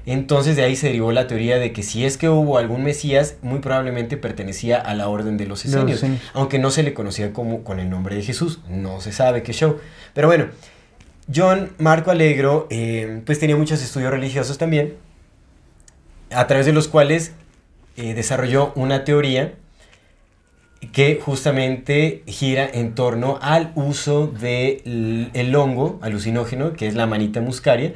Entonces 0.06 0.56
de 0.56 0.64
ahí 0.64 0.76
se 0.76 0.88
derivó 0.88 1.12
la 1.12 1.28
teoría 1.28 1.58
de 1.58 1.72
que 1.72 1.84
si 1.84 2.06
es 2.06 2.18
que 2.18 2.30
hubo 2.30 2.58
algún 2.58 2.84
Mesías, 2.84 3.36
muy 3.42 3.60
probablemente 3.60 4.18
pertenecía 4.18 4.78
a 4.78 4.94
la 4.96 5.08
orden 5.08 5.38
de 5.38 5.46
los 5.46 5.64
De 5.64 5.70
esenios, 5.70 6.04
aunque 6.34 6.60
no 6.60 6.72
se 6.72 6.84
le 6.84 6.94
conocía 6.94 7.34
como 7.34 7.64
con 7.64 7.80
el 7.80 7.90
nombre 7.90 8.16
de 8.16 8.24
Jesús, 8.24 8.60
no 8.70 9.02
se 9.02 9.12
sabe 9.12 9.44
qué 9.44 9.54
show. 9.54 9.78
Pero 10.14 10.28
bueno, 10.28 10.48
John 11.34 11.72
Marco 11.78 12.12
Alegro 12.12 12.68
eh, 12.70 13.22
pues 13.26 13.40
tenía 13.40 13.56
muchos 13.56 13.84
estudios 13.84 14.12
religiosos 14.12 14.58
también, 14.58 14.96
a 16.32 16.48
través 16.48 16.66
de 16.66 16.74
los 16.74 16.88
cuales 16.88 17.34
eh, 17.98 18.14
desarrolló 18.14 18.72
una 18.76 19.04
teoría 19.04 19.54
que 20.94 21.20
justamente 21.22 22.24
gira 22.26 22.68
en 22.72 22.96
torno 22.96 23.38
al 23.42 23.74
uso 23.76 24.28
del 24.28 25.30
el 25.34 25.56
hongo 25.56 26.00
alucinógeno, 26.02 26.74
que 26.74 26.88
es 26.88 26.96
la 26.96 27.06
manita 27.06 27.42
muscaria, 27.42 27.94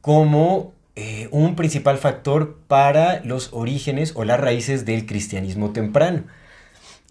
como 0.00 0.72
eh, 0.96 1.28
un 1.30 1.56
principal 1.56 1.98
factor 1.98 2.58
para 2.66 3.24
los 3.24 3.50
orígenes 3.52 4.12
o 4.16 4.24
las 4.24 4.40
raíces 4.40 4.84
del 4.84 5.06
cristianismo 5.06 5.70
temprano. 5.70 6.24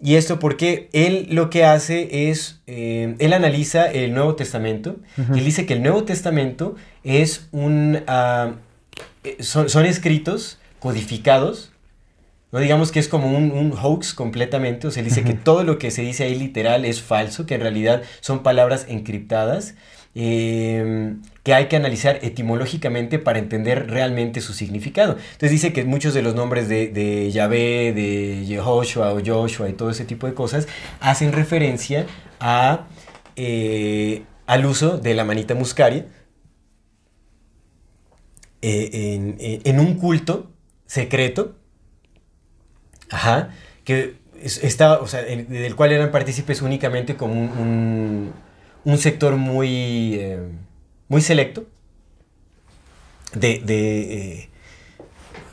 Y 0.02 0.14
esto 0.14 0.38
porque 0.38 0.88
él 0.92 1.26
lo 1.30 1.50
que 1.50 1.64
hace 1.64 2.30
es, 2.30 2.60
eh, 2.66 3.16
él 3.18 3.32
analiza 3.32 3.90
el 3.90 4.14
Nuevo 4.14 4.34
Testamento 4.34 4.96
y 5.16 5.38
él 5.38 5.44
dice 5.44 5.66
que 5.66 5.74
el 5.74 5.82
Nuevo 5.82 6.04
Testamento 6.04 6.74
es 7.04 7.48
un, 7.52 8.02
ah, 8.06 8.54
eh, 9.24 9.36
son, 9.40 9.68
son 9.68 9.84
escritos 9.84 10.58
codificados, 10.78 11.72
no 12.50 12.60
digamos 12.60 12.92
que 12.92 12.98
es 12.98 13.08
como 13.08 13.36
un, 13.36 13.52
un 13.52 13.72
hoax 13.72 14.14
completamente, 14.14 14.86
o 14.86 14.90
sea, 14.90 15.02
él 15.02 15.08
dice 15.10 15.22
que 15.22 15.34
todo 15.34 15.64
lo 15.64 15.78
que 15.78 15.90
se 15.90 16.02
dice 16.02 16.24
ahí 16.24 16.34
literal 16.34 16.86
es 16.86 17.02
falso, 17.02 17.44
que 17.44 17.54
en 17.54 17.60
realidad 17.60 18.02
son 18.20 18.42
palabras 18.42 18.86
encriptadas, 18.88 19.74
eh, 20.14 21.14
que 21.42 21.54
hay 21.54 21.66
que 21.68 21.76
analizar 21.76 22.18
etimológicamente 22.22 23.18
para 23.18 23.38
entender 23.38 23.88
realmente 23.90 24.40
su 24.40 24.52
significado. 24.52 25.12
Entonces 25.12 25.50
dice 25.52 25.72
que 25.72 25.84
muchos 25.84 26.14
de 26.14 26.22
los 26.22 26.34
nombres 26.34 26.68
de, 26.68 26.88
de 26.88 27.30
Yahvé, 27.30 27.92
de 27.94 28.44
Jehoshua 28.46 29.12
o 29.14 29.20
Joshua 29.24 29.68
y 29.68 29.72
todo 29.72 29.90
ese 29.90 30.04
tipo 30.04 30.26
de 30.26 30.34
cosas 30.34 30.66
hacen 31.00 31.32
referencia 31.32 32.06
eh, 33.36 34.22
al 34.46 34.66
uso 34.66 34.98
de 34.98 35.14
la 35.14 35.24
manita 35.24 35.54
muscaria 35.54 36.06
eh, 38.62 39.14
en, 39.14 39.36
en- 39.64 39.80
un 39.80 39.94
culto 39.94 40.50
secreto, 40.86 41.56
ajá, 43.10 43.50
que 43.84 44.16
es- 44.42 44.62
está, 44.64 45.00
o 45.00 45.06
sea, 45.06 45.22
del 45.22 45.76
cual 45.76 45.92
eran 45.92 46.10
partícipes 46.10 46.60
únicamente 46.62 47.16
como 47.16 47.34
un- 47.34 48.32
un 48.84 48.98
sector 48.98 49.36
muy, 49.36 50.14
eh, 50.14 50.38
muy 51.08 51.20
selecto. 51.20 51.66
de, 53.34 53.60
de, 53.64 54.00
eh, 54.40 54.48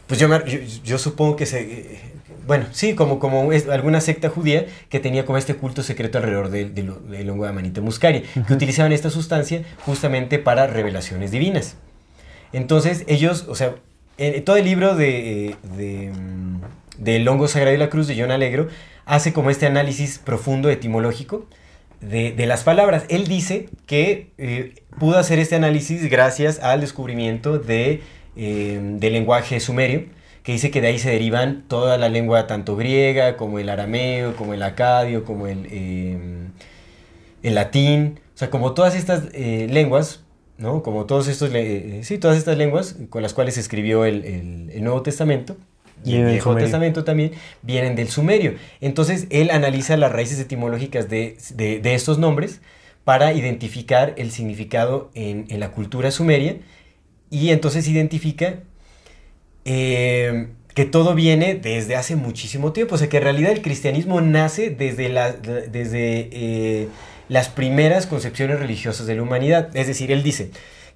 pues 0.08 0.20
yo, 0.20 0.28
me- 0.28 0.40
yo, 0.50 0.58
yo 0.84 0.98
supongo 0.98 1.36
que 1.36 1.46
se, 1.46 1.62
eh, 1.62 2.00
bueno, 2.48 2.66
sí, 2.72 2.96
como, 2.96 3.20
como 3.20 3.52
es 3.52 3.68
alguna 3.70 4.02
secta 4.02 4.30
judía 4.30 4.66
que 4.90 5.00
tenía 5.00 5.26
como 5.26 5.38
este 5.38 5.56
culto 5.56 5.84
secreto 5.84 6.18
alrededor 6.18 6.50
del 6.50 6.74
de, 6.74 6.84
del 6.84 7.30
hongo 7.30 7.44
de 7.44 7.50
Amanita 7.50 7.82
muscaria, 7.82 8.24
que 8.48 8.54
utilizaban 8.54 8.94
esta 8.94 9.10
sustancia 9.10 9.64
justamente 9.86 10.40
para 10.40 10.66
revelaciones 10.68 11.30
divinas. 11.32 11.76
Entonces 12.54 13.04
ellos, 13.08 13.46
o 13.50 13.56
sea, 13.56 13.76
en 14.18 14.44
todo 14.44 14.56
el 14.58 14.66
libro 14.66 14.96
de, 14.96 15.56
de, 15.76 16.12
mm, 16.12 16.62
del 16.98 17.28
hongo 17.28 17.48
sagrado 17.48 17.74
de 17.74 17.78
la 17.78 17.90
cruz 17.90 18.08
de 18.08 18.20
John 18.20 18.32
Alegro 18.32 18.70
hace 19.06 19.34
como 19.34 19.50
este 19.52 19.68
análisis 19.68 20.18
profundo 20.18 20.70
etimológico 20.72 21.46
de, 22.02 22.32
de 22.32 22.46
las 22.46 22.64
palabras. 22.64 23.06
Él 23.10 23.28
dice 23.28 23.70
que 23.86 24.30
eh, 24.38 24.76
pudo 25.00 25.18
hacer 25.18 25.40
este 25.40 25.56
análisis 25.56 26.10
gracias 26.10 26.60
al 26.60 26.82
descubrimiento 26.82 27.58
de, 27.60 28.02
eh, 28.36 28.80
del 29.00 29.14
lenguaje 29.14 29.60
sumerio, 29.60 30.06
que 30.44 30.52
dice 30.54 30.72
que 30.72 30.80
de 30.82 30.88
ahí 30.88 31.00
se 31.00 31.10
derivan 31.10 31.64
toda 31.68 31.98
la 31.98 32.10
lengua, 32.10 32.48
tanto 32.48 32.76
griega 32.76 33.36
como 33.38 33.60
el 33.60 33.70
arameo, 33.70 34.36
como 34.36 34.54
el 34.54 34.64
acadio, 34.64 35.26
como 35.26 35.48
el, 35.48 35.68
eh, 35.70 36.18
el 37.44 37.56
latín, 37.56 38.20
o 38.34 38.38
sea, 38.38 38.50
como 38.50 38.74
todas 38.74 38.96
estas 38.96 39.34
lenguas, 39.34 40.24
¿no? 40.58 40.84
Como 40.84 41.06
todos 41.06 41.28
estos, 41.28 41.52
sí, 42.02 42.18
todas 42.18 42.38
estas 42.38 42.58
lenguas 42.58 42.96
con 43.10 43.22
las 43.22 43.34
cuales 43.34 43.56
se 43.56 43.60
escribió 43.62 44.06
el- 44.06 44.24
el 44.74 44.84
Nuevo 44.84 45.02
Testamento 45.02 45.58
y 46.12 46.16
el 46.16 46.26
Viejo 46.26 46.50
sumerio. 46.52 46.66
Testamento 46.66 47.04
también, 47.04 47.32
vienen 47.62 47.96
del 47.96 48.08
sumerio. 48.10 48.56
Entonces, 48.82 49.28
él 49.30 49.50
analiza 49.52 49.98
las 49.98 50.12
raíces 50.12 50.40
etimológicas 50.40 51.10
de, 51.10 51.38
de- 51.56 51.80
de 51.80 51.94
estos 51.96 52.18
nombres 52.20 52.62
para 53.04 53.34
identificar 53.34 54.14
el 54.18 54.32
significado 54.32 55.12
en, 55.14 55.46
en 55.50 55.60
la 55.60 55.72
cultura 55.72 56.12
sumeria 56.12 56.58
y 57.30 57.50
entonces 57.50 57.88
identifica 57.88 58.60
eh, 59.66 60.48
que 60.74 60.86
todo 60.86 61.16
viene 61.16 61.56
desde 61.56 61.96
hace 61.96 62.16
muchísimo 62.16 62.72
tiempo. 62.74 62.96
O 62.96 62.98
sea, 62.98 63.10
que 63.10 63.18
en 63.18 63.24
realidad 63.24 63.52
el 63.52 63.62
cristianismo 63.62 64.22
nace 64.22 64.70
desde, 64.70 65.10
la- 65.10 65.32
desde 65.34 66.30
eh, 66.32 66.88
las 67.30 67.50
primeras 67.50 68.06
concepciones 68.08 68.60
religiosas 68.60 69.08
de 69.08 69.16
la 69.16 69.24
humanidad. 69.24 69.76
Es 69.76 69.88
decir, 69.88 70.12
él 70.12 70.24
dice 70.24 70.52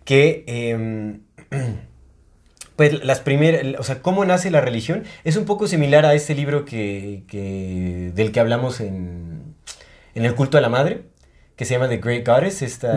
que... 0.06 0.44
em, 0.48 1.22
pues 2.76 3.04
las 3.04 3.20
primeras, 3.20 3.80
o 3.80 3.84
sea, 3.84 4.02
cómo 4.02 4.26
nace 4.26 4.50
la 4.52 4.62
religión 4.62 5.04
es 5.24 5.36
un 5.36 5.46
poco 5.46 5.68
similar 5.68 6.06
a 6.06 6.14
este 6.14 6.34
libro 6.36 6.66
que, 6.66 7.24
que- 7.28 8.12
del 8.16 8.32
que 8.32 8.40
hablamos 8.40 8.80
en, 8.82 9.44
en 10.16 10.26
el 10.26 10.36
culto 10.36 10.58
a 10.58 10.62
la 10.62 10.70
madre, 10.70 11.04
que 11.56 11.66
se 11.66 11.74
llama 11.76 11.90
The 11.90 11.98
Great 11.98 12.26
Goddess, 12.28 12.62
esta, 12.64 12.90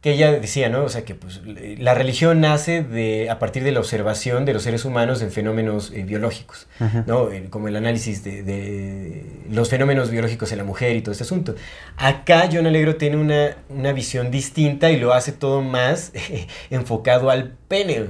que 0.00 0.12
ella 0.12 0.30
decía, 0.32 0.68
¿no? 0.68 0.84
O 0.84 0.88
sea, 0.88 1.04
que 1.04 1.14
pues, 1.16 1.40
la 1.44 1.92
religión 1.94 2.40
nace 2.40 2.82
de, 2.84 3.30
a 3.30 3.38
partir 3.40 3.64
de 3.64 3.72
la 3.72 3.80
observación 3.80 4.44
de 4.44 4.52
los 4.54 4.62
seres 4.62 4.84
humanos 4.84 5.22
en 5.22 5.30
fenómenos 5.32 5.90
eh, 5.92 6.04
biológicos, 6.04 6.68
¿no? 7.06 7.30
Eh, 7.32 7.46
Como 7.50 7.66
el 7.68 7.74
análisis 7.76 8.22
de, 8.24 8.42
de 8.44 9.24
los 9.50 9.68
fenómenos 9.70 10.10
biológicos 10.10 10.52
en 10.52 10.58
la 10.58 10.64
mujer 10.64 10.94
y 10.96 11.02
todo 11.02 11.12
este 11.12 11.24
asunto. 11.24 11.54
Acá 11.96 12.48
John 12.52 12.66
Alegro 12.66 12.94
tiene 12.96 13.16
una, 13.16 13.56
una 13.68 13.92
visión 13.92 14.30
distinta 14.30 14.90
y 14.90 14.98
lo 15.00 15.12
hace 15.14 15.32
todo 15.32 15.62
más 15.62 16.12
enfocado 16.70 17.30
al 17.30 17.52
pene. 17.68 18.06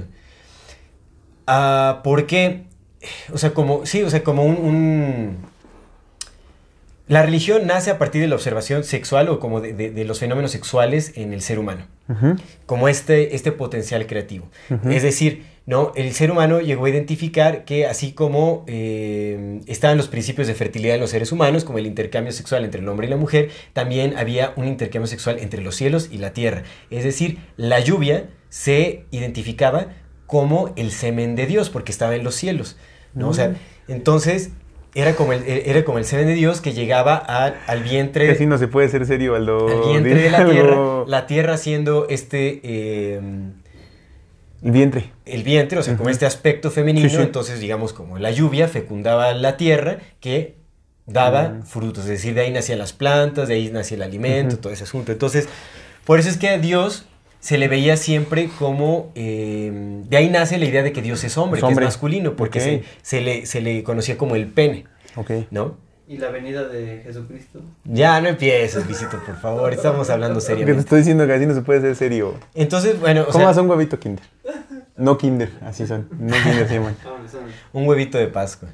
Ah, 1.51 2.01
¿Por 2.03 2.25
qué? 2.27 2.63
O 3.33 3.37
sea, 3.37 3.53
como, 3.53 3.85
sí, 3.85 4.03
o 4.03 4.09
sea, 4.09 4.23
como 4.23 4.43
un, 4.43 4.55
un- 4.57 5.37
La 7.07 7.23
religión 7.23 7.65
nace 7.65 7.89
a 7.89 7.97
partir 7.97 8.21
de 8.21 8.27
la 8.27 8.35
observación 8.35 8.83
sexual 8.83 9.29
o 9.29 9.39
como 9.39 9.61
de, 9.61 9.73
de- 9.73 9.89
de 9.89 10.05
los 10.05 10.19
fenómenos 10.19 10.51
sexuales 10.51 11.13
en 11.15 11.33
el 11.33 11.41
ser 11.41 11.57
humano, 11.57 11.85
como 12.67 12.87
este, 12.87 13.35
este 13.35 13.51
potencial 13.51 14.05
creativo. 14.05 14.47
Es 14.91 15.01
decir, 15.01 15.43
¿no? 15.65 15.91
el 15.95 16.13
ser 16.13 16.29
humano 16.29 16.59
llegó 16.61 16.85
a 16.85 16.89
identificar 16.91 17.65
que 17.65 17.87
así 17.87 18.11
como 18.11 18.63
eh, 18.67 19.59
estaban 19.65 19.97
los 19.97 20.07
principios 20.07 20.45
de 20.47 20.53
fertilidad 20.53 20.93
de 20.95 20.99
los 20.99 21.09
seres 21.09 21.31
humanos, 21.31 21.63
como 21.63 21.79
el 21.79 21.87
intercambio 21.87 22.31
sexual 22.31 22.63
entre 22.63 22.81
el 22.81 22.87
hombre 22.87 23.07
y 23.07 23.09
la 23.09 23.17
mujer, 23.17 23.49
también 23.73 24.15
había 24.17 24.53
un 24.55 24.67
intercambio 24.67 25.07
sexual 25.07 25.39
entre 25.39 25.63
los 25.63 25.75
cielos 25.75 26.09
y 26.11 26.19
la 26.19 26.33
tierra. 26.33 26.61
Es 26.91 27.03
decir, 27.03 27.39
la 27.57 27.79
lluvia 27.79 28.29
se 28.49 29.05
identificaba 29.09 29.87
como 30.29 30.71
el 30.77 30.91
semen 30.91 31.35
de 31.35 31.45
Dios, 31.47 31.69
porque 31.69 31.91
estaba 31.91 32.15
en 32.15 32.23
los 32.23 32.35
cielos. 32.35 32.77
¿no? 33.13 33.29
O 33.29 33.33
sea, 33.33 33.55
entonces 33.87 34.51
era 34.93 35.15
como 35.15 35.33
el, 35.33 35.43
era 35.47 35.83
como 35.83 35.97
el 35.97 36.05
semen 36.05 36.27
de 36.27 36.33
Dios 36.35 36.61
que 36.61 36.73
llegaba 36.73 37.15
a- 37.27 37.53
al 37.67 37.83
vientre 37.83 38.29
así 38.31 38.45
no 38.45 38.57
se 38.57 38.67
puede 38.67 38.87
ser 38.89 39.05
serio, 39.05 39.35
Aldo. 39.35 39.67
al 39.67 39.89
vientre 39.91 40.21
de 40.21 40.29
la 40.29 40.45
tierra, 40.45 40.77
la 41.07 41.25
tierra 41.27 41.57
siendo 41.57 42.07
este 42.09 42.59
eh, 42.63 43.19
El 44.63 44.71
vientre. 44.71 45.11
el 45.25 45.43
vientre, 45.43 45.79
o 45.79 45.83
sea, 45.83 45.95
como 45.97 46.09
este 46.09 46.25
aspecto 46.25 46.69
femenino, 46.71 47.09
Sí, 47.09 47.15
sí. 47.15 47.21
entonces 47.21 47.59
digamos 47.59 47.93
como 47.93 48.17
la 48.19 48.29
lluvia 48.31 48.67
fecundaba 48.67 49.33
la 49.33 49.57
tierra 49.57 49.97
que 50.19 50.55
daba 51.05 51.49
Mm. 51.49 51.63
frutos, 51.63 52.03
es 52.03 52.09
decir, 52.11 52.33
de 52.35 52.41
ahí 52.41 52.51
nacían 52.51 52.77
las 52.77 52.93
plantas, 52.93 53.47
de 53.47 53.55
ahí 53.55 53.69
nacía 53.71 53.95
el 53.97 54.03
alimento, 54.03 54.57
todo 54.59 54.71
ese 54.73 54.83
asunto. 54.83 55.11
Entonces, 55.11 55.47
por 56.05 56.19
eso 56.19 56.29
es 56.29 56.37
que 56.37 56.49
a 56.49 56.57
Dios 56.59 57.05
se 57.39 57.57
le 57.57 57.67
veía 57.67 57.95
siempre 57.97 58.49
como, 58.59 59.11
eh, 59.15 59.71
de 60.09 60.17
ahí 60.17 60.29
nace 60.29 60.57
la 60.57 60.65
idea 60.65 60.83
de 60.83 60.91
que 60.91 61.01
Dios 61.01 61.23
es 61.23 61.37
hombre, 61.37 61.59
Es 61.61 61.65
que 61.65 61.71
es 61.73 61.79
masculino, 61.79 62.35
porque 62.35 62.59
se, 62.59 62.83
se 63.01 63.21
le, 63.21 63.45
se 63.45 63.61
le 63.61 63.83
conocía 63.83 64.17
como 64.17 64.35
el 64.35 64.47
pene, 64.47 64.85
Ok. 65.15 65.31
¿no? 65.51 65.77
Y 66.07 66.17
la 66.17 66.29
venida 66.31 66.67
de 66.67 67.01
Jesucristo. 67.03 67.61
Ya 67.85 68.19
no 68.19 68.29
empieces, 68.29 68.87
Visito, 68.87 69.21
por 69.23 69.39
favor, 69.39 69.71
estamos 69.73 70.09
hablando 70.09 70.39
Que 70.39 70.41
te 70.41 70.47
seriamente. 70.47 70.79
estoy 70.81 70.97
diciendo 70.99 71.27
que 71.27 71.33
así 71.33 71.45
no 71.45 71.53
se 71.53 71.61
puede 71.61 71.81
ser 71.81 71.95
serio. 71.95 72.33
Entonces, 72.55 72.99
bueno, 72.99 73.21
o 73.21 73.25
¿Cómo 73.27 73.39
sea, 73.39 73.49
hace 73.49 73.61
un 73.61 73.69
huevito 73.69 73.99
Kinder? 73.99 74.25
No 74.97 75.17
Kinder, 75.19 75.51
así 75.61 75.85
son. 75.85 76.09
No 76.19 76.35
Kinder 76.43 76.67
se 76.67 76.73
llaman. 76.73 76.95
Un 77.73 77.87
huevito 77.87 78.17
de 78.17 78.27
Pascua. 78.27 78.69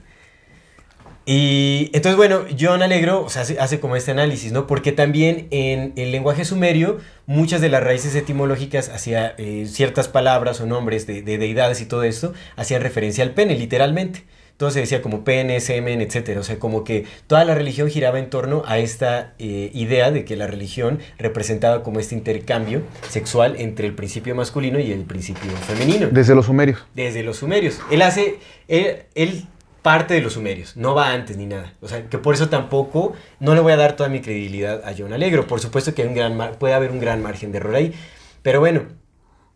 Y 1.25 1.89
entonces, 1.93 2.17
bueno, 2.17 2.41
John 2.59 2.83
Alegro 2.83 3.23
o 3.23 3.29
sea, 3.29 3.41
hace, 3.41 3.59
hace 3.59 3.79
como 3.79 3.95
este 3.95 4.11
análisis, 4.11 4.51
¿no? 4.51 4.67
Porque 4.67 4.91
también 4.91 5.47
en 5.49 5.93
el 5.95 6.11
lenguaje 6.11 6.45
sumerio, 6.45 6.99
muchas 7.25 7.61
de 7.61 7.69
las 7.69 7.83
raíces 7.83 8.13
etimológicas 8.13 8.89
hacia 8.89 9.33
eh, 9.37 9.65
ciertas 9.67 10.07
palabras 10.07 10.61
o 10.61 10.67
nombres 10.67 11.07
de, 11.07 11.23
de 11.23 11.37
deidades 11.39 11.81
y 11.81 11.85
todo 11.85 12.03
esto, 12.03 12.33
hacían 12.55 12.81
referencia 12.83 13.23
al 13.23 13.31
pene, 13.31 13.57
literalmente. 13.57 14.23
Entonces 14.51 14.75
se 14.75 14.79
decía 14.81 15.01
como 15.01 15.25
pene, 15.25 15.59
semen, 15.59 15.99
etcétera. 15.99 16.39
O 16.39 16.43
sea, 16.43 16.59
como 16.59 16.85
que 16.85 17.05
toda 17.27 17.43
la 17.43 17.55
religión 17.55 17.89
giraba 17.89 18.19
en 18.19 18.29
torno 18.29 18.63
a 18.67 18.77
esta 18.77 19.33
eh, 19.37 19.69
idea 19.73 20.11
de 20.11 20.23
que 20.23 20.37
la 20.37 20.47
religión 20.47 20.99
representaba 21.17 21.83
como 21.83 21.99
este 21.99 22.15
intercambio 22.15 22.81
sexual 23.09 23.55
entre 23.57 23.85
el 23.87 23.95
principio 23.95 24.33
masculino 24.33 24.79
y 24.79 24.93
el 24.93 25.01
principio 25.03 25.51
femenino 25.67 26.07
Desde 26.09 26.35
los 26.35 26.45
sumerios. 26.45 26.79
desde 26.93 27.21
los 27.23 27.35
sumerios. 27.35 27.81
Él 27.91 28.01
hace, 28.01 28.35
él, 28.69 29.03
él 29.15 29.45
parte 29.85 30.15
de 30.15 30.21
los 30.21 30.33
sumerios, 30.33 30.75
no 30.75 30.95
va 30.95 31.11
antes 31.13 31.37
ni 31.37 31.45
nada. 31.45 31.73
O 31.79 31.87
sea, 31.87 32.09
que 32.09 32.17
por 32.17 32.33
eso 32.33 32.49
tampoco, 32.49 33.13
no 33.39 33.53
le 33.53 33.61
voy 33.61 33.71
a 33.71 33.77
dar 33.77 33.95
toda 33.95 34.09
mi 34.09 34.19
credibilidad 34.19 34.81
a 34.83 34.95
John 34.97 35.13
Alegro. 35.13 35.45
Por 35.45 35.59
supuesto 35.59 35.93
que 35.93 36.01
hay 36.01 36.07
un 36.07 36.15
gran 36.15 36.35
mar- 36.35 36.57
puede 36.57 36.73
haber 36.73 36.89
un 36.89 36.99
gran 36.99 37.21
margen 37.21 37.51
de 37.51 37.59
error 37.59 37.75
ahí. 37.75 37.93
Pero 38.41 38.59
bueno, 38.59 38.81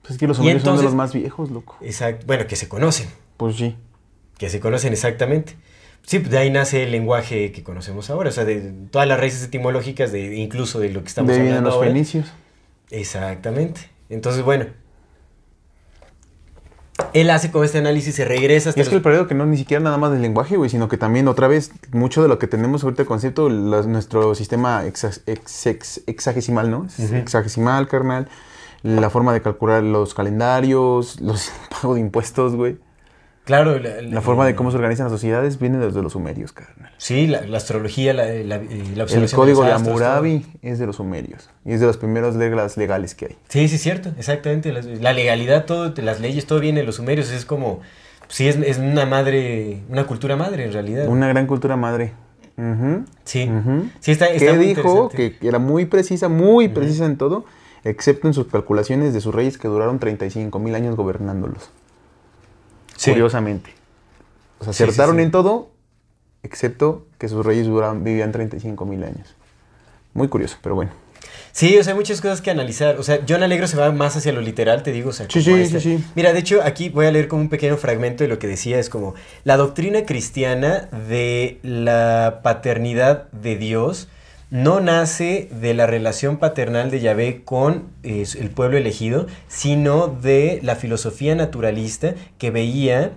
Pues 0.03 0.11
es 0.11 0.17
que 0.19 0.27
los 0.27 0.37
sumerios 0.37 0.61
son 0.61 0.77
de 0.77 0.83
los 0.83 0.93
más 0.93 1.13
viejos, 1.13 1.49
loco. 1.49 1.77
exact- 1.81 2.25
bueno, 2.27 2.45
que 2.45 2.55
se 2.55 2.69
conocen, 2.69 3.07
Pues 3.37 3.55
sí. 3.55 3.75
que 4.37 4.49
se 4.51 4.59
conocen 4.59 4.93
exactamente. 4.93 5.55
Sí, 6.03 6.19
de 6.19 6.37
ahí 6.37 6.51
nace 6.51 6.83
el 6.83 6.91
lenguaje 6.91 7.51
que 7.51 7.63
conocemos 7.63 8.09
ahora, 8.11 8.29
o 8.29 8.31
sea, 8.31 8.45
de 8.45 8.71
todas 8.91 9.07
las 9.07 9.19
raíces 9.19 9.43
etimológicas, 9.43 10.11
de, 10.11 10.35
incluso 10.37 10.79
de 10.79 10.89
lo 10.89 11.01
que 11.01 11.07
estamos 11.07 11.33
de 11.33 11.39
hablando 11.41 11.61
los 11.69 11.73
ahora. 11.75 11.87
fenicios. 11.89 12.27
Exactamente. 12.91 13.81
Entonces, 14.09 14.43
bueno, 14.43 14.65
él 17.13 17.29
hace 17.29 17.51
con 17.51 17.63
este 17.63 17.77
análisis, 17.79 18.15
se 18.15 18.25
regresa 18.25 18.69
hasta 18.69 18.79
Y 18.79 18.83
es 18.83 18.89
que 18.89 18.95
el 18.95 19.01
periodo 19.01 19.27
que 19.27 19.35
no 19.35 19.45
ni 19.45 19.57
siquiera 19.57 19.83
nada 19.83 19.97
más 19.97 20.11
del 20.11 20.21
lenguaje, 20.21 20.57
güey, 20.57 20.69
sino 20.69 20.87
que 20.87 20.97
también 20.97 21.27
otra 21.27 21.47
vez 21.47 21.71
mucho 21.91 22.21
de 22.21 22.27
lo 22.27 22.39
que 22.39 22.47
tenemos 22.47 22.83
ahorita 22.83 23.01
el 23.03 23.07
concepto, 23.07 23.49
nuestro 23.49 24.35
sistema 24.35 24.85
exa- 24.85 25.21
ex- 25.25 25.65
ex- 25.67 26.01
hexagesimal, 26.07 26.69
¿no? 26.69 26.85
Es 26.85 26.99
Ujú. 26.99 27.15
Hexagesimal, 27.15 27.87
carnal. 27.87 28.27
La 28.83 29.09
forma 29.09 29.33
de 29.33 29.41
calcular 29.41 29.83
los 29.83 30.13
calendarios, 30.13 31.19
los 31.21 31.51
pago 31.81 31.95
de 31.95 31.99
impuestos, 32.01 32.55
güey. 32.55 32.77
Claro, 33.49 33.79
La 33.79 34.21
forma 34.21 34.45
de 34.45 34.53
cómo 34.53 34.69
se 34.69 34.77
organizan 34.77 35.05
las 35.05 35.11
sociedades 35.11 35.57
viene 35.57 35.79
desde 35.79 36.03
los 36.03 36.13
sumerios, 36.13 36.53
carnal. 36.53 36.91
Sí, 36.99 37.25
la, 37.25 37.41
la 37.47 37.57
astrología, 37.57 38.13
la, 38.13 38.25
la, 38.25 38.57
eh, 38.57 38.93
la 38.95 39.05
observación 39.05 39.23
El 39.23 39.31
código 39.31 39.63
de 39.63 39.71
Hammurabi 39.71 40.45
es 40.61 40.77
de 40.77 40.85
los 40.85 40.97
sumerios. 40.97 41.49
Y 41.65 41.73
es 41.73 41.79
de 41.79 41.87
las 41.87 41.97
primeras 41.97 42.35
reglas 42.35 42.77
legales 42.77 43.15
que 43.15 43.25
hay. 43.25 43.37
Sí, 43.47 43.67
sí, 43.67 43.77
es 43.77 43.81
cierto, 43.81 44.11
exactamente. 44.19 44.71
La, 44.71 45.13
legalidad, 45.13 45.65
todo, 45.65 45.91
las 45.97 46.19
leyes, 46.19 46.45
todo 46.45 46.59
viene 46.59 46.81
de 46.81 46.85
los 46.85 46.97
sumerios. 46.97 47.31
Es 47.31 47.43
como, 47.43 47.79
sí, 48.27 48.47
es, 48.47 48.55
es 48.57 48.77
una 48.77 49.07
madre, 49.07 49.81
una 49.89 50.05
cultura 50.05 50.35
madre 50.35 50.65
en 50.65 50.73
realidad. 50.73 51.07
Una 51.07 51.27
gran 51.27 51.47
cultura 51.47 51.75
madre. 51.75 52.13
Sí, 53.23 53.49
ujú. 53.49 53.89
sí, 53.99 54.11
está, 54.11 54.27
está 54.27 54.45
que 54.45 54.53
muy 54.53 54.65
dijo 54.67 55.09
que 55.09 55.37
era 55.41 55.57
muy 55.57 55.85
precisa, 55.85 56.29
muy 56.29 56.67
precisa 56.67 57.07
en 57.07 57.17
todo, 57.17 57.45
excepto 57.83 58.27
en 58.27 58.35
sus 58.35 58.45
calculaciones 58.45 59.11
de 59.11 59.21
sus 59.21 59.33
reyes 59.33 59.57
que 59.57 59.67
duraron 59.67 59.97
35 59.97 60.59
mil 60.59 60.75
años 60.75 60.95
gobernándolos. 60.95 61.71
Sí. 62.99 63.11
Curiosamente. 63.11 63.71
O 64.59 64.65
sea, 64.65 64.73
Sí, 64.73 64.77
sí, 64.79 64.83
acertaron 64.83 65.15
sí. 65.15 65.21
en 65.23 65.31
todo, 65.31 65.69
excepto 66.43 67.07
que 67.17 67.29
sus 67.29 67.45
reyes 67.45 67.65
duraban, 67.65 68.03
vivían 68.03 68.31
35 68.33 68.85
mil 68.85 69.03
años. 69.03 69.35
Muy 70.13 70.27
curioso, 70.27 70.57
pero 70.61 70.75
bueno. 70.75 70.91
Sí, 71.53 71.77
o 71.77 71.83
sea, 71.83 71.93
hay 71.93 71.97
muchas 71.97 72.19
cosas 72.21 72.41
que 72.41 72.51
analizar. 72.51 72.97
O 72.99 73.03
sea, 73.03 73.21
John 73.27 73.41
Alegro 73.41 73.67
se 73.67 73.77
va 73.77 73.91
más 73.91 74.15
hacia 74.17 74.31
lo 74.33 74.41
literal, 74.41 74.83
te 74.83 74.91
digo. 74.91 75.09
O 75.09 75.13
sea, 75.13 75.27
Sí, 75.29 75.41
sí, 75.41 75.53
esta- 75.53 75.79
sí, 75.79 75.97
sí. 75.97 76.03
Mira, 76.15 76.33
de 76.33 76.39
hecho, 76.39 76.59
aquí 76.63 76.89
voy 76.89 77.05
a 77.05 77.11
leer 77.11 77.27
como 77.27 77.41
un 77.41 77.49
pequeño 77.49 77.77
fragmento 77.77 78.23
de 78.23 78.27
lo 78.27 78.37
que 78.37 78.47
decía. 78.47 78.79
Es 78.79 78.89
como 78.89 79.15
la 79.45 79.55
doctrina 79.57 80.05
cristiana 80.05 80.89
de 81.07 81.59
la 81.63 82.41
paternidad 82.43 83.29
de 83.31 83.55
Dios 83.55 84.09
no 84.51 84.79
nace 84.79 85.47
de 85.51 85.73
la 85.73 85.85
relación 85.85 86.37
paternal 86.37 86.89
de 86.89 86.99
Yahvé 87.01 87.43
con 87.43 87.89
eh, 88.03 88.25
el 88.39 88.49
pueblo 88.49 88.77
elegido, 88.77 89.27
sino 89.47 90.07
de 90.07 90.59
la 90.63 90.75
filosofía 90.75 91.35
naturalista 91.35 92.15
que 92.37 92.49
veía 92.51 93.11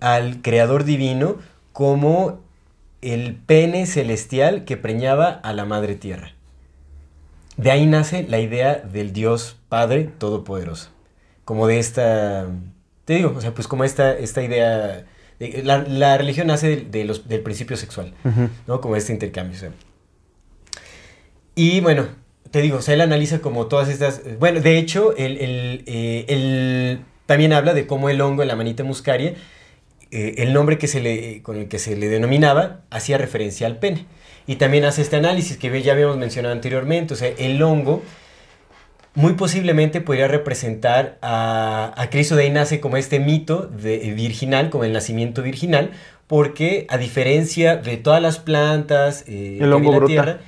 al 0.00 0.40
creador 0.42 0.84
divino 0.84 1.36
como 1.72 2.40
el 3.02 3.34
pene 3.34 3.86
celestial 3.86 4.64
que 4.64 4.76
preñaba 4.76 5.28
a 5.28 5.52
la 5.52 5.64
madre 5.66 5.94
tierra. 5.94 6.32
De 7.56 7.70
ahí 7.70 7.86
nace 7.86 8.24
la 8.28 8.38
idea 8.38 8.74
del 8.76 9.12
Dios 9.12 9.56
Padre 9.68 10.04
Todopoderoso. 10.18 10.90
Como 11.44 11.66
de 11.66 11.78
esta, 11.78 12.46
te 13.04 13.14
digo, 13.14 13.32
o 13.36 13.40
sea, 13.40 13.52
pues 13.54 13.68
como 13.68 13.84
esta, 13.84 14.12
esta 14.16 14.42
idea, 14.42 15.04
de- 15.38 15.62
la, 15.64 15.78
la 15.78 16.18
religión 16.18 16.48
nace 16.48 16.68
del, 16.68 16.90
de 16.90 17.04
los- 17.04 17.28
del 17.28 17.40
principio 17.40 17.76
sexual. 17.76 18.12
¿no? 18.66 18.80
Como 18.80 18.96
este 18.96 19.12
intercambio. 19.12 19.56
o 19.56 19.60
sea. 19.60 19.70
Y 21.56 21.80
bueno, 21.80 22.06
te 22.50 22.60
digo, 22.60 22.78
o 22.78 22.82
sea, 22.82 22.94
él 22.94 23.00
analiza 23.00 23.40
como 23.40 23.66
todas 23.66 23.88
estas, 23.88 24.22
bueno, 24.38 24.60
de 24.60 24.78
hecho, 24.78 25.16
él, 25.16 25.38
él, 25.40 25.82
eh, 25.86 26.24
él 26.28 27.00
también 27.24 27.52
habla 27.52 27.74
de 27.74 27.86
cómo 27.86 28.08
el 28.08 28.20
hongo 28.20 28.42
en 28.42 28.48
la 28.48 28.56
manita 28.56 28.84
muscaria, 28.84 29.34
eh, 30.12 30.34
el 30.38 30.52
nombre 30.52 30.78
que 30.78 30.86
se 30.86 31.00
le, 31.00 31.42
con 31.42 31.56
el 31.56 31.68
que 31.68 31.78
se 31.78 31.96
le 31.96 32.08
denominaba, 32.08 32.82
hacía 32.90 33.18
referencia 33.18 33.66
al 33.66 33.78
pene. 33.78 34.06
Y 34.46 34.56
también 34.56 34.84
hace 34.84 35.02
este 35.02 35.16
análisis 35.16 35.56
que 35.56 35.82
ya 35.82 35.94
habíamos 35.94 36.18
mencionado 36.18 36.54
anteriormente, 36.54 37.14
o 37.14 37.16
sea, 37.16 37.32
el 37.36 37.60
hongo 37.62 38.02
muy 39.14 39.32
posiblemente 39.32 40.02
podría 40.02 40.28
representar 40.28 41.16
a, 41.22 41.94
a 41.96 42.10
Cristo 42.10 42.36
de 42.36 42.42
ahí 42.44 42.50
nace 42.50 42.80
como 42.80 42.98
este 42.98 43.18
mito 43.18 43.62
de, 43.62 43.98
virginal, 44.14 44.68
como 44.68 44.84
el 44.84 44.92
nacimiento 44.92 45.42
virginal, 45.42 45.92
porque 46.26 46.86
a 46.90 46.98
diferencia 46.98 47.76
de 47.76 47.96
todas 47.96 48.20
las 48.20 48.38
plantas 48.38 49.24
eh, 49.26 49.58
El 49.60 49.70
que 49.70 49.74
hongo 49.74 49.90
la 49.90 49.96
brota. 49.96 50.06
tierra, 50.06 50.38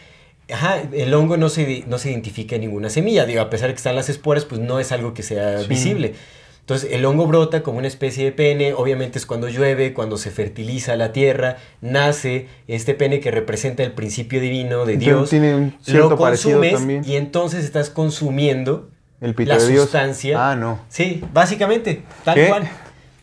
ajá, 0.53 0.83
el 0.93 1.13
hongo 1.15 1.37
no 1.37 1.49
se, 1.49 1.85
no 1.87 1.99
se 1.99 2.11
identifica 2.11 2.55
en 2.57 2.63
ninguna 2.63 2.91
semilla, 2.91 3.27
digo, 3.27 3.41
a 3.41 3.51
pesar 3.51 3.69
de 3.69 3.75
que 3.75 3.79
están 3.79 3.97
las 3.97 4.09
esporas, 4.09 4.45
pues 4.45 4.61
no 4.61 4.79
es 4.81 4.93
algo 4.93 5.15
que 5.15 5.23
sea 5.23 5.59
Sí. 5.61 5.67
visible. 5.69 6.15
Entonces 6.61 6.91
el 6.93 7.03
hongo 7.07 7.27
brota 7.27 7.63
como 7.63 7.79
una 7.79 7.89
especie 7.89 8.25
de 8.27 8.33
pene, 8.33 8.75
obviamente 8.75 9.19
es 9.19 9.25
cuando 9.25 9.49
llueve, 9.49 9.95
cuando 9.95 10.19
se 10.19 10.31
fertiliza 10.31 10.97
la 10.97 11.13
tierra, 11.13 11.57
nace 11.81 12.47
este 12.67 12.93
pene 12.93 13.21
que 13.21 13.31
representa 13.31 13.83
el 13.83 13.93
principio 13.93 14.39
divino 14.39 14.85
de 14.85 14.99
Dios, 14.99 15.31
tiene 15.31 15.55
un 15.55 15.75
cierto 15.81 16.11
lo 16.11 16.17
consumes 16.19 16.75
también. 16.75 17.03
y 17.07 17.17
entonces 17.17 17.65
estás 17.65 17.89
consumiendo 17.89 18.91
El 19.23 19.35
pito 19.35 19.49
la 19.49 19.59
de 19.59 19.67
Dios. 19.67 19.85
sustancia. 19.85 20.51
Ah, 20.51 20.57
no. 20.57 20.81
Sí, 20.91 21.23
básicamente, 21.33 22.03
tal 22.25 22.35
¿Qué? 22.35 22.49
cual. 22.49 22.69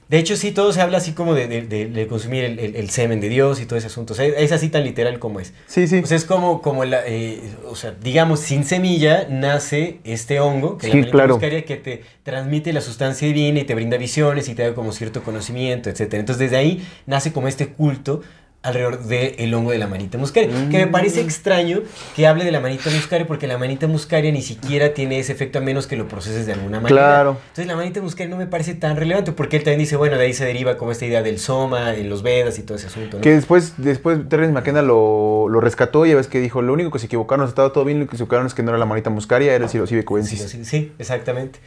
De 0.08 0.20
hecho, 0.20 0.36
sí, 0.38 0.52
todo 0.52 0.72
se 0.72 0.82
habla 0.82 0.98
así 1.00 1.14
como 1.14 1.34
de, 1.34 1.48
de- 1.48 1.64
de- 1.64 1.88
de 1.88 2.08
consumir 2.08 2.44
el, 2.44 2.60
el- 2.60 2.76
el 2.76 2.90
semen 2.92 3.20
de 3.22 3.28
Dios 3.30 3.60
y 3.60 3.66
todo 3.66 3.78
ese 3.80 3.88
asunto. 3.88 4.14
O 4.14 4.16
sea, 4.16 4.26
es 4.26 4.52
así 4.52 4.70
tan 4.70 4.84
literal 4.84 5.18
como 5.18 5.40
es. 5.40 5.54
Sí, 5.66 5.88
sí. 5.88 6.00
O 6.04 6.06
sea, 6.06 6.16
es 6.18 6.26
como, 6.26 6.62
como 6.62 6.86
la, 6.86 7.02
eh, 7.08 7.42
o 7.68 7.76
sea, 7.76 7.96
digamos, 8.04 8.40
sin 8.40 8.66
semilla 8.66 9.28
nace 9.30 10.00
este 10.04 10.40
hongo, 10.40 10.78
que 10.78 10.92
Sí, 10.92 11.02
la 11.02 11.10
claro. 11.10 11.40
que 11.40 11.50
te 11.84 12.04
transmite 12.24 12.72
la 12.72 12.82
sustancia 12.82 13.28
divina 13.28 13.60
y 13.62 13.64
te 13.64 13.74
brinda 13.74 13.98
visiones 13.98 14.48
y 14.48 14.54
te 14.56 14.62
da 14.64 14.76
como 14.76 14.92
cierto 14.92 15.24
conocimiento, 15.24 15.90
etc. 15.90 16.02
Entonces, 16.14 16.38
desde 16.38 16.58
ahí 16.58 16.88
nace 17.08 17.34
como 17.34 17.48
este 17.48 17.70
culto 17.70 18.22
alrededor 18.66 19.04
del 19.04 19.54
hongo 19.54 19.72
de 19.72 19.78
la 19.78 19.88
manita 19.88 20.18
muscaria. 20.18 20.50
Que 20.70 20.78
me 20.80 20.88
parece 20.88 21.22
Mm. 21.22 21.26
extraño 21.26 21.80
que 22.16 22.28
hable 22.28 22.44
de 22.44 22.52
la 22.52 22.60
manita 22.60 22.90
muscaria 22.90 23.26
porque 23.28 23.48
la 23.48 23.58
manita 23.58 23.88
muscaria 23.88 24.32
ni 24.32 24.42
siquiera 24.42 24.94
tiene 24.94 25.20
ese 25.20 25.32
efecto 25.32 25.60
a 25.60 25.62
menos 25.62 25.88
que 25.88 25.96
lo 25.96 26.08
proceses 26.08 26.46
de 26.46 26.54
alguna 26.54 26.80
manera. 26.80 26.90
Claro. 27.02 27.38
Entonces 27.50 27.68
la 27.68 27.76
manita 27.76 28.02
muscaria 28.02 28.30
no 28.30 28.38
me 28.38 28.48
parece 28.48 28.74
tan 28.76 28.96
relevante 28.98 29.32
porque 29.32 29.58
él 29.58 29.64
también 29.64 29.80
dice, 29.80 29.96
bueno, 29.96 30.18
de 30.18 30.26
ahí 30.26 30.34
se 30.34 30.46
deriva 30.46 30.78
como 30.78 30.92
esta 30.92 31.06
idea 31.06 31.22
del 31.22 31.40
soma 31.40 31.96
en 31.96 32.10
los 32.10 32.24
Vedas 32.24 32.58
y 32.60 32.64
todo 32.64 32.78
ese 32.78 32.88
asunto. 32.88 33.18
¿no? 33.18 33.22
Que 33.22 33.32
después, 33.32 33.74
después 33.78 34.20
Terence 34.28 34.52
McKenna 34.54 34.82
lo, 34.82 35.48
lo 35.50 35.60
rescató 35.62 36.06
y 36.06 36.10
ya 36.10 36.16
ves 36.16 36.28
que 36.28 36.40
dijo, 36.40 36.62
lo 36.62 36.74
único 36.74 36.92
que 36.92 37.00
se 37.00 37.06
equivocaron, 37.06 37.48
estaba 37.48 37.72
todo 37.72 37.86
bien, 37.86 38.00
lo 38.00 38.06
que 38.08 38.12
se 38.18 38.24
equivocaron 38.24 38.48
es 38.48 38.54
que 38.54 38.64
no 38.64 38.70
era 38.72 38.78
la 38.78 38.86
manita 38.86 39.10
muscaria, 39.10 39.54
era 39.54 39.66
el 39.66 39.70
psilocibe 39.70 40.02
Sí, 40.02 40.06
cubensis. 40.06 40.42
sí, 40.42 40.66
sí, 40.66 40.92
exactamente. 41.00 41.60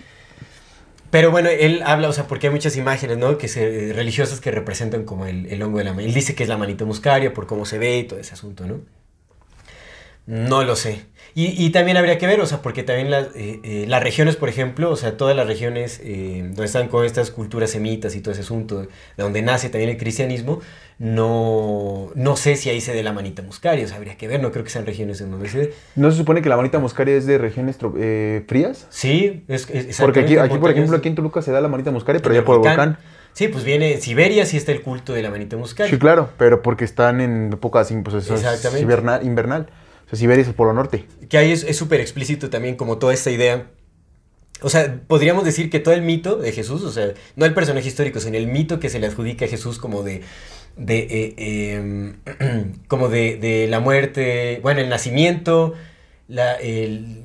Pero 1.11 1.31
bueno, 1.31 1.49
él 1.49 1.83
habla, 1.87 2.09
o 2.09 2.13
sea, 2.13 2.27
porque 2.27 2.49
hay 2.49 2.53
muchas 2.53 2.77
imágenes, 2.77 3.17
¿no? 3.17 3.39
Que 3.39 3.49
religiosas 3.95 4.41
que 4.41 4.51
representan 4.51 5.05
como 5.05 5.27
el, 5.27 5.63
hongo 5.63 5.79
de 5.79 5.85
la. 5.85 5.91
Él 5.93 6.13
dice 6.13 6.35
que 6.35 6.43
es 6.43 6.49
la 6.49 6.59
manita 6.59 6.85
muscaria 6.85 7.33
por 7.33 7.47
cómo 7.47 7.65
se 7.65 7.79
ve 7.79 7.99
y 7.99 8.05
todo 8.05 8.19
ese 8.19 8.35
asunto, 8.35 8.67
¿no? 8.67 8.81
No 10.27 10.65
lo 10.65 10.77
sé. 10.77 11.07
Y, 11.39 11.55
y 11.57 11.71
también 11.71 11.97
habría 11.97 12.19
que 12.19 12.27
ver, 12.27 12.41
o 12.41 12.47
sea, 12.47 12.63
porque 12.63 12.83
también 12.83 13.13
las, 13.13 13.29
eh, 13.37 13.61
eh, 13.63 13.85
las 13.87 14.03
regiones, 14.03 14.35
por 14.35 14.49
ejemplo, 14.49 14.91
o 14.91 14.97
sea, 14.97 15.17
todas 15.17 15.37
las 15.37 15.47
regiones 15.47 16.01
eh, 16.03 16.43
donde 16.43 16.65
están 16.65 16.89
con 16.89 17.05
estas 17.05 17.31
culturas 17.31 17.71
semitas 17.71 18.17
y 18.17 18.21
todo 18.21 18.33
ese 18.33 18.41
asunto, 18.41 18.81
de 18.81 18.89
donde 19.17 19.41
nace 19.41 19.69
también 19.69 19.91
el 19.91 19.99
cristianismo, 19.99 20.61
no, 20.99 22.11
no 22.17 22.35
sé 22.35 22.57
si 22.57 22.71
ahí 22.71 22.81
se 22.81 22.93
dé 22.93 23.05
la 23.05 23.13
manita 23.13 23.43
muscaria, 23.43 23.85
o 23.85 23.87
sea, 23.87 23.99
habría 23.99 24.17
que 24.17 24.27
ver, 24.27 24.43
no 24.43 24.51
creo 24.51 24.65
que 24.65 24.71
sean 24.71 24.85
regiones 24.85 25.21
en 25.21 25.31
donde 25.31 25.49
se 25.49 25.59
dé. 25.59 25.75
¿No 25.95 26.11
se 26.11 26.17
supone 26.17 26.43
que 26.43 26.49
la 26.49 26.57
manita 26.57 26.81
muscaria 26.81 27.15
es 27.15 27.25
de 27.25 27.39
regiones 27.39 27.79
eh, 27.99 28.43
frías? 28.49 28.89
Sí, 28.91 29.45
es, 29.47 29.71
es 29.71 29.97
Porque 30.01 30.19
aquí, 30.19 30.39
aquí, 30.39 30.59
por 30.59 30.73
ejemplo, 30.73 30.97
aquí 30.97 31.07
en 31.07 31.15
Toluca 31.15 31.41
se 31.41 31.53
da 31.53 31.61
la 31.61 31.69
manita 31.69 31.93
muscaria, 31.93 32.21
pero 32.21 32.35
ya 32.35 32.45
por 32.45 32.57
el 32.57 32.63
volcán. 32.63 32.99
Sí, 33.33 33.47
pues 33.47 33.63
viene 33.63 33.95
en 33.95 34.03
Siberia, 34.03 34.45
sí 34.45 34.57
está 34.57 34.73
el 34.73 34.83
culto 34.83 35.13
de 35.13 35.23
la 35.23 35.31
manita 35.31 35.57
muscaria. 35.57 35.89
Sí, 35.89 36.01
claro, 36.01 36.31
pero 36.37 36.63
porque 36.63 36.85
están 36.85 37.21
en 37.21 37.53
épocas 37.53 37.95
pues, 38.03 38.25
eso 38.29 38.35
es 38.35 38.81
invernal. 38.81 39.69
O 40.09 40.11
sea, 40.11 40.19
Siberia 40.19 40.43
es 40.43 40.49
el 40.49 40.55
polo 40.55 40.73
norte. 40.73 41.05
Que 41.29 41.37
ahí 41.37 41.53
es 41.53 41.77
súper 41.77 42.01
explícito 42.01 42.49
también 42.49 42.77
como 42.77 42.97
toda 42.97 43.13
esta 43.13 43.31
idea. 43.31 43.69
O 44.61 44.71
sea, 44.71 45.01
podríamos 45.07 45.45
decir 45.45 45.71
que 45.71 45.79
todo 45.79 45.95
el 45.95 46.03
mito 46.03 46.37
de 46.37 46.51
Jesús, 46.51 46.83
o 46.83 46.91
sea, 46.91 47.13
no 47.37 47.45
el 47.45 47.55
personaje 47.55 47.87
histórico, 47.87 48.19
sino 48.19 48.37
el 48.37 48.49
mito 48.49 48.81
que 48.81 48.89
se 48.89 48.99
le 48.99 49.07
adjudica 49.07 49.45
a 49.45 49.49
Jesús 49.49 49.79
como 49.79 50.03
de, 50.03 50.23
de 50.77 50.99
eh, 50.99 51.75
em, 51.75 52.17
como 52.89 53.09
de, 53.09 53.67
la 53.69 53.79
muerte, 53.81 54.59
bueno, 54.63 54.81
el 54.81 54.89
nacimiento, 54.89 55.75
la, 56.27 56.57
eh, 56.61 57.23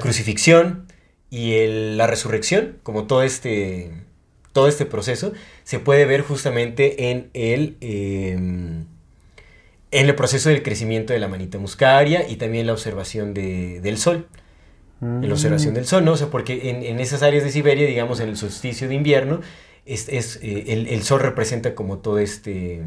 crucifixión 0.00 0.86
y 1.28 1.66
la 1.96 2.06
resurrección, 2.06 2.78
como 2.82 3.06
todo 3.06 3.22
este, 3.22 3.92
todo 4.52 4.68
este 4.68 4.86
proceso, 4.86 5.32
se 5.64 5.78
puede 5.78 6.06
ver 6.06 6.22
justamente 6.22 7.10
en 7.10 7.30
el... 7.34 8.86
en 10.00 10.06
el 10.06 10.14
proceso 10.14 10.48
del 10.50 10.62
crecimiento 10.62 11.12
de 11.12 11.18
la 11.18 11.28
manita 11.28 11.58
muscaria 11.58 12.28
y 12.28 12.36
también 12.36 12.66
la 12.66 12.72
observación 12.72 13.32
de- 13.34 13.80
del 13.80 13.96
sol. 13.98 14.28
La 15.00 15.32
observación 15.34 15.74
del 15.74 15.86
sol, 15.86 16.04
¿no? 16.04 16.12
O 16.12 16.16
sea, 16.16 16.28
porque 16.28 16.70
en, 16.70 16.82
en 16.82 16.98
esas 17.00 17.22
áreas 17.22 17.44
de 17.44 17.50
Siberia, 17.50 17.86
digamos, 17.86 18.20
en 18.20 18.28
el 18.30 18.36
solsticio 18.36 18.88
de 18.88 18.94
invierno, 18.94 19.40
es, 19.84 20.08
es, 20.08 20.38
eh, 20.42 20.64
el, 20.68 20.86
el 20.88 21.02
sol 21.02 21.20
representa 21.20 21.74
como 21.74 21.98
todo 21.98 22.18
este. 22.18 22.80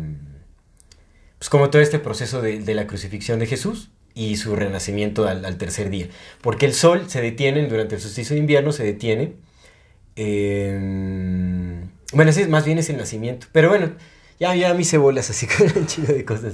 Pues 1.38 1.50
como 1.50 1.70
todo 1.70 1.82
este 1.82 2.00
proceso 2.00 2.42
de, 2.42 2.60
de 2.60 2.74
la 2.74 2.88
crucifixión 2.88 3.38
de 3.40 3.46
Jesús 3.46 3.92
y 4.16 4.38
su 4.38 4.56
renacimiento 4.56 5.28
al, 5.28 5.46
al 5.46 5.58
tercer 5.58 5.90
día. 5.92 6.08
Porque 6.42 6.66
el 6.66 6.74
sol 6.74 7.04
se 7.08 7.22
detiene 7.22 7.68
durante 7.68 7.96
el 7.96 8.02
solsticio 8.02 8.34
de 8.34 8.40
invierno, 8.40 8.72
se 8.72 8.84
detiene. 8.84 9.34
eh, 10.16 11.82
bueno, 12.14 12.32
ese 12.32 12.42
es- 12.44 12.50
más 12.50 12.66
bien 12.66 12.78
es 12.78 12.90
el 12.90 12.98
nacimiento. 12.98 13.48
Pero 13.52 13.70
bueno, 13.70 13.92
ya, 14.40 14.56
ya 14.56 14.74
me 14.74 14.82
hice 14.82 14.98
bolas 14.98 15.30
así 15.30 15.48
con 15.58 15.72
un 15.78 15.86
chingo 15.88 16.14
de 16.14 16.26
cosas. 16.26 16.54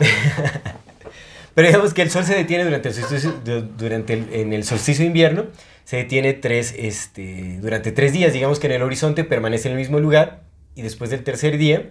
Pero 1.54 1.66
digamos 1.68 1.92
que 1.94 2.02
el 2.02 2.10
sol 2.10 2.24
se 2.24 2.34
detiene 2.34 2.64
durante 2.64 2.88
el 2.88 2.94
solsticio, 2.94 3.32
du- 3.44 3.68
durante 3.76 4.14
el, 4.14 4.28
en 4.32 4.52
el 4.52 4.64
solsticio 4.64 5.02
de 5.02 5.08
invierno, 5.08 5.46
se 5.84 5.96
detiene 5.96 6.32
tres, 6.32 6.74
este, 6.78 7.58
durante 7.60 7.90
tres 7.92 8.12
días, 8.12 8.32
digamos 8.32 8.60
que 8.60 8.68
en 8.68 8.74
el 8.74 8.82
horizonte 8.82 9.24
permanece 9.24 9.68
en 9.68 9.72
el 9.72 9.78
mismo 9.78 9.98
lugar 9.98 10.42
y 10.76 10.82
después 10.82 11.10
del 11.10 11.24
tercer 11.24 11.58
día, 11.58 11.90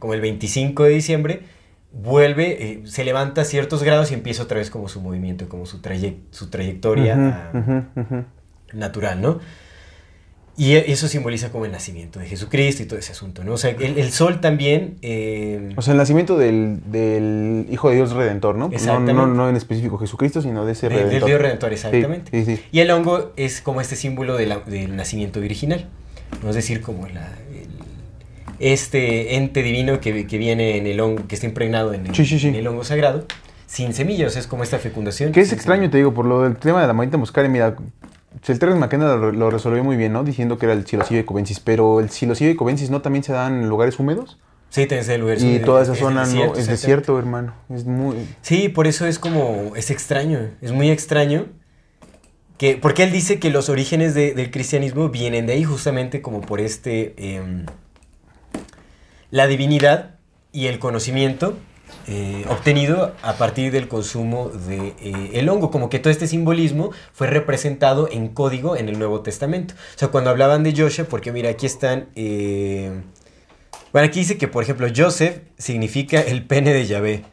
como 0.00 0.12
el 0.14 0.20
25 0.20 0.82
de 0.84 0.90
diciembre, 0.90 1.40
vuelve, 1.92 2.72
eh, 2.72 2.82
se 2.86 3.04
levanta 3.04 3.44
ciertos 3.44 3.84
grados 3.84 4.10
y 4.10 4.14
empieza 4.14 4.42
otra 4.42 4.58
vez 4.58 4.70
como 4.70 4.88
su 4.88 5.00
movimiento, 5.00 5.48
como 5.48 5.64
su, 5.66 5.80
traye- 5.80 6.16
su 6.32 6.50
trayectoria 6.50 7.50
natural, 8.72 9.20
¿no? 9.22 9.38
Y 10.56 10.74
e- 10.74 10.92
eso 10.92 11.08
simboliza 11.08 11.50
como 11.50 11.64
el 11.64 11.72
nacimiento 11.72 12.20
de 12.20 12.26
Jesucristo 12.26 12.82
y 12.84 12.86
todo 12.86 12.98
ese 12.98 13.10
asunto, 13.12 13.42
¿no? 13.42 13.54
O 13.54 13.56
sea, 13.58 13.70
el, 13.70 13.98
el 13.98 14.12
sol 14.12 14.40
también... 14.40 14.96
eh, 15.02 15.70
O 15.76 15.82
sea, 15.82 15.92
el 15.92 15.98
nacimiento 15.98 16.38
del, 16.38 16.78
del 16.92 17.66
Hijo 17.72 17.88
de 17.90 17.96
Dios 17.96 18.12
Redentor, 18.12 18.54
¿no? 18.56 18.68
No, 18.68 18.72
Exactamente. 18.74 19.14
no, 19.14 19.26
no 19.26 19.48
en 19.48 19.56
específico 19.56 19.98
Jesucristo, 19.98 20.40
sino 20.42 20.64
de 20.64 20.72
ese 20.72 20.88
de- 20.88 20.94
del 20.94 21.04
Redentor. 21.06 21.28
Dios 21.28 21.40
Redentor, 21.40 21.72
exactamente. 21.72 22.30
Sí, 22.44 22.56
sí. 22.56 22.62
Y 22.70 22.78
el 22.80 22.90
hongo 22.92 23.32
es 23.36 23.60
como 23.60 23.80
este 23.80 23.96
símbolo 23.96 24.36
de 24.36 24.46
la- 24.46 24.60
del 24.60 24.94
nacimiento 24.94 25.40
virginal, 25.40 25.88
¿no? 26.42 26.50
Es 26.50 26.54
decir, 26.54 26.82
como 26.82 27.08
la, 27.08 27.32
el- 27.52 27.68
este 28.60 29.36
ente 29.36 29.62
divino 29.62 30.00
que, 30.00 30.26
que 30.26 30.38
viene 30.38 30.76
en 30.76 30.86
el 30.86 31.00
hongo, 31.00 31.26
que 31.26 31.34
está 31.34 31.46
impregnado 31.46 31.92
en 31.94 32.06
el, 32.06 32.12
en 32.16 32.54
el 32.54 32.66
hongo 32.66 32.84
sagrado, 32.84 33.26
sin 33.66 33.92
semillas, 33.92 34.36
es 34.36 34.46
como 34.46 34.62
esta 34.62 34.78
fecundación. 34.78 35.32
Que 35.32 35.40
es 35.40 35.52
extraño, 35.52 35.78
semillas. 35.78 35.90
te 35.92 35.96
digo, 35.98 36.14
por 36.14 36.26
lo 36.26 36.42
del 36.42 36.56
tema 36.56 36.80
de 36.80 36.86
la 36.86 36.92
manita 36.92 37.16
muscaria, 37.16 37.50
mira, 37.50 37.74
el 38.46 38.58
Terence 38.58 38.78
McKenna 38.80 39.16
lo, 39.16 39.32
lo 39.32 39.50
resolvió 39.50 39.82
muy 39.84 39.96
bien, 39.96 40.12
¿no? 40.12 40.24
Diciendo 40.24 40.58
que 40.58 40.66
era 40.66 40.72
el 40.74 40.86
psilocibe 40.86 41.24
cubensis, 41.24 41.60
pero 41.60 42.00
el 42.00 42.10
psilocibe 42.10 42.56
cubensis 42.56 42.90
no 42.90 43.00
también 43.00 43.22
se 43.24 43.32
da 43.32 43.46
en 43.46 43.68
lugares 43.68 43.98
húmedos. 43.98 44.38
Sí, 44.70 44.86
sé 44.88 45.14
el 45.14 45.20
lugar. 45.20 45.40
Y 45.40 45.56
es- 45.56 45.62
toda 45.62 45.82
esa 45.82 45.92
es 45.92 45.98
zona 46.00 46.22
no, 46.22 46.26
desierto, 46.26 46.52
es 46.54 46.58
exactamente. 46.68 46.72
desierto, 46.82 47.18
hermano. 47.18 47.54
Es 47.70 47.84
muy... 47.84 48.16
Sí, 48.42 48.68
por 48.68 48.86
eso 48.88 49.06
es 49.06 49.18
como, 49.20 49.72
es 49.76 49.90
extraño, 49.90 50.50
es 50.60 50.72
muy 50.72 50.90
extraño. 50.90 51.46
Que, 52.58 52.76
porque 52.76 53.02
él 53.04 53.12
dice 53.12 53.38
que 53.38 53.50
los 53.50 53.68
orígenes 53.68 54.14
de- 54.14 54.34
del 54.34 54.50
cristianismo 54.50 55.08
vienen 55.10 55.46
de 55.46 55.52
ahí 55.54 55.64
justamente 55.64 56.22
como 56.22 56.40
por 56.40 56.60
este, 56.60 57.14
em, 57.36 57.66
la 59.30 59.46
divinidad 59.46 60.16
y 60.52 60.66
el 60.66 60.78
conocimiento 60.78 61.56
eh, 62.06 62.44
obtenido 62.48 63.14
a 63.22 63.34
partir 63.34 63.72
del 63.72 63.88
consumo 63.88 64.48
de 64.48 64.94
eh, 65.00 65.48
hongo, 65.48 65.70
como 65.70 65.88
que 65.88 65.98
todo 65.98 66.10
este 66.10 66.26
simbolismo 66.26 66.90
fue 67.12 67.26
representado 67.28 68.08
en 68.10 68.28
código 68.28 68.76
en 68.76 68.88
el 68.88 68.98
Nuevo 68.98 69.20
Testamento. 69.20 69.74
O 69.94 69.98
sea, 69.98 70.08
cuando 70.08 70.30
hablaban 70.30 70.62
de 70.64 70.74
Joshua, 70.76 71.06
porque 71.08 71.32
mira, 71.32 71.50
aquí 71.50 71.66
están... 71.66 72.08
eh, 72.14 72.90
bueno, 73.92 74.08
aquí 74.08 74.20
dice 74.20 74.36
que, 74.38 74.48
por 74.48 74.62
ejemplo, 74.64 74.88
Joseph 74.94 75.38
significa 75.56 76.20
el 76.20 76.44
pene 76.44 76.72
de 76.72 76.86
Yahvé. 76.86 77.24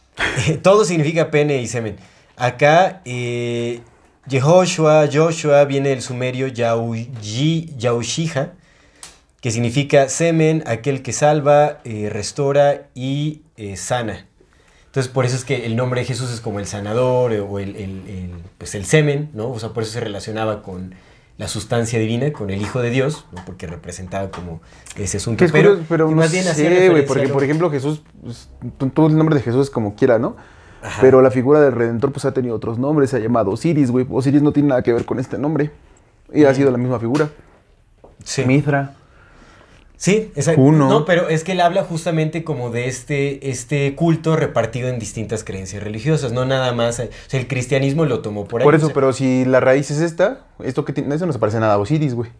Todo 0.62 0.84
significa 0.84 1.30
pene 1.30 1.60
y 1.60 1.66
semen. 1.66 1.96
Acá, 2.36 3.02
eh, 3.04 3.80
Yehoshua, 4.26 5.08
Joshua, 5.12 5.64
viene 5.64 5.90
del 5.90 6.02
sumerio 6.02 6.48
Yauji- 6.48 7.76
Yaushiha, 7.76 8.52
que 9.40 9.50
significa 9.50 10.08
semen, 10.08 10.64
aquel 10.66 11.02
que 11.02 11.12
salva, 11.12 11.78
restaura 11.84 12.88
y 12.94 13.42
eh, 13.58 13.76
sana. 13.76 14.26
Entonces, 14.86 15.12
por 15.12 15.26
eso 15.26 15.36
es 15.36 15.44
que 15.44 15.66
el 15.66 15.76
nombre 15.76 16.00
de 16.00 16.06
Jesús 16.06 16.30
es 16.32 16.40
como 16.40 16.58
el 16.60 16.66
sanador 16.66 17.32
eh, 17.32 17.40
o 17.40 17.58
el, 17.58 17.76
el- 17.76 18.08
el, 18.08 18.30
pues 18.56 18.74
el 18.74 18.86
semen, 18.86 19.28
¿no? 19.34 19.50
O 19.50 19.58
sea, 19.58 19.70
por 19.70 19.82
eso 19.82 19.92
se 19.92 20.00
relacionaba 20.00 20.62
con 20.62 20.94
la 21.36 21.46
sustancia 21.46 21.98
divina, 22.00 22.32
con 22.32 22.50
el 22.50 22.60
Hijo 22.60 22.80
de 22.80 22.90
Dios, 22.90 23.26
¿no? 23.32 23.44
Porque 23.44 23.66
representaba 23.66 24.30
como 24.30 24.60
ese 24.96 25.18
asunto. 25.18 25.44
Es 25.44 25.52
curioso, 25.52 25.82
pero 25.88 26.06
y 26.08 26.10
no 26.10 26.16
más 26.16 26.32
bien 26.32 26.42
sé, 26.42 26.88
güey, 26.88 27.06
porque 27.06 27.28
por 27.28 27.44
ejemplo 27.44 27.70
Jesús, 27.70 28.02
pues, 28.22 28.48
tú 28.94 29.06
el 29.06 29.16
nombre 29.16 29.36
de 29.36 29.42
Jesús 29.42 29.66
es 29.66 29.70
como 29.70 29.94
quiera, 29.94 30.18
¿no? 30.18 30.36
Pero 31.00 31.22
la 31.22 31.30
figura 31.30 31.60
del 31.60 31.72
Redentor 31.72 32.12
pues 32.12 32.24
ha 32.24 32.32
tenido 32.32 32.54
otros 32.56 32.78
nombres, 32.78 33.10
se 33.10 33.16
ha 33.16 33.20
llamado 33.20 33.50
Osiris, 33.50 33.90
güey. 33.90 34.06
Osiris 34.08 34.42
no 34.42 34.52
tiene 34.52 34.70
nada 34.70 34.82
que 34.82 34.92
ver 34.92 35.04
con 35.04 35.18
este 35.18 35.36
nombre. 35.38 35.70
Y 36.32 36.44
ha 36.44 36.54
sido 36.54 36.70
la 36.70 36.78
misma 36.78 36.98
figura. 37.00 37.28
Sí. 38.24 38.44
Mithra. 38.44 38.94
Sí, 39.98 40.30
exacto. 40.36 40.60
Uno. 40.62 40.88
No, 40.88 41.04
pero 41.04 41.28
es 41.28 41.42
que 41.42 41.52
él 41.52 41.60
habla 41.60 41.82
justamente 41.82 42.44
como 42.44 42.70
de 42.70 42.86
este, 42.86 43.50
este 43.50 43.96
culto 43.96 44.36
repartido 44.36 44.88
en 44.88 45.00
distintas 45.00 45.42
creencias 45.42 45.82
religiosas, 45.82 46.32
no 46.32 46.44
nada 46.44 46.72
más. 46.72 47.00
O 47.00 47.08
sea, 47.26 47.40
el 47.40 47.48
cristianismo 47.48 48.04
lo 48.04 48.20
tomó 48.20 48.46
por 48.46 48.60
ahí. 48.60 48.64
Por 48.64 48.74
o 48.74 48.76
eso, 48.76 48.86
sea, 48.86 48.94
pero 48.94 49.12
si 49.12 49.44
la 49.44 49.58
raíz 49.58 49.90
es 49.90 50.00
esta, 50.00 50.46
esto 50.62 50.84
que 50.84 50.92
tiene, 50.92 51.12
eso 51.14 51.26
no 51.26 51.32
se 51.32 51.40
parece 51.40 51.58
nada 51.58 51.74
a 51.74 51.78
Osiris, 51.78 52.14
güey. 52.14 52.30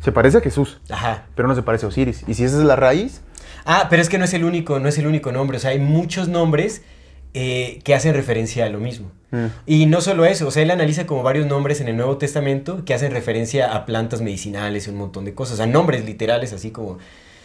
Se 0.00 0.10
parece 0.12 0.38
a 0.38 0.40
Jesús, 0.40 0.80
Ajá. 0.90 1.26
pero 1.36 1.46
no 1.48 1.54
se 1.54 1.62
parece 1.62 1.86
a 1.86 1.88
Osiris. 1.88 2.24
Y 2.26 2.34
si 2.34 2.44
esa 2.44 2.58
es 2.58 2.64
la 2.64 2.76
raíz, 2.76 3.22
Ah, 3.64 3.86
pero 3.88 4.02
es 4.02 4.08
que 4.08 4.18
no 4.18 4.24
es 4.24 4.34
el 4.34 4.44
único, 4.44 4.78
no 4.78 4.88
es 4.88 4.98
el 4.98 5.06
único 5.06 5.32
nombre. 5.32 5.56
O 5.56 5.60
sea, 5.60 5.70
hay 5.70 5.78
muchos 5.78 6.28
nombres 6.28 6.82
eh, 7.34 7.80
que 7.84 7.94
hacen 7.94 8.14
referencia 8.14 8.64
a 8.64 8.68
lo 8.70 8.78
mismo. 8.80 9.10
Mm. 9.30 9.46
Y 9.66 9.86
no 9.86 10.00
solo 10.00 10.24
eso, 10.24 10.46
o 10.46 10.50
sea, 10.50 10.62
él 10.62 10.70
analiza 10.70 11.06
como 11.06 11.22
varios 11.22 11.46
nombres 11.46 11.80
en 11.80 11.88
el 11.88 11.96
Nuevo 11.96 12.16
Testamento 12.16 12.84
que 12.84 12.94
hacen 12.94 13.12
referencia 13.12 13.74
a 13.74 13.84
plantas 13.84 14.22
medicinales 14.22 14.86
y 14.86 14.90
un 14.90 14.96
montón 14.96 15.24
de 15.24 15.34
cosas. 15.34 15.54
O 15.54 15.56
sea, 15.58 15.66
nombres 15.66 16.04
literales 16.04 16.52
así 16.52 16.70
como... 16.70 16.98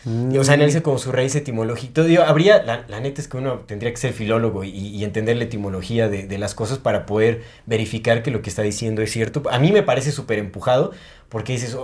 y, 0.06 0.38
O 0.38 0.44
sea, 0.44 0.54
analiza 0.54 0.82
como 0.82 0.98
su 0.98 1.12
raíz 1.12 1.36
etimológica. 1.36 1.94
Todo, 1.96 2.06
digo, 2.06 2.24
habría, 2.24 2.64
la, 2.64 2.86
la 2.88 3.00
neta 3.00 3.20
es 3.20 3.28
que 3.28 3.38
uno 3.38 3.60
tendría 3.66 3.92
que 3.92 3.98
ser 3.98 4.14
filólogo 4.14 4.64
y, 4.64 4.70
y 4.70 5.04
entender 5.04 5.36
la 5.38 5.44
etimología 5.46 6.08
de, 6.08 6.28
de 6.28 6.38
las 6.38 6.54
cosas 6.54 6.78
para 6.78 7.06
poder 7.06 7.42
verificar 7.66 8.22
que 8.24 8.32
lo 8.32 8.42
que 8.42 8.50
está 8.50 8.62
diciendo 8.62 9.02
es 9.02 9.12
cierto. 9.12 9.42
A 9.50 9.60
mí 9.60 9.72
me 9.72 9.84
parece 9.84 10.12
súper 10.12 10.40
empujado 10.40 10.92
porque 11.28 11.54
dices, 11.54 11.76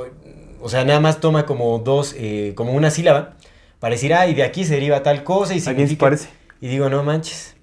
o 0.61 0.69
sea, 0.69 0.85
nada 0.85 0.99
más 0.99 1.19
toma 1.19 1.45
como 1.45 1.79
dos, 1.79 2.15
eh, 2.17 2.53
como 2.55 2.73
una 2.73 2.89
sílaba 2.91 3.35
para 3.79 3.93
decir, 3.95 4.13
ay, 4.13 4.33
de 4.33 4.43
aquí 4.43 4.63
se 4.63 4.75
deriva 4.75 5.03
tal 5.03 5.23
cosa 5.23 5.53
y 5.53 5.57
¿a 5.57 5.61
quién 5.61 5.63
se 5.63 5.71
significa... 5.71 6.05
parece? 6.05 6.29
Y 6.61 6.67
digo, 6.69 6.89
no 6.89 7.03
manches. 7.03 7.54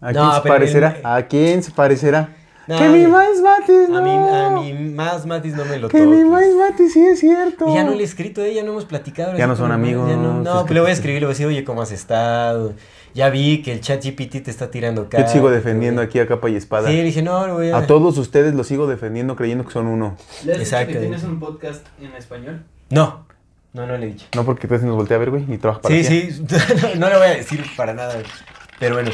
¿A 0.00 0.12
No, 0.12 0.20
quién 0.20 0.32
se 0.34 0.40
pero 0.42 0.54
parecerá? 0.54 0.96
el- 0.98 1.06
¿A 1.06 1.26
quién 1.26 1.62
se 1.62 1.70
parecerá? 1.72 2.28
No, 2.66 2.78
que 2.78 2.88
mi 2.88 3.04
más 3.06 3.40
mates, 3.42 3.88
no. 3.88 3.98
A 3.98 4.00
mí, 4.00 4.10
a 4.10 4.50
mí 4.50 4.90
más 4.94 5.26
Matis 5.26 5.56
no 5.56 5.64
me 5.64 5.78
lo 5.78 5.88
Que 5.88 6.06
mi 6.06 6.22
más 6.24 6.44
mates 6.56 6.92
sí 6.92 7.04
es 7.04 7.18
cierto. 7.18 7.68
Y 7.68 7.74
ya 7.74 7.82
no 7.82 7.90
le 7.92 8.02
he 8.02 8.04
escrito, 8.04 8.42
eh, 8.44 8.54
ya 8.54 8.62
no 8.62 8.70
hemos 8.70 8.84
platicado. 8.84 9.36
Ya 9.36 9.48
no 9.48 9.56
son 9.56 9.72
amigos, 9.72 10.08
ya 10.08 10.14
no, 10.14 10.34
no, 10.40 10.58
que- 10.60 10.60
pues 10.66 10.74
le 10.74 10.80
voy 10.80 10.90
a 10.90 10.92
escribir, 10.92 11.20
le 11.20 11.26
voy 11.26 11.32
a 11.32 11.34
decir, 11.34 11.46
oye, 11.46 11.64
¿cómo 11.64 11.82
has 11.82 11.90
estado? 11.90 12.74
Ya 13.12 13.28
vi 13.28 13.62
que 13.62 13.72
el 13.72 13.80
chat 13.80 14.04
GPT 14.04 14.40
te 14.40 14.52
está 14.52 14.70
tirando 14.70 15.02
Yo 15.04 15.08
cara. 15.08 15.24
te 15.26 15.32
sigo 15.32 15.50
defendiendo 15.50 16.00
aquí 16.00 16.20
a 16.20 16.28
capa 16.28 16.48
y 16.48 16.54
espada. 16.54 16.88
Sí, 16.88 16.94
le 16.96 17.02
dije, 17.02 17.22
no, 17.22 17.54
voy 17.54 17.70
a... 17.70 17.78
A 17.78 17.86
todos 17.88 18.16
ustedes 18.18 18.54
los 18.54 18.68
sigo 18.68 18.86
defendiendo 18.86 19.34
creyendo 19.34 19.64
que 19.64 19.72
son 19.72 19.88
uno. 19.88 20.16
¿Le 20.44 20.52
has 20.52 20.58
dicho 20.60 20.62
Exacto. 20.76 20.92
que 20.92 20.98
tienes 21.00 21.24
un 21.24 21.40
podcast 21.40 21.84
en 22.00 22.14
español? 22.14 22.62
No, 22.90 23.26
no, 23.72 23.84
no 23.86 23.96
le 23.96 24.06
he 24.06 24.08
dicho. 24.10 24.26
No 24.36 24.44
porque 24.44 24.66
entonces 24.68 24.86
nos 24.86 24.94
voltea 24.94 25.16
a 25.16 25.20
ver, 25.20 25.30
güey, 25.30 25.44
ni 25.48 25.58
trabaja 25.58 25.80
para 25.82 25.92
Sí, 25.96 26.02
ti. 26.04 26.30
sí, 26.30 26.44
no, 26.82 27.00
no 27.00 27.08
le 27.08 27.16
voy 27.16 27.26
a 27.26 27.30
decir 27.30 27.64
para 27.76 27.94
nada. 27.94 28.14
Pero 28.78 28.94
bueno. 28.94 29.10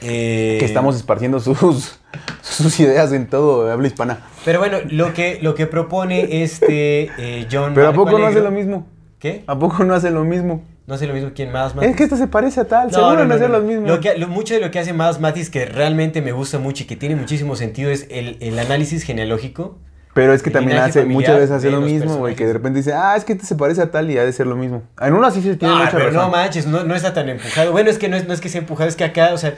Eh, 0.00 0.56
Que 0.58 0.64
estamos 0.64 0.96
esparciendo 0.96 1.40
sus, 1.40 1.98
sus 2.42 2.80
ideas 2.80 3.12
en 3.12 3.26
todo 3.28 3.70
habla 3.70 3.86
hispana. 3.86 4.20
Pero 4.44 4.58
bueno, 4.58 4.78
lo 4.90 5.12
que, 5.14 5.38
lo 5.42 5.54
que 5.54 5.66
propone 5.66 6.42
este 6.42 7.10
eh, 7.18 7.46
John 7.50 7.72
Pero 7.74 7.88
¿a 7.88 7.90
Marco 7.90 8.04
poco 8.04 8.18
no 8.18 8.26
hace 8.26 8.38
Alegro- 8.38 8.44
lo 8.44 8.56
mismo? 8.56 8.86
¿Qué? 9.18 9.44
¿A 9.46 9.58
poco 9.58 9.84
no 9.84 9.94
hace 9.94 10.10
lo 10.10 10.24
mismo? 10.24 10.64
No 10.84 10.94
hace 10.94 11.06
lo 11.06 11.14
mismo 11.14 11.30
quién 11.32 11.52
más, 11.52 11.74
Es 11.80 11.94
que 11.94 12.02
esta 12.02 12.16
se 12.16 12.26
parece 12.26 12.60
a 12.60 12.64
tal, 12.64 12.88
No, 12.88 12.92
seguro 12.92 13.12
no, 13.14 13.18
no, 13.20 13.24
no, 13.26 13.34
hace 13.36 13.48
lo 13.48 13.60
mismo. 13.60 13.86
Lo 13.86 14.00
que, 14.00 14.18
lo- 14.18 14.26
mucho 14.26 14.54
de 14.54 14.60
lo 14.60 14.70
que 14.72 14.80
hace 14.80 14.92
más 14.92 15.20
Matis 15.20 15.48
que 15.48 15.64
realmente 15.64 16.20
me 16.22 16.32
gusta 16.32 16.58
mucho 16.58 16.82
y 16.82 16.86
que 16.86 16.96
tiene 16.96 17.14
muchísimo 17.14 17.54
sentido 17.54 17.90
es 17.90 18.08
el, 18.10 18.36
el 18.40 18.58
análisis 18.58 19.04
genealógico. 19.04 19.78
Pero 20.14 20.34
es 20.34 20.42
que 20.42 20.50
también 20.50 20.76
hace, 20.78 21.06
muchas 21.06 21.36
veces 21.36 21.50
hace 21.52 21.70
lo 21.70 21.80
mismo, 21.80 22.16
güey, 22.16 22.34
que 22.34 22.46
de 22.46 22.52
repente 22.52 22.78
dice, 22.80 22.92
ah, 22.92 23.16
es 23.16 23.24
que 23.24 23.32
este 23.32 23.46
se 23.46 23.54
parece 23.56 23.80
a 23.80 23.90
tal 23.90 24.10
y 24.10 24.18
ha 24.18 24.24
de 24.26 24.32
ser 24.32 24.46
lo 24.46 24.56
mismo. 24.56 24.82
En 25.00 25.14
uno 25.14 25.30
sí 25.30 25.40
se 25.40 25.56
tiene 25.56 25.72
Ah, 25.74 25.78
mucha 25.78 25.90
pero 25.92 26.06
razón. 26.10 26.22
no 26.22 26.28
manches, 26.30 26.66
no, 26.66 26.84
no 26.84 26.94
está 26.94 27.14
tan 27.14 27.28
empujado. 27.30 27.72
Bueno, 27.72 27.88
es 27.88 27.98
que 27.98 28.08
no 28.10 28.16
es, 28.16 28.26
no 28.28 28.34
es 28.34 28.40
que 28.42 28.50
sea 28.50 28.60
empujado, 28.60 28.88
es 28.90 28.96
que 28.96 29.04
acá, 29.04 29.32
o 29.32 29.38
sea, 29.38 29.54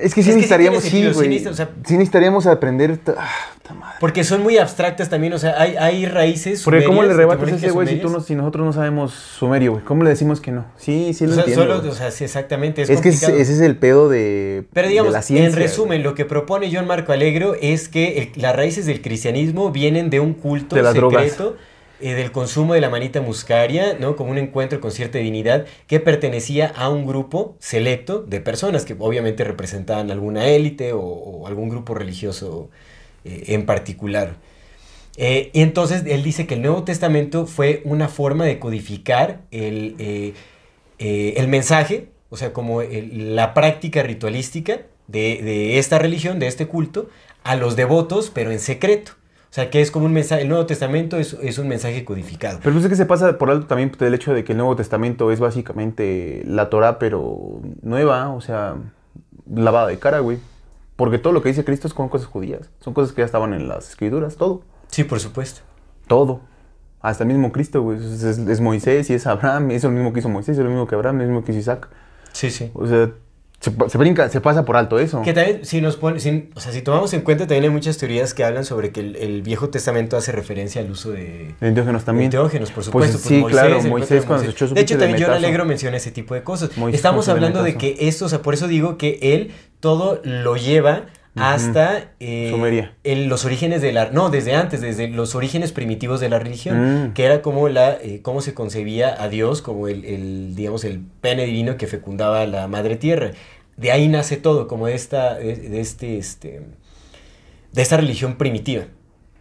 Es 0.00 0.12
que 0.14 0.22
sí 0.22 0.22
Es 0.22 0.24
que 0.26 0.32
sí 0.32 0.36
necesitaríamos, 0.36 0.82
tiene 0.82 0.90
sí, 0.90 1.02
sentido, 1.14 1.22
sí 1.22 1.28
güey. 1.42 1.46
o 1.46 1.54
sea- 1.54 1.70
sí 1.86 1.92
necesitaríamos 1.94 2.46
aprender. 2.46 2.98
Ah, 3.16 3.28
puta 3.56 3.74
madre. 3.74 3.96
porque 4.00 4.24
son 4.24 4.42
muy 4.42 4.58
abstractas 4.58 5.08
también, 5.08 5.32
o 5.32 5.38
sea, 5.38 5.54
hay, 5.60 5.76
hay 5.76 6.06
raíces. 6.06 6.62
Porque 6.64 6.84
¿cómo 6.84 7.02
le 7.02 7.14
rebates 7.14 7.52
a 7.52 7.56
ese 7.56 7.70
güey 7.70 7.86
si, 7.88 7.96
tú 7.96 8.10
no, 8.10 8.20
si 8.20 8.34
nosotros 8.34 8.66
no 8.66 8.72
sabemos 8.72 9.12
sumerio, 9.12 9.72
güey? 9.72 9.84
¿Cómo 9.84 10.02
le 10.04 10.10
decimos 10.10 10.40
que 10.40 10.50
no? 10.50 10.64
Sí, 10.76 11.14
sí 11.14 11.24
lo 11.26 11.32
O 11.32 11.34
sea, 11.34 11.44
entiendo. 11.44 11.76
solo, 11.76 11.88
o 11.90 11.94
sea, 11.94 12.10
sí, 12.10 12.24
exactamente, 12.24 12.82
es, 12.82 12.90
es 12.90 13.00
que 13.00 13.10
ese, 13.10 13.40
ese 13.40 13.52
es 13.54 13.60
el 13.60 13.76
pedo 13.76 14.08
de, 14.08 14.64
Pero 14.72 14.86
de 14.88 14.90
digamos, 14.92 15.12
la 15.12 15.22
ciencia. 15.22 15.46
en 15.48 15.54
resumen, 15.56 16.02
lo 16.02 16.14
que 16.14 16.24
propone 16.24 16.70
John 16.74 16.86
Marco 16.86 17.12
Alegro 17.12 17.54
es 17.60 17.88
que 17.88 18.18
el- 18.34 18.42
las 18.42 18.54
raíces 18.56 18.86
del 18.86 19.00
cristianismo 19.00 19.70
vienen 19.70 20.10
de 20.10 20.20
un 20.20 20.34
culto 20.34 20.74
De 20.76 20.82
las 20.82 20.92
secreto 20.94 21.56
eh, 22.04 22.12
del 22.12 22.32
consumo 22.32 22.74
de 22.74 22.82
la 22.82 22.90
manita 22.90 23.22
muscaria, 23.22 23.96
¿no? 23.98 24.14
Como 24.14 24.30
un 24.30 24.36
encuentro 24.36 24.78
con 24.78 24.90
cierta 24.90 25.16
divinidad 25.16 25.64
que 25.86 26.00
pertenecía 26.00 26.66
a 26.66 26.90
un 26.90 27.06
grupo 27.06 27.56
selecto 27.60 28.20
de 28.20 28.40
personas 28.40 28.84
que 28.84 28.94
obviamente 28.98 29.42
representaban 29.42 30.10
alguna 30.10 30.46
élite 30.48 30.92
o, 30.92 31.46
algún 31.46 31.70
grupo 31.70 31.94
religioso 31.94 32.68
eh, 33.24 33.44
en 33.54 33.64
particular. 33.64 34.36
Eh, 35.16 35.48
y 35.54 35.62
entonces 35.62 36.02
él 36.04 36.22
dice 36.22 36.46
que 36.46 36.56
el 36.56 36.60
Nuevo 36.60 36.84
Testamento 36.84 37.46
fue 37.46 37.80
una 37.86 38.08
forma 38.08 38.44
de 38.44 38.58
codificar 38.58 39.40
el, 39.50 40.34
el 40.98 41.48
mensaje, 41.48 42.08
o 42.28 42.36
sea, 42.36 42.52
como 42.52 42.82
la 42.82 43.54
práctica 43.54 44.02
ritualística 44.02 44.82
de 45.06 45.78
esta 45.78 45.98
religión, 45.98 46.38
de 46.38 46.48
este 46.48 46.66
culto, 46.66 47.08
a 47.44 47.56
los 47.56 47.76
devotos, 47.76 48.30
pero 48.30 48.50
en 48.50 48.60
secreto. 48.60 49.12
O 49.54 49.56
sea, 49.56 49.70
que 49.70 49.80
es 49.80 49.92
como 49.92 50.06
un 50.06 50.12
mensaje, 50.12 50.42
el 50.42 50.48
Nuevo 50.48 50.66
Testamento 50.66 51.16
es, 51.16 51.34
es 51.40 51.58
un 51.58 51.68
mensaje 51.68 52.04
codificado. 52.04 52.58
Pero 52.60 52.74
no 52.74 52.80
sé 52.82 52.88
que 52.88 52.96
se 52.96 53.06
pasa 53.06 53.38
por 53.38 53.50
alto 53.52 53.68
también 53.68 53.92
del 53.96 54.12
hecho 54.12 54.34
de 54.34 54.42
que 54.42 54.50
el 54.50 54.58
Nuevo 54.58 54.74
Testamento 54.74 55.30
es 55.30 55.38
básicamente 55.38 56.42
la 56.44 56.70
Torah, 56.70 56.98
pero 56.98 57.60
nueva, 57.82 58.30
o 58.30 58.40
sea, 58.40 58.74
lavada 59.48 59.86
de 59.86 59.98
cara, 60.00 60.18
güey. 60.18 60.38
Porque 60.96 61.18
todo 61.18 61.32
lo 61.32 61.40
que 61.40 61.50
dice 61.50 61.64
Cristo 61.64 61.86
es 61.86 61.94
con 61.94 62.08
cosas 62.08 62.26
judías. 62.26 62.68
Son 62.80 62.94
cosas 62.94 63.12
que 63.14 63.22
ya 63.22 63.26
estaban 63.26 63.54
en 63.54 63.68
las 63.68 63.90
escrituras, 63.90 64.34
todo. 64.34 64.62
Sí, 64.88 65.04
por 65.04 65.20
supuesto. 65.20 65.60
Todo. 66.08 66.40
Hasta 67.00 67.22
el 67.22 67.28
mismo 67.28 67.52
Cristo, 67.52 67.80
güey. 67.80 67.98
Es, 67.98 68.24
es- 68.24 68.38
es 68.38 68.60
Moisés 68.60 69.08
y 69.10 69.14
es 69.14 69.24
Abraham. 69.28 69.70
Es 69.70 69.84
lo 69.84 69.90
mismo 69.90 70.12
que 70.12 70.18
hizo 70.18 70.28
Moisés, 70.28 70.58
es 70.58 70.64
lo 70.64 70.70
mismo 70.70 70.88
que 70.88 70.96
Abraham, 70.96 71.20
es 71.20 71.28
lo 71.28 71.32
mismo 71.34 71.44
que 71.46 71.52
hizo 71.52 71.60
Isaac. 71.60 71.88
Sí, 72.32 72.50
sí. 72.50 72.72
O 72.74 72.88
sea, 72.88 73.08
se, 73.88 73.98
brinca, 73.98 74.28
se 74.28 74.40
pasa 74.40 74.64
por 74.64 74.76
alto 74.76 74.98
eso. 74.98 75.22
Que 75.22 75.32
también, 75.32 75.64
si 75.64 75.80
nos 75.80 75.96
pone, 75.96 76.20
si- 76.20 76.48
o 76.54 76.60
sea, 76.60 76.72
si 76.72 76.82
tomamos 76.82 77.12
en 77.14 77.22
cuenta, 77.22 77.44
también 77.46 77.64
hay 77.64 77.70
muchas 77.70 77.98
teorías 77.98 78.34
que 78.34 78.44
hablan 78.44 78.64
sobre 78.64 78.90
que 78.90 79.00
el, 79.00 79.16
el 79.16 79.42
Viejo 79.42 79.70
Testamento 79.70 80.16
hace 80.16 80.32
referencia 80.32 80.80
al 80.80 80.90
uso 80.90 81.10
de, 81.12 81.54
De 81.60 81.68
enteógenos 81.68 82.04
también. 82.04 82.26
Enteógenos, 82.26 82.70
por 82.70 82.76
Pues 82.90 83.10
supuesto. 83.10 83.18
sí, 83.18 83.42
claro, 83.48 83.68
el 83.68 83.72
Moisés 83.74 83.86
encuentro 83.86 84.16
de 84.20 84.22
cuando 84.26 84.44
se 84.44 84.50
echó 84.50 84.68
su 84.68 84.74
De 84.74 84.80
hecho, 84.80 84.94
también 84.94 85.12
John 85.12 85.20
demetazo. 85.26 85.46
Alegro 85.46 85.64
menciona 85.64 85.96
ese 85.96 86.10
tipo 86.10 86.34
de 86.34 86.42
cosas. 86.42 86.76
Moisés 86.76 86.98
Estamos 86.98 87.28
hablando 87.28 87.62
de 87.62 87.76
que 87.76 87.96
esto, 88.00 88.26
o 88.26 88.28
sea, 88.28 88.42
por 88.42 88.54
eso 88.54 88.68
digo 88.68 88.98
que 88.98 89.18
él 89.22 89.50
todo 89.80 90.20
lo 90.24 90.56
lleva 90.56 91.06
hasta 91.36 92.12
eh, 92.20 92.48
Sumeria. 92.52 92.94
el- 93.02 93.26
los 93.26 93.44
orígenes 93.44 93.82
de 93.82 93.92
la... 93.92 94.08
No, 94.10 94.30
desde 94.30 94.54
antes, 94.54 94.80
desde 94.80 95.08
los 95.08 95.34
orígenes 95.34 95.72
primitivos 95.72 96.20
de 96.20 96.28
la 96.28 96.38
religión, 96.38 97.08
Mm. 97.08 97.12
que 97.12 97.24
era 97.24 97.42
como 97.42 97.68
la 97.68 97.94
eh, 98.00 98.20
cómo 98.22 98.40
se 98.40 98.54
concebía 98.54 99.20
a 99.20 99.28
Dios 99.28 99.60
como 99.60 99.88
el, 99.88 100.04
el, 100.04 100.54
digamos, 100.54 100.84
el 100.84 101.00
pene 101.20 101.44
divino 101.44 101.76
que 101.76 101.88
fecundaba 101.88 102.46
la 102.46 102.68
madre 102.68 102.94
tierra. 102.94 103.32
De 103.76 103.92
ahí 103.92 104.08
nace 104.08 104.36
todo, 104.36 104.68
como 104.68 104.86
de 104.86 104.94
esta, 104.94 105.34
de, 105.34 105.56
de 105.56 105.80
este, 105.80 106.18
este, 106.18 106.62
de 107.72 107.82
esta 107.82 107.96
religión 107.96 108.36
primitiva. 108.36 108.84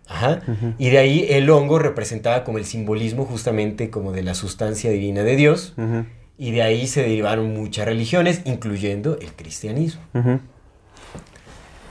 Ajá. 0.08 0.42
Y 0.78 0.90
de 0.90 0.98
ahí 0.98 1.26
el 1.30 1.50
hongo 1.50 1.80
representaba 1.80 2.44
como 2.44 2.58
el 2.58 2.66
simbolismo 2.66 3.26
justamente 3.26 3.90
como 3.90 4.12
de 4.12 4.24
la 4.24 4.36
sustancia 4.36 4.92
divina 4.92 5.24
de 5.24 5.36
Dios. 5.36 5.74
Y 6.38 6.52
de 6.52 6.62
ahí 6.62 6.88
se 6.88 7.02
derivaron 7.02 7.54
muchas 7.54 7.86
religiones, 7.86 8.42
incluyendo 8.46 9.18
el 9.20 9.32
cristianismo. 9.34 10.02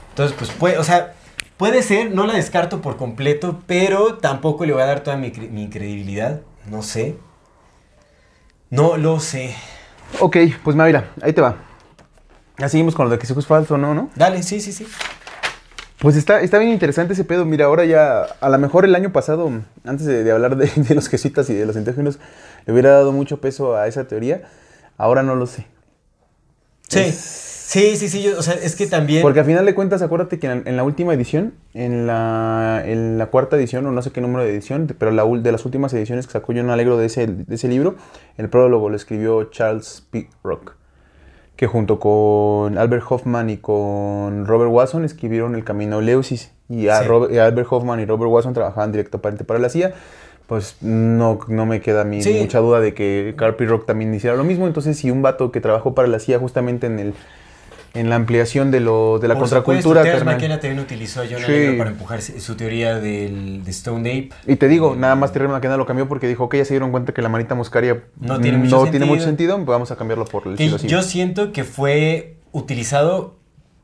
Entonces, 0.09 0.35
pues 0.37 0.51
puede, 0.51 0.77
o 0.77 0.83
sea, 0.83 1.13
puede 1.57 1.81
ser, 1.81 2.13
no 2.13 2.27
la 2.27 2.35
descarto 2.35 2.81
por 2.81 2.97
completo, 2.97 3.61
pero 3.65 4.15
tampoco 4.15 4.65
le 4.65 4.73
voy 4.73 4.83
a 4.83 4.85
dar 4.85 4.99
toda 5.01 5.17
mi, 5.17 5.31
mi 5.31 5.69
credibilidad. 5.69 6.41
No 6.69 6.83
sé. 6.83 7.15
No 8.69 8.97
lo 8.97 9.19
sé. 9.19 9.55
Ok, 10.19 10.37
pues 10.63 10.75
mira, 10.75 11.11
ahí 11.21 11.33
te 11.33 11.41
va. 11.41 11.57
Ya 12.57 12.69
seguimos 12.69 12.95
con 12.95 13.05
lo 13.05 13.11
de 13.11 13.17
que 13.17 13.27
Jesús 13.27 13.43
es 13.43 13.47
falso, 13.47 13.77
¿no? 13.77 13.93
¿no? 13.93 14.09
Dale, 14.15 14.43
sí, 14.43 14.61
sí, 14.61 14.71
sí. 14.71 14.87
Pues 15.99 16.15
está, 16.17 16.41
está 16.41 16.57
bien 16.59 16.71
interesante 16.71 17.13
ese 17.13 17.23
pedo. 17.23 17.45
Mira, 17.45 17.65
ahora 17.65 17.85
ya, 17.85 18.23
a 18.41 18.49
lo 18.49 18.57
mejor 18.59 18.85
el 18.85 18.93
año 18.95 19.11
pasado, 19.11 19.49
antes 19.85 20.05
de, 20.05 20.23
de 20.23 20.31
hablar 20.31 20.57
de, 20.57 20.69
de 20.75 20.95
los 20.95 21.07
jesuitas 21.09 21.49
y 21.49 21.53
de 21.55 21.65
los 21.65 21.75
enteógenos, 21.75 22.19
le 22.65 22.73
hubiera 22.73 22.91
dado 22.91 23.11
mucho 23.11 23.39
peso 23.41 23.75
a 23.77 23.87
esa 23.87 24.07
teoría. 24.07 24.43
Ahora 24.97 25.23
no 25.23 25.35
lo 25.35 25.47
sé. 25.47 25.65
Sí. 26.89 26.99
Es- 26.99 27.49
Sí, 27.65 27.95
sí, 27.95 28.07
sí, 28.07 28.21
yo- 28.21 28.37
o 28.37 28.41
sea, 28.43 28.53
es 28.53 28.75
que 28.75 28.85
también... 28.85 29.23
Porque 29.23 29.39
al 29.39 29.47
final 29.47 29.65
de 29.65 29.73
cuentas, 29.73 30.03
acuérdate 30.03 30.37
que 30.37 30.45
en, 30.47 30.67
en 30.67 30.77
la 30.77 30.83
última 30.83 31.11
edición, 31.13 31.55
en 31.73 32.05
la, 32.05 32.83
en 32.85 33.17
la 33.17 33.27
cuarta 33.27 33.55
edición, 33.55 33.87
o 33.87 33.91
no 33.91 34.01
sé 34.03 34.11
qué 34.11 34.21
número 34.21 34.43
de 34.43 34.51
edición, 34.51 34.93
pero 34.99 35.09
la, 35.11 35.23
de 35.25 35.51
las 35.51 35.65
últimas 35.65 35.91
ediciones 35.93 36.27
que 36.27 36.33
sacó 36.33 36.53
John 36.55 36.69
Alegro 36.69 36.97
de 36.97 37.07
ese, 37.07 37.25
de 37.25 37.55
ese 37.55 37.67
libro, 37.69 37.95
el 38.37 38.47
prólogo 38.49 38.89
lo 38.89 38.95
escribió 38.95 39.45
Charles 39.45 40.05
P. 40.11 40.29
Rock, 40.43 40.75
que 41.55 41.67
junto 41.67 41.99
con 41.99 42.77
Albert 42.77 43.03
Hoffman 43.09 43.49
y 43.49 43.57
con 43.57 44.45
Robert 44.45 44.71
Watson 44.71 45.05
escribieron 45.05 45.55
El 45.55 45.63
Camino 45.63 45.97
a 45.97 45.99
Eleusis. 45.99 46.51
Y, 46.69 46.87
a 46.87 46.99
Sí. 47.01 47.07
Robert- 47.07 47.31
y 47.33 47.37
Albert 47.37 47.67
Hoffman 47.71 47.99
y 47.99 48.05
Robert 48.05 48.31
Watson 48.31 48.53
trabajaban 48.53 48.91
directamente 48.91 49.43
para 49.43 49.59
la 49.59 49.69
CIA. 49.69 49.93
Pues 50.47 50.77
no, 50.81 51.39
no 51.47 51.65
me 51.65 51.79
queda 51.81 52.01
a 52.01 52.03
mí 52.05 52.21
Sí. 52.21 52.37
mucha 52.41 52.59
duda 52.59 52.79
de 52.79 52.93
que 52.93 53.33
Carl 53.37 53.55
P. 53.55 53.65
Rock 53.65 53.85
también 53.85 54.13
hiciera 54.13 54.35
lo 54.35 54.43
mismo. 54.43 54.67
Entonces, 54.67 54.97
si 54.97 55.09
un 55.11 55.21
vato 55.21 55.51
que 55.51 55.61
trabajó 55.61 55.93
para 55.95 56.07
la 56.07 56.19
CIA 56.19 56.39
justamente 56.39 56.87
en 56.87 56.99
el 56.99 57.13
en 57.95 58.09
la 58.09 58.15
ampliación 58.15 58.71
de, 58.71 58.79
lo, 58.79 59.19
de 59.19 59.27
la 59.27 59.35
por 59.35 59.43
contracultura, 59.43 60.01
supuesto, 60.01 60.17
carnal. 60.19 60.35
McKenna 60.35 60.59
también 60.59 60.79
utilizó 60.79 61.21
a 61.21 61.25
John 61.29 61.41
Sí. 61.45 61.75
Para 61.77 61.91
empujar 61.91 62.21
su 62.23 62.55
teoría 62.55 62.99
del, 62.99 63.63
de 63.63 63.69
Stone 63.71 64.09
Ape. 64.09 64.29
Y 64.51 64.55
te 64.55 64.67
digo, 64.67 64.95
nada 64.95 65.15
más 65.15 65.31
Terry 65.31 65.47
McKenna 65.47 65.77
lo 65.77 65.85
cambió 65.85 66.07
porque 66.07 66.27
dijo 66.27 66.49
que 66.49 66.57
ya 66.57 66.65
se 66.65 66.73
dieron 66.73 66.89
cuenta 66.91 67.13
que 67.13 67.21
la 67.21 67.29
manita 67.29 67.53
muscaria 67.55 68.03
No 68.19 68.39
tiene 68.39 68.57
mucho 68.57 68.83
sentido. 68.83 69.05
mucho 69.05 69.23
sentido, 69.23 69.63
vamos 69.63 69.91
a 69.91 69.95
cambiarlo 69.95 70.25
por 70.25 70.47
el 70.47 70.57
psilocibin. 70.57 70.89
yo 70.89 71.01
siento 71.03 71.51
que 71.51 71.63
fue 71.63 72.37
utilizado 72.51 73.35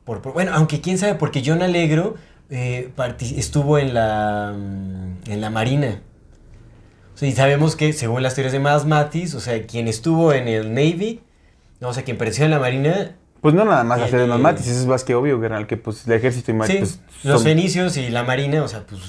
por, 0.04 0.22
por- 0.22 0.32
bueno, 0.32 0.50
aunque 0.54 0.80
quién 0.80 0.98
sabe, 0.98 1.14
porque 1.14 1.42
John 1.46 1.62
Alegro 1.62 2.16
eh, 2.50 2.90
estuvo 3.36 3.78
en 3.78 3.94
la 3.94 4.52
mm, 4.58 5.30
en 5.30 5.40
la 5.40 5.50
marina. 5.50 6.00
O 7.14 7.18
sea, 7.20 7.28
y 7.28 7.32
sabemos 7.32 7.76
que 7.76 7.92
según 7.92 8.22
las 8.24 8.34
teorías 8.34 8.52
de 8.52 8.58
Miles 8.58 8.86
Matis, 8.86 9.34
o 9.34 9.40
sea, 9.40 9.66
quien 9.66 9.86
estuvo 9.86 10.32
en 10.32 10.48
el 10.48 10.74
Navy, 10.74 11.20
no, 11.80 11.88
o 11.90 11.94
sea, 11.94 12.02
quien 12.02 12.16
pereció 12.18 12.44
en 12.44 12.50
la 12.50 12.58
marina, 12.58 13.14
Pues 13.40 13.54
no 13.54 13.64
nada 13.64 13.84
más 13.84 13.98
Tiene- 13.98 14.08
hacer 14.08 14.22
unos 14.24 14.40
matis, 14.40 14.66
eso 14.66 14.80
es 14.80 14.86
más 14.86 15.02
que 15.04 15.14
obvio, 15.14 15.40
carnal, 15.40 15.66
que 15.66 15.76
pues 15.76 16.06
el 16.06 16.12
ejército 16.12 16.50
y 16.50 16.54
mar- 16.54 16.68
sí, 16.68 16.76
pues, 16.78 17.00
los 17.24 17.42
fenicios 17.42 17.96
y 17.96 18.10
la 18.10 18.22
marina, 18.22 18.62
o 18.62 18.68
sea, 18.68 18.84
pues 18.88 19.00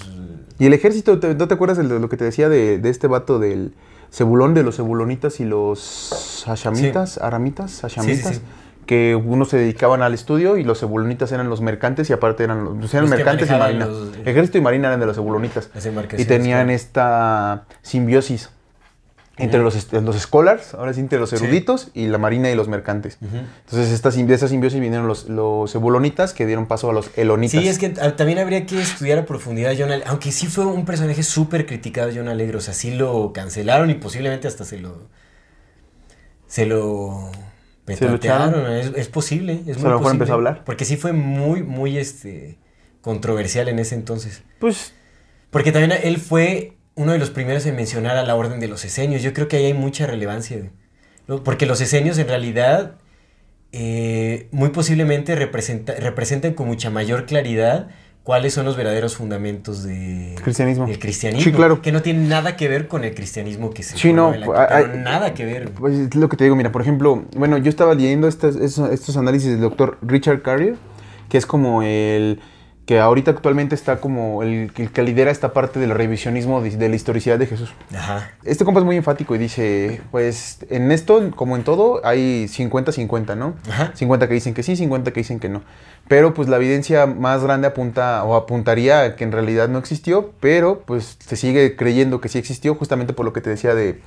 Y 0.60 0.66
el 0.68 0.74
ejército, 0.74 1.20
¿te- 1.20 1.36
¿no 1.36 1.48
te 1.48 1.54
acuerdas 1.56 1.78
de 1.78 1.84
lo 1.84 2.08
que 2.10 2.18
te 2.18 2.24
decía 2.24 2.48
de, 2.48 2.78
de 2.78 2.90
este 2.90 3.08
vato 3.08 3.40
del 3.40 3.74
cebulón, 4.12 4.54
de 4.54 4.64
los 4.64 4.76
cebulonitas 4.78 5.40
y 5.40 5.46
los 5.46 6.44
hashamitas, 6.46 7.18
aramitas, 7.18 7.80
hashamitas? 7.82 8.18
Sí, 8.20 8.34
sí, 8.36 8.36
sí. 8.36 8.42
Que 8.86 9.16
unos 9.16 9.50
se 9.50 9.58
dedicaban 9.58 10.02
al 10.02 10.14
estudio 10.14 10.58
y 10.58 10.64
los 10.64 10.80
cebulonitas 10.80 11.32
eran 11.32 11.50
los 11.50 11.62
mercantes 11.62 12.10
y 12.10 12.14
aparte 12.14 12.44
eran 12.44 12.64
los, 12.64 12.78
pues, 12.78 12.94
eran 12.94 13.04
Los 13.10 13.16
mercantes 13.18 13.50
y 13.50 13.54
marina. 13.54 13.86
los- 13.86 14.10
Ejército 14.26 14.58
y 14.58 14.62
marina 14.62 14.88
eran 14.90 15.00
de 15.00 15.06
los 15.06 15.16
cebulonitas. 15.16 15.70
Y 16.18 16.26
tenían 16.26 16.66
claro. 16.66 16.72
esta 16.72 17.64
simbiosis 17.82 18.50
entre 19.44 19.60
los, 19.62 19.92
los 19.94 20.16
scholars, 20.20 20.74
ahora 20.74 20.94
sí, 20.94 21.00
entre 21.00 21.20
los 21.20 21.30
Sí. 21.30 21.36
eruditos 21.38 21.90
y 21.94 22.08
la 22.08 22.18
marina 22.18 22.50
y 22.50 22.56
los 22.56 22.68
mercantes. 22.68 23.18
Entonces, 23.22 23.92
esta, 23.92 24.12
sim- 24.12 24.28
de 24.28 24.36
esa 24.36 24.48
simbiosis 24.48 24.80
vinieron 24.80 25.08
los, 25.08 25.28
los 25.30 25.74
ebulonitas 25.76 26.34
que 26.34 26.46
dieron 26.46 26.68
paso 26.68 26.90
a 26.90 26.94
los 26.94 27.10
elonitas. 27.18 27.62
Sí, 27.62 27.68
es 27.68 27.78
que 27.80 27.94
ah, 28.02 28.16
también 28.16 28.40
habría 28.40 28.66
que 28.66 28.80
estudiar 28.82 29.18
a 29.20 29.26
profundidad 29.26 29.72
a 29.72 29.76
John 29.76 29.92
Alegro, 29.92 30.10
aunque 30.10 30.32
sí 30.32 30.48
fue 30.48 30.66
un 30.66 30.86
personaje 30.86 31.24
súper 31.24 31.66
criticado 31.66 32.10
John 32.16 32.28
Alegro, 32.28 32.60
o 32.60 32.62
sea, 32.62 32.74
sí 32.74 32.92
lo 32.92 33.34
cancelaron 33.34 33.90
y 33.90 33.96
posiblemente 33.96 34.48
hasta 34.48 34.66
se 34.66 34.80
lo 34.80 35.10
se 36.48 36.66
lo 36.66 37.32
¿Se 37.88 38.06
lo 38.08 38.16
es, 38.70 38.92
es 38.96 39.08
posible, 39.10 39.64
es 39.68 39.78
O 39.78 39.80
sea, 39.80 39.82
muy 39.82 39.86
a 39.86 39.90
lo 39.90 40.00
mejor 40.00 40.00
posible, 40.00 40.12
empezó 40.14 40.32
a 40.32 40.36
hablar. 40.36 40.64
porque 40.66 40.86
sí 40.86 40.96
fue 40.98 41.12
muy 41.14 41.64
muy 41.64 41.98
este 41.98 42.58
controversial 43.02 43.68
en 43.68 43.80
ese 43.80 43.96
entonces, 43.96 44.44
Pues, 44.60 44.94
porque 45.50 45.72
también 45.72 46.00
él 46.04 46.18
fue 46.20 46.78
uno 47.02 47.12
de 47.14 47.20
los 47.20 47.30
primeros 47.32 47.66
en 47.66 47.76
mencionar 47.76 48.18
a 48.18 48.24
la 48.24 48.36
orden 48.36 48.60
de 48.60 48.68
los 48.68 48.86
esenios, 48.86 49.22
yo 49.22 49.34
creo 49.34 49.48
que 49.48 49.58
ahí 49.58 49.66
hay 49.66 49.74
mucha 49.74 50.06
relevancia, 50.08 50.58
porque 51.44 51.66
los 51.66 51.82
esenios 51.82 52.18
en 52.18 52.28
realidad 52.28 52.96
eh, 53.72 54.48
muy 54.52 54.70
posiblemente 54.70 55.36
representa- 55.36 55.96
representan 55.98 56.54
con 56.54 56.68
mucha 56.68 56.90
mayor 56.90 57.26
claridad 57.26 57.88
cuáles 58.24 58.54
son 58.54 58.66
los 58.66 58.76
verdaderos 58.78 59.16
fundamentos 59.16 59.84
de, 59.84 60.36
Cristianismo. 60.44 60.86
del 60.86 61.00
cristianismo. 61.00 61.44
Sí, 61.44 61.52
claro. 61.52 61.82
Que 61.82 61.92
no 61.92 62.02
tienen 62.02 62.28
nada 62.30 62.56
que 62.56 62.68
ver 62.68 62.88
con 62.88 63.04
el 63.04 63.16
cristianismo 63.16 63.72
que 63.72 63.82
se 63.82 63.98
Sí, 63.98 64.14
no, 64.14 64.30
aquí, 64.30 64.42
pero 64.46 64.96
nada 64.98 65.34
que 65.34 65.46
ver. 65.46 65.72
pues 65.72 65.98
es 65.98 66.16
lo 66.16 66.30
que 66.30 66.38
te 66.38 66.44
digo, 66.44 66.56
mira, 66.56 66.72
por 66.72 66.82
ejemplo, 66.82 67.26
bueno, 67.36 67.58
yo 67.58 67.70
estaba 67.70 67.96
leyendo 67.96 68.28
estos 68.28 69.18
análisis 69.18 69.50
del 69.52 69.62
doctor 69.62 69.98
Richard 70.02 70.42
Carrier, 70.44 70.76
que 71.30 71.38
es 71.38 71.46
como 71.46 71.82
el 71.82 72.42
que 72.86 73.00
ahorita 73.00 73.32
actualmente 73.32 73.76
está 73.76 73.98
como 73.98 74.44
el, 74.44 74.72
el 74.76 74.92
que 74.92 75.04
lidera 75.04 75.32
esta 75.32 75.54
parte 75.54 75.80
del 75.80 75.92
revisionismo 75.92 76.62
de, 76.62 76.72
de 76.72 76.90
la 76.90 76.96
historicidad 76.96 77.38
de 77.38 77.46
Jesús. 77.46 77.74
Ajá. 77.96 78.32
Este 78.44 78.66
compa 78.66 78.80
es 78.80 78.86
muy 78.86 78.98
enfático 78.98 79.36
y 79.36 79.38
dice, 79.38 80.02
pues 80.12 80.60
en 80.70 80.92
esto, 80.92 81.32
como 81.36 81.56
en 81.56 81.64
todo, 81.64 82.02
hay 82.04 82.46
50-50, 82.46 83.38
¿no? 83.38 83.56
Ajá. 83.70 83.92
50 83.94 84.28
que 84.28 84.34
dicen 84.34 84.54
que 84.54 84.64
sí, 84.64 84.76
50 84.76 85.12
que 85.12 85.20
dicen 85.20 85.40
que 85.40 85.50
no. 85.50 85.62
Pero 86.08 86.34
pues 86.34 86.50
la 86.50 86.58
evidencia 86.58 87.06
más 87.06 87.44
grande 87.44 87.68
apunta 87.68 88.24
o 88.24 88.36
apuntaría 88.36 89.02
a 89.02 89.16
que 89.16 89.24
en 89.24 89.32
realidad 89.32 89.70
no 89.70 89.78
existió, 89.78 90.32
pero 90.40 90.82
pues 90.82 91.18
se 91.26 91.36
sigue 91.36 91.76
creyendo 91.76 92.20
que 92.20 92.30
sí 92.30 92.40
existió 92.40 92.76
justamente 92.76 93.14
por 93.14 93.26
lo 93.26 93.34
que 93.34 93.42
te 93.42 93.50
decía 93.50 93.76
de, 93.76 94.02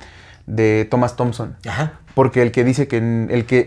de 0.47 0.87
Thomas 0.89 1.15
Thompson. 1.15 1.55
Ajá. 1.67 1.99
Porque 2.13 2.41
el 2.41 2.51
que 2.51 2.63
dice 2.63 2.87
que 2.87 2.97
el 2.97 3.45
que 3.45 3.65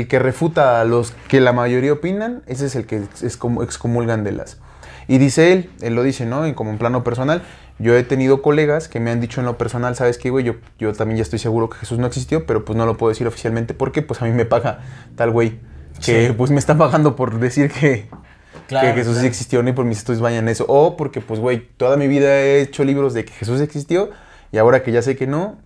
el 0.00 0.06
que 0.08 0.18
refuta 0.18 0.80
a 0.80 0.84
los 0.84 1.12
que 1.28 1.40
la 1.40 1.52
mayoría 1.52 1.92
opinan, 1.92 2.42
ese 2.46 2.66
es 2.66 2.76
el 2.76 2.86
que 2.86 3.02
excomulgan 3.22 4.24
de 4.24 4.32
las. 4.32 4.58
Y 5.08 5.18
dice 5.18 5.52
él, 5.52 5.70
él 5.82 5.94
lo 5.94 6.02
dice, 6.02 6.26
¿no? 6.26 6.44
En, 6.44 6.54
como 6.54 6.70
en 6.70 6.78
plano 6.78 7.04
personal, 7.04 7.42
yo 7.78 7.96
he 7.96 8.02
tenido 8.02 8.42
colegas 8.42 8.88
que 8.88 8.98
me 9.00 9.10
han 9.10 9.20
dicho 9.20 9.40
en 9.40 9.46
lo 9.46 9.56
personal, 9.56 9.94
¿sabes 9.94 10.18
qué, 10.18 10.30
güey? 10.30 10.44
Yo, 10.44 10.54
yo 10.78 10.92
también 10.94 11.16
ya 11.18 11.22
estoy 11.22 11.38
seguro 11.38 11.70
que 11.70 11.76
Jesús 11.78 11.98
no 11.98 12.06
existió, 12.06 12.44
pero 12.44 12.64
pues 12.64 12.76
no 12.76 12.86
lo 12.86 12.96
puedo 12.96 13.10
decir 13.10 13.26
oficialmente 13.26 13.72
porque 13.72 14.02
pues 14.02 14.20
a 14.20 14.24
mí 14.24 14.32
me 14.32 14.44
paga 14.44 14.80
tal 15.14 15.30
güey 15.30 15.60
que 16.04 16.26
Sí. 16.28 16.34
pues 16.36 16.50
me 16.50 16.58
está 16.58 16.76
pagando 16.76 17.14
por 17.16 17.38
decir 17.38 17.70
que, 17.70 18.08
Claro, 18.66 18.88
que 18.88 18.94
Jesús 18.94 19.12
claro. 19.14 19.28
existió, 19.28 19.62
ni 19.62 19.72
por 19.72 19.84
mis 19.84 19.98
estudios 19.98 20.20
vayan 20.20 20.48
eso. 20.48 20.64
O 20.68 20.96
porque 20.96 21.20
pues, 21.20 21.38
güey, 21.40 21.68
toda 21.76 21.96
mi 21.96 22.08
vida 22.08 22.40
he 22.40 22.60
hecho 22.60 22.82
libros 22.84 23.14
de 23.14 23.24
que 23.24 23.32
Jesús 23.32 23.60
existió 23.60 24.10
y 24.52 24.58
ahora 24.58 24.82
que 24.82 24.90
ya 24.92 25.02
sé 25.02 25.14
que 25.16 25.26
no, 25.28 25.56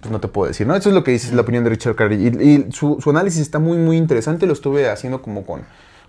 pues 0.00 0.12
no 0.12 0.20
te 0.20 0.28
puedo 0.28 0.48
decir, 0.48 0.66
¿no? 0.66 0.74
Eso 0.76 0.88
es 0.90 0.94
lo 0.94 1.02
que 1.04 1.10
dice 1.10 1.34
la 1.34 1.42
opinión 1.42 1.64
de 1.64 1.70
Richard 1.70 1.96
Carrier. 1.96 2.40
Y, 2.40 2.44
y 2.48 2.72
su, 2.72 3.00
su 3.00 3.10
análisis 3.10 3.40
está 3.40 3.58
muy, 3.58 3.78
muy 3.78 3.96
interesante. 3.96 4.46
Lo 4.46 4.52
estuve 4.52 4.88
haciendo 4.88 5.22
como 5.22 5.44
con, 5.44 5.62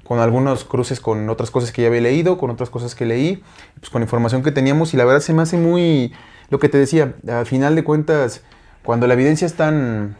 con 0.03 0.19
algunos 0.19 0.63
cruces 0.63 0.99
con 0.99 1.29
otras 1.29 1.51
cosas 1.51 1.71
que 1.71 1.81
ya 1.83 1.87
había 1.87 2.01
leído, 2.01 2.37
con 2.37 2.49
otras 2.49 2.69
cosas 2.69 2.95
que 2.95 3.05
leí, 3.05 3.43
pues 3.79 3.89
con 3.89 4.01
información 4.01 4.43
que 4.43 4.51
teníamos. 4.51 4.93
Y 4.93 4.97
la 4.97 5.05
verdad 5.05 5.21
se 5.21 5.33
me 5.33 5.41
hace 5.41 5.57
muy, 5.57 6.13
lo 6.49 6.59
que 6.59 6.69
te 6.69 6.77
decía, 6.77 7.13
al 7.27 7.45
final 7.45 7.75
de 7.75 7.83
cuentas, 7.83 8.41
cuando 8.83 9.07
la 9.07 9.13
evidencia 9.15 9.45
es 9.45 9.55
tan, 9.55 10.15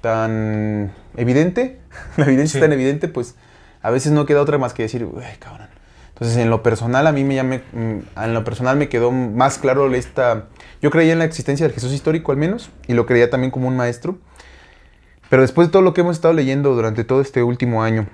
tan 0.00 0.92
evidente, 1.16 1.80
la 2.16 2.24
evidencia 2.24 2.52
Sí. 2.52 2.58
es 2.58 2.62
tan 2.64 2.72
evidente, 2.72 3.08
pues 3.08 3.34
a 3.82 3.90
veces 3.90 4.12
no 4.12 4.26
queda 4.26 4.40
otra 4.42 4.58
más 4.58 4.74
que 4.74 4.82
decir, 4.82 5.04
uy, 5.04 5.22
cabrón. 5.38 5.68
Entonces, 6.08 6.38
en 6.38 6.48
lo 6.50 6.62
personal, 6.62 7.06
a 7.06 7.12
mí 7.12 7.24
me 7.24 7.34
llame, 7.34 7.62
mm, 7.72 8.20
en 8.22 8.34
lo 8.34 8.42
personal 8.42 8.76
me 8.76 8.88
quedó 8.88 9.12
más 9.12 9.58
claro 9.58 9.92
esta... 9.94 10.46
Yo 10.82 10.90
creía 10.90 11.12
en 11.12 11.18
la 11.18 11.24
existencia 11.24 11.66
del 11.66 11.74
Jesús 11.74 11.92
histórico 11.92 12.32
al 12.32 12.38
menos, 12.38 12.70
y 12.86 12.94
lo 12.94 13.06
creía 13.06 13.30
también 13.30 13.50
como 13.50 13.68
un 13.68 13.76
maestro. 13.76 14.18
Pero 15.28 15.42
después 15.42 15.68
de 15.68 15.72
todo 15.72 15.82
lo 15.82 15.94
que 15.94 16.02
hemos 16.02 16.16
estado 16.16 16.34
leyendo 16.34 16.74
durante 16.74 17.04
todo 17.04 17.20
este 17.20 17.42
último 17.42 17.82
año, 17.82 18.06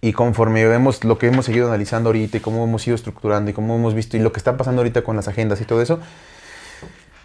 y 0.00 0.12
conforme 0.12 0.66
vemos 0.66 1.04
lo 1.04 1.18
que 1.18 1.26
hemos 1.26 1.44
seguido 1.44 1.66
analizando 1.66 2.10
ahorita, 2.10 2.38
y 2.38 2.40
cómo 2.40 2.64
hemos 2.64 2.86
ido 2.86 2.94
estructurando, 2.94 3.50
y 3.50 3.54
cómo 3.54 3.76
hemos 3.76 3.94
visto, 3.94 4.16
y 4.16 4.20
lo 4.20 4.32
que 4.32 4.38
está 4.38 4.56
pasando 4.56 4.80
ahorita 4.80 5.02
con 5.02 5.16
las 5.16 5.28
agendas 5.28 5.60
y 5.60 5.64
todo 5.64 5.82
eso, 5.82 6.00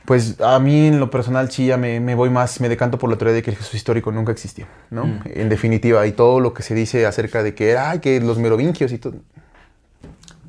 pues 0.06 0.42
a 0.42 0.60
mí 0.60 0.88
en 0.88 1.00
lo 1.00 1.10
personal 1.10 1.50
sí 1.50 1.68
ya 1.68 1.78
me, 1.78 2.00
me 2.00 2.14
voy 2.16 2.30
más, 2.30 2.60
me 2.60 2.68
decanto 2.68 2.98
por 2.98 3.10
la 3.10 3.18
teoría 3.18 3.36
de 3.36 3.42
que 3.42 3.52
el 3.52 3.58
Jesús 3.58 3.76
histórico 3.76 4.12
nunca 4.12 4.32
existió, 4.32 4.66
¿no? 4.90 5.06
Mm. 5.06 5.22
En 5.26 5.50
definitiva, 5.50 6.06
y 6.06 6.12
todo 6.12 6.40
lo 6.42 6.54
que 6.54 6.62
se 6.62 6.76
dice 6.76 7.06
acerca 7.06 7.42
de 7.42 7.56
que, 7.56 7.78
ay, 7.78 8.00
que 8.00 8.20
los 8.20 8.38
merovingios 8.38 8.92
y 8.92 8.98
todo, 8.98 9.16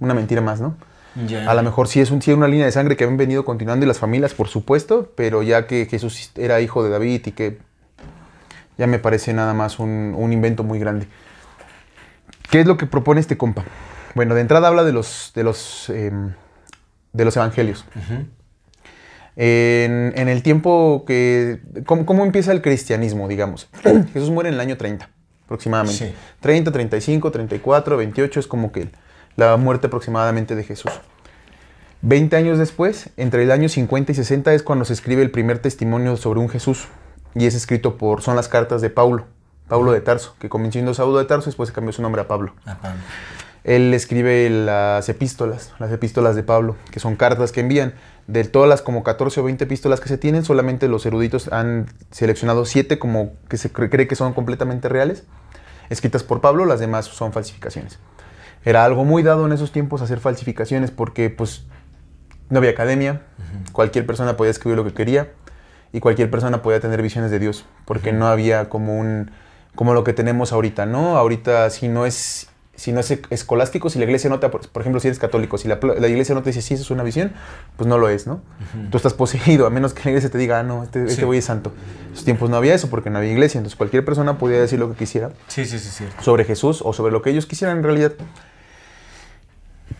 una 0.01 0.15
mentira 0.15 0.41
más, 0.41 0.61
¿no? 0.61 0.77
A 1.47 1.55
lo 1.55 1.63
mejor 1.63 1.87
sí 1.89 2.01
es 2.01 2.11
un, 2.11 2.21
sí 2.21 2.33
una 2.33 2.49
línea 2.49 2.67
de 2.67 2.73
sangre 2.73 2.97
que 2.97 3.05
han 3.05 3.17
venido 3.17 3.45
continuando 3.45 3.85
y 3.85 3.89
las 3.89 3.99
familias, 3.99 4.35
por 4.35 4.49
supuesto, 4.49 5.13
pero 5.15 5.43
ya 5.43 5.67
que 5.67 5.87
Jesús 5.87 6.33
era 6.37 6.61
hijo 6.61 6.83
de 6.83 6.91
David 6.91 7.27
y 7.27 7.31
que 7.33 7.59
ya 8.77 8.87
me 8.87 8.99
parece 8.99 9.33
nada 9.33 9.55
más 9.55 9.79
un, 9.79 10.15
un 10.17 10.33
invento 10.33 10.65
muy 10.65 10.79
grande. 10.79 11.07
¿Qué 12.51 12.61
es 12.61 12.67
lo 12.67 12.77
que 12.77 12.87
propone 12.87 13.21
este 13.21 13.37
compa? 13.37 13.65
Bueno, 14.15 14.35
de 14.35 14.41
entrada 14.41 14.69
habla 14.69 14.85
de 14.85 14.93
los, 14.93 15.33
de 15.35 15.45
los, 15.45 15.89
em, 15.91 16.33
de 17.13 17.25
los 17.25 17.37
evangelios. 17.37 17.85
En 19.37 20.29
el 20.29 20.43
tiempo 20.43 21.05
que... 21.07 21.61
¿cómo, 21.87 22.07
cómo 22.07 22.25
empieza 22.25 22.53
el 22.53 22.63
cristianismo, 22.63 23.27
digamos? 23.27 23.69
Jesús 24.13 24.31
muere 24.31 24.49
en 24.49 24.55
el 24.55 24.61
año 24.61 24.77
30, 24.77 25.09
aproximadamente. 25.45 26.09
Sí. 26.09 26.15
30, 26.41 26.71
35, 26.71 27.31
34, 27.33 27.97
28 27.97 28.41
es 28.41 28.47
como 28.47 28.71
que 28.71 28.91
la 29.37 29.57
muerte 29.57 29.87
aproximadamente 29.89 30.55
de 30.55 30.65
Jesús. 30.65 30.93
20 32.03 32.37
años 32.37 32.59
después, 32.59 33.11
entre 33.17 33.43
el 33.45 33.51
año 33.51 33.69
50 33.69 34.13
y 34.13 34.15
60 34.15 34.53
es 34.53 34.63
cuando 34.63 34.85
se 34.85 34.93
escribe 34.93 35.23
el 35.23 35.31
primer 35.31 35.59
testimonio 35.59 36.17
sobre 36.17 36.41
un 36.41 36.49
Jesús. 36.49 36.87
Y 37.35 37.47
es 37.47 37.55
escrito 37.55 37.97
por, 37.97 38.23
son 38.23 38.37
las 38.37 38.49
cartas 38.49 38.81
de 38.83 38.91
Paulo, 38.91 39.25
Paulo 39.69 39.91
de 39.93 40.01
Tarso, 40.01 40.37
que 40.39 40.49
comenzó 40.49 40.73
siendo 40.75 40.95
Saulo 40.95 41.19
de 41.19 41.25
Tarso 41.25 41.49
y 41.49 41.51
después 41.51 41.69
se 41.71 41.75
cambió 41.75 41.93
su 41.93 42.03
nombre 42.03 42.21
a 42.23 42.29
Pablo. 42.29 42.55
Pablo. 42.65 43.01
Él 43.65 43.95
escribe 43.95 44.51
las 44.51 45.09
epístolas, 45.09 45.73
las 45.79 45.91
epístolas 45.91 46.37
de 46.37 46.43
Pablo, 46.43 46.77
que 46.91 47.01
son 47.01 47.17
cartas 47.17 47.51
que 47.51 47.61
envían. 47.61 47.95
De 48.27 48.45
todas 48.45 48.69
las 48.69 48.83
como 48.83 49.03
14 49.03 49.41
o 49.41 49.45
20 49.45 49.65
epístolas 49.65 50.01
que 50.01 50.09
se 50.09 50.19
tienen, 50.19 50.45
solamente 50.45 50.87
los 50.87 51.07
eruditos 51.07 51.51
han 51.51 51.87
seleccionado 52.11 52.67
7 52.67 52.99
como 52.99 53.33
que 53.49 53.57
se 53.57 53.73
cre- 53.73 53.89
cree 53.91 54.07
que 54.07 54.17
son 54.17 54.35
completamente 54.35 54.89
reales, 54.91 55.25
escritas 55.89 56.23
por 56.23 56.43
Pablo, 56.43 56.67
las 56.67 56.79
demás 56.81 57.07
son 57.07 57.33
falsificaciones. 57.33 57.99
Era 58.65 58.85
algo 58.85 59.05
muy 59.05 59.23
dado 59.23 59.47
en 59.47 59.53
esos 59.53 59.73
tiempos 59.73 60.01
hacer 60.03 60.21
falsificaciones 60.21 60.91
porque 60.91 61.31
pues 61.31 61.65
no 62.51 62.59
había 62.59 62.71
academia, 62.71 63.23
cualquier 63.73 64.07
persona 64.07 64.37
podía 64.37 64.51
escribir 64.51 64.77
lo 64.77 64.85
que 64.85 64.93
quería 64.93 65.33
y 65.93 66.01
cualquier 66.01 66.31
persona 66.31 66.63
podía 66.63 66.81
tener 66.81 67.03
visiones 67.03 67.31
de 67.31 67.39
Dios, 67.39 67.65
porque 67.85 68.13
no 68.13 68.27
había 68.27 68.69
como 68.69 68.99
un 68.99 69.31
como 69.75 69.93
lo 69.93 70.05
que 70.05 70.13
tenemos 70.13 70.53
ahorita, 70.53 70.87
¿no? 70.87 71.17
Ahorita 71.17 71.69
si 71.71 71.89
no 71.89 72.07
es 72.07 72.49
si 72.77 72.91
no 72.93 72.99
es 72.99 73.11
escolástico, 73.31 73.89
si 73.89 74.01
la 74.01 74.05
iglesia 74.05 74.29
no 74.29 74.41
te, 74.41 74.49
por 74.49 74.81
ejemplo, 74.83 74.99
si 75.01 75.07
eres 75.07 75.21
católico, 75.21 75.59
si 75.59 75.69
la, 75.69 75.79
la 75.81 76.09
iglesia 76.09 76.35
no 76.35 76.43
te 76.43 76.51
dice 76.51 76.61
sí, 76.61 76.75
eso 76.75 76.83
es 76.83 76.91
una 76.91 77.05
visión, 77.05 77.33
pues 77.77 77.87
no 77.87 77.99
lo 77.99 78.09
es, 78.09 78.27
¿no? 78.27 78.41
Tú 78.91 78.97
estás 78.97 79.15
poseído, 79.15 79.67
a 79.67 79.71
menos 79.71 79.95
que 79.95 80.03
la 80.05 80.11
iglesia 80.11 80.29
te 80.31 80.39
diga, 80.39 80.59
ah, 80.59 80.63
no, 80.65 80.83
este, 80.83 81.03
este 81.05 81.15
Sí. 81.17 81.23
güey 81.23 81.39
es 81.39 81.45
santo. 81.45 81.73
En 82.09 82.13
esos 82.15 82.25
tiempos 82.25 82.51
no 82.51 82.57
había 82.57 82.75
eso 82.75 82.91
porque 82.91 83.11
no 83.11 83.19
había 83.19 83.31
iglesia, 83.31 83.59
entonces 83.59 83.77
cualquier 83.77 84.05
persona 84.05 84.39
podía 84.39 84.61
decir 84.61 84.81
lo 84.81 84.91
que 84.91 84.97
quisiera 84.97 85.31
Sí, 85.47 85.65
sí, 85.67 85.79
sobre 86.21 86.45
Jesús 86.45 86.83
o 86.85 86.93
sobre 86.93 87.13
lo 87.13 87.23
que 87.23 87.31
ellos 87.31 87.47
quisieran 87.47 87.79
en 87.79 87.85
realidad. 87.85 88.13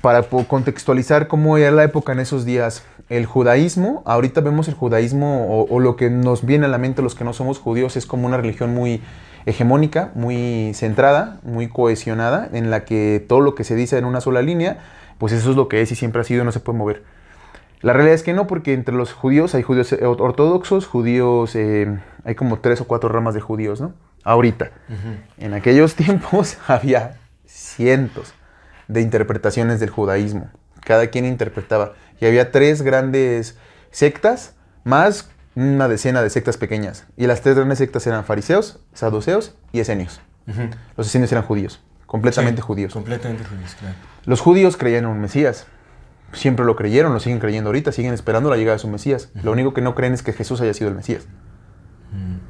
Para 0.05 0.23
contextualizar 0.23 1.29
cómo 1.29 1.57
era 1.57 1.71
la 1.71 1.83
época 1.83 2.13
en 2.13 2.21
esos 2.21 2.45
días, 2.45 2.85
el 3.09 3.25
judaísmo, 3.25 4.03
ahorita 4.05 4.43
vemos 4.43 4.69
el 4.69 4.75
judaísmo 4.75 5.47
o, 5.49 5.67
o 5.75 5.81
lo 5.81 5.97
que 5.97 6.11
nos 6.11 6.45
viene 6.45 6.67
a 6.67 6.69
la 6.69 6.77
mente 6.77 7.01
los 7.01 7.15
que 7.15 7.25
no 7.25 7.33
somos 7.33 7.59
judíos 7.59 7.97
es 7.97 8.05
como 8.05 8.27
una 8.27 8.37
religión 8.37 8.75
muy 8.75 9.01
hegemónica, 9.47 10.11
muy 10.15 10.73
centrada, 10.75 11.41
muy 11.43 11.71
cohesionada, 11.71 12.51
en 12.53 12.71
la 12.71 12.85
que 12.85 13.25
todo 13.27 13.41
lo 13.41 13.55
que 13.55 13.65
se 13.65 13.77
dice 13.77 13.97
en 13.97 14.05
una 14.05 14.21
sola 14.21 14.43
línea, 14.43 14.77
pues 15.17 15.33
eso 15.33 15.49
es 15.49 15.57
lo 15.57 15.69
que 15.69 15.81
es 15.81 15.91
y 15.91 15.95
siempre 15.95 16.21
ha 16.21 16.25
sido 16.25 16.43
y 16.43 16.45
no 16.45 16.53
se 16.53 16.61
puede 16.61 16.77
mover. 16.77 17.03
La 17.81 17.95
realidad 17.95 18.15
es 18.15 18.23
que 18.23 18.35
no, 18.35 18.47
porque 18.47 18.75
entre 18.75 18.95
los 18.95 19.15
judíos 19.15 19.55
hay 19.55 19.63
judíos 19.63 19.91
eh, 19.95 20.05
ortodoxos, 20.05 20.87
judíos, 20.87 21.57
eh, 21.57 21.99
hay 22.25 22.35
como 22.35 22.59
tres 22.59 22.83
o 22.83 22.87
cuatro 22.87 23.09
ramas 23.09 23.33
de 23.33 23.41
judíos, 23.41 23.81
¿no? 23.81 23.95
Ahorita. 24.23 24.71
En 25.39 25.55
aquellos 25.55 25.95
tiempos 25.97 26.59
había 26.69 27.17
cientos 27.47 28.35
de 28.89 29.01
interpretaciones 29.01 29.81
del 29.81 29.91
judaísmo. 29.91 30.51
Cada 30.81 31.09
quien 31.09 31.25
interpretaba. 31.25 31.95
Y 32.21 32.27
había 32.27 32.53
tres 32.53 32.83
grandes 32.83 33.57
sectas, 33.91 34.55
más 34.85 35.31
una 35.55 35.89
decena 35.89 36.23
de 36.23 36.31
sectas 36.31 36.57
pequeñas. 36.57 37.07
Y 37.17 37.27
las 37.27 37.41
tres 37.41 37.57
grandes 37.57 37.79
sectas 37.79 38.07
eran 38.07 38.25
fariseos, 38.25 38.81
saduceos 38.93 39.55
y 39.73 39.81
esenios. 39.81 40.21
Los 40.97 41.07
esenios 41.07 41.33
eran 41.33 41.45
judíos, 41.45 41.81
completamente 42.07 42.61
Sí, 42.61 42.67
judíos. 42.67 42.93
Completamente 42.93 43.45
judíos, 43.45 43.75
claro. 43.79 43.95
Los 44.27 44.41
judíos 44.41 44.77
creían 44.77 45.05
en 45.05 45.11
un 45.11 45.21
Mesías. 45.21 45.67
Siempre 46.33 46.67
lo 46.67 46.77
creyeron, 46.77 47.15
lo 47.15 47.21
siguen 47.21 47.39
creyendo 47.39 47.69
ahorita, 47.69 47.93
siguen 47.93 48.13
esperando 48.13 48.51
la 48.51 48.57
llegada 48.57 48.75
de 48.75 48.81
su 48.81 48.89
Mesías. 48.89 49.31
Lo 49.43 49.53
único 49.53 49.73
que 49.73 49.81
no 49.81 49.95
creen 49.95 50.13
es 50.13 50.23
que 50.23 50.33
Jesús 50.33 50.61
haya 50.61 50.75
sido 50.75 50.91
el 50.91 50.97
Mesías. 50.97 51.27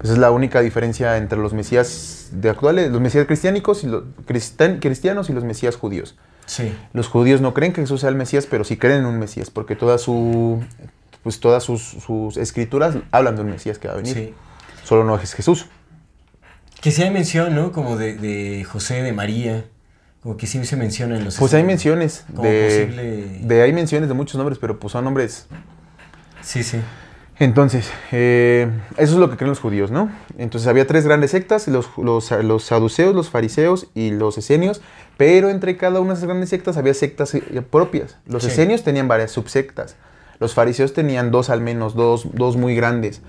Esa 0.04 0.12
es 0.12 0.18
la 0.18 0.30
única 0.30 0.60
diferencia 0.60 1.16
entre 1.16 1.38
los 1.38 1.52
Mesías 1.54 2.28
de 2.30 2.50
actuales, 2.50 2.92
los 2.92 3.00
Mesías 3.00 3.26
cristiánicos 3.26 3.82
y 3.82 3.88
los 3.88 4.04
cristianos 4.26 5.30
y 5.30 5.32
los 5.32 5.42
Mesías 5.44 5.76
judíos. 5.76 6.14
Sí. 6.46 6.72
Los 6.92 7.08
judíos 7.08 7.40
no 7.40 7.54
creen 7.54 7.72
que 7.72 7.80
Jesús 7.80 8.02
sea 8.02 8.10
el 8.10 8.14
Mesías, 8.14 8.46
pero 8.46 8.64
sí 8.64 8.76
creen 8.76 9.00
en 9.00 9.06
un 9.06 9.18
Mesías, 9.18 9.48
porque 9.50 9.76
toda 9.76 9.96
su, 9.96 10.62
pues 11.22 11.40
todas 11.40 11.62
sus, 11.64 11.80
sus 11.82 12.36
escrituras 12.36 12.96
hablan 13.10 13.34
de 13.34 13.42
un 13.42 13.48
Mesías 13.50 13.78
que 13.78 13.88
va 13.88 13.94
a 13.94 13.96
venir. 13.96 14.14
Sí. 14.14 14.34
Solo 14.84 15.04
no 15.04 15.16
es 15.18 15.32
Jesús. 15.34 15.66
Que 16.82 16.90
sí 16.90 17.02
hay 17.02 17.10
mención, 17.10 17.54
¿no? 17.54 17.72
Como 17.72 17.96
de, 17.96 18.14
de 18.14 18.62
José, 18.64 19.02
de 19.02 19.12
María. 19.14 19.64
Como 20.22 20.36
que 20.36 20.46
sí 20.46 20.62
se 20.66 20.76
menciona 20.76 21.16
en 21.16 21.24
los... 21.24 21.36
Pues 21.38 21.54
hay 21.54 21.64
menciones 21.64 22.26
de, 22.28 22.88
posible- 22.90 23.46
de 23.46 23.62
hay 23.62 23.72
menciones 23.72 24.08
de 24.08 24.14
muchos 24.14 24.36
nombres, 24.36 24.58
pero 24.58 24.78
pues 24.78 24.92
son 24.92 25.04
nombres 25.04 25.46
Sí, 26.42 26.62
sí. 26.62 26.78
Entonces, 27.40 27.90
eh, 28.12 28.70
eso 28.96 29.14
es 29.14 29.18
lo 29.18 29.28
que 29.28 29.36
creen 29.36 29.50
los 29.50 29.58
judíos, 29.58 29.90
¿no? 29.90 30.08
Entonces 30.38 30.68
había 30.68 30.86
tres 30.86 31.04
grandes 31.04 31.32
sectas, 31.32 31.66
los, 31.66 31.88
los, 31.98 32.30
los 32.30 32.62
saduceos, 32.64 33.12
los 33.14 33.28
fariseos 33.28 33.88
y 33.94 34.12
los 34.12 34.38
esenios, 34.38 34.82
pero 35.16 35.50
entre 35.50 35.76
cada 35.76 35.98
una 36.00 36.10
de 36.10 36.18
esas 36.18 36.28
grandes 36.28 36.48
sectas 36.50 36.76
había 36.76 36.94
sectas 36.94 37.34
eh, 37.34 37.42
propias. 37.68 38.18
Los 38.26 38.44
Sí. 38.44 38.50
esenios 38.50 38.84
tenían 38.84 39.08
varias 39.08 39.32
subsectas, 39.32 39.96
los 40.38 40.54
fariseos 40.54 40.92
tenían 40.92 41.32
dos 41.32 41.50
al 41.50 41.60
menos, 41.60 41.94
dos, 41.94 42.28
dos 42.34 42.56
muy 42.56 42.76
grandes. 42.76 43.20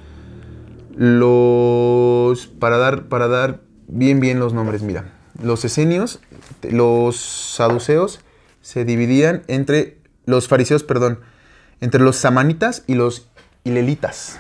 Los, 0.96 2.48
para 2.48 2.78
dar, 2.78 3.06
para 3.08 3.28
dar 3.28 3.62
bien 3.88 4.20
bien 4.20 4.40
los 4.40 4.54
nombres, 4.54 4.82
mira, 4.82 5.06
los 5.42 5.66
esenios, 5.66 6.20
los 6.62 7.18
saduceos 7.56 8.22
se 8.62 8.86
dividían 8.86 9.44
entre, 9.48 9.98
los 10.26 10.48
fariseos, 10.48 10.84
perdón, 10.84 11.20
entre 11.82 12.02
los 12.02 12.16
samanitas 12.16 12.84
y 12.88 12.96
los 12.96 13.28
hilelitas. 13.66 14.40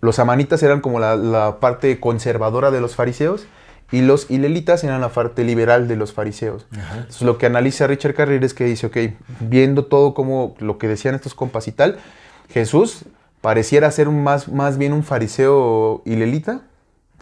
Los 0.00 0.16
samanitas 0.16 0.62
eran 0.62 0.80
como 0.80 0.98
la, 0.98 1.16
la 1.16 1.60
parte 1.60 2.00
conservadora 2.00 2.70
de 2.70 2.80
los 2.80 2.96
fariseos 2.96 3.46
y 3.92 4.00
los 4.00 4.30
hilelitas 4.30 4.82
eran 4.84 5.02
la 5.02 5.10
parte 5.10 5.44
liberal 5.44 5.86
de 5.86 5.96
los 5.96 6.14
fariseos. 6.14 6.66
Ajá. 6.72 6.96
Entonces, 6.96 7.22
lo 7.22 7.36
que 7.36 7.44
analiza 7.46 7.86
Richard 7.86 8.14
Carrier 8.14 8.42
es 8.42 8.54
que 8.54 8.64
dice, 8.64 8.86
ok, 8.86 8.96
viendo 9.40 9.84
todo 9.84 10.14
como 10.14 10.54
lo 10.58 10.78
que 10.78 10.88
decían 10.88 11.14
estos 11.14 11.34
compas 11.34 11.68
y 11.68 11.72
tal, 11.72 11.98
Jesús 12.48 13.04
pareciera 13.42 13.90
ser 13.90 14.08
un 14.08 14.24
más, 14.24 14.48
más 14.48 14.78
bien 14.78 14.94
un 14.94 15.04
fariseo 15.04 16.02
hilelita 16.06 16.62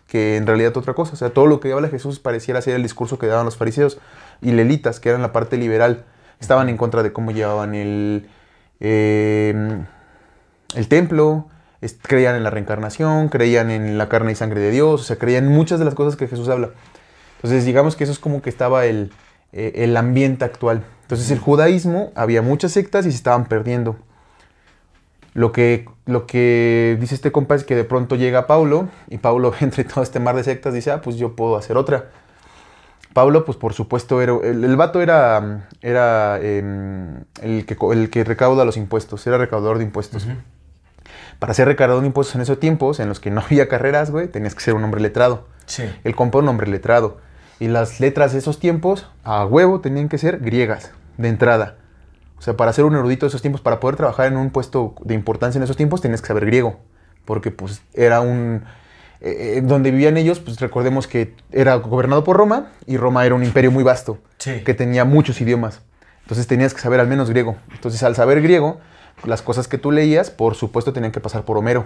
que 0.07 0.37
en 0.37 0.47
realidad 0.47 0.77
otra 0.77 0.95
cosa. 0.95 1.15
O 1.15 1.17
sea, 1.17 1.31
todo 1.31 1.47
lo 1.47 1.61
que 1.61 1.73
habla 1.73 1.89
Jesús 1.89 2.21
pareciera 2.21 2.63
ser 2.63 2.77
el 2.77 2.83
discurso 2.83 3.19
que 3.19 3.27
daban 3.27 3.45
los 3.45 3.57
fariseos 3.57 3.99
hilelitas, 4.41 5.01
que 5.01 5.09
eran 5.09 5.23
la 5.23 5.33
parte 5.33 5.57
liberal. 5.57 6.05
Estaban 6.41 6.69
en 6.69 6.77
contra 6.77 7.03
de 7.03 7.13
cómo 7.13 7.33
llevaban 7.33 7.75
el, 7.75 8.29
eh, 8.81 9.85
el 10.75 10.89
templo, 10.89 11.47
es- 11.81 11.97
creían 12.01 12.37
en 12.37 12.45
la 12.45 12.51
reencarnación, 12.51 13.29
creían 13.29 13.71
en 13.71 13.99
la 13.99 14.09
carne 14.09 14.33
y 14.33 14.35
sangre 14.35 14.61
de 14.61 14.71
Dios, 14.71 15.01
o 15.01 15.05
sea, 15.05 15.17
creían 15.17 15.45
en 15.47 15.53
muchas 15.53 15.79
de 15.79 15.85
las 15.85 15.95
cosas 15.95 16.17
que 16.17 16.29
Jesús 16.29 16.49
habla. 16.49 16.71
Entonces, 17.37 17.65
digamos 17.65 17.97
que 17.97 18.05
eso 18.05 18.13
es 18.13 18.19
como 18.19 18.43
que 18.43 18.51
estaba 18.51 18.85
el, 18.87 19.13
eh, 19.53 19.73
el 19.77 19.97
ambiente 19.97 20.45
actual. 20.45 20.85
Entonces, 21.03 21.31
el 21.31 21.39
judaísmo, 21.39 22.13
había 22.15 22.43
muchas 22.43 22.73
sectas 22.73 23.07
y 23.07 23.11
se 23.11 23.17
estaban 23.17 23.47
perdiendo. 23.47 23.97
Lo 25.33 25.53
que, 25.53 25.89
lo 26.07 26.27
que 26.27 26.97
dice 27.01 27.15
este 27.15 27.31
compa 27.31 27.55
es 27.55 27.63
que 27.65 27.77
de 27.77 27.85
pronto 27.85 28.17
llega 28.17 28.47
Paulo 28.49 28.89
y 29.09 29.19
Paulo 29.19 29.53
entre 29.61 29.85
todo 29.85 30.03
este 30.03 30.21
mar 30.21 30.37
de 30.37 30.45
sectas 30.45 30.75
dice, 30.75 30.91
ah, 30.91 31.01
pues 31.01 31.17
yo 31.17 31.35
puedo 31.37 31.57
hacer 31.57 31.77
otra. 31.77 32.11
Pablo, 33.15 33.45
pues 33.45 33.57
por 33.59 33.73
supuesto, 33.73 34.21
era, 34.21 34.35
el, 34.45 34.63
el 34.63 34.77
vato 34.77 35.01
era, 35.01 35.67
era 35.83 36.39
em, 36.41 37.25
el, 37.43 37.67
que, 37.67 37.77
el 37.93 38.09
que 38.11 38.23
recauda 38.23 38.65
los 38.65 38.77
impuestos, 38.77 39.27
era 39.27 39.37
recaudador 39.39 39.79
de 39.79 39.85
impuestos. 39.85 40.29
Para 41.41 41.53
ser 41.55 41.67
recaudador 41.67 42.03
de 42.03 42.07
impuestos 42.07 42.37
en 42.37 42.43
esos 42.43 42.61
tiempos, 42.61 43.01
en 43.01 43.09
los 43.09 43.19
que 43.19 43.31
no 43.33 43.41
había 43.45 43.67
carreras, 43.69 44.11
güey, 44.13 44.29
tenías 44.29 44.55
que 44.55 44.61
ser 44.61 44.75
un 44.75 44.85
hombre 44.85 45.01
letrado. 45.01 45.49
Sí. 45.67 45.83
El 46.05 46.15
compa 46.15 46.39
era 46.39 46.45
un 46.45 46.49
hombre 46.51 46.69
letrado. 46.71 47.19
Y 47.59 47.67
las 47.69 47.99
letras 48.01 48.33
de 48.33 48.39
esos 48.39 48.59
tiempos, 48.61 49.09
a 49.25 49.45
huevo, 49.45 49.81
tenían 49.81 50.09
que 50.09 50.17
ser 50.19 50.39
griegas, 50.39 50.93
de 51.19 51.29
entrada. 51.29 51.77
O 52.39 52.43
sea, 52.43 52.57
para 52.57 52.73
ser 52.73 52.85
un 52.87 52.95
erudito 52.95 53.27
de 53.27 53.29
esos 53.29 53.43
tiempos, 53.43 53.61
para 53.61 53.81
poder 53.81 53.97
trabajar 53.97 54.27
en 54.29 54.39
un 54.39 54.49
puesto 54.51 54.95
de 55.05 55.13
importancia 55.15 55.59
en 55.59 55.65
esos 55.65 55.77
tiempos, 55.77 56.01
tenías 56.01 56.23
que 56.23 56.29
saber 56.29 56.47
griego. 56.47 56.79
Porque 57.27 57.51
pues 57.51 57.83
era 57.93 58.23
un... 58.23 58.65
eh, 59.21 59.57
eh, 59.59 59.61
donde 59.63 59.91
vivían 59.91 60.17
ellos, 60.17 60.41
pues 60.41 60.59
recordemos 60.59 61.07
que 61.07 61.35
era 61.53 61.75
gobernado 61.75 62.25
por 62.25 62.39
Roma 62.39 62.69
y 62.87 62.97
Roma 62.97 63.27
era 63.27 63.35
un 63.35 63.45
imperio 63.45 63.71
muy 63.71 63.85
vasto, 63.85 64.17
Sí. 64.39 64.63
que 64.65 64.73
tenía 64.73 65.05
muchos 65.05 65.39
idiomas. 65.43 65.83
Entonces 66.23 66.47
tenías 66.47 66.73
que 66.73 66.81
saber 66.81 66.99
al 67.01 67.09
menos 67.09 67.29
griego. 67.29 67.57
Entonces 67.75 68.03
al 68.03 68.17
saber 68.17 68.41
griego, 68.41 68.81
las 69.25 69.43
cosas 69.43 69.69
que 69.69 69.79
tú 69.79 69.91
leías, 69.93 70.31
por 70.31 70.55
supuesto, 70.55 70.93
tenían 70.93 71.13
que 71.13 71.21
pasar 71.21 71.45
por 71.45 71.57
Homero. 71.59 71.85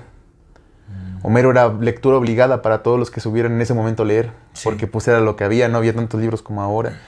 Homero 1.23 1.51
era 1.51 1.73
lectura 1.73 2.19
obligada 2.19 2.61
para 2.61 2.83
todos 2.83 2.99
los 2.99 3.11
que 3.11 3.21
subieran 3.21 3.53
en 3.53 3.63
ese 3.63 3.73
momento 3.73 4.03
a 4.03 4.07
leer, 4.07 4.31
Sí. 4.53 4.61
porque 4.65 4.87
pues 4.87 5.09
era 5.09 5.21
lo 5.21 5.37
que 5.37 5.45
había, 5.45 5.69
no 5.69 5.79
había 5.79 5.95
tantos 5.95 6.21
libros 6.21 6.43
como 6.43 6.61
ahora. 6.63 7.01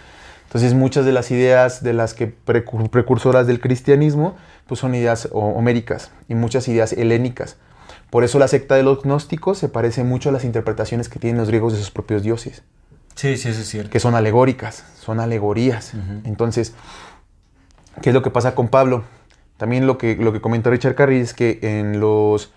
Entonces 0.47 0.73
muchas 0.75 1.05
de 1.05 1.13
las 1.13 1.31
ideas 1.31 1.83
de 1.83 1.93
las 1.93 2.15
que 2.15 2.33
precur- 2.35 2.89
precursoras 2.89 3.47
del 3.47 3.61
cristianismo 3.61 4.35
pues 4.67 4.81
son 4.81 4.95
ideas 4.95 5.29
ho- 5.33 5.41
homéricas 5.51 6.11
y 6.29 6.35
muchas 6.35 6.67
ideas 6.69 6.93
helénicas. 6.95 7.57
Por 8.11 8.25
eso 8.25 8.39
la 8.39 8.49
secta 8.49 8.75
de 8.77 8.83
los 8.83 9.03
gnósticos 9.03 9.59
se 9.59 9.69
parece 9.69 10.03
mucho 10.03 10.31
a 10.31 10.33
las 10.33 10.45
interpretaciones 10.45 11.09
que 11.11 11.19
tienen 11.19 11.39
los 11.39 11.49
griegos 11.49 11.73
de 11.75 11.79
sus 11.81 11.91
propios 11.91 12.23
dioses, 12.23 12.63
Sí, 13.17 13.37
sí, 13.37 13.49
eso 13.51 13.61
es 13.61 13.69
cierto. 13.69 13.91
que 13.91 14.01
son 14.01 14.15
alegóricas, 14.15 14.85
son 14.99 15.21
alegorías. 15.21 15.93
Entonces, 16.25 16.73
¿qué 18.01 18.11
es 18.11 18.15
lo 18.15 18.23
que 18.23 18.31
pasa 18.31 18.55
con 18.55 18.69
Pablo? 18.69 19.05
También 19.57 19.87
lo 19.87 19.99
que, 19.99 20.17
lo 20.17 20.33
que 20.33 20.41
comenta 20.41 20.71
Richard 20.71 20.95
Carey 20.95 21.19
es 21.21 21.35
que 21.35 21.59
en 21.63 22.01
los 22.01 22.53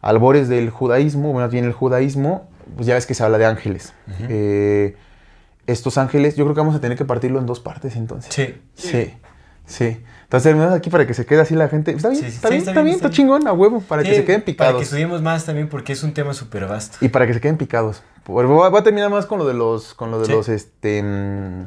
albores 0.00 0.48
del 0.48 0.70
judaísmo, 0.70 1.32
bueno, 1.32 1.48
bien 1.48 1.64
el 1.64 1.72
judaísmo, 1.72 2.48
pues 2.76 2.86
ya 2.86 2.94
ves 2.94 3.06
que 3.06 3.14
se 3.14 3.22
habla 3.22 3.38
de 3.38 3.46
ángeles. 3.46 3.94
Eh, 4.28 4.96
estos 5.66 5.98
ángeles, 5.98 6.36
yo 6.36 6.44
creo 6.44 6.54
que 6.54 6.60
vamos 6.60 6.74
a 6.74 6.80
tener 6.80 6.98
que 6.98 7.04
partirlo 7.04 7.38
en 7.38 7.46
dos 7.46 7.60
partes 7.60 7.94
entonces. 7.94 8.34
Sí. 8.34 8.60
Sí, 8.74 9.14
sí. 9.64 10.00
Entonces 10.24 10.44
terminamos 10.44 10.74
aquí 10.74 10.90
para 10.90 11.06
que 11.06 11.14
se 11.14 11.24
quede 11.26 11.42
así 11.42 11.54
la 11.54 11.68
gente. 11.68 11.92
Está 11.92 12.08
bien, 12.08 12.22
Sí, 12.24 12.30
sí, 12.30 12.36
está, 12.36 12.48
sí, 12.48 12.54
bien 12.54 12.58
está 12.60 12.70
está 12.70 12.82
bien, 12.82 12.84
bien, 12.84 12.96
está 12.96 13.10
chingón, 13.10 13.46
a 13.46 13.52
huevo, 13.52 13.80
para 13.80 14.02
que 14.02 14.14
se 14.14 14.24
queden 14.24 14.40
Para 14.40 14.44
que 14.44 14.52
picados. 14.52 14.82
estudiemos 14.82 15.22
más 15.22 15.44
también 15.44 15.68
porque 15.68 15.92
es 15.92 16.02
un 16.02 16.12
tema 16.14 16.34
súper 16.34 16.66
vasto. 16.66 16.98
Y 17.00 17.08
para 17.08 17.26
que 17.26 17.34
se 17.34 17.40
queden 17.40 17.56
picados. 17.56 18.02
Voy 18.26 18.78
a, 18.78 18.82
terminar 18.82 19.10
más 19.10 19.26
con 19.26 19.38
lo 19.38 19.46
de 19.46 19.54
los, 19.54 19.94
con 19.94 20.10
lo 20.10 20.20
de 20.20 20.26
Sí. 20.26 20.32
los, 20.32 20.48
este, 20.48 21.02
mm, 21.02 21.64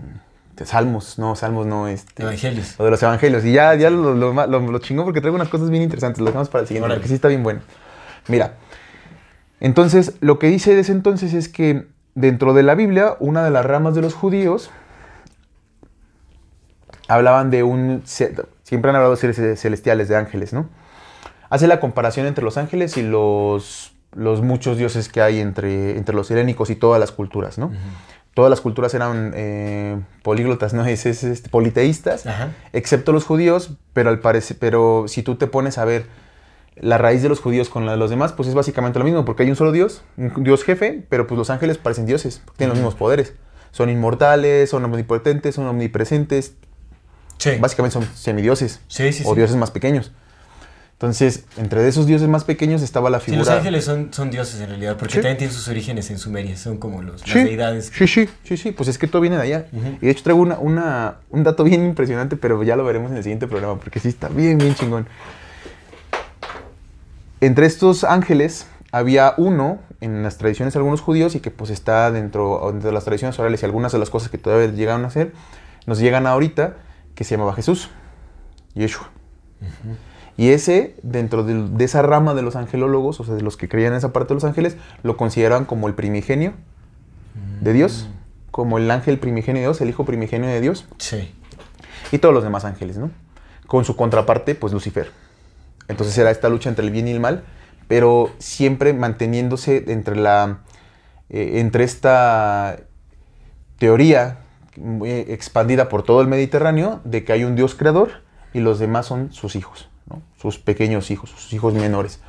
salmos, 0.64 1.20
no, 1.20 1.36
salmos 1.36 1.66
no, 1.66 1.88
este. 1.88 2.24
Evangelios. 2.24 2.76
Lo 2.80 2.86
de 2.86 2.92
los 2.92 3.04
evangelios. 3.04 3.44
Y 3.44 3.52
ya, 3.52 3.76
ya 3.76 3.90
lo, 3.90 4.14
lo, 4.14 4.32
lo, 4.34 4.60
lo 4.60 4.80
chingón 4.80 5.04
porque 5.04 5.20
traigo 5.20 5.36
unas 5.36 5.50
cosas 5.50 5.70
bien 5.70 5.84
interesantes. 5.84 6.20
Lo 6.20 6.28
dejamos 6.28 6.48
para 6.48 6.62
el 6.62 6.68
siguiente, 6.68 6.86
Órale. 6.86 7.00
porque 7.00 7.10
sí 7.10 7.16
está 7.16 7.28
bien 7.28 7.44
bueno. 7.44 7.62
Mira, 8.28 8.54
entonces, 9.60 10.14
lo 10.22 10.40
que 10.40 10.48
dice 10.48 10.74
de 10.74 10.82
ese 10.82 10.92
entonces 10.92 11.34
es 11.34 11.50
que 11.50 11.88
dentro 12.14 12.54
de 12.54 12.64
la 12.64 12.76
Biblia, 12.76 13.18
una 13.20 13.44
de 13.44 13.52
las 13.52 13.66
ramas 13.66 13.96
de 13.96 14.02
los 14.02 14.14
judíos 14.14 14.70
hablaban 17.08 17.52
de 17.52 17.64
un... 17.64 18.02
Siempre 18.06 18.90
han 18.90 18.96
hablado 18.96 19.16
de 19.16 19.18
seres 19.18 19.60
celestiales, 19.60 20.08
de 20.08 20.16
ángeles, 20.16 20.54
¿no? 20.54 20.70
Hace 21.50 21.68
la 21.68 21.80
comparación 21.80 22.26
entre 22.26 22.44
los 22.44 22.58
ángeles 22.58 22.98
y 22.98 23.04
los, 23.04 23.94
los 24.14 24.42
muchos 24.42 24.78
dioses 24.78 25.08
que 25.10 25.22
hay 25.22 25.40
entre, 25.40 25.98
entre 25.98 26.16
los 26.16 26.32
helénicos 26.32 26.70
y 26.70 26.76
todas 26.76 27.00
las 27.00 27.12
culturas, 27.12 27.58
¿no? 27.58 27.72
Todas 28.36 28.50
las 28.52 28.62
culturas 28.62 28.94
eran 28.94 29.32
eh, 29.36 30.00
políglotas, 30.22 30.74
¿no? 30.76 30.86
Es, 30.86 31.06
es, 31.08 31.42
politeístas, 31.50 32.28
Ajá. 32.28 32.52
excepto 32.74 33.12
los 33.12 33.24
judíos, 33.26 33.72
pero 33.94 34.12
al 34.12 34.20
parecer, 34.20 34.58
pero 34.60 35.06
si 35.08 35.24
tú 35.24 35.36
te 35.36 35.48
pones 35.48 35.80
a 35.80 35.86
ver 35.86 36.06
la 36.76 36.98
raíz 37.00 37.24
de 37.24 37.30
los 37.30 37.40
judíos 37.40 37.70
con 37.70 37.86
la 37.86 37.94
de 37.94 37.98
los 37.98 38.10
demás, 38.10 38.34
pues 38.34 38.48
es 38.50 38.54
básicamente 38.54 39.00
lo 39.00 39.06
mismo, 39.06 39.24
porque 39.26 39.44
hay 39.44 39.50
un 39.50 39.56
solo 39.56 39.72
Dios, 39.72 40.04
un 40.18 40.44
Dios 40.44 40.64
jefe, 40.64 41.06
pero 41.10 41.26
pues 41.26 41.38
los 41.38 41.50
ángeles 41.50 41.78
parecen 41.80 42.06
dioses, 42.06 42.42
tienen 42.58 42.72
los 42.72 42.78
mismos 42.80 42.96
poderes. 42.96 43.34
Son 43.72 43.90
inmortales, 43.90 44.70
son 44.70 44.84
omnipotentes, 44.86 45.56
son 45.56 45.66
omnipresentes, 45.68 46.54
Sí. 47.38 47.52
básicamente 47.60 47.94
son 47.94 48.06
semidioses 48.16 48.80
Sí, 48.88 49.12
sí, 49.12 49.24
o 49.26 49.36
dioses 49.36 49.56
más 49.58 49.72
pequeños. 49.72 50.12
Entonces, 50.96 51.44
entre 51.58 51.86
esos 51.90 52.06
dioses 52.08 52.30
más 52.30 52.46
pequeños 52.46 52.82
estaba 52.82 53.10
la 53.10 53.20
Sí, 53.20 53.26
figura. 53.26 53.40
los 53.44 53.50
ángeles 53.50 53.84
son, 53.84 54.14
son 54.14 54.32
dioses 54.32 54.62
en 54.62 54.70
realidad, 54.70 54.96
porque 54.98 55.16
Sí. 55.16 55.20
también 55.20 55.38
tienen 55.38 55.54
sus 55.54 55.68
orígenes 55.68 56.10
en 56.10 56.18
Sumeria, 56.18 56.56
son 56.56 56.78
como 56.78 57.02
los, 57.02 57.20
Sí, 57.22 57.32
las 57.36 57.44
deidades. 57.46 57.92
sí, 57.94 58.08
sí, 58.08 58.30
sí, 58.46 58.56
sí, 58.56 58.72
pues 58.72 58.88
es 58.88 58.98
que 58.98 59.06
todo 59.08 59.22
viene 59.22 59.36
de 59.36 59.42
allá. 59.44 59.66
Y 60.02 60.06
de 60.06 60.10
hecho 60.10 60.24
traigo 60.24 60.42
una, 60.42 60.58
una- 60.58 61.16
un 61.32 61.44
dato 61.44 61.66
bien 61.66 61.84
impresionante, 61.86 62.38
pero 62.38 62.64
ya 62.64 62.78
lo 62.78 62.86
veremos 62.86 63.12
en 63.12 63.18
el 63.18 63.24
siguiente 63.24 63.46
programa, 63.46 63.78
porque 63.78 64.00
sí 64.00 64.08
está 64.08 64.30
bien, 64.30 64.58
bien 64.58 64.74
chingón. 64.74 65.06
Entre 67.42 67.66
estos 67.66 68.06
ángeles 68.06 68.68
había 68.94 69.34
uno 69.38 69.80
en 70.00 70.24
las 70.24 70.38
tradiciones 70.38 70.74
de 70.74 70.80
algunos 70.80 71.02
judíos 71.02 71.36
y 71.36 71.42
que 71.42 71.52
pues 71.52 71.72
está 71.72 72.10
dentro, 72.12 72.62
dentro 72.72 72.90
de 72.90 72.94
las 72.94 73.04
tradiciones 73.04 73.38
orales 73.38 73.62
y 73.62 73.66
algunas 73.66 73.92
de 73.92 74.00
las 74.00 74.10
cosas 74.10 74.30
que 74.30 74.38
todavía 74.38 74.68
llegaron 74.72 75.04
a 75.04 75.08
hacer, 75.08 75.34
nos 75.88 76.00
llegan 76.00 76.26
ahorita, 76.26 76.78
que 77.16 77.26
se 77.26 77.32
llamaba 77.36 77.54
Jesús, 77.54 77.90
Yeshua. 78.76 79.10
Y 80.38 80.50
ese, 80.50 80.96
dentro 81.02 81.44
de, 81.44 81.68
de 81.70 81.84
esa 81.86 82.02
rama 82.02 82.34
de 82.34 82.42
los 82.42 82.56
angelólogos, 82.56 83.20
o 83.20 83.24
sea, 83.24 83.36
de 83.36 83.42
los 83.42 83.56
que 83.58 83.70
creían 83.70 83.94
en 83.94 83.98
esa 84.00 84.12
parte 84.12 84.30
de 84.30 84.36
los 84.36 84.44
ángeles, 84.44 84.76
lo 85.04 85.16
consideraban 85.18 85.66
como 85.66 85.88
el 85.88 85.94
primigenio 85.94 86.54
de 87.62 87.74
Dios, 87.74 88.10
como 88.52 88.78
el 88.78 88.90
ángel 88.92 89.18
primigenio 89.20 89.62
de 89.62 89.68
Dios, 89.68 89.82
el 89.82 89.90
hijo 89.90 90.06
primigenio 90.06 90.48
de 90.50 90.60
Dios, 90.62 90.86
Sí. 90.98 91.34
y 92.12 92.18
todos 92.18 92.34
los 92.34 92.44
demás 92.44 92.66
ángeles, 92.66 92.98
¿no? 92.98 93.12
Con 93.68 93.86
su 93.86 93.96
contraparte, 93.96 94.56
pues 94.56 94.74
Lucifer. 94.74 95.10
Entonces 95.88 96.18
era 96.18 96.32
esta 96.32 96.50
lucha 96.50 96.70
entre 96.70 96.86
el 96.86 96.92
bien 96.92 97.08
y 97.08 97.12
el 97.12 97.20
mal, 97.20 97.44
pero 97.88 98.32
siempre 98.40 98.94
manteniéndose 98.94 99.86
entre 99.92 100.16
la 100.16 100.60
eh, 101.30 101.60
entre 101.60 101.84
esta 101.84 102.78
teoría 103.80 104.40
muy 104.78 105.10
expandida 105.12 105.90
por 105.90 106.04
todo 106.04 106.22
el 106.22 106.28
Mediterráneo 106.28 107.02
de 107.04 107.24
que 107.24 107.34
hay 107.34 107.44
un 107.44 107.56
Dios 107.56 107.76
creador 107.76 108.22
y 108.54 108.60
los 108.60 108.80
demás 108.80 109.06
son 109.06 109.32
sus 109.34 109.56
hijos, 109.56 109.90
¿no? 110.10 110.22
sus 110.38 110.60
pequeños 110.60 111.12
hijos, 111.12 111.30
sus 111.32 111.54
hijos 111.54 111.74
menores. 111.74 112.20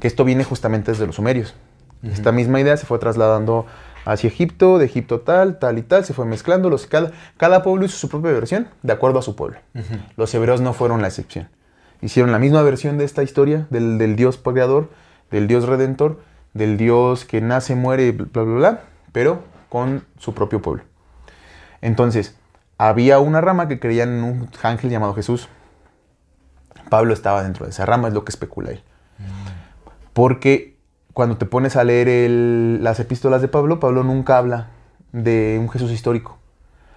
Que 0.00 0.06
esto 0.08 0.24
viene 0.24 0.44
justamente 0.44 0.92
desde 0.92 1.06
los 1.06 1.16
sumerios. 1.16 1.54
Esta 2.02 2.30
misma 2.30 2.60
idea 2.60 2.76
se 2.76 2.86
fue 2.86 3.00
trasladando 3.00 3.66
hacia 4.04 4.28
Egipto, 4.28 4.78
de 4.78 4.84
Egipto 4.86 5.20
tal, 5.20 5.58
tal 5.58 5.78
y 5.78 5.82
tal, 5.82 6.04
se 6.04 6.14
fue 6.14 6.24
mezclando. 6.24 6.70
Los, 6.70 6.86
cada, 6.86 7.10
cada 7.36 7.62
pueblo 7.62 7.84
hizo 7.84 7.96
su 7.98 8.08
propia 8.08 8.30
versión 8.30 8.68
de 8.82 8.92
acuerdo 8.92 9.18
a 9.18 9.22
su 9.22 9.34
pueblo. 9.34 9.58
Los 10.16 10.32
hebreos 10.34 10.60
no 10.60 10.72
fueron 10.72 11.02
la 11.02 11.08
excepción. 11.08 11.48
Hicieron 12.00 12.30
la 12.30 12.38
misma 12.38 12.62
versión 12.62 12.98
de 12.98 13.04
esta 13.04 13.24
historia 13.24 13.66
del, 13.70 13.98
del 13.98 14.14
Dios 14.14 14.38
creador, 14.38 14.90
del 15.32 15.48
Dios 15.48 15.66
redentor, 15.66 16.20
del 16.54 16.76
Dios 16.76 17.24
que 17.24 17.40
nace, 17.40 17.74
muere, 17.74 18.12
bla, 18.12 18.42
bla, 18.42 18.54
bla, 18.54 18.80
pero 19.12 19.42
con 19.68 20.04
su 20.18 20.32
propio 20.34 20.62
pueblo. 20.62 20.84
Entonces, 21.80 22.36
había 22.78 23.18
una 23.18 23.40
rama 23.40 23.68
que 23.68 23.80
creía 23.80 24.04
en 24.04 24.22
un 24.22 24.48
ángel 24.62 24.90
llamado 24.90 25.14
Jesús. 25.14 25.48
Pablo 26.88 27.12
estaba 27.14 27.42
dentro 27.42 27.64
de 27.66 27.70
esa 27.70 27.86
rama, 27.86 28.08
es 28.08 28.14
lo 28.14 28.24
que 28.24 28.30
especula 28.30 28.70
él. 28.70 28.82
Porque 30.12 30.76
cuando 31.12 31.36
te 31.36 31.46
pones 31.46 31.76
a 31.76 31.84
leer 31.84 32.08
el- 32.08 32.82
las 32.82 33.00
epístolas 33.00 33.42
de 33.42 33.48
Pablo, 33.48 33.80
Pablo 33.80 34.02
nunca 34.04 34.38
habla 34.38 34.68
de 35.12 35.58
un 35.60 35.68
Jesús 35.68 35.90
histórico. 35.90 36.38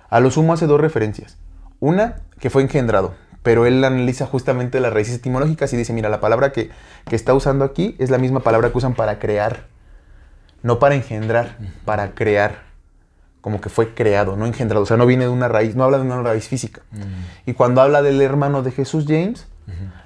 A 0.09 0.19
lo 0.19 0.31
sumo 0.31 0.53
hace 0.53 0.67
dos 0.67 0.79
referencias. 0.81 1.37
Una, 1.79 2.17
que 2.39 2.49
fue 2.49 2.61
engendrado, 2.61 3.13
pero 3.43 3.65
él 3.65 3.83
analiza 3.83 4.25
justamente 4.27 4.79
las 4.79 4.93
raíces 4.93 5.15
etimológicas 5.15 5.73
y 5.73 5.77
dice, 5.77 5.93
mira, 5.93 6.09
la 6.09 6.19
palabra 6.19 6.51
que, 6.51 6.69
que 7.09 7.15
está 7.15 7.33
usando 7.33 7.65
aquí 7.65 7.95
es 7.99 8.09
la 8.09 8.17
misma 8.17 8.41
palabra 8.41 8.71
que 8.71 8.77
usan 8.77 8.93
para 8.93 9.17
crear. 9.19 9.65
No 10.61 10.77
para 10.77 10.93
engendrar, 10.95 11.57
para 11.85 12.11
crear. 12.13 12.69
Como 13.41 13.59
que 13.61 13.69
fue 13.69 13.95
creado, 13.95 14.35
no 14.37 14.45
engendrado. 14.45 14.83
O 14.83 14.85
sea, 14.85 14.97
no 14.97 15.07
viene 15.07 15.23
de 15.23 15.31
una 15.31 15.47
raíz, 15.47 15.75
no 15.75 15.83
habla 15.83 15.97
de 15.97 16.03
una 16.03 16.21
raíz 16.21 16.47
física. 16.47 16.81
Y 17.47 17.53
cuando 17.53 17.81
habla 17.81 18.03
del 18.03 18.21
hermano 18.21 18.61
de 18.61 18.71
Jesús, 18.71 19.05
James, 19.07 19.47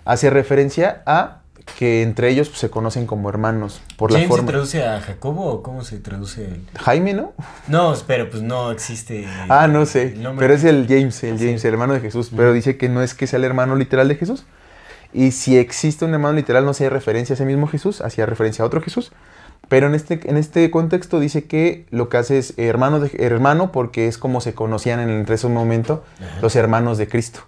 hace 0.05 0.29
referencia 0.29 1.01
a 1.05 1.41
que 1.79 2.03
entre 2.03 2.29
ellos 2.29 2.49
pues, 2.49 2.59
se 2.59 2.69
conocen 2.69 3.07
como 3.07 3.27
hermanos 3.27 3.81
por 3.97 4.11
la 4.11 4.19
¿James 4.19 4.29
forma. 4.29 4.45
se 4.47 4.51
traduce 4.51 4.85
a 4.85 5.01
Jacobo 5.01 5.45
o 5.45 5.63
cómo 5.63 5.83
se 5.83 5.97
traduce? 5.99 6.45
el- 6.45 6.61
Jaime, 6.79 7.13
¿no? 7.15 7.33
No, 7.67 7.93
pero 8.05 8.29
pues 8.29 8.43
no 8.43 8.69
existe. 8.71 9.25
Ah, 9.49 9.67
no 9.67 9.85
sé. 9.87 10.09
el 10.13 10.21
nombre 10.21 10.45
Pero 10.45 10.53
es 10.57 10.63
el 10.63 10.85
James, 10.87 11.23
el 11.23 11.39
Sí. 11.39 11.45
James, 11.45 11.65
el 11.65 11.73
hermano 11.73 11.93
de 11.93 12.01
Jesús. 12.01 12.29
Pero 12.35 12.53
dice 12.53 12.77
que 12.77 12.87
no 12.87 13.01
es 13.01 13.15
que 13.15 13.25
sea 13.25 13.37
el 13.37 13.45
hermano 13.45 13.75
literal 13.75 14.07
de 14.07 14.15
Jesús. 14.15 14.45
Y 15.11 15.31
si 15.31 15.57
existe 15.57 16.05
un 16.05 16.13
hermano 16.13 16.35
literal, 16.35 16.65
no 16.65 16.73
se 16.73 16.85
hace 16.85 16.89
referencia 16.91 17.33
a 17.33 17.35
ese 17.35 17.45
mismo 17.45 17.67
Jesús, 17.67 18.01
hacía 18.01 18.25
referencia 18.27 18.63
a 18.63 18.67
otro 18.67 18.81
Jesús. 18.81 19.11
Pero 19.67 19.87
en 19.87 19.95
este, 19.95 20.19
en 20.29 20.37
este 20.37 20.69
contexto 20.69 21.19
dice 21.19 21.45
que 21.45 21.87
lo 21.89 22.09
que 22.09 22.17
hace 22.17 22.37
es 22.37 22.53
hermano, 22.57 22.99
de, 22.99 23.09
hermano 23.17 23.71
porque 23.71 24.07
es 24.07 24.19
como 24.19 24.39
se 24.41 24.53
conocían 24.53 24.99
en 24.99 25.09
entre 25.09 25.35
ese 25.35 25.47
momento 25.47 26.03
los 26.43 26.55
hermanos 26.55 26.99
de 26.99 27.07
Cristo. 27.07 27.39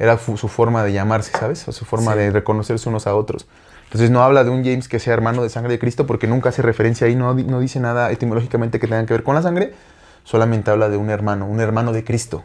Era 0.00 0.18
su 0.18 0.36
forma 0.48 0.82
de 0.82 0.92
llamarse, 0.92 1.30
¿sabes? 1.30 1.68
O 1.68 1.72
su 1.72 1.84
forma 1.84 2.14
Sí. 2.14 2.18
de 2.18 2.30
reconocerse 2.30 2.88
unos 2.88 3.06
a 3.06 3.14
otros. 3.14 3.46
Entonces 3.84 4.10
no 4.10 4.22
habla 4.22 4.42
de 4.44 4.50
un 4.50 4.64
James 4.64 4.88
que 4.88 4.98
sea 4.98 5.12
hermano 5.14 5.42
de 5.42 5.50
sangre 5.50 5.72
de 5.74 5.78
Cristo 5.78 6.06
porque 6.06 6.26
nunca 6.26 6.48
hace 6.48 6.62
referencia 6.62 7.06
ahí, 7.06 7.14
no, 7.14 7.34
no 7.34 7.60
dice 7.60 7.80
nada 7.80 8.10
etimológicamente 8.10 8.80
que 8.80 8.86
tenga 8.86 9.04
que 9.04 9.12
ver 9.14 9.22
con 9.24 9.34
la 9.34 9.42
sangre, 9.42 9.74
solamente 10.24 10.70
habla 10.70 10.88
de 10.88 10.96
un 10.96 11.10
hermano, 11.10 11.46
un 11.46 11.60
hermano 11.60 11.92
de 11.92 12.02
Cristo, 12.02 12.44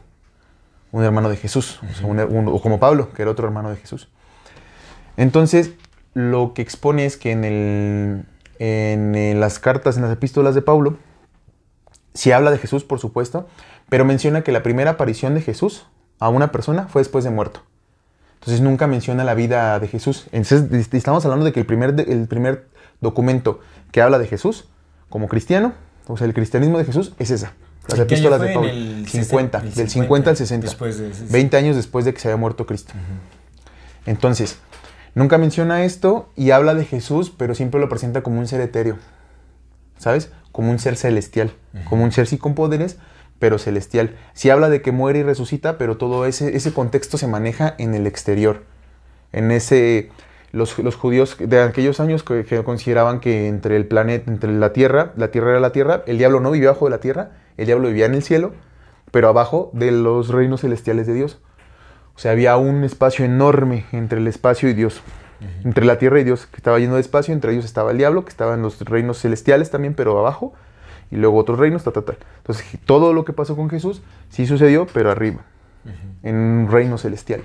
un 0.92 1.04
hermano 1.04 1.30
de 1.30 1.38
Jesús, 1.38 1.80
o, 1.90 1.94
sea, 1.96 2.08
un- 2.08 2.20
un- 2.20 2.48
o 2.50 2.60
como 2.62 2.80
Pablo, 2.80 3.14
que 3.14 3.22
era 3.22 3.32
otro 3.32 3.46
hermano 3.48 3.70
de 3.70 3.78
Jesús. 3.78 4.10
Entonces, 5.18 5.72
lo 6.14 6.54
que 6.54 6.62
expone 6.62 7.06
es 7.06 7.16
que 7.16 7.32
en, 7.32 7.44
el- 7.46 8.26
en, 8.60 9.40
las 9.40 9.60
cartas, 9.60 9.96
en 9.96 10.02
las 10.04 10.12
epístolas 10.12 10.56
de 10.56 10.62
Pablo, 10.62 10.98
sí 12.14 12.32
habla 12.32 12.52
de 12.52 12.58
Jesús, 12.58 12.84
por 12.84 13.00
supuesto, 13.00 13.48
pero 13.88 14.04
menciona 14.04 14.42
que 14.42 14.52
la 14.52 14.64
primera 14.64 14.92
aparición 14.92 15.36
de 15.36 15.42
Jesús 15.42 15.86
a 16.20 16.30
una 16.30 16.52
persona 16.52 16.88
fue 16.88 17.02
después 17.02 17.24
de 17.24 17.30
muerto. 17.32 17.62
Entonces 18.36 18.62
nunca 18.62 18.88
menciona 18.88 19.24
la 19.24 19.34
vida 19.34 19.80
de 19.80 19.88
Jesús. 19.88 20.28
Entonces 20.32 20.72
est- 20.72 20.94
estamos 20.94 21.26
hablando 21.26 21.46
de 21.46 21.52
que 21.54 21.60
el 21.60 21.66
primer, 21.66 21.96
el 22.08 22.28
primer 22.28 22.68
documento 23.02 23.60
que 23.92 24.02
habla 24.02 24.20
de 24.20 24.28
Jesús 24.28 24.66
como 25.10 25.28
cristiano, 25.28 25.74
o 26.08 26.18
sea, 26.18 26.28
el 26.28 26.34
cristianismo 26.34 26.78
de 26.78 26.86
Jesús 26.86 27.14
es 27.20 27.32
esa. 27.32 27.54
Las 27.88 28.00
¿En 28.00 28.08
qué 28.08 28.16
año 28.16 28.28
epístolas 28.30 28.42
de 28.42 28.54
Pablo. 28.54 28.70
el 28.70 29.08
50, 29.08 29.60
60, 29.62 29.68
el 29.70 29.74
del 29.76 29.90
50 29.90 30.30
al 30.32 30.38
60. 30.38 30.66
Después 30.68 30.98
de 31.00 31.10
ese- 31.12 31.26
20 31.32 31.58
años 31.58 31.76
después 31.76 32.06
de 32.06 32.14
que 32.14 32.20
se 32.20 32.28
había 32.28 32.38
muerto 32.38 32.66
Cristo. 32.66 32.94
Entonces, 34.06 34.58
nunca 35.16 35.38
menciona 35.38 35.84
esto 35.84 36.30
y 36.36 36.52
habla 36.52 36.76
de 36.76 36.86
Jesús, 36.86 37.32
pero 37.36 37.56
siempre 37.56 37.80
lo 37.80 37.90
presenta 37.90 38.22
como 38.24 38.40
un 38.40 38.48
ser 38.48 38.62
etéreo. 38.62 38.98
¿Sabes? 39.98 40.32
Como 40.52 40.72
un 40.72 40.80
ser 40.80 40.98
celestial. 40.98 41.52
Como 41.90 42.04
un 42.04 42.12
ser 42.12 42.28
sí 42.28 42.38
con 42.38 42.54
poderes, 42.56 42.98
pero 43.40 43.58
celestial. 43.58 44.16
Sí 44.34 44.50
habla 44.50 44.70
de 44.70 44.82
que 44.82 44.92
muere 44.92 45.20
y 45.20 45.24
resucita, 45.24 45.78
pero 45.78 45.98
todo 45.98 46.26
ese, 46.26 46.56
ese 46.56 46.74
contexto 46.74 47.18
se 47.18 47.28
maneja 47.28 47.76
en 47.78 47.94
el 47.96 48.08
exterior. 48.08 48.64
En 49.32 49.52
ese. 49.52 50.12
Los, 50.52 50.80
los 50.80 50.96
judíos 50.96 51.36
de 51.38 51.60
aquellos 51.60 52.00
años 52.00 52.24
que, 52.24 52.46
que 52.46 52.64
consideraban 52.64 53.20
que 53.20 53.50
entre 53.50 53.76
el 53.76 53.88
planeta, 53.88 54.32
entre 54.32 54.54
la 54.54 54.72
tierra, 54.72 55.12
la 55.18 55.28
tierra 55.30 55.50
era 55.52 55.60
la 55.60 55.74
tierra, 55.74 56.04
el 56.08 56.18
diablo 56.18 56.40
no 56.40 56.52
vivía 56.52 56.70
abajo 56.70 56.86
de 56.86 56.92
la 56.92 57.00
tierra, 57.02 57.32
el 57.58 57.66
diablo 57.66 57.90
vivía 57.90 58.06
en 58.06 58.14
el 58.14 58.24
cielo, 58.24 58.54
pero 59.12 59.28
abajo 59.28 59.70
de 59.74 59.92
los 59.92 60.30
reinos 60.30 60.62
celestiales 60.62 61.08
de 61.08 61.14
Dios. 61.14 61.42
O 62.16 62.20
sea, 62.20 62.32
había 62.32 62.56
un 62.56 62.84
espacio 62.84 63.26
enorme 63.26 63.86
entre 63.92 64.20
el 64.20 64.28
espacio 64.28 64.70
y 64.70 64.74
Dios. 64.74 65.02
Entre 65.66 65.86
la 65.86 65.98
tierra 65.98 66.20
y 66.22 66.24
Dios, 66.24 66.48
que 66.48 66.58
estaba 66.58 66.80
lleno 66.80 66.96
de 66.96 67.02
espacio. 67.02 67.34
Entre 67.34 67.52
ellos 67.52 67.66
estaba 67.66 67.92
el 67.92 67.98
diablo, 67.98 68.24
que 68.24 68.30
estaba 68.30 68.54
en 68.54 68.62
los 68.62 68.80
reinos 68.82 69.20
celestiales 69.20 69.70
también, 69.70 69.94
pero 69.94 70.18
abajo. 70.18 70.54
Y 71.12 71.18
luego 71.18 71.38
otros 71.38 71.60
reinos, 71.60 71.84
ta, 71.84 71.92
ta, 71.92 72.02
ta. 72.02 72.16
Entonces, 72.38 72.66
todo 72.86 73.14
lo 73.14 73.26
que 73.26 73.34
pasó 73.34 73.56
con 73.56 73.70
Jesús 73.70 74.02
sí 74.30 74.46
sucedió, 74.46 74.88
pero 74.94 75.12
arriba. 75.12 75.42
En 76.24 76.36
un 76.36 76.72
reino 76.72 76.98
celestial. 76.98 77.44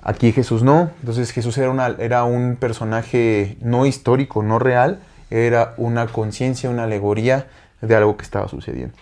Aquí 0.00 0.32
Jesús 0.32 0.62
no. 0.62 0.90
Entonces 1.00 1.30
Jesús 1.30 1.56
era, 1.58 1.70
una, 1.70 1.88
era 1.98 2.24
un 2.24 2.56
personaje 2.56 3.56
no 3.60 3.86
histórico, 3.86 4.42
no 4.42 4.58
real. 4.58 5.00
Era 5.30 5.74
una 5.76 6.06
conciencia, 6.06 6.70
una 6.70 6.84
alegoría 6.84 7.46
de 7.80 7.96
algo 7.96 8.16
que 8.16 8.24
estaba 8.24 8.48
sucediendo. 8.48 8.94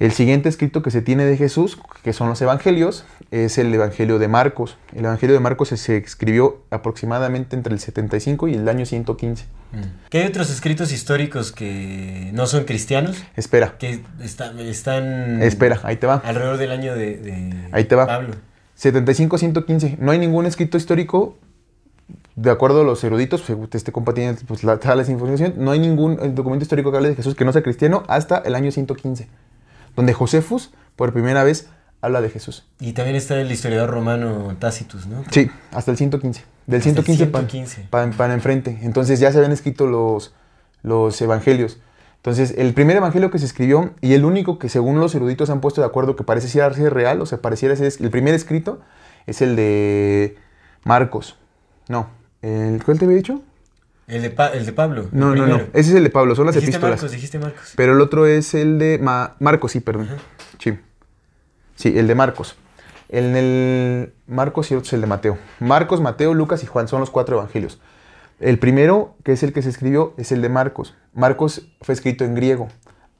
El 0.00 0.12
siguiente 0.12 0.48
escrito 0.48 0.80
que 0.82 0.90
se 0.92 1.02
tiene 1.02 1.24
de 1.24 1.36
Jesús, 1.36 1.76
que 2.04 2.12
son 2.12 2.28
los 2.28 2.40
evangelios, 2.40 3.04
es 3.32 3.58
el 3.58 3.74
Evangelio 3.74 4.20
de 4.20 4.28
Marcos. 4.28 4.76
El 4.94 5.04
Evangelio 5.04 5.34
de 5.34 5.40
Marcos 5.40 5.70
se 5.70 5.96
escribió 5.96 6.62
aproximadamente 6.70 7.56
entre 7.56 7.72
el 7.74 7.80
75 7.80 8.46
y 8.46 8.54
el 8.54 8.68
año 8.68 8.86
115. 8.86 9.46
¿Qué 10.08 10.18
hay 10.22 10.28
otros 10.28 10.50
escritos 10.50 10.92
históricos 10.92 11.50
que 11.50 12.30
no 12.32 12.46
son 12.46 12.64
cristianos? 12.64 13.22
Espera, 13.36 13.76
Que 13.78 14.00
está- 14.22 14.52
están 14.62 15.42
espera, 15.42 15.80
ahí 15.82 15.96
te 15.96 16.06
va. 16.06 16.22
alrededor 16.24 16.58
del 16.58 16.70
año 16.70 16.94
de, 16.94 17.16
de 17.16 17.54
Ahí 17.72 17.84
te 17.84 17.96
va. 17.96 18.06
Pablo. 18.06 18.34
75-115. 18.80 19.98
No 19.98 20.12
hay 20.12 20.18
ningún 20.18 20.46
escrito 20.46 20.76
histórico, 20.76 21.36
de 22.36 22.50
acuerdo 22.50 22.82
a 22.82 22.84
los 22.84 23.02
eruditos, 23.02 23.42
pues, 23.42 23.68
te 23.70 23.76
esté 23.78 23.90
compartiendo 23.90 24.40
pues, 24.46 24.62
la, 24.62 24.78
toda 24.78 24.94
la 24.94 25.02
información, 25.10 25.54
no 25.56 25.72
hay 25.72 25.80
ningún 25.80 26.34
documento 26.36 26.62
histórico 26.62 26.90
que 26.92 26.96
hable 26.98 27.08
de 27.10 27.16
Jesús 27.16 27.34
que 27.34 27.44
no 27.44 27.52
sea 27.52 27.62
cristiano 27.62 28.04
hasta 28.06 28.38
el 28.38 28.54
año 28.54 28.70
115, 28.70 29.28
donde 29.98 30.12
Josefus, 30.12 30.70
por 30.94 31.12
primera 31.12 31.42
vez, 31.42 31.70
habla 32.00 32.20
de 32.20 32.30
Jesús. 32.30 32.64
Y 32.78 32.92
también 32.92 33.16
está 33.16 33.40
el 33.40 33.50
historiador 33.50 33.90
romano 33.90 34.54
Tácitus, 34.60 35.08
¿no? 35.08 35.24
Sí, 35.32 35.50
hasta 35.72 35.90
el 35.90 35.96
115. 35.96 36.44
Del 36.68 36.78
Hasta 36.78 36.90
el 36.90 36.94
115, 36.94 37.26
para 37.26 37.48
115. 37.48 37.88
Para, 37.90 38.10
para 38.12 38.34
enfrente. 38.34 38.78
Entonces 38.82 39.18
ya 39.18 39.32
se 39.32 39.38
habían 39.38 39.50
escrito 39.50 39.88
los, 39.88 40.32
los 40.84 41.20
evangelios. 41.20 41.80
Entonces, 42.14 42.54
el 42.58 42.74
primer 42.74 42.96
evangelio 42.96 43.32
que 43.32 43.40
se 43.40 43.46
escribió 43.46 43.90
y 44.00 44.14
el 44.14 44.24
único 44.24 44.60
que 44.60 44.68
según 44.68 45.00
los 45.00 45.16
eruditos 45.16 45.50
han 45.50 45.60
puesto 45.60 45.80
de 45.80 45.88
acuerdo 45.88 46.14
que 46.14 46.22
parece 46.22 46.46
ser 46.46 46.72
real, 46.94 47.20
o 47.20 47.26
sea, 47.26 47.42
pareciera 47.42 47.74
ser 47.74 47.92
el 47.98 48.10
primer 48.10 48.34
escrito, 48.34 48.80
es 49.26 49.42
el 49.42 49.56
de 49.56 50.36
Marcos. 50.84 51.34
No, 51.88 52.08
el, 52.42 52.84
¿cuál 52.84 53.00
te 53.00 53.04
había 53.04 53.16
dicho? 53.16 53.42
El 54.08 54.22
de, 54.22 54.30
Pa- 54.30 54.48
el 54.48 54.64
de 54.66 54.72
Pablo. 54.72 55.02
el 55.02 55.08
No, 55.12 55.34
no, 55.34 55.46
no. 55.46 55.56
Ese 55.74 55.90
es 55.90 55.94
el 55.94 56.02
de 56.04 56.10
Pablo, 56.10 56.34
son 56.34 56.46
las 56.46 56.54
Dijiste 56.54 56.76
epístolas. 56.76 56.96
Marcos, 56.98 57.12
dijiste 57.12 57.38
Marcos. 57.38 57.72
Pero 57.76 57.92
el 57.92 58.00
otro 58.00 58.26
es 58.26 58.54
el 58.54 58.78
de 58.78 58.98
Ma- 58.98 59.36
Marcos, 59.38 59.72
sí, 59.72 59.80
perdón. 59.80 60.08
Sí. 60.58 60.78
Sí, 61.76 61.96
el 61.98 62.06
de 62.06 62.14
Marcos. 62.14 62.56
En 63.10 63.36
el 63.36 64.12
Marcos 64.26 64.70
y 64.70 64.74
otro 64.74 64.86
es 64.86 64.92
el 64.94 65.00
de 65.02 65.06
Mateo. 65.06 65.38
Marcos, 65.60 66.00
Mateo, 66.00 66.34
Lucas 66.34 66.62
y 66.62 66.66
Juan 66.66 66.88
son 66.88 67.00
los 67.00 67.10
cuatro 67.10 67.36
evangelios. 67.36 67.80
El 68.40 68.58
primero, 68.58 69.14
que 69.24 69.32
es 69.32 69.42
el 69.42 69.52
que 69.52 69.62
se 69.62 69.68
escribió, 69.68 70.14
es 70.16 70.32
el 70.32 70.40
de 70.42 70.48
Marcos. 70.48 70.94
Marcos 71.12 71.68
fue 71.82 71.94
escrito 71.94 72.24
en 72.24 72.34
griego. 72.34 72.68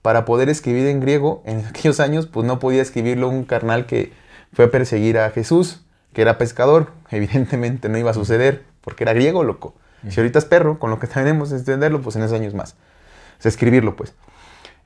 Para 0.01 0.24
poder 0.24 0.48
escribir 0.48 0.86
en 0.86 1.01
griego, 1.01 1.43
en 1.44 1.66
aquellos 1.66 2.01
años, 2.01 2.27
pues 2.27 2.47
no 2.47 2.59
podía 2.59 2.81
escribirlo 2.82 3.28
un 3.28 3.44
carnal 3.44 3.85
que 3.86 4.12
fue 4.55 4.66
a 4.66 4.70
perseguir 4.70 5.19
a 5.19 5.31
Jesús, 5.31 5.82
que 6.15 6.23
era 6.23 6.39
pescador. 6.39 6.93
Evidentemente 7.10 7.89
no 7.90 7.98
iba 7.98 8.10
a 8.12 8.15
suceder, 8.15 8.65
porque 8.81 9.05
era 9.05 9.12
griego, 9.12 9.44
loco. 9.44 9.74
Si 10.09 10.20
ahorita 10.20 10.39
es 10.39 10.45
perro, 10.45 10.79
con 10.79 10.91
lo 10.91 10.99
que 10.99 11.07
tenemos 11.07 11.51
es 11.53 11.61
entenderlo, 11.61 12.01
pues 12.01 12.15
en 12.16 12.23
esos 12.23 12.39
años 12.39 12.55
más. 12.55 12.73
O 13.39 13.43
sea, 13.43 13.49
escribirlo, 13.49 13.97
pues. 13.97 14.15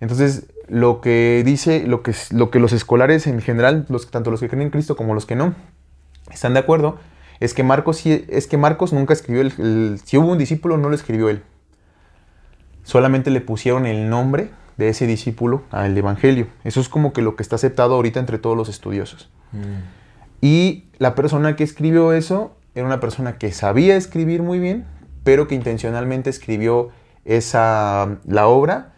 Entonces, 0.01 0.47
lo 0.69 1.01
que 1.01 1.43
dice, 1.45 1.87
lo 1.87 2.03
que, 2.03 2.15
lo 2.31 2.51
que 2.51 2.59
los 2.59 2.73
escolares 2.73 3.27
en 3.27 3.41
general, 3.41 3.87
los, 3.89 4.11
tanto 4.11 4.31
los 4.31 4.41
que 4.41 4.49
creen 4.49 4.63
en 4.63 4.71
Cristo 4.71 4.97
como 4.97 5.15
los 5.15 5.27
que 5.27 5.37
no, 5.37 5.55
están 6.31 6.55
de 6.55 6.61
acuerdo, 6.61 6.99
es 7.41 7.55
que 7.55 7.63
Marcos, 7.63 8.05
es 8.07 8.47
que 8.47 8.57
Marcos 8.57 8.93
nunca 8.93 9.13
escribió, 9.13 9.43
el, 9.43 9.53
el- 9.59 10.01
si 10.05 10.17
hubo 10.19 10.31
un 10.33 10.39
discípulo, 10.39 10.77
no 10.79 10.89
lo 10.89 10.95
escribió 10.95 11.29
él. 11.29 11.43
Solamente 12.85 13.31
le 13.31 13.41
pusieron 13.41 13.87
el 13.87 14.11
nombre 14.11 14.51
de 14.77 14.89
ese 14.89 15.07
discípulo 15.07 15.63
al 15.71 15.97
Evangelio. 15.97 16.49
Eso 16.65 16.81
es 16.81 16.89
como 16.89 17.13
que 17.13 17.23
lo 17.23 17.37
que 17.37 17.43
está 17.43 17.57
aceptado 17.57 17.95
ahorita 17.95 18.19
entre 18.19 18.39
todos 18.39 18.57
los 18.57 18.69
estudiosos. 18.69 19.31
Y 20.41 20.85
la 20.99 21.15
persona 21.15 21.55
que 21.57 21.63
escribió 21.63 22.13
eso 22.13 22.57
era 22.75 22.87
una 22.87 22.99
persona 23.01 23.39
que 23.39 23.53
sabía 23.53 23.97
escribir 23.97 24.43
muy 24.43 24.59
bien, 24.59 24.85
pero 25.25 25.47
que 25.49 25.55
intencionalmente 25.55 26.31
escribió 26.31 26.91
esa, 27.25 28.17
la 28.27 28.47
obra, 28.49 28.93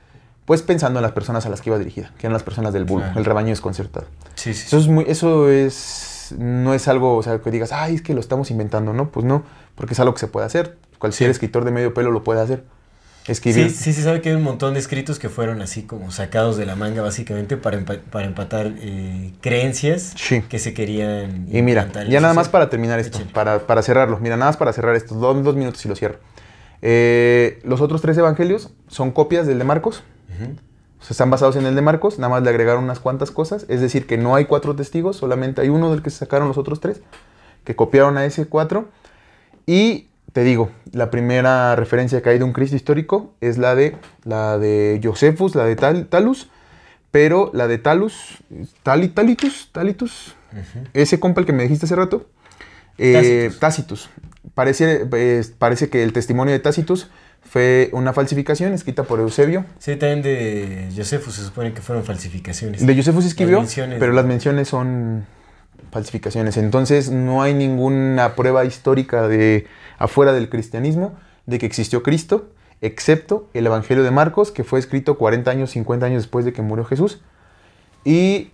pues 0.45 0.63
pensando 0.63 0.99
en 0.99 1.03
las 1.03 1.13
personas 1.13 1.47
a 1.47 1.49
las 1.49 1.61
que 1.63 1.71
iba 1.71 1.79
dirigida, 1.79 2.13
que 2.19 2.27
eran 2.27 2.33
las 2.35 2.43
personas 2.43 2.73
del 2.73 2.85
bulo, 2.85 3.05
Claro. 3.05 3.19
el 3.19 3.25
rebaño 3.25 3.49
desconcertado. 3.49 4.07
Sí, 4.35 4.53
sí. 4.55 4.65
Eso 4.67 4.79
es 4.79 4.89
muy, 4.89 5.05
eso 5.09 5.49
es, 5.51 6.35
no 6.39 6.75
es 6.75 6.89
algo, 6.89 7.17
o 7.17 7.23
sea, 7.23 7.39
que 7.39 7.51
digas, 7.51 7.73
ay, 7.73 7.95
es 7.97 8.03
que 8.03 8.15
lo 8.15 8.21
estamos 8.21 8.51
inventando, 8.51 8.93
¿no? 8.93 9.11
Pues 9.11 9.25
no, 9.25 9.43
porque 9.75 9.95
es 9.95 10.01
algo 10.01 10.13
que 10.15 10.21
se 10.21 10.27
puede 10.29 10.47
hacer. 10.47 10.77
Cualquier 10.99 11.29
Sí. 11.29 11.31
escritor 11.33 11.65
de 11.65 11.71
medio 11.71 11.95
pelo 11.95 12.11
lo 12.11 12.23
puede 12.25 12.41
hacer. 12.41 12.65
Escribir. 13.27 13.71
Sí, 13.71 13.77
sí, 13.77 13.93
se 13.95 14.03
sabe 14.03 14.21
que 14.21 14.29
hay 14.29 14.35
un 14.35 14.43
montón 14.43 14.75
de 14.75 14.81
escritos 14.81 15.19
que 15.19 15.31
fueron 15.31 15.63
así 15.63 15.85
como 15.85 16.11
sacados 16.11 16.59
de 16.59 16.67
la 16.67 16.77
manga 16.77 17.01
básicamente 17.01 17.57
para, 17.57 17.79
empa- 17.79 17.99
para 18.01 18.27
empatar 18.27 18.73
eh, 18.79 19.33
creencias 19.41 20.13
Sí. 20.17 20.43
que 20.43 20.59
se 20.59 20.75
querían 20.75 21.47
Y 21.51 21.63
mira, 21.63 21.89
ya 22.09 22.21
nada 22.21 22.35
más 22.35 22.51
para 22.51 22.69
terminar 22.69 22.99
esto, 23.01 23.21
para, 23.33 23.61
para 23.67 23.81
cerrarlo. 23.83 24.19
Mira, 24.21 24.37
nada 24.37 24.51
más 24.51 24.59
para 24.59 24.73
cerrar 24.75 24.95
esto, 24.95 25.15
dos, 25.15 25.43
dos 25.43 25.57
minutos 25.57 25.85
y 25.87 25.89
lo 25.89 25.97
cierro. 25.97 26.19
Eh, 26.83 27.61
los 27.65 27.81
otros 27.81 28.03
tres 28.03 28.19
evangelios 28.19 28.71
son 28.89 29.11
copias 29.11 29.47
del 29.47 29.59
de 29.59 29.65
Marcos. 29.65 30.03
Ujú. 30.29 30.51
O 31.01 31.03
sea, 31.07 31.13
están 31.15 31.31
basados 31.31 31.57
en 31.57 31.65
el 31.67 31.75
de 31.75 31.81
Marcos, 31.83 32.19
nada 32.19 32.31
más 32.31 32.43
le 32.43 32.51
agregaron 32.51 32.85
unas 32.85 32.99
cuantas 33.01 33.31
cosas. 33.31 33.65
Es 33.69 33.81
decir, 33.81 34.07
que 34.07 34.19
no 34.19 34.35
hay 34.35 34.45
cuatro 34.45 34.77
testigos, 34.77 35.17
solamente 35.17 35.63
hay 35.63 35.71
uno 35.71 35.91
del 35.91 36.03
que 36.03 36.11
se 36.11 36.19
sacaron 36.19 36.49
los 36.49 36.59
otros 36.59 36.81
tres, 36.81 37.01
que 37.65 37.75
copiaron 37.75 38.19
a 38.19 38.27
ese 38.27 38.47
cuatro. 38.47 38.89
Y 39.67 40.09
te 40.35 40.43
digo, 40.45 40.71
la 40.93 41.11
primera 41.11 41.75
referencia 41.77 42.21
que 42.21 42.29
hay 42.29 42.39
de 42.39 42.45
un 42.45 42.53
Cristo 42.53 42.77
histórico 42.77 43.33
es 43.41 43.57
la 43.57 43.75
de, 43.75 43.97
la 44.25 44.59
de 44.59 45.01
Josephus, 45.03 45.55
la 45.55 45.65
de 45.65 45.77
Tal- 45.77 46.07
Talus, 46.09 46.51
pero 47.11 47.51
la 47.55 47.69
de 47.69 47.79
Talus, 47.79 48.43
Tali- 48.83 49.09
Talitus, 49.15 49.71
Talitus, 49.73 50.35
ese 50.93 51.19
compa 51.21 51.41
el 51.41 51.47
que 51.47 51.53
me 51.53 51.63
dijiste 51.63 51.87
hace 51.87 51.95
rato, 51.97 52.27
eh, 52.99 53.13
Tácitus. 53.61 53.61
Tácitus. 53.61 54.11
Parece, 54.55 55.07
eh, 55.13 55.43
parece 55.59 55.89
que 55.89 56.03
el 56.03 56.13
testimonio 56.13 56.53
de 56.53 56.59
Tácitus 56.59 57.09
fue 57.43 57.91
una 57.93 58.13
falsificación 58.13 58.73
escrita 58.73 59.05
por 59.05 59.21
Eusebio. 59.21 59.65
Sí, 59.79 59.95
también 59.97 60.23
de 60.23 60.89
Josephus 60.97 61.37
se 61.37 61.45
supone 61.45 61.73
que 61.73 61.81
fueron 61.81 62.05
falsificaciones. 62.05 62.85
De 62.85 62.97
Josephus 62.97 63.25
escribió, 63.25 63.61
Las 63.63 63.75
pero 64.01 64.13
las 64.13 64.25
menciones 64.27 64.67
son 64.69 65.27
falsificaciones. 65.93 66.57
Entonces 66.57 67.11
no 67.11 67.43
hay 67.43 67.55
ninguna 67.55 68.35
prueba 68.35 68.65
histórica 68.65 69.29
de 69.29 69.67
afuera 70.05 70.33
del 70.33 70.49
cristianismo 70.49 71.15
de 71.47 71.59
que 71.59 71.67
existió 71.67 72.03
Cristo, 72.03 72.51
excepto 72.81 73.49
el 73.55 73.67
Evangelio 73.67 74.05
de 74.05 74.11
Marcos, 74.11 74.51
que 74.51 74.65
fue 74.65 74.79
escrito 74.79 75.17
40 75.19 75.51
años, 75.51 75.71
50 75.71 76.07
años 76.07 76.23
después 76.23 76.45
de 76.45 76.53
que 76.53 76.63
murió 76.63 76.85
Jesús. 76.85 77.21
Y 78.05 78.51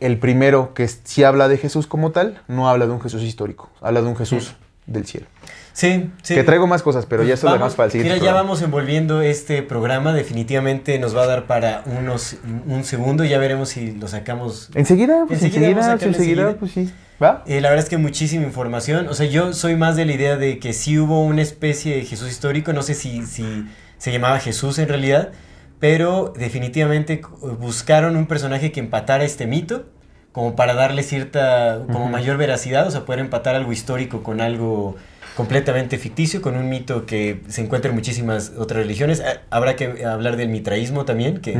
el 0.00 0.18
primero 0.18 0.72
que 0.74 0.88
sí 0.88 1.24
habla 1.24 1.48
de 1.48 1.58
Jesús 1.58 1.86
como 1.86 2.10
tal, 2.12 2.40
no 2.48 2.68
habla 2.68 2.86
de 2.86 2.92
un 2.92 3.00
Jesús 3.00 3.22
histórico, 3.22 3.70
habla 3.80 4.00
de 4.02 4.08
un 4.08 4.16
Jesús 4.16 4.54
del 4.86 5.06
cielo. 5.06 5.26
Sí, 5.72 6.10
sí. 6.22 6.34
Que 6.34 6.42
traigo 6.42 6.66
más 6.66 6.82
cosas, 6.82 7.06
pero 7.06 7.22
ya 7.22 7.34
esto 7.34 7.46
lo 7.46 7.52
dejamos 7.52 7.74
para 7.74 7.86
el 7.86 7.92
siguiente. 7.92 8.14
Mira, 8.14 8.16
ya 8.24 8.30
programa. 8.30 8.42
vamos 8.42 8.62
envolviendo 8.62 9.22
este 9.22 9.62
programa. 9.62 10.12
Definitivamente 10.12 10.98
nos 10.98 11.16
va 11.16 11.22
a 11.22 11.26
dar 11.26 11.46
para 11.46 11.84
unos 11.86 12.36
un 12.66 12.84
segundo. 12.84 13.24
Ya 13.24 13.38
veremos 13.38 13.68
si 13.70 13.92
lo 13.92 14.08
sacamos. 14.08 14.70
Enseguida, 14.74 15.24
pues 15.26 15.42
Enseguida 15.42 15.92
enseguida, 15.92 15.92
enseguida. 16.08 16.56
pues 16.58 16.72
sí. 16.72 16.92
¿Va? 17.22 17.44
Eh, 17.46 17.60
la 17.60 17.68
verdad 17.68 17.84
es 17.84 17.90
que 17.90 17.98
muchísima 17.98 18.44
información. 18.44 19.08
O 19.08 19.14
sea, 19.14 19.26
yo 19.26 19.52
soy 19.52 19.76
más 19.76 19.96
de 19.96 20.06
la 20.06 20.12
idea 20.12 20.36
de 20.36 20.58
que 20.58 20.72
sí 20.72 20.98
hubo 20.98 21.22
una 21.22 21.42
especie 21.42 21.96
de 21.96 22.04
Jesús 22.04 22.30
histórico. 22.30 22.72
No 22.72 22.82
sé 22.82 22.94
si, 22.94 23.26
si 23.26 23.66
se 23.98 24.12
llamaba 24.12 24.38
Jesús 24.38 24.78
en 24.78 24.88
realidad. 24.88 25.32
Pero 25.78 26.32
definitivamente 26.36 27.20
buscaron 27.58 28.16
un 28.16 28.26
personaje 28.26 28.72
que 28.72 28.80
empatara 28.80 29.24
este 29.24 29.46
mito. 29.46 29.84
Como 30.32 30.54
para 30.54 30.74
darle 30.74 31.02
cierta, 31.02 31.82
como 31.92 32.08
mayor 32.08 32.36
veracidad. 32.36 32.86
O 32.86 32.90
sea, 32.90 33.04
poder 33.04 33.20
empatar 33.20 33.54
algo 33.54 33.72
histórico 33.72 34.22
con 34.22 34.40
algo 34.40 34.96
completamente 35.40 35.96
ficticio, 35.96 36.42
con 36.42 36.54
un 36.56 36.68
mito 36.68 37.06
que 37.06 37.40
se 37.48 37.62
encuentra 37.62 37.88
en 37.88 37.94
muchísimas 37.96 38.52
otras 38.58 38.82
religiones. 38.82 39.22
Ah, 39.24 39.40
Habrá 39.50 39.74
que 39.74 40.04
hablar 40.04 40.36
del 40.36 40.48
mitraísmo 40.50 41.04
también, 41.06 41.38
que 41.38 41.52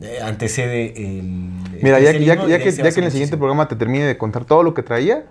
eh, 0.00 0.18
antecede 0.24 0.92
el... 0.96 1.22
Mira, 1.80 1.98
el 1.98 2.04
ya, 2.04 2.12
que- 2.12 2.24
ya, 2.24 2.58
que, 2.58 2.72
ya 2.72 2.90
que 2.90 2.98
en 3.00 3.04
el 3.04 3.12
siguiente 3.12 3.36
programa 3.36 3.68
te 3.68 3.76
termine 3.76 4.04
de 4.04 4.18
contar 4.18 4.44
todo 4.44 4.64
lo 4.64 4.74
que 4.74 4.82
traía, 4.82 5.22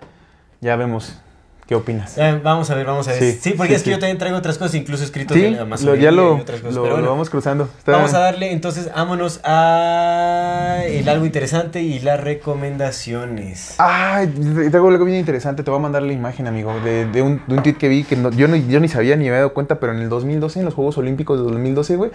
ya 0.62 0.76
vemos 0.76 1.20
qué 1.66 1.74
opinas. 1.74 2.18
Eh, 2.18 2.40
vamos 2.42 2.70
a 2.70 2.74
ver, 2.74 2.86
vamos 2.86 3.08
a 3.08 3.12
ver. 3.12 3.20
Sí, 3.20 3.32
Sí, 3.40 3.54
porque 3.56 3.70
sí, 3.70 3.76
es 3.76 3.82
que 3.82 3.90
sí. 3.90 3.90
yo 3.92 3.98
también 3.98 4.18
traigo 4.18 4.36
otras 4.36 4.58
cosas, 4.58 4.74
incluso 4.74 5.04
escritos 5.04 5.36
Sí, 5.36 5.42
de 5.44 5.50
la 5.52 5.64
lo- 5.64 5.94
ya 5.94 6.10
lo, 6.10 6.36
otras 6.36 6.60
cosas. 6.60 6.74
lo- 6.74 6.82
pero 6.82 6.94
lo 6.94 7.00
bueno, 7.00 7.10
vamos 7.10 7.30
cruzando. 7.30 7.68
Está- 7.78 7.92
vamos 7.92 8.12
a 8.14 8.18
darle, 8.18 8.52
entonces, 8.52 8.90
vámonos 8.94 9.40
a 9.44 10.82
el 10.86 11.08
algo 11.08 11.24
interesante 11.24 11.80
y 11.82 12.00
las 12.00 12.20
recomendaciones. 12.20 13.74
Ay, 13.78 14.26
tengo 14.70 14.88
algo 14.88 15.04
bien 15.04 15.18
interesante. 15.18 15.62
Te 15.62 15.70
voy 15.70 15.78
a 15.78 15.82
mandar 15.82 16.02
la 16.02 16.12
imagen, 16.12 16.46
amigo, 16.46 16.74
de, 16.84 17.06
de 17.06 17.22
un, 17.22 17.40
de 17.46 17.54
un 17.54 17.62
tweet 17.62 17.74
que 17.76 17.88
vi 17.88 18.04
que 18.04 18.16
no- 18.16 18.30
yo, 18.30 18.48
no- 18.48 18.56
yo 18.56 18.80
ni 18.80 18.88
sabía 18.88 19.16
ni 19.16 19.24
me 19.24 19.30
había 19.30 19.38
dado 19.40 19.54
cuenta, 19.54 19.76
pero 19.80 19.92
en 19.92 20.00
el 20.00 20.08
2012, 20.08 20.58
en 20.58 20.64
los 20.64 20.74
Juegos 20.74 20.98
Olímpicos 20.98 21.38
de 21.38 21.44
2012, 21.44 21.96
güey, 21.96 22.10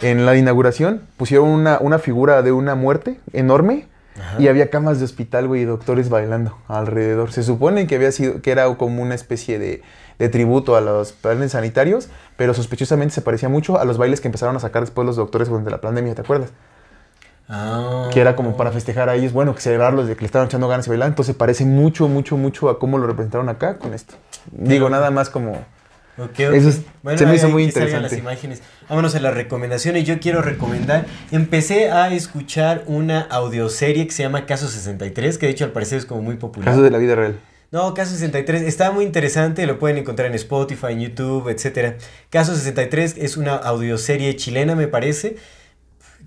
en 0.00 0.26
la 0.26 0.36
inauguración 0.36 1.02
pusieron 1.16 1.48
una, 1.48 1.78
una 1.80 1.98
figura 1.98 2.42
de 2.42 2.52
una 2.52 2.74
muerte 2.74 3.18
enorme 3.32 3.86
Y 4.38 4.48
había 4.48 4.70
camas 4.70 4.98
de 4.98 5.04
hospital, 5.04 5.48
güey, 5.48 5.62
y 5.62 5.64
doctores 5.64 6.08
bailando 6.08 6.56
alrededor. 6.68 7.32
Se 7.32 7.42
supone 7.42 7.86
que 7.86 7.96
había 7.96 8.12
sido, 8.12 8.42
que 8.42 8.52
era 8.52 8.72
como 8.76 9.02
una 9.02 9.14
especie 9.14 9.58
de, 9.58 9.82
de 10.18 10.28
tributo 10.28 10.76
a 10.76 10.80
los 10.80 11.12
planes 11.12 11.52
sanitarios, 11.52 12.08
pero 12.36 12.54
sospechosamente 12.54 13.14
se 13.14 13.22
parecía 13.22 13.48
mucho 13.48 13.78
a 13.78 13.84
los 13.84 13.98
bailes 13.98 14.20
que 14.20 14.28
empezaron 14.28 14.56
a 14.56 14.60
sacar 14.60 14.82
después 14.82 15.06
los 15.06 15.16
doctores 15.16 15.48
durante 15.48 15.70
la 15.70 15.80
pandemia, 15.80 16.14
¿te 16.14 16.22
acuerdas? 16.22 16.50
Ah. 17.48 18.08
Que 18.12 18.20
era 18.20 18.36
como 18.36 18.56
para 18.56 18.70
festejar 18.70 19.08
a 19.08 19.14
ellos, 19.16 19.32
bueno, 19.32 19.54
que 19.54 19.60
celebrarlos 19.60 20.06
de 20.06 20.14
que 20.14 20.22
le 20.22 20.26
estaban 20.26 20.46
echando 20.46 20.68
ganas 20.68 20.86
y 20.86 20.90
bailar. 20.90 21.08
Entonces 21.08 21.34
parece 21.34 21.64
mucho, 21.64 22.08
mucho, 22.08 22.36
mucho 22.36 22.68
a 22.68 22.78
cómo 22.78 22.98
lo 22.98 23.06
representaron 23.06 23.48
acá 23.48 23.78
con 23.78 23.94
esto. 23.94 24.14
Digo, 24.50 24.88
nada 24.88 25.10
más 25.10 25.30
como... 25.30 25.64
Ok, 26.16 26.30
ok. 26.30 26.38
Eso 26.38 26.68
es- 26.68 26.82
se 27.18 27.26
me 27.26 27.34
hizo 27.34 27.48
muy 27.48 27.64
interesante. 27.64 28.02
las 28.02 28.12
imágenes. 28.18 28.62
Vámonos 28.88 29.14
a 29.16 29.20
las 29.20 29.34
recomendaciones. 29.34 30.04
Yo 30.04 30.20
quiero 30.20 30.42
recomendar. 30.42 31.06
Empecé 31.32 31.90
a 31.90 32.12
escuchar 32.14 32.84
una 32.86 33.20
audioserie 33.22 34.06
que 34.06 34.12
se 34.12 34.22
llama 34.22 34.46
Caso 34.46 34.68
63, 34.68 35.38
que 35.38 35.46
de 35.46 35.52
hecho 35.52 35.64
al 35.64 35.72
parecer 35.72 35.98
es 35.98 36.06
como 36.06 36.22
muy 36.22 36.36
popular. 36.36 36.66
Casos 36.66 36.82
de 36.84 36.90
la 36.90 36.98
vida 36.98 37.14
real. 37.16 37.40
No, 37.72 37.92
Caso 37.94 38.12
63 38.12 38.62
está 38.62 38.92
muy 38.92 39.04
interesante, 39.04 39.66
lo 39.66 39.80
pueden 39.80 39.96
encontrar 39.98 40.28
en 40.28 40.34
Spotify, 40.36 40.88
en 40.92 41.00
YouTube, 41.00 41.48
etc. 41.48 41.96
Caso 42.30 42.54
63 42.54 43.16
es 43.18 43.36
una 43.36 43.56
audioserie 43.56 44.36
chilena, 44.36 44.76
me 44.76 44.86
parece, 44.86 45.34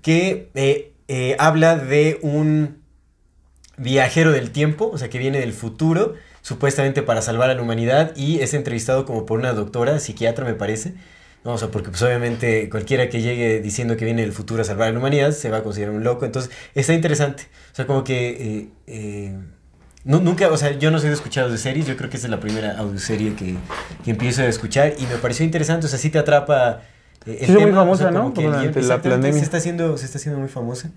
que 0.02 0.50
eh, 0.54 0.92
eh, 1.08 1.36
habla 1.38 1.76
de 1.76 2.18
un 2.20 2.82
viajero 3.78 4.32
del 4.32 4.50
tiempo, 4.50 4.90
o 4.92 4.98
sea, 4.98 5.08
que 5.08 5.18
viene 5.18 5.38
del 5.40 5.52
futuro, 5.54 6.14
supuestamente 6.48 7.02
para 7.02 7.20
salvar 7.20 7.50
a 7.50 7.54
la 7.54 7.62
humanidad, 7.62 8.12
y 8.16 8.40
es 8.40 8.54
entrevistado 8.54 9.04
como 9.04 9.26
por 9.26 9.38
una 9.38 9.52
doctora, 9.52 9.98
psiquiatra, 10.00 10.44
me 10.44 10.54
parece. 10.54 10.94
No, 11.44 11.52
o 11.52 11.58
sea, 11.58 11.68
porque 11.68 11.90
pues 11.90 12.02
obviamente 12.02 12.68
cualquiera 12.70 13.08
que 13.10 13.20
llegue 13.20 13.60
diciendo 13.60 13.96
que 13.96 14.04
viene 14.04 14.22
del 14.22 14.32
futuro 14.32 14.62
a 14.62 14.64
salvar 14.64 14.88
a 14.88 14.92
la 14.92 14.98
humanidad 14.98 15.30
se 15.32 15.50
va 15.50 15.58
a 15.58 15.62
considerar 15.62 15.94
un 15.94 16.02
loco. 16.04 16.24
Entonces, 16.24 16.50
está 16.74 16.94
interesante. 16.94 17.42
O 17.72 17.74
sea, 17.76 17.86
como 17.86 18.02
que... 18.02 18.18
eh, 18.30 18.68
eh, 18.86 19.38
nu- 20.04 20.20
nunca, 20.20 20.48
o 20.48 20.56
sea, 20.56 20.70
yo 20.78 20.90
no 20.90 20.98
soy 20.98 21.08
de 21.10 21.14
escuchar 21.14 21.50
de 21.50 21.58
series, 21.58 21.86
yo 21.86 21.96
creo 21.98 22.08
que 22.10 22.16
esta 22.16 22.26
es 22.28 22.30
la 22.30 22.40
primera 22.40 22.78
audioserie 22.78 23.34
que, 23.34 23.54
que 24.04 24.10
empiezo 24.10 24.42
a 24.42 24.46
escuchar 24.46 24.94
y 24.98 25.02
me 25.06 25.16
pareció 25.16 25.44
interesante, 25.44 25.84
o 25.86 25.88
sea, 25.88 25.98
sí 25.98 26.08
te 26.10 26.18
atrapa 26.18 26.80
eh, 27.26 27.38
el 27.42 27.46
Sí, 27.46 27.52
fue 27.52 27.54
muy 27.56 27.64
tema, 27.66 27.82
o 27.82 27.84
famosa, 27.84 28.02
sea, 28.04 28.10
¿no? 28.10 28.30
Durante 28.30 28.82
la 28.82 29.02
pandemia. 29.02 29.38
Se 29.38 29.44
está 29.44 29.58
haciendo, 29.58 29.96
se 29.98 30.06
está 30.06 30.16
haciendo 30.18 30.40
muy 30.40 30.48
famosa. 30.48 30.90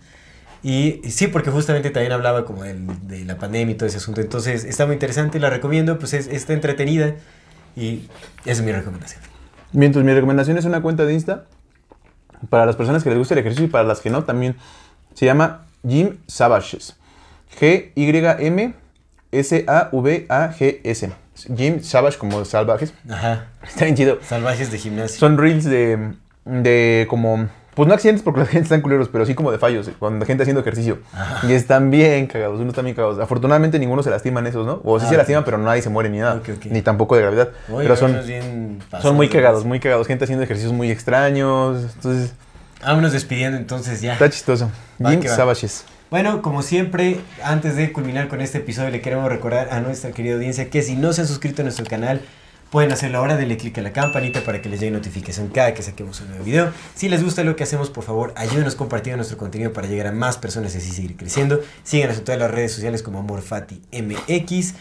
Y, 0.63 1.01
y 1.03 1.11
sí, 1.11 1.27
porque 1.27 1.49
justamente 1.49 1.89
también 1.89 2.11
hablaba 2.11 2.45
como 2.45 2.63
del- 2.63 2.85
de 3.07 3.25
la 3.25 3.37
pandemia 3.37 3.73
y 3.73 3.77
todo 3.77 3.87
ese 3.87 3.97
asunto. 3.97 4.21
Entonces, 4.21 4.63
está 4.63 4.85
muy 4.85 4.93
interesante, 4.93 5.39
la 5.39 5.49
recomiendo, 5.49 5.97
pues 5.97 6.13
es, 6.13 6.27
está 6.27 6.53
entretenida 6.53 7.15
y 7.75 8.07
esa 8.45 8.51
es 8.51 8.61
mi 8.61 8.71
recomendación. 8.71 9.21
Bien, 9.71 9.85
entonces 9.85 10.05
mi 10.05 10.13
recomendación 10.13 10.57
es 10.57 10.65
una 10.65 10.81
cuenta 10.81 11.05
de 11.05 11.13
Insta 11.13 11.45
para 12.49 12.65
las 12.65 12.75
personas 12.75 13.03
que 13.03 13.09
les 13.09 13.17
gusta 13.17 13.33
el 13.33 13.39
ejercicio 13.39 13.65
y 13.65 13.69
para 13.69 13.83
las 13.85 14.01
que 14.01 14.09
no 14.09 14.23
también. 14.23 14.55
Se 15.15 15.25
llama 15.25 15.65
Gym 15.83 16.17
Savages. 16.27 16.95
G-Y-M-S-A-V-A-G-S. 19.91 21.11
Gym 21.55 21.81
Savage 21.81 22.17
como 22.17 22.45
salvajes. 22.45 22.93
Ajá. 23.09 23.47
Está 23.63 23.85
bien 23.85 23.95
chido. 23.95 24.19
Salvajes 24.21 24.71
de 24.71 24.77
gimnasio. 24.77 25.17
Son 25.19 25.37
reels 25.37 25.63
de, 25.65 26.13
de 26.45 27.07
como... 27.09 27.49
Pues 27.75 27.87
no 27.87 27.93
accidentes 27.93 28.21
porque 28.23 28.39
la 28.41 28.45
gente 28.45 28.63
están 28.63 28.81
culeros, 28.81 29.07
pero 29.09 29.25
sí 29.25 29.33
como 29.33 29.51
de 29.51 29.57
fallos, 29.57 29.87
eh, 29.87 29.93
cuando 29.97 30.19
la 30.19 30.25
gente 30.25 30.43
haciendo 30.43 30.61
ejercicio. 30.61 30.99
Y 31.43 31.53
están 31.53 31.89
bien 31.91 32.27
cagados, 32.27 32.59
unos 32.59 32.69
están 32.69 32.85
bien 32.85 32.95
cagados. 32.95 33.19
Afortunadamente 33.19 33.79
ninguno 33.79 34.03
se 34.03 34.09
lastima 34.09 34.39
en 34.41 34.47
esos, 34.47 34.65
¿no? 34.65 34.81
O 34.83 34.99
sí 34.99 35.05
Ah, 35.05 35.09
se 35.09 35.15
ok. 35.15 35.19
lastima, 35.19 35.45
pero 35.45 35.57
nadie 35.57 35.81
se 35.81 35.89
muere 35.89 36.09
ni 36.09 36.19
nada. 36.19 36.41
Ni 36.69 36.81
tampoco 36.81 37.15
de 37.15 37.21
gravedad. 37.21 37.49
Oye, 37.71 37.83
pero 37.83 37.95
son, 37.95 38.19
bien 38.27 38.79
son 39.01 39.15
muy 39.15 39.29
cagados, 39.29 39.63
muy 39.65 39.79
cagados. 39.79 40.05
Gente 40.07 40.25
haciendo 40.25 40.43
ejercicios 40.43 40.73
muy 40.73 40.91
extraños. 40.91 41.83
Entonces, 41.95 42.33
Vámonos 42.83 43.13
despidiendo 43.13 43.57
entonces 43.57 44.01
ya. 44.01 44.13
está 44.13 44.29
chistoso. 44.29 44.71
Va 45.03 45.11
Jim. 45.11 45.21
Savages. 45.23 45.85
Bueno, 46.09 46.41
como 46.41 46.61
siempre, 46.63 47.21
antes 47.43 47.75
de 47.77 47.93
culminar 47.93 48.27
con 48.27 48.41
este 48.41 48.57
episodio, 48.57 48.89
le 48.89 48.99
queremos 49.01 49.29
recordar 49.29 49.69
a 49.71 49.79
nuestra 49.79 50.11
querida 50.11 50.33
audiencia 50.33 50.69
que 50.69 50.81
si 50.81 50.95
no 50.97 51.13
se 51.13 51.21
han 51.21 51.27
suscrito 51.27 51.61
a 51.61 51.63
nuestro 51.63 51.85
canal, 51.85 52.21
pueden 52.71 52.91
hacerlo 52.93 53.19
ahora, 53.19 53.35
denle 53.35 53.57
click 53.57 53.77
a 53.77 53.81
la 53.81 53.91
campanita 53.91 54.41
para 54.41 54.61
que 54.61 54.69
les 54.69 54.79
llegue 54.79 54.93
notificación 54.93 55.49
cada 55.49 55.73
que 55.73 55.83
saquemos 55.83 56.21
un 56.21 56.29
nuevo 56.29 56.43
video. 56.43 56.71
Si 56.95 57.09
les 57.09 57.21
gusta 57.21 57.43
lo 57.43 57.55
que 57.55 57.63
hacemos, 57.63 57.89
por 57.89 58.05
favor, 58.05 58.33
ayúdenos 58.37 58.75
compartiendo 58.75 59.17
nuestro 59.17 59.37
contenido 59.37 59.73
para 59.73 59.87
llegar 59.87 60.07
a 60.07 60.11
más 60.13 60.37
personas 60.37 60.73
y 60.73 60.77
así 60.77 60.91
seguir 60.91 61.17
creciendo. 61.17 61.59
Síganos 61.83 62.17
en 62.17 62.23
todas 62.23 62.39
las 62.39 62.49
redes 62.49 62.71
sociales 62.71 63.03
como 63.03 63.19
AmorFatiMX. 63.19 64.73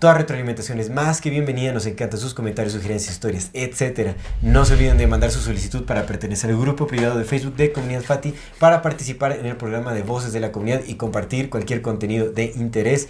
Toda 0.00 0.12
retroalimentación 0.12 0.78
es 0.78 0.90
más 0.90 1.22
que 1.22 1.30
bienvenida, 1.30 1.72
nos 1.72 1.86
encantan 1.86 2.20
sus 2.20 2.34
comentarios, 2.34 2.74
sugerencias, 2.74 3.14
historias, 3.14 3.50
etc. 3.54 4.14
No 4.42 4.66
se 4.66 4.74
olviden 4.74 4.98
de 4.98 5.06
mandar 5.06 5.30
su 5.30 5.40
solicitud 5.40 5.84
para 5.86 6.04
pertenecer 6.04 6.50
al 6.50 6.58
grupo 6.58 6.86
privado 6.86 7.16
de 7.16 7.24
Facebook 7.24 7.56
de 7.56 7.72
Comunidad 7.72 8.02
Fati, 8.02 8.34
para 8.58 8.82
participar 8.82 9.32
en 9.32 9.46
el 9.46 9.56
programa 9.56 9.94
de 9.94 10.02
Voces 10.02 10.34
de 10.34 10.40
la 10.40 10.52
Comunidad 10.52 10.82
y 10.86 10.96
compartir 10.96 11.48
cualquier 11.48 11.80
contenido 11.80 12.28
de 12.30 12.52
interés. 12.56 13.08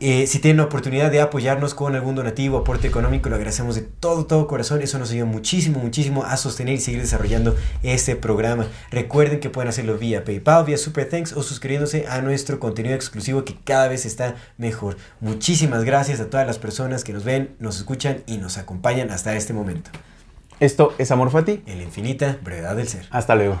Eh, 0.00 0.26
si 0.26 0.40
tienen 0.40 0.56
la 0.56 0.64
oportunidad 0.64 1.10
de 1.10 1.20
apoyarnos 1.20 1.72
con 1.72 1.94
algún 1.94 2.16
donativo, 2.16 2.58
aporte 2.58 2.88
económico, 2.88 3.28
lo 3.28 3.36
agradecemos 3.36 3.76
de 3.76 3.82
todo, 3.82 4.26
todo 4.26 4.46
corazón. 4.48 4.82
Eso 4.82 4.98
nos 4.98 5.12
ayuda 5.12 5.24
muchísimo, 5.24 5.78
muchísimo 5.78 6.24
a 6.24 6.36
sostener 6.36 6.74
y 6.74 6.80
seguir 6.80 7.00
desarrollando 7.00 7.54
este 7.82 8.16
programa. 8.16 8.66
Recuerden 8.90 9.38
que 9.38 9.50
pueden 9.50 9.68
hacerlo 9.68 9.96
vía 9.96 10.24
PayPal, 10.24 10.64
vía 10.64 10.78
Super 10.78 11.08
Thanks 11.08 11.32
o 11.32 11.42
suscribiéndose 11.42 12.06
a 12.08 12.20
nuestro 12.22 12.58
contenido 12.58 12.94
exclusivo 12.94 13.44
que 13.44 13.56
cada 13.64 13.88
vez 13.88 14.04
está 14.04 14.34
mejor. 14.58 14.96
Muchísimas 15.20 15.84
gracias 15.84 16.20
a 16.20 16.28
todas 16.28 16.46
las 16.46 16.58
personas 16.58 17.04
que 17.04 17.12
nos 17.12 17.24
ven, 17.24 17.54
nos 17.60 17.76
escuchan 17.76 18.24
y 18.26 18.38
nos 18.38 18.58
acompañan 18.58 19.10
hasta 19.10 19.36
este 19.36 19.52
momento. 19.52 19.90
Esto 20.60 20.94
es 20.98 21.10
Amor 21.10 21.30
Fati. 21.30 21.62
En 21.66 21.78
la 21.78 21.84
infinita 21.84 22.38
brevedad 22.42 22.76
del 22.76 22.88
ser. 22.88 23.06
Hasta 23.10 23.34
luego. 23.36 23.60